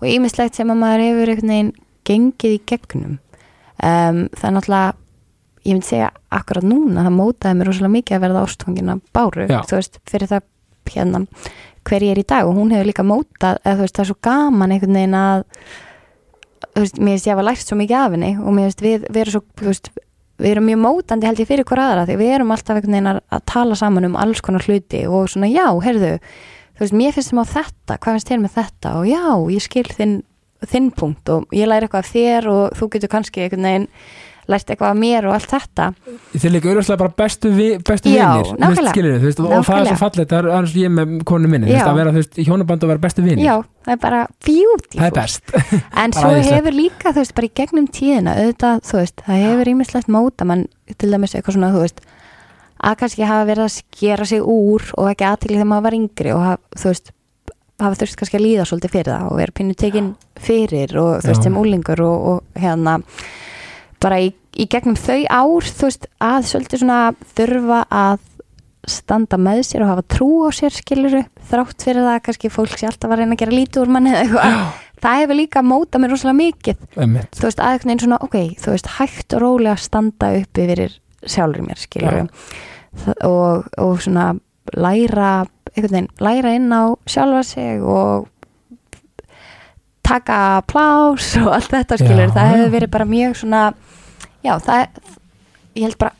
og 0.00 0.06
ímislegt 0.08 0.56
sem 0.58 0.72
að 0.72 0.80
maður 0.80 1.04
hefur 1.08 1.32
einhvern 1.34 1.54
veginn 1.54 1.72
gengið 2.10 2.56
í 2.56 2.60
gegnum. 2.70 3.18
Um, 3.80 4.22
það 4.36 4.46
er 4.50 4.54
náttúrulega 4.56 4.94
ég 5.60 5.76
myndi 5.76 5.88
segja 5.90 6.08
akkurat 6.32 6.64
núna 6.64 7.04
það 7.04 7.16
mótaði 7.18 7.58
mér 7.58 7.68
rosalega 7.68 7.94
mikið 7.96 8.16
að 8.16 8.22
verða 8.24 8.44
ástfangina 8.46 8.96
báru, 9.12 9.44
Já. 9.50 9.60
þú 9.68 9.76
veist, 9.76 10.00
fyrir 10.08 10.30
það 10.30 10.46
hérna, 10.90 11.20
hver 11.86 12.04
ég 12.04 12.14
er 12.14 12.20
í 12.22 12.26
dag. 12.26 12.48
Og 12.48 12.56
hún 12.56 12.72
hefur 12.74 12.88
líka 12.88 13.04
mótað, 13.06 13.60
eða 13.64 13.76
þú 13.76 13.84
veist, 13.84 13.96
það 13.96 14.04
er 14.04 14.10
svo 14.10 14.18
gaman 14.26 14.74
einhvern 14.74 14.98
veginn 14.98 15.18
að 15.20 15.44
þú 16.70 16.84
veist, 16.84 17.00
mér 17.00 17.14
finnst 17.14 17.28
ég 17.28 17.34
hafa 17.36 17.46
lært 17.46 17.64
svo 17.66 17.78
mikið 17.80 17.98
af 18.00 18.16
henni. 18.16 18.32
Og 18.40 18.56
mér 18.56 18.68
finnst 18.68 18.84
við, 18.84 19.04
við 19.08 19.20
erum 19.22 19.36
svo, 19.36 19.42
þú 19.60 19.68
veist 19.70 19.92
við 20.40 20.54
erum 20.54 20.66
mjög 20.70 20.80
mótandi 20.84 21.28
held 21.28 21.42
ég 21.42 21.50
fyrir 21.50 21.68
hver 21.68 21.82
aðra 21.82 22.06
því 22.08 22.16
við 22.20 22.32
erum 22.36 22.54
alltaf 22.54 22.78
einhvern 22.78 22.96
veginn 22.96 23.10
að, 23.12 23.44
tala 23.48 23.76
saman 23.78 24.08
um 24.08 24.16
alls 24.20 24.40
konar 24.44 24.64
hluti 24.66 25.04
og 25.06 25.28
svona 25.32 25.50
já, 25.50 25.66
heyrðu 25.84 26.16
þú 26.80 26.84
veist, 26.84 26.96
mér 26.96 27.14
finnst 27.16 27.32
þeim 27.32 27.42
á 27.44 27.52
þetta, 27.52 27.98
hvað 28.00 28.16
finnst 28.16 28.30
þér 28.30 28.40
með 28.40 28.56
þetta? 28.56 28.92
Og 28.96 29.08
já, 29.10 29.24
ég 29.52 29.64
skil 29.66 29.86
þinn, 29.92 30.16
þinn 30.72 30.90
punkt 30.96 31.32
og 31.34 31.56
ég 31.56 31.68
læri 31.68 31.86
eitthvað 31.86 32.06
af 32.06 32.12
þér 32.14 32.50
og 32.54 32.78
þú 32.78 32.90
getur 32.94 33.12
kannski 33.12 33.44
einhvern 33.44 33.68
veginn 33.68 33.88
lært 34.50 34.72
eitthvað 34.72 34.92
af 34.92 34.98
mér 35.00 35.28
og 35.28 35.34
allt 35.36 35.52
þetta. 35.54 35.86
Er 36.36 36.54
líka 36.54 36.70
auðvitað 36.70 37.00
bara 37.02 37.14
bestu, 37.22 37.52
vi, 37.54 37.68
bestu 37.86 38.12
Já, 38.12 38.28
nákvæmlega. 38.58 38.94
skilur 38.94 39.18
veist, 39.24 39.42
og, 39.42 39.54
það 39.66 39.80
er 39.80 39.90
svo 39.90 39.98
fallegt, 40.02 40.30
það 40.32 40.38
er 40.40 40.50
eins 40.58 40.74
og 40.74 40.80
ég 40.82 40.94
með 40.98 41.16
konu 41.30 41.50
minni, 41.50 41.70
veist, 41.70 41.86
að 41.86 42.00
vera, 42.00 42.14
veist, 42.18 42.40
hjónaband 42.40 42.86
og 42.86 42.92
vera 42.92 43.04
bestu 43.06 43.24
vinnir, 43.26 43.44
já, 43.46 43.56
það 43.86 43.96
er 43.96 44.00
bara 44.04 44.22
beautiful. 44.46 45.02
Það 45.02 45.18
best. 45.18 45.56
En 46.04 46.16
svo 46.16 46.32
hefur 46.36 46.76
líka, 46.76 47.12
þú 47.12 47.22
veist, 47.22 47.36
bara 47.36 47.50
í 47.50 47.52
gegnum 47.62 47.90
tíðina 47.90 48.38
auðvitað, 48.38 48.86
þú 48.90 49.02
veist, 49.02 49.26
það 49.26 49.44
hefur 49.46 49.72
ímislegt 49.74 50.10
móta 50.10 50.48
mann, 50.48 50.66
til 50.96 51.12
dæmis 51.12 51.36
eitthvað 51.36 51.58
svona, 51.58 51.74
þú 51.76 51.84
veist 51.86 52.02
að 52.80 53.00
kannski 53.02 53.26
hafa 53.28 53.48
verið 53.48 53.66
að 53.66 53.74
skera 53.74 54.26
sig 54.28 54.40
úr 54.40 54.84
og 54.96 55.10
ekki 55.10 55.26
aðtekli 55.28 55.58
þegar 55.58 55.68
maður 55.68 55.86
var 55.86 55.96
yngri 55.98 56.32
og 56.32 56.44
haf, 56.44 56.62
þú 56.80 56.92
veist, 56.92 57.12
hafa 57.80 57.98
þurft 58.00 58.18
kannski 58.20 58.38
að 58.38 58.44
líða 58.46 58.66
svolítið 58.68 58.94
fyrir 58.94 59.12
það 59.12 59.28
og 59.28 59.38
vera 59.40 59.56
pínu 59.58 59.76
tekin 59.78 60.10
fyrir 60.40 60.96
og 61.00 61.12
þú 61.20 61.32
veist, 61.32 61.46
sem 61.46 61.60
úlingur 61.60 62.02
og, 62.06 62.26
og 62.32 62.60
hérna 62.60 62.96
bara 64.00 64.20
í, 64.24 64.32
í 64.56 64.66
gegnum 64.70 64.98
þau 64.98 65.20
ár, 65.28 65.68
þú 65.68 65.88
veist, 65.88 66.08
að 66.24 66.50
svolítið 66.50 66.82
svona 66.84 67.00
þurfa 67.36 67.80
að 67.92 68.26
standa 68.90 69.36
með 69.40 69.60
sér 69.68 69.84
og 69.84 69.90
hafa 69.92 70.04
trú 70.08 70.28
á 70.46 70.50
sér 70.56 70.74
skiluru, 70.74 71.20
þrátt 71.50 71.84
fyrir 71.84 72.06
það 72.06 72.14
að 72.14 72.22
kannski 72.26 72.52
fólk 72.52 72.78
sé 72.80 72.88
alltaf 72.88 73.12
að 73.12 73.20
reyna 73.20 73.36
að 73.36 73.42
gera 73.42 73.56
lítið 73.58 73.82
úr 73.82 73.92
manni 73.92 74.14
eða 74.14 74.22
eitthvað. 74.24 74.64
Það 75.00 75.20
hefur 75.22 75.38
líka 75.38 75.62
mótað 75.64 76.02
mér 76.02 76.12
rosalega 76.12 76.38
mikið. 76.40 76.80
Einmitt. 77.00 77.36
þú 77.36 77.46
veist, 77.46 77.62
aðeins 77.64 77.86
einn 77.88 78.02
svona, 78.02 78.18
ok, 78.24 78.34
þú 78.60 78.74
veist 78.74 78.90
hægt 78.98 79.36
og 79.36 79.44
rólega 79.44 79.76
standa 79.80 80.32
uppi 80.40 80.66
fyrir 80.68 80.96
sjálfur 81.24 81.64
mér, 81.64 81.80
skilur 81.80 82.18
og, 83.28 83.70
og 83.80 84.02
svona 84.04 84.26
læra 84.76 85.30
einhvern 85.74 85.94
veginn, 85.94 86.10
læra 86.20 86.52
inn 86.56 86.68
á 86.72 86.92
sjálfa 87.08 87.42
sig 87.46 87.80
og 87.80 88.28
taka 90.04 90.62
plás 90.68 91.32
og 91.40 91.52
allt 91.54 91.70
þetta 91.70 92.00
skilur, 92.00 92.26
Já, 92.28 92.34
það 92.34 92.52
hefur 92.54 92.74
verið 92.74 92.92
bara 92.96 93.08
mjög 93.08 93.36
svona 93.42 93.62
já, 94.44 94.54
það 94.58 94.86
ég 95.76 95.82
held 95.86 95.98
bara 95.98 96.12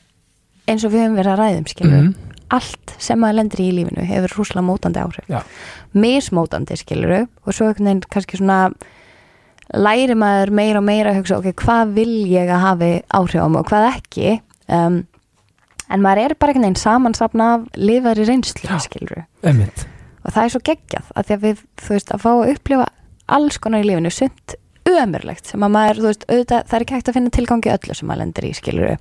eins 0.68 0.84
og 0.86 0.92
við 0.92 1.04
höfum 1.04 1.16
verið 1.18 1.32
að 1.34 1.40
ræðum 1.42 1.68
skilur, 1.68 2.00
Mhm. 2.02 2.14
allt 2.50 2.94
sem 2.98 3.18
maður 3.18 3.34
lendir 3.40 3.60
í 3.64 3.72
lífinu 3.74 4.04
hefur 4.06 4.34
rúslega 4.38 4.64
mótandi 4.66 4.98
áhrif 5.02 5.26
Já. 5.30 5.42
mismótandi 5.94 6.76
skiluru 6.76 7.26
og 7.46 7.52
svo 7.54 7.72
kannski 7.74 8.36
svona 8.38 8.72
læri 9.74 10.14
maður 10.18 10.50
meira 10.50 10.78
og 10.78 10.84
meira 10.84 11.12
að 11.12 11.20
hugsa 11.20 11.38
ok, 11.38 11.52
hvað 11.62 11.92
vil 11.94 12.26
ég 12.26 12.48
að 12.50 12.60
hafi 12.64 12.90
áhrif 13.14 13.42
á 13.42 13.48
mig 13.48 13.60
og 13.60 13.68
hvað 13.70 13.88
ekki 13.94 14.40
um, 14.68 15.06
en 15.90 16.00
maður 16.02 16.24
er 16.24 16.34
bara 16.34 16.52
einhvern 16.52 16.66
veginn 16.66 16.76
samansapna 16.82 17.46
af 17.54 17.68
lifari 17.76 18.24
reynslu 18.26 18.66
Já. 18.68 18.78
skiluru 18.82 19.24
Einmitt. 19.44 19.86
og 20.24 20.32
það 20.34 20.42
er 20.44 20.48
svo 20.54 20.60
geggjað 20.66 21.12
að 21.16 21.26
því 21.26 21.34
að 21.38 21.44
við, 21.46 21.62
þú 21.78 21.88
veist, 21.94 22.10
að 22.14 22.20
fá 22.24 22.30
að 22.34 22.50
upplifa 22.56 22.88
alls 23.28 23.58
konar 23.58 23.84
í 23.84 23.86
lífinu, 23.90 24.10
sumt 24.10 24.54
ömurlegt 25.00 25.50
sem 25.50 25.62
að 25.66 25.74
maður, 25.76 26.00
þú 26.00 26.08
veist, 26.08 26.26
auðvitað 26.28 26.66
það 26.70 26.76
er 26.76 26.84
ekki 26.84 26.96
hægt 26.96 27.10
að 27.10 27.16
finna 27.18 27.34
tilgangi 27.36 27.72
öllu 27.74 27.96
sem 27.96 28.10
maður 28.10 28.22
lendir 28.24 28.48
í 28.48 28.50
skiluru 28.56 28.96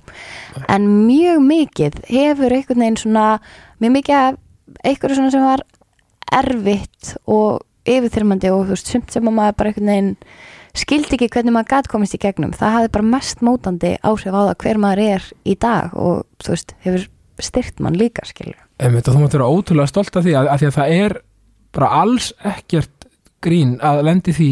en 0.66 0.86
mjög 1.08 1.42
mikið 1.48 1.98
hefur 2.10 2.56
einhvern 2.56 2.84
veginn 2.84 3.00
svona 3.00 3.26
mjög 3.82 3.96
mikið 3.96 4.38
einhverju 4.86 5.18
svona 5.18 5.34
sem 5.34 5.44
var 5.46 5.64
erfitt 6.40 7.14
og 7.26 7.60
yfirþyrmandi 7.90 8.52
og 8.54 8.66
þú 8.68 8.76
veist, 8.76 8.90
sumt 8.92 9.14
sem 9.14 9.30
að 9.30 9.38
maður 9.38 9.58
bara 9.58 9.72
einhvern 9.72 9.92
veginn 9.92 10.12
skildi 10.80 11.16
ekki 11.16 11.30
hvernig 11.34 11.54
maður 11.56 11.72
gat 11.72 11.88
komist 11.90 12.14
í 12.14 12.20
gegnum 12.22 12.52
það 12.54 12.76
hafði 12.76 12.92
bara 12.94 13.10
mest 13.16 13.42
mótandi 13.42 13.96
áhrif 14.06 14.30
á 14.30 14.40
það 14.50 14.54
hver 14.62 14.82
maður 14.82 15.02
er 15.06 15.26
í 15.42 15.56
dag 15.58 15.96
og 15.98 16.22
þú 16.44 16.54
veist, 16.54 16.76
hefur 16.84 17.08
styrt 17.40 17.82
mann 17.82 17.98
líka 17.98 18.26
skilur 18.28 18.60
og 18.80 19.02
þú 19.02 19.18
mátt 19.18 19.34
vera 19.34 19.50
ótrúlega 19.50 19.90
stolt 19.90 20.16
af 20.16 20.24
því 20.26 20.36
að, 20.38 20.52
að 20.52 20.62
því 20.62 20.68
að 20.68 20.78
það 20.78 20.94
er 21.00 21.16
bara 21.74 21.90
alls 22.02 22.30
ekkert 22.46 23.08
grín 23.44 23.76
að 23.82 24.02
lendi 24.06 24.34
því 24.36 24.50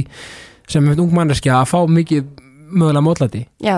sem 0.68 0.84
einhvern 0.84 1.06
ung 1.06 1.14
manneskja 1.16 1.58
að 1.62 1.70
fá 1.72 1.78
mikið 1.88 2.28
mögulega 2.68 3.00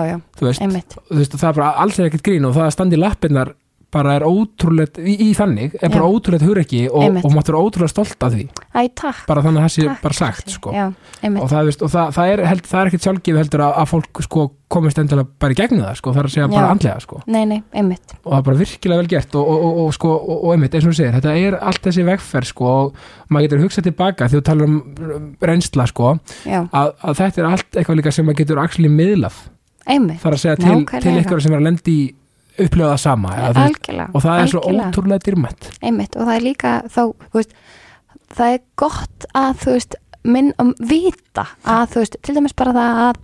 já, 0.09 0.15
þú 0.37 0.47
veist, 0.49 0.61
þú 1.07 1.19
veist 1.21 1.35
það 1.39 1.49
er 1.49 1.57
bara 1.61 1.69
alls 1.83 1.99
er 1.99 2.09
ekkert 2.09 2.25
grín 2.27 2.47
og 2.49 2.55
það 2.57 2.65
að 2.67 2.73
standa 2.75 2.97
í 2.97 3.01
lappirnar 3.01 3.53
bara 3.91 4.15
er 4.17 4.23
ótrúlegt, 4.27 4.99
í, 5.01 5.15
í 5.27 5.29
þannig 5.37 5.75
er 5.77 5.91
bara 5.91 6.07
Já. 6.07 6.15
ótrúlegt 6.15 6.45
hugrekki 6.47 6.81
og, 6.89 7.19
og 7.21 7.35
mátt 7.35 7.51
vera 7.51 7.59
ótrúlega 7.61 7.91
stolt 7.91 8.23
af 8.23 8.33
því. 8.35 8.47
Æ, 8.71 8.81
takk, 8.95 9.25
bara 9.27 9.43
þannig 9.43 9.61
að 9.61 9.67
það 9.67 9.75
sé 9.75 9.97
bara 10.05 10.17
sagt 10.17 10.55
sko. 10.55 10.73
já, 10.75 10.87
og, 11.27 11.45
það, 11.51 11.71
og 11.75 11.91
það, 11.91 12.15
það, 12.17 12.31
er, 12.31 12.43
held, 12.51 12.65
það 12.71 12.81
er 12.81 12.91
ekkert 12.91 13.07
sjálfgefið 13.07 13.41
heldur 13.41 13.63
að, 13.67 13.77
að 13.81 13.89
fólk 13.91 14.21
sko, 14.27 14.45
komist 14.71 15.01
endilega 15.01 15.27
bara 15.43 15.51
í 15.51 15.59
gegnum 15.59 15.83
það 15.83 15.97
sko, 15.99 16.13
það 16.15 16.21
er 16.21 16.29
að 16.29 16.35
segja 16.35 16.49
bara 16.51 16.63
Já. 16.63 16.71
andlega 16.75 17.03
sko. 17.03 17.21
nei, 17.27 17.41
nei, 17.49 17.57
og 18.23 18.29
það 18.31 18.37
er 18.37 18.45
bara 18.47 18.59
virkilega 18.61 19.01
vel 19.01 19.11
gert 19.11 19.35
og, 19.35 19.49
og, 19.51 19.63
og, 19.67 19.79
og, 19.83 19.93
sko, 19.97 20.11
og, 20.15 20.37
og 20.37 20.53
einmitt, 20.55 20.77
eins 20.77 20.87
og 20.87 20.93
þú 20.93 20.99
segir, 21.01 21.17
þetta 21.17 21.33
er 21.41 21.57
allt 21.59 21.81
þessi 21.89 22.05
vegferð 22.07 22.51
sko, 22.53 22.69
og 22.71 23.01
maður 23.27 23.49
getur 23.49 23.63
hugsað 23.65 23.89
tilbaka 23.89 24.29
þegar 24.31 24.37
þú 24.37 24.47
talar 24.47 24.69
um 24.71 24.79
reynsla 25.51 25.87
sko, 25.91 26.13
að, 26.47 26.93
að 27.03 27.19
þetta 27.19 27.43
er 27.43 27.49
allt 27.49 27.81
eitthvað 27.81 27.99
líka 27.99 28.15
sem 28.15 28.29
maður 28.29 28.39
getur 28.45 28.63
actually 28.63 28.93
miðlað. 28.95 29.43
Einmitt. 29.91 30.21
Þar 30.21 30.37
að 30.37 30.41
segja 30.45 30.57
til, 30.61 30.79
til 31.01 31.13
ykkur 31.19 31.41
sem 31.43 31.55
er 31.55 31.59
að 31.59 31.67
lendi 31.67 31.93
í 31.97 32.09
upplifa 32.67 32.91
það 32.93 33.01
sama 33.03 33.29
veist, 33.35 33.57
algjörlega 33.65 34.09
og 34.13 34.21
það 34.25 34.41
er 34.43 34.51
svo 34.53 34.61
algjörlega. 34.61 34.91
ótrúlega 34.91 35.25
dýrmætt 35.27 35.69
einmitt 35.81 36.15
og 36.17 36.27
það 36.27 36.35
er 36.35 36.45
líka 36.45 36.71
þá, 36.91 37.01
veist, 37.33 37.53
það 38.37 38.53
er 38.55 38.61
gott 38.75 39.25
að 39.35 39.51
þú 39.65 39.75
veist, 39.77 39.95
minn 40.23 40.53
um 40.61 40.73
vita 40.79 41.47
að 41.65 41.85
þú 41.95 42.03
veist, 42.03 42.17
til 42.21 42.35
dæmis 42.37 42.53
bara 42.55 42.73
það 42.77 43.01
að 43.09 43.21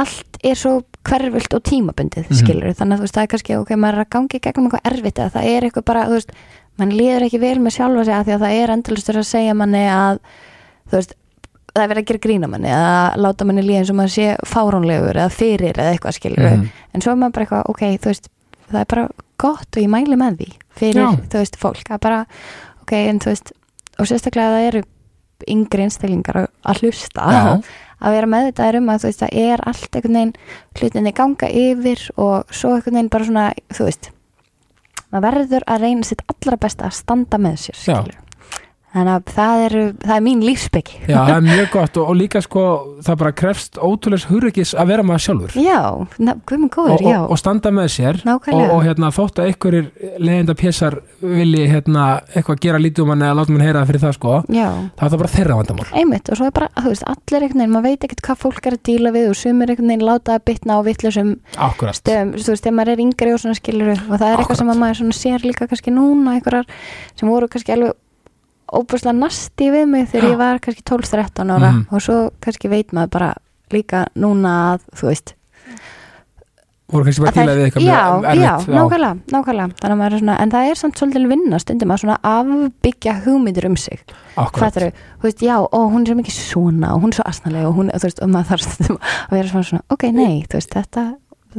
allt 0.00 0.38
er 0.46 0.54
svo 0.54 0.72
hverfilt 1.04 1.54
og 1.56 1.62
tímabundið, 1.66 2.26
Mhm. 2.30 2.36
skilur 2.38 2.74
þannig 2.78 2.94
að 2.94 2.98
þú 3.00 3.04
veist, 3.06 3.14
það 3.16 3.22
er 3.22 3.30
kannski, 3.32 3.56
ok, 3.58 3.70
maður 3.76 3.94
er 3.98 4.04
að 4.04 4.10
gangi 4.14 4.40
gegnum 4.40 4.66
eitthvað 4.70 4.92
erfitt 4.92 5.18
eða 5.18 5.32
það 5.34 5.44
er 5.50 5.62
eitthvað 5.66 5.84
bara, 5.84 6.04
þú 6.06 6.14
veist 6.18 6.30
mann 6.78 6.90
líður 6.92 7.24
ekki 7.26 7.40
vel 7.40 7.58
með 7.58 7.74
sjálfa 7.76 8.04
sig 8.04 8.14
að 8.14 8.24
því 8.26 8.34
að 8.36 8.44
það 8.44 8.54
er 8.62 8.70
endalustur 8.76 9.16
að 9.20 9.26
segja 9.30 9.54
manni 9.54 9.82
að 9.90 10.18
þú 10.90 10.96
veist, 10.96 11.14
það 11.74 11.82
er 11.82 11.88
verið 11.90 12.02
að 12.02 12.06
gera 12.10 12.18
grína 12.26 12.48
manni 12.50 12.68
eða 12.68 13.16
láta 13.16 13.44
manni 13.46 13.62
líða 13.62 13.78
eins 13.82 13.90
og 13.90 13.96
maður 13.96 14.14
sé 14.14 14.36
fáránlegur 14.46 15.14
eða 15.20 15.30
fyrir 15.30 15.74
eða 15.74 15.92
eitthvað 15.94 16.16
skilur 16.18 16.50
Mhm. 16.56 16.68
en 16.94 17.00
svo 17.00 17.10
er 17.12 17.16
maður 17.16 17.32
bara 17.32 17.44
eitthvað, 17.46 17.68
ok, 17.70 17.82
þú 17.98 18.06
veist 18.10 18.28
það 18.70 18.80
er 18.84 18.88
bara 18.94 19.08
gott 19.40 19.76
og 19.76 19.82
ég 19.82 19.90
mæli 19.92 20.16
með 20.20 20.38
því 20.40 20.48
fyrir, 20.80 21.02
Já. 21.02 21.10
þú 21.32 21.40
veist, 21.42 21.56
fólk 21.60 21.90
að 21.94 22.00
bara, 22.06 22.20
ok, 22.82 22.92
en 23.10 23.20
þú 23.22 23.30
veist 23.32 23.52
og 24.00 24.06
sérstaklega 24.08 24.48
að 24.50 24.56
það 24.58 24.68
eru 24.70 24.82
yngri 25.50 25.84
einstaklingar 25.86 26.38
að- 26.44 26.80
hlusta 26.82 27.26
Já. 27.32 27.42
að 28.04 28.14
vera 28.16 28.28
meðvitaðir 28.32 28.78
um 28.80 28.88
að 28.92 29.02
þú 29.02 29.08
veist, 29.10 29.20
það 29.24 29.36
er 29.44 29.62
allt 29.68 29.96
einhvern 29.98 30.16
veginn 30.20 30.34
hlutinni 30.80 31.12
ganga 31.16 31.48
yfir 31.64 32.06
og 32.16 32.54
svo 32.54 32.74
einhvern 32.76 32.96
veginn 33.00 33.12
bara 33.12 33.28
svona, 33.28 33.46
þú 33.76 33.88
veist 33.90 34.10
maður 35.10 35.24
verður 35.26 35.64
að 35.66 35.80
reyna 35.84 36.06
sitt 36.06 36.20
allra 36.30 36.56
besta 36.62 36.86
að 36.86 36.98
standa 37.00 37.38
með 37.42 37.56
sér, 37.64 37.80
Já. 37.90 37.98
Þannig 38.94 39.12
að 39.14 39.32
það 39.36 39.64
er, 39.64 39.74
það 40.02 40.14
er 40.16 40.24
mín 40.24 40.40
lífsbyggi 40.44 40.96
Já, 41.04 41.16
það 41.18 41.34
er 41.36 41.44
mjög 41.46 41.68
gott 41.74 41.98
og, 42.00 42.08
og 42.10 42.16
líka 42.18 42.42
sko 42.42 42.64
það 43.06 43.18
bara 43.22 43.32
krefst 43.40 43.78
ótrúlegs 43.78 44.26
hugreikis 44.30 44.72
að 44.74 44.90
vera 44.90 45.04
maður 45.06 45.24
sjálfur. 45.26 45.54
Já, 45.60 45.80
minn 46.18 46.72
góður, 46.72 46.96
og, 46.96 47.04
já. 47.04 47.18
og, 47.20 47.34
og 47.34 47.40
standa 47.40 47.72
með 47.74 47.88
sér 47.94 48.18
og, 48.20 48.26
nákvæmlega, 48.28 48.74
og 48.74 48.82
hérna, 48.86 49.12
þótt 49.14 49.40
að 49.40 49.50
einhverjir 49.50 49.90
leiðinda 50.18 50.56
pésar 50.58 50.98
vilji 51.22 51.68
hérna, 51.70 52.06
eitthvað 52.34 52.62
gera 52.66 52.82
lítið 52.82 53.04
um 53.04 53.14
hann 53.14 53.24
eða 53.26 53.38
láta 53.40 53.54
mann 53.54 53.64
heyra 53.64 53.84
það 53.84 53.92
fyrir 53.92 54.04
það 54.04 54.16
sko 54.18 54.34
já. 54.50 54.68
það 54.98 55.06
er 55.06 55.14
það 55.14 55.22
bara 55.22 55.32
þeirra 55.36 55.58
vandamál. 55.60 55.88
Einmitt 56.00 56.30
og 56.30 56.40
svo 56.40 56.50
er 56.50 56.56
bara, 56.58 56.70
þú 56.80 56.94
veist, 56.94 57.06
allir 57.14 57.46
einhvern 57.46 57.62
veginn 57.62 57.74
maður 57.76 57.88
veit 57.88 58.06
ekkert 58.08 58.24
hvað 58.26 58.42
fólk 58.44 58.68
er 58.70 58.76
að 58.76 58.84
díla 58.90 59.14
við 59.14 59.30
og 59.30 59.38
sumir 59.40 59.72
einhvern 59.72 59.92
veginn 59.94 60.06
láta 60.10 60.36
að 60.36 60.44
bitna 60.50 60.76
á 60.76 60.80
stöðum, 62.00 62.34
þú 62.36 62.52
veist, 62.52 62.64
þegar 62.64 62.76
maður 62.76 62.92
er 62.92 63.02
yngri 63.04 63.32
og 63.34 63.40
svona 63.42 63.58
skilur 63.58 63.90
og 63.96 64.14
það 64.14 64.28
er 64.30 64.42
eitthvað 64.42 64.60
sem 64.60 64.72
að 64.72 64.80
maður 64.80 65.16
sér 65.16 65.44
líka 65.44 65.68
kannski 65.70 65.92
núna 65.94 66.36
einhverjar 66.36 66.68
sem 67.18 67.30
voru 67.30 67.48
kannski 67.50 67.74
alveg 67.74 67.96
óbúslega 68.72 69.16
nasti 69.18 69.70
við 69.74 69.86
mig 69.88 70.08
þegar 70.12 70.26
Já. 70.28 70.30
ég 70.34 70.38
var 70.38 70.58
kannski 70.64 70.82
12-13 70.82 71.50
ára 71.56 71.70
Mhm. 71.72 71.86
og 71.90 72.00
svo 72.02 72.30
kannski 72.40 72.68
veit 72.70 72.92
maður 72.92 73.10
bara 73.10 73.34
líka 73.70 74.06
núna 74.16 74.54
að, 74.74 74.80
þú 74.96 75.06
veist 75.10 75.34
voru 76.90 77.04
kannski 77.06 77.22
bara 77.22 77.30
að 77.30 77.36
til 77.38 77.42
að 77.50 77.58
við 77.58 77.64
eitthvað 77.68 77.84
já, 77.86 77.98
mjög 78.10 78.40
já, 78.40 78.50
erfitt, 78.50 78.74
nákvæmlega, 78.74 79.10
nákvæmlega. 79.30 79.74
Þannig 79.80 79.94
að 79.94 80.00
maður 80.00 80.14
er 80.16 80.20
svona, 80.22 80.36
en 80.42 80.50
það 80.50 80.70
er 80.70 80.78
samt 80.80 80.96
svolítið 80.98 81.28
vinna 81.30 81.58
stundum 81.62 81.92
að 81.94 82.00
svona 82.02 82.16
afbyggja 82.26 83.12
hugmyndir 83.24 83.66
um 83.68 83.76
sig. 83.78 84.00
Hvað 84.34 84.78
eru, 84.80 84.88
þú 85.20 85.28
veist, 85.28 85.44
já, 85.46 85.54
og 85.60 85.84
hún 85.94 86.08
er 86.10 86.18
mikið 86.18 86.34
svona 86.34 86.90
og 86.96 87.02
hún 87.04 87.12
er 87.14 87.18
svo 87.20 87.26
asnalega 87.30 87.68
og 87.70 87.76
hún, 87.78 87.92
þú 87.94 88.02
veist, 88.08 88.22
og 88.26 88.32
maður 88.34 88.50
þarf 88.50 88.66
stundum 88.66 88.98
að 89.06 89.36
vera 89.38 89.48
svona, 89.52 89.68
svona, 89.70 89.82
ok, 89.94 90.02
nei, 90.18 90.34
þú 90.50 90.58
veist, 90.58 90.74
þetta 90.74 91.06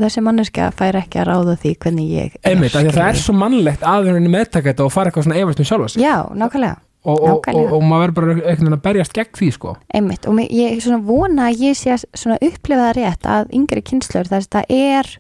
þessi 0.01 0.21
manneska 0.23 0.67
fær 0.75 0.95
ekki 0.99 1.19
að 1.19 1.27
ráða 1.31 1.55
því 1.63 1.71
hvernig 1.83 2.11
ég 2.11 2.35
er, 2.35 2.51
einmitt, 2.51 2.75
að 2.75 2.91
það 2.91 3.07
er 3.09 3.17
svo 3.23 3.33
mannlegt 3.35 3.81
að 3.87 4.05
henni 4.11 4.29
meðtaka 4.31 4.71
þetta 4.71 4.85
og 4.85 4.91
fara 4.91 5.11
eitthvað 5.11 5.25
svona 5.27 5.39
efast 5.39 5.59
um 5.63 5.65
sjálfa 5.67 5.89
sig. 5.95 6.03
Já, 6.03 6.15
nákvæmlega, 6.35 6.77
og, 7.01 7.17
og, 7.17 7.49
og, 7.49 7.73
og 7.77 7.83
maður 7.83 8.03
verður 8.03 8.15
bara 8.17 8.33
einhvern 8.35 8.61
veginn 8.61 8.77
að 8.77 8.85
berjast 8.85 9.15
gegn 9.17 9.35
því 9.39 9.51
sko. 9.55 9.75
Einmitt 9.97 10.27
og 10.29 10.39
ég 10.45 10.81
svona 10.83 11.01
vona 11.05 11.49
að 11.49 11.65
ég 11.65 11.77
sé 11.79 11.95
að 11.95 12.07
svona 12.13 12.39
upplifa 12.45 12.87
það 12.87 12.97
rétt 12.99 13.29
að 13.35 13.53
yngri 13.57 13.85
kynslur 13.89 14.29
þess 14.29 14.51
að 14.51 14.57
það 14.57 14.73
er 14.77 15.13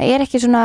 það 0.00 0.14
er 0.14 0.24
ekki 0.26 0.42
svona 0.42 0.64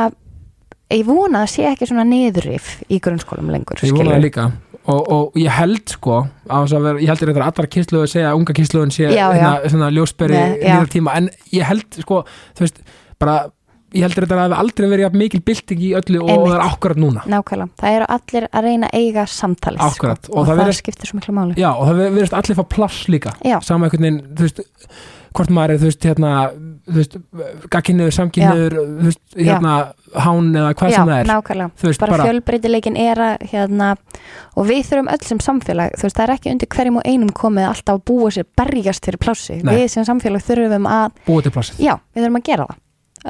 ég 0.94 1.06
vona 1.06 1.42
að 1.44 1.52
sé 1.54 1.66
ekki 1.70 1.88
svona 1.90 2.06
niðurrif 2.06 2.76
í 2.90 3.00
grunnskólum 3.02 3.50
lengur, 3.54 3.80
ég 3.82 3.94
vona 3.94 4.16
það 4.16 4.24
líka. 4.26 4.46
Og, 4.86 5.00
og 5.10 5.38
ég 5.40 5.50
held 5.50 5.90
sko 5.90 6.20
að 6.46 6.74
vera, 6.78 7.00
ég 7.02 7.10
heldur 7.10 7.32
þetta 7.32 7.46
allar 7.50 7.66
kynsluðu 7.74 8.06
að 8.06 8.12
segja 8.12 8.28
að 8.30 8.38
unga 8.38 8.54
kynsluðun 8.54 8.92
sé 8.94 9.08
Já, 9.10 9.24
hérna, 9.34 9.70
svona 9.72 9.88
ljósberi 9.90 10.36
já. 10.36 10.60
nýra 10.62 10.90
tíma. 10.92 11.16
En 11.18 11.26
ég 11.50 11.66
held 11.66 11.98
sko, 12.04 12.20
þú 12.54 12.62
veist, 12.62 12.78
bara 13.18 13.34
ég 13.96 14.06
heldur 14.06 14.26
þetta 14.26 14.38
að 14.38 14.44
hafi 14.44 14.60
aldrei 14.62 14.88
verið 14.92 15.18
mikil 15.22 15.42
bylting 15.46 15.82
í 15.82 15.90
öllu 16.00 16.22
og 16.22 16.30
Einmitt. 16.30 16.52
það 16.52 16.56
er 16.58 16.64
akkurat 16.66 17.02
núna. 17.02 17.26
Nákvæmlega, 17.32 17.68
það 17.82 17.98
eru 17.98 18.08
allir 18.16 18.48
að 18.52 18.68
reyna 18.70 18.92
að 18.92 19.02
eiga 19.02 19.26
samtalið 19.32 19.96
sko, 19.96 20.14
og 20.14 20.30
og, 20.32 20.48
það 20.48 20.62
það, 20.62 20.72
skiptir 20.80 21.10
svo 21.10 21.20
miklu 21.20 21.36
máli. 21.36 21.58
Já, 21.60 21.70
og 21.72 21.84
það 21.90 22.02
verðist 22.06 22.38
allir 22.40 22.60
fá 22.60 22.64
pláss 22.76 23.10
líka. 23.12 23.36
Já. 23.46 23.58
sama 23.64 23.88
einhvern 23.88 24.08
veginn, 24.08 24.24
þú 24.36 24.48
veist 24.48 24.64
hvort 25.36 25.52
maður 25.52 25.74
er, 25.74 25.80
þú 25.80 25.90
veist, 25.90 26.06
hérna 26.06 26.30
þú 26.86 26.96
veist, 26.96 27.16
gagkinniður, 27.72 28.14
samkynniður 28.14 28.76
þú 28.78 29.08
veist, 29.08 29.22
hérna, 29.36 29.74
hán 30.24 30.48
eða 30.52 30.72
hvað 30.78 30.92
Já, 30.92 30.96
sem 30.96 31.10
það 31.10 31.18
er. 31.18 31.30
nákvæmlega, 31.30 31.74
þú 31.80 31.88
veist, 31.88 32.02
bara, 32.02 32.14
bara, 32.14 32.28
fjölbreytileikin 32.28 32.98
er 33.02 33.22
að 33.26 33.46
hérna, 33.52 33.90
og 34.54 34.68
við 34.70 34.82
þurfum 34.90 35.12
öll 35.16 35.28
sem 35.28 35.42
samfélag 35.46 35.98
þú 35.98 36.08
veist, 36.08 36.16
það 36.16 36.24
er 36.26 36.34
ekki 36.36 36.54
undir 36.54 36.72
hverjum 36.76 37.00
og 37.02 37.10
einum 37.12 37.34
komið 37.42 37.68
alltaf 37.72 37.98
að 37.98 38.04
búa 38.12 38.32
sér 38.36 38.48
berjast 38.62 39.08
fyrir 39.08 39.22
plássi 39.22 39.60
Nei. 39.60 39.74
við 39.74 39.86
sem 39.96 40.08
samfélag 40.08 40.44
þurfum 40.46 40.90
að, 40.90 41.22
búið 41.28 41.48
til 41.48 41.54
plássið. 41.58 41.84
Já, 41.84 41.94
við 42.14 42.26
þurfum 42.26 42.42
að 42.42 42.50
gera 42.50 42.68
það 42.70 42.82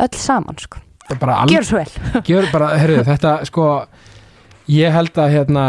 öll 0.04 0.20
saman, 0.20 0.58
sko, 0.60 0.82
Það 1.06 1.24
er 1.30 1.54
gjör 1.54 1.66
svo 1.66 1.80
vel. 1.80 1.90
Gjör 2.30 2.48
bara, 2.50 2.72
herru, 2.80 2.98
þetta 3.06 3.38
sko 3.46 3.66
ég 4.66 4.90
held 4.90 5.18
að 5.22 5.34
hérna 5.36 5.64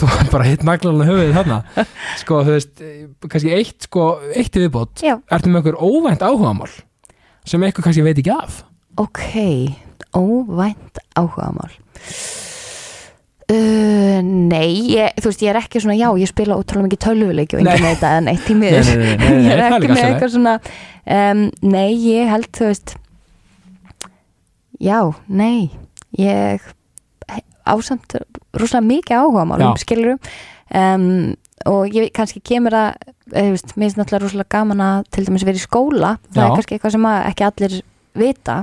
þú 0.00 0.08
bara 0.32 0.46
hitt 0.48 0.64
naglan 0.64 1.02
að 1.02 1.10
höfuðið 1.10 1.34
þarna. 1.36 1.58
Sko, 2.22 2.38
þú 2.46 2.54
veist, 2.54 2.84
kannski 3.26 3.52
eitt 3.52 3.88
sko, 3.88 4.06
eitt 4.32 4.56
í 4.56 4.62
viðbót, 4.64 5.04
ertu 5.04 5.52
með 5.52 5.60
einhver 5.60 5.80
óvænt 5.82 6.24
áhugamál 6.24 6.70
sem 7.48 7.62
eitthvað 7.64 7.88
kannski 7.88 8.04
veit 8.06 8.20
ekki 8.20 8.32
af? 8.32 8.62
Ok 8.98 9.22
óvænt 10.16 11.00
áhugamál. 11.18 11.72
Uh, 13.48 14.20
nei, 14.20 14.92
ég, 14.92 15.14
þú 15.16 15.30
veist, 15.30 15.42
ég 15.44 15.52
er 15.52 15.58
ekki 15.62 15.80
svona, 15.80 15.96
já, 15.96 16.08
ég 16.20 16.28
spila 16.28 16.56
ótrúlega 16.60 16.88
mikið 16.88 17.00
tölvuleiki 17.04 17.56
og 17.56 17.62
enginn 17.62 17.86
veit 17.86 18.02
að 18.04 18.18
neitt 18.26 18.48
í 18.52 18.56
miður. 18.58 18.90
ég 19.44 19.52
er 19.52 19.62
það 19.62 19.68
er 19.68 19.76
ekki 19.78 19.92
með 19.92 20.02
eitthvað 20.04 20.32
svona 20.34 20.56
um, 21.16 21.44
nei, 21.64 21.88
ég 22.10 22.28
held, 22.28 22.50
þú 22.56 22.68
veist 22.68 22.96
já, 24.80 25.00
nei 25.28 25.70
ég 26.18 26.62
ásamt 27.68 28.14
rosalega 28.56 28.86
mikið 28.88 29.18
áhugamálum, 29.20 29.74
Já. 29.74 29.82
skilur 29.82 30.14
um, 30.74 31.34
og 31.68 31.92
ég 31.92 32.08
kannski 32.16 32.40
kemur 32.40 32.72
að 32.72 32.94
þú 33.28 33.42
veist, 33.52 33.74
mér 33.76 33.84
finnst 33.90 33.98
náttúrulega 34.00 34.24
rosalega 34.24 34.54
gaman 34.56 34.80
að 34.80 35.02
til 35.12 35.26
dæmis 35.26 35.44
vera 35.44 35.60
í 35.60 35.64
skóla, 35.66 36.14
það 36.32 36.40
Já. 36.40 36.46
er 36.46 36.54
kannski 36.56 36.78
eitthvað 36.78 36.94
sem 36.96 37.08
ekki 37.12 37.46
allir 37.48 37.76
vita 38.18 38.56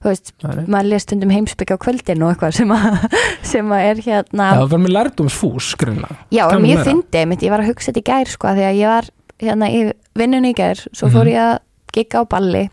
þú 0.00 0.08
veist, 0.08 0.32
nei. 0.42 0.64
maður 0.64 0.88
les 0.94 1.04
stundum 1.04 1.34
heimsbyggja 1.36 1.76
á 1.76 1.82
kvöldin 1.84 2.24
og 2.24 2.32
eitthvað 2.32 2.56
sem 2.56 2.72
að, 2.72 2.98
sem 3.52 3.68
að 3.76 3.84
er 3.90 4.02
hérna 4.08 4.48
það 4.56 4.72
var 4.72 4.82
með 4.86 4.94
lærdómsfús 4.96 5.68
grunna 5.78 6.08
Já, 6.32 6.46
en 6.56 6.64
ég 6.70 6.80
fyndi, 6.88 7.24
ég 7.44 7.52
var 7.52 7.62
að 7.66 7.70
hugsa 7.74 7.92
þetta 7.92 8.00
í 8.00 8.08
gær 8.08 8.32
sko, 8.32 8.54
því 8.56 8.66
að 8.70 8.80
ég 8.80 8.94
var 8.96 9.10
hérna 9.44 9.68
í 9.70 9.84
vinnunni 10.18 10.54
í 10.54 10.58
gær 10.58 10.80
svo 10.88 11.06
Mhm. 11.10 11.14
fór 11.18 11.28
ég 11.30 11.42
að 11.44 11.58
gigga 11.94 12.22
á 12.22 12.24
balli 12.28 12.64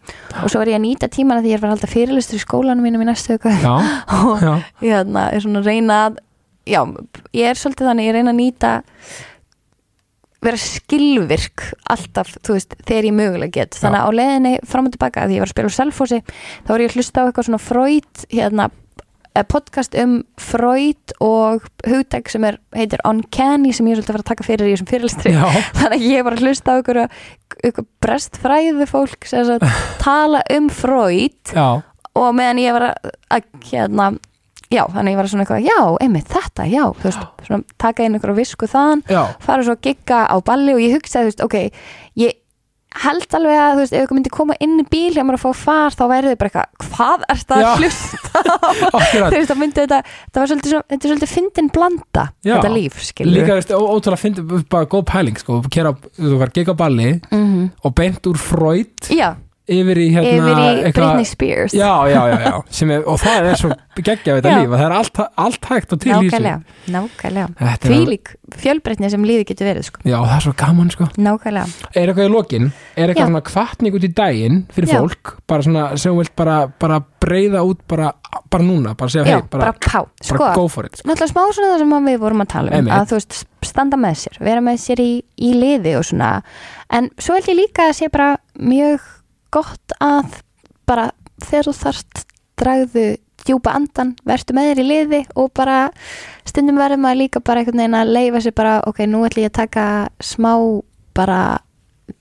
og 0.41 0.49
svo 0.49 0.61
var 0.61 0.71
ég 0.71 0.79
að 0.79 0.85
nýta 0.85 1.09
tímana 1.11 1.43
því 1.43 1.53
ég 1.55 1.63
var 1.63 1.75
alltaf 1.75 1.93
fyrirlistur 1.93 2.39
í 2.39 2.43
skólanum 2.43 2.85
mínum 2.85 3.05
í 3.05 3.09
næstu 3.09 3.37
já, 3.37 3.75
og 4.19 4.43
já, 4.43 4.53
ég 4.83 4.91
hérna, 4.91 5.29
er 5.31 5.45
svona 5.45 5.63
að 5.63 5.71
reyna 5.71 6.01
að 6.07 6.19
já, 6.65 6.81
ég 7.35 7.51
er 7.51 7.59
svolítið 7.59 7.89
þannig, 7.91 8.09
ég 8.09 8.17
reyna 8.17 8.33
að 8.33 8.41
nýta 8.41 8.75
vera 10.45 10.61
skilvirk 10.61 11.63
alltaf, 11.89 12.35
þú 12.45 12.57
veist, 12.57 12.75
þegar 12.85 13.07
ég 13.09 13.15
mögulega 13.17 13.53
get. 13.55 13.77
Þannig 13.81 14.01
að 14.01 14.05
á 14.05 14.17
leiðinni 14.19 14.53
fram 14.69 14.89
og 14.89 14.93
tilbaka 14.93 15.25
því 15.25 15.37
ég 15.37 15.43
var 15.43 15.49
að 15.49 15.55
spila 15.55 15.69
úr 15.71 15.75
Selfossi, 15.75 16.19
þá 16.65 16.69
var 16.69 16.83
ég 16.83 16.91
að 16.91 16.97
hlusta 16.99 17.23
á 17.23 17.25
eitthvað 17.25 17.47
svona 17.49 17.61
Freud, 17.63 18.25
hérna 18.33 18.67
podcast 19.43 19.95
um 19.99 20.13
Freud 20.39 21.15
og 21.23 21.65
hugtæk 21.83 22.29
sem 22.31 22.45
er, 22.47 22.59
heitir 22.75 23.03
Uncanny 23.07 23.73
sem 23.75 23.87
ég 23.89 23.97
er 23.97 23.99
svolítið 23.99 24.13
að 24.13 24.15
fara 24.15 24.23
að 24.23 24.29
taka 24.31 24.47
fyrir 24.47 24.69
í 24.69 24.75
þessum 24.75 24.91
fyrirlistri 24.91 25.33
þannig 25.79 25.97
að 25.97 26.05
ég 26.07 26.27
var 26.27 26.37
að 26.37 26.45
hlusta 26.45 26.71
á 26.71 26.79
ykkur, 26.79 27.01
ykkur 27.71 27.89
brestfræði 28.05 28.87
fólk 28.89 29.27
sem 29.27 29.43
sagt, 29.49 29.67
tala 30.05 30.45
um 30.55 30.71
Freud. 30.71 31.41
Já, 31.51 31.83
og 32.15 32.31
meðan 32.37 32.63
ég 32.63 32.75
var 32.75 32.87
að, 32.91 33.11
að 33.35 33.67
hérna, 33.67 34.07
já, 34.71 34.85
þannig 34.87 35.09
að 35.09 35.11
ég 35.11 35.19
var 35.19 35.29
svona 35.31 35.45
eitthvað, 35.45 35.67
já, 35.67 35.79
einmitt 36.05 36.31
þetta, 36.31 36.69
já, 36.71 36.83
þú 36.95 37.09
veist, 37.09 37.27
svona 37.49 37.77
taka 37.81 38.07
inn 38.07 38.17
ykkur 38.19 38.33
á 38.33 38.39
visku 38.39 38.69
þaðan, 38.71 39.03
já. 39.11 39.21
fara 39.43 39.67
svo 39.67 39.75
að 39.75 39.83
gigga 39.89 40.23
á 40.31 40.35
balli 40.47 40.75
og 40.77 40.81
ég 40.83 40.95
hugsaði, 40.95 41.25
þú 41.25 41.31
veist, 41.33 41.45
ok, 41.49 41.85
ég 42.23 42.39
held 43.03 43.35
alveg 43.37 43.57
að, 43.59 43.71
þú 43.75 43.81
veist, 43.83 43.93
ef 43.95 44.05
ykkur 44.05 44.17
myndi 44.19 44.31
koma 44.33 44.55
inn 44.63 44.75
í 44.79 44.85
bíl 44.91 45.11
hjá 45.15 45.23
mér 45.27 45.37
að 45.37 45.43
fá 45.43 45.51
far, 45.59 45.95
þá 45.97 46.03
væri 46.11 46.31
þið 46.31 46.37
bara 46.41 46.49
eitthvað, 46.51 46.89
hvað 46.89 47.25
er 47.27 47.41
Já. 47.61 47.69
að 47.69 47.81
hlusta 47.81 48.43
þú 48.95 49.35
veist, 49.35 49.49
þá 49.51 49.55
myndi 49.59 49.81
þetta, 49.83 49.99
það 50.31 50.41
var 50.41 50.51
svolítið, 50.51 50.71
svo, 50.75 50.81
þetta 50.89 50.99
er 51.07 51.11
svolítið 51.13 51.33
fyndin 51.35 51.71
blanda, 51.75 52.25
Já. 52.45 52.53
þetta 52.55 52.73
líf, 52.75 52.99
skilur 53.09 53.35
líka, 53.35 53.57
veist, 53.59 53.73
ó- 53.75 53.89
ótrúlega 53.95 54.21
fyndi 54.23 54.45
bara 54.71 54.89
góð 54.95 55.05
pæling, 55.11 55.39
sko, 55.41 55.59
kera, 55.71 55.95
þú 56.19 56.39
var 56.41 56.53
gig 56.55 56.71
á 56.71 56.75
balli 56.75 57.09
mm 57.31 57.65
og 57.85 57.93
beint 57.97 58.25
úr 58.29 58.37
Freud. 58.39 59.09
Já, 59.13 59.33
yfir 59.67 59.97
í 59.97 60.07
hérna 60.13 60.31
yfir 60.35 60.59
í 60.61 60.65
eitthvað- 60.85 60.93
Britney 60.93 61.25
Spears. 61.25 61.73
Já, 61.73 61.91
já, 62.11 62.21
já, 62.29 62.53
er, 62.95 63.03
og 63.09 63.19
það 63.21 63.47
er 63.51 63.55
svo 63.61 63.71
geggja 63.95 64.35
við 64.35 64.41
þetta 64.43 64.55
líf, 64.59 64.69
að 64.69 64.79
það 64.79 64.85
er 64.85 64.95
allt, 64.99 65.19
allt 65.45 65.65
hægt 65.71 65.93
og 65.95 66.01
til 66.03 66.11
í 66.11 66.15
nákvæmlega, 66.15 66.59
nákvæmlega. 66.93 67.47
Er 67.59 67.77
því 67.81 67.95
alveg- 67.95 68.11
lík 68.11 68.33
fjölbreytni 68.61 69.09
sem 69.09 69.23
líði 69.25 69.45
getur 69.49 69.69
verið 69.71 69.87
sko. 69.87 70.01
Já, 70.05 70.17
það 70.21 70.35
er 70.35 70.45
svo 70.45 70.53
gaman 70.59 70.91
sko. 70.93 71.07
Nákvæmlega, 71.17 71.89
Er 71.95 72.07
eitthvað 72.11 72.29
í 72.29 72.33
lokin, 72.35 72.71
er 72.95 73.07
eitthvað 73.09 73.23
Já. 73.25 73.29
svona 73.31 73.43
kvartning 73.49 73.95
út 73.97 74.03
í 74.05 74.11
daginn 74.13 74.61
fyrir 74.75 74.91
Já. 74.91 74.99
fólk? 75.01 75.33
Bara 75.47 75.61
svona 75.65 75.97
sem 75.97 76.11
þú 76.13 76.17
vilt 76.21 76.35
bara, 76.35 76.57
bara 76.79 76.99
breyða 77.25 77.63
út 77.65 77.79
bara, 77.87 78.11
bara 78.51 78.63
núna, 78.63 78.93
bara 78.95 79.09
segja 79.09 79.25
hei, 79.25 79.41
bara, 79.49 79.71
bara, 79.71 79.73
pá 79.73 80.03
bara 80.05 80.11
sko, 80.21 80.53
go 80.53 80.67
for 80.67 80.85
it. 80.85 80.97
sko. 80.99 81.07
náttúrulega 81.09 81.31
smá 81.33 81.41
svona 81.55 81.71
það 81.73 81.79
sem 81.79 82.05
við 82.05 82.19
vorum 82.21 82.41
að 82.45 82.47
tala 82.53 82.69
um 82.69 82.77
Einmitt. 82.77 82.93
að 82.93 83.07
þú 83.09 83.17
veist, 83.17 83.45
standa 83.65 83.97
með 83.97 84.15
sér, 84.21 84.37
vera 84.45 84.61
með 84.61 84.77
sér 84.83 84.99
í, 85.01 85.11
í 85.41 85.53
liði 85.57 85.95
og 85.97 86.03
svona. 86.05 86.43
En 86.93 87.09
svo 87.17 87.33
held 87.33 87.47
ég 87.49 87.57
líka 87.63 87.89
að 87.89 87.95
sé 87.97 88.11
bara 88.13 88.37
mjög 88.59 88.99
gott 89.55 89.95
að 90.03 90.39
bara 90.89 91.09
þegar 91.43 91.69
þú 91.69 91.75
þarft 91.81 92.25
dragðu 92.59 93.05
djúpa 93.45 93.75
andan, 93.77 94.15
vertu 94.25 94.55
með 94.57 94.71
þér 94.71 94.81
í 94.81 94.85
liði 94.89 95.19
og 95.37 95.51
bara 95.57 95.89
stundum 96.47 96.79
verður 96.81 97.01
maður 97.03 97.21
líka 97.21 97.41
bara 97.45 97.61
einhvern 97.61 97.83
veginn 97.83 97.99
að 97.99 98.13
leifa 98.15 98.41
sér 98.41 98.55
bara 98.57 98.79
ok, 98.89 99.03
nú 99.09 99.21
ætlum 99.27 99.45
ég 99.45 99.51
að 99.51 99.59
taka 99.59 99.85
smá 100.23 100.51
bara 101.15 101.41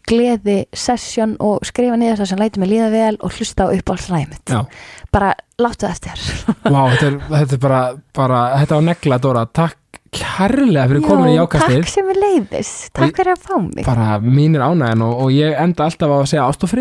gleði 0.08 0.64
session 0.76 1.34
og 1.44 1.64
skrifa 1.66 1.96
niður 2.00 2.22
það 2.22 2.30
sem 2.30 2.40
lætur 2.40 2.62
mig 2.62 2.70
líða 2.72 2.90
vel 2.92 3.14
og 3.20 3.32
hlusta 3.36 3.68
á 3.68 3.72
Já, 4.52 4.60
bara 5.12 5.32
láttu 5.60 5.86
það 5.86 5.94
eftir 5.94 6.22
vá, 6.74 6.82
þetta 6.92 7.08
er, 7.08 7.16
þetta 7.30 7.56
er 7.56 7.62
bara, 7.64 7.80
bara 8.16 8.42
þetta 8.60 8.78
var 8.78 8.86
negla 8.90 9.20
Dóra, 9.24 9.46
takk 9.48 9.80
kærlega 10.16 10.88
fyrir 10.90 11.04
komin 11.04 11.32
í 11.32 11.36
jákastið 11.36 11.76
takk 11.82 11.92
sem 11.92 12.08
við 12.10 12.22
leiðis, 12.22 12.72
takk 12.94 13.20
fyrir 13.20 13.34
að 13.34 13.44
fá 13.44 13.54
mig. 13.60 13.84
bara 13.86 14.18
mínir 14.22 14.64
ánægjan 14.64 15.06
og, 15.06 15.14
og 15.26 15.36
ég 15.36 15.54
enda 15.60 15.88
alltaf 15.88 16.10
á 16.10 16.16
að 16.22 16.28
segja 16.32 16.48
ást 16.48 16.66
og 16.66 16.74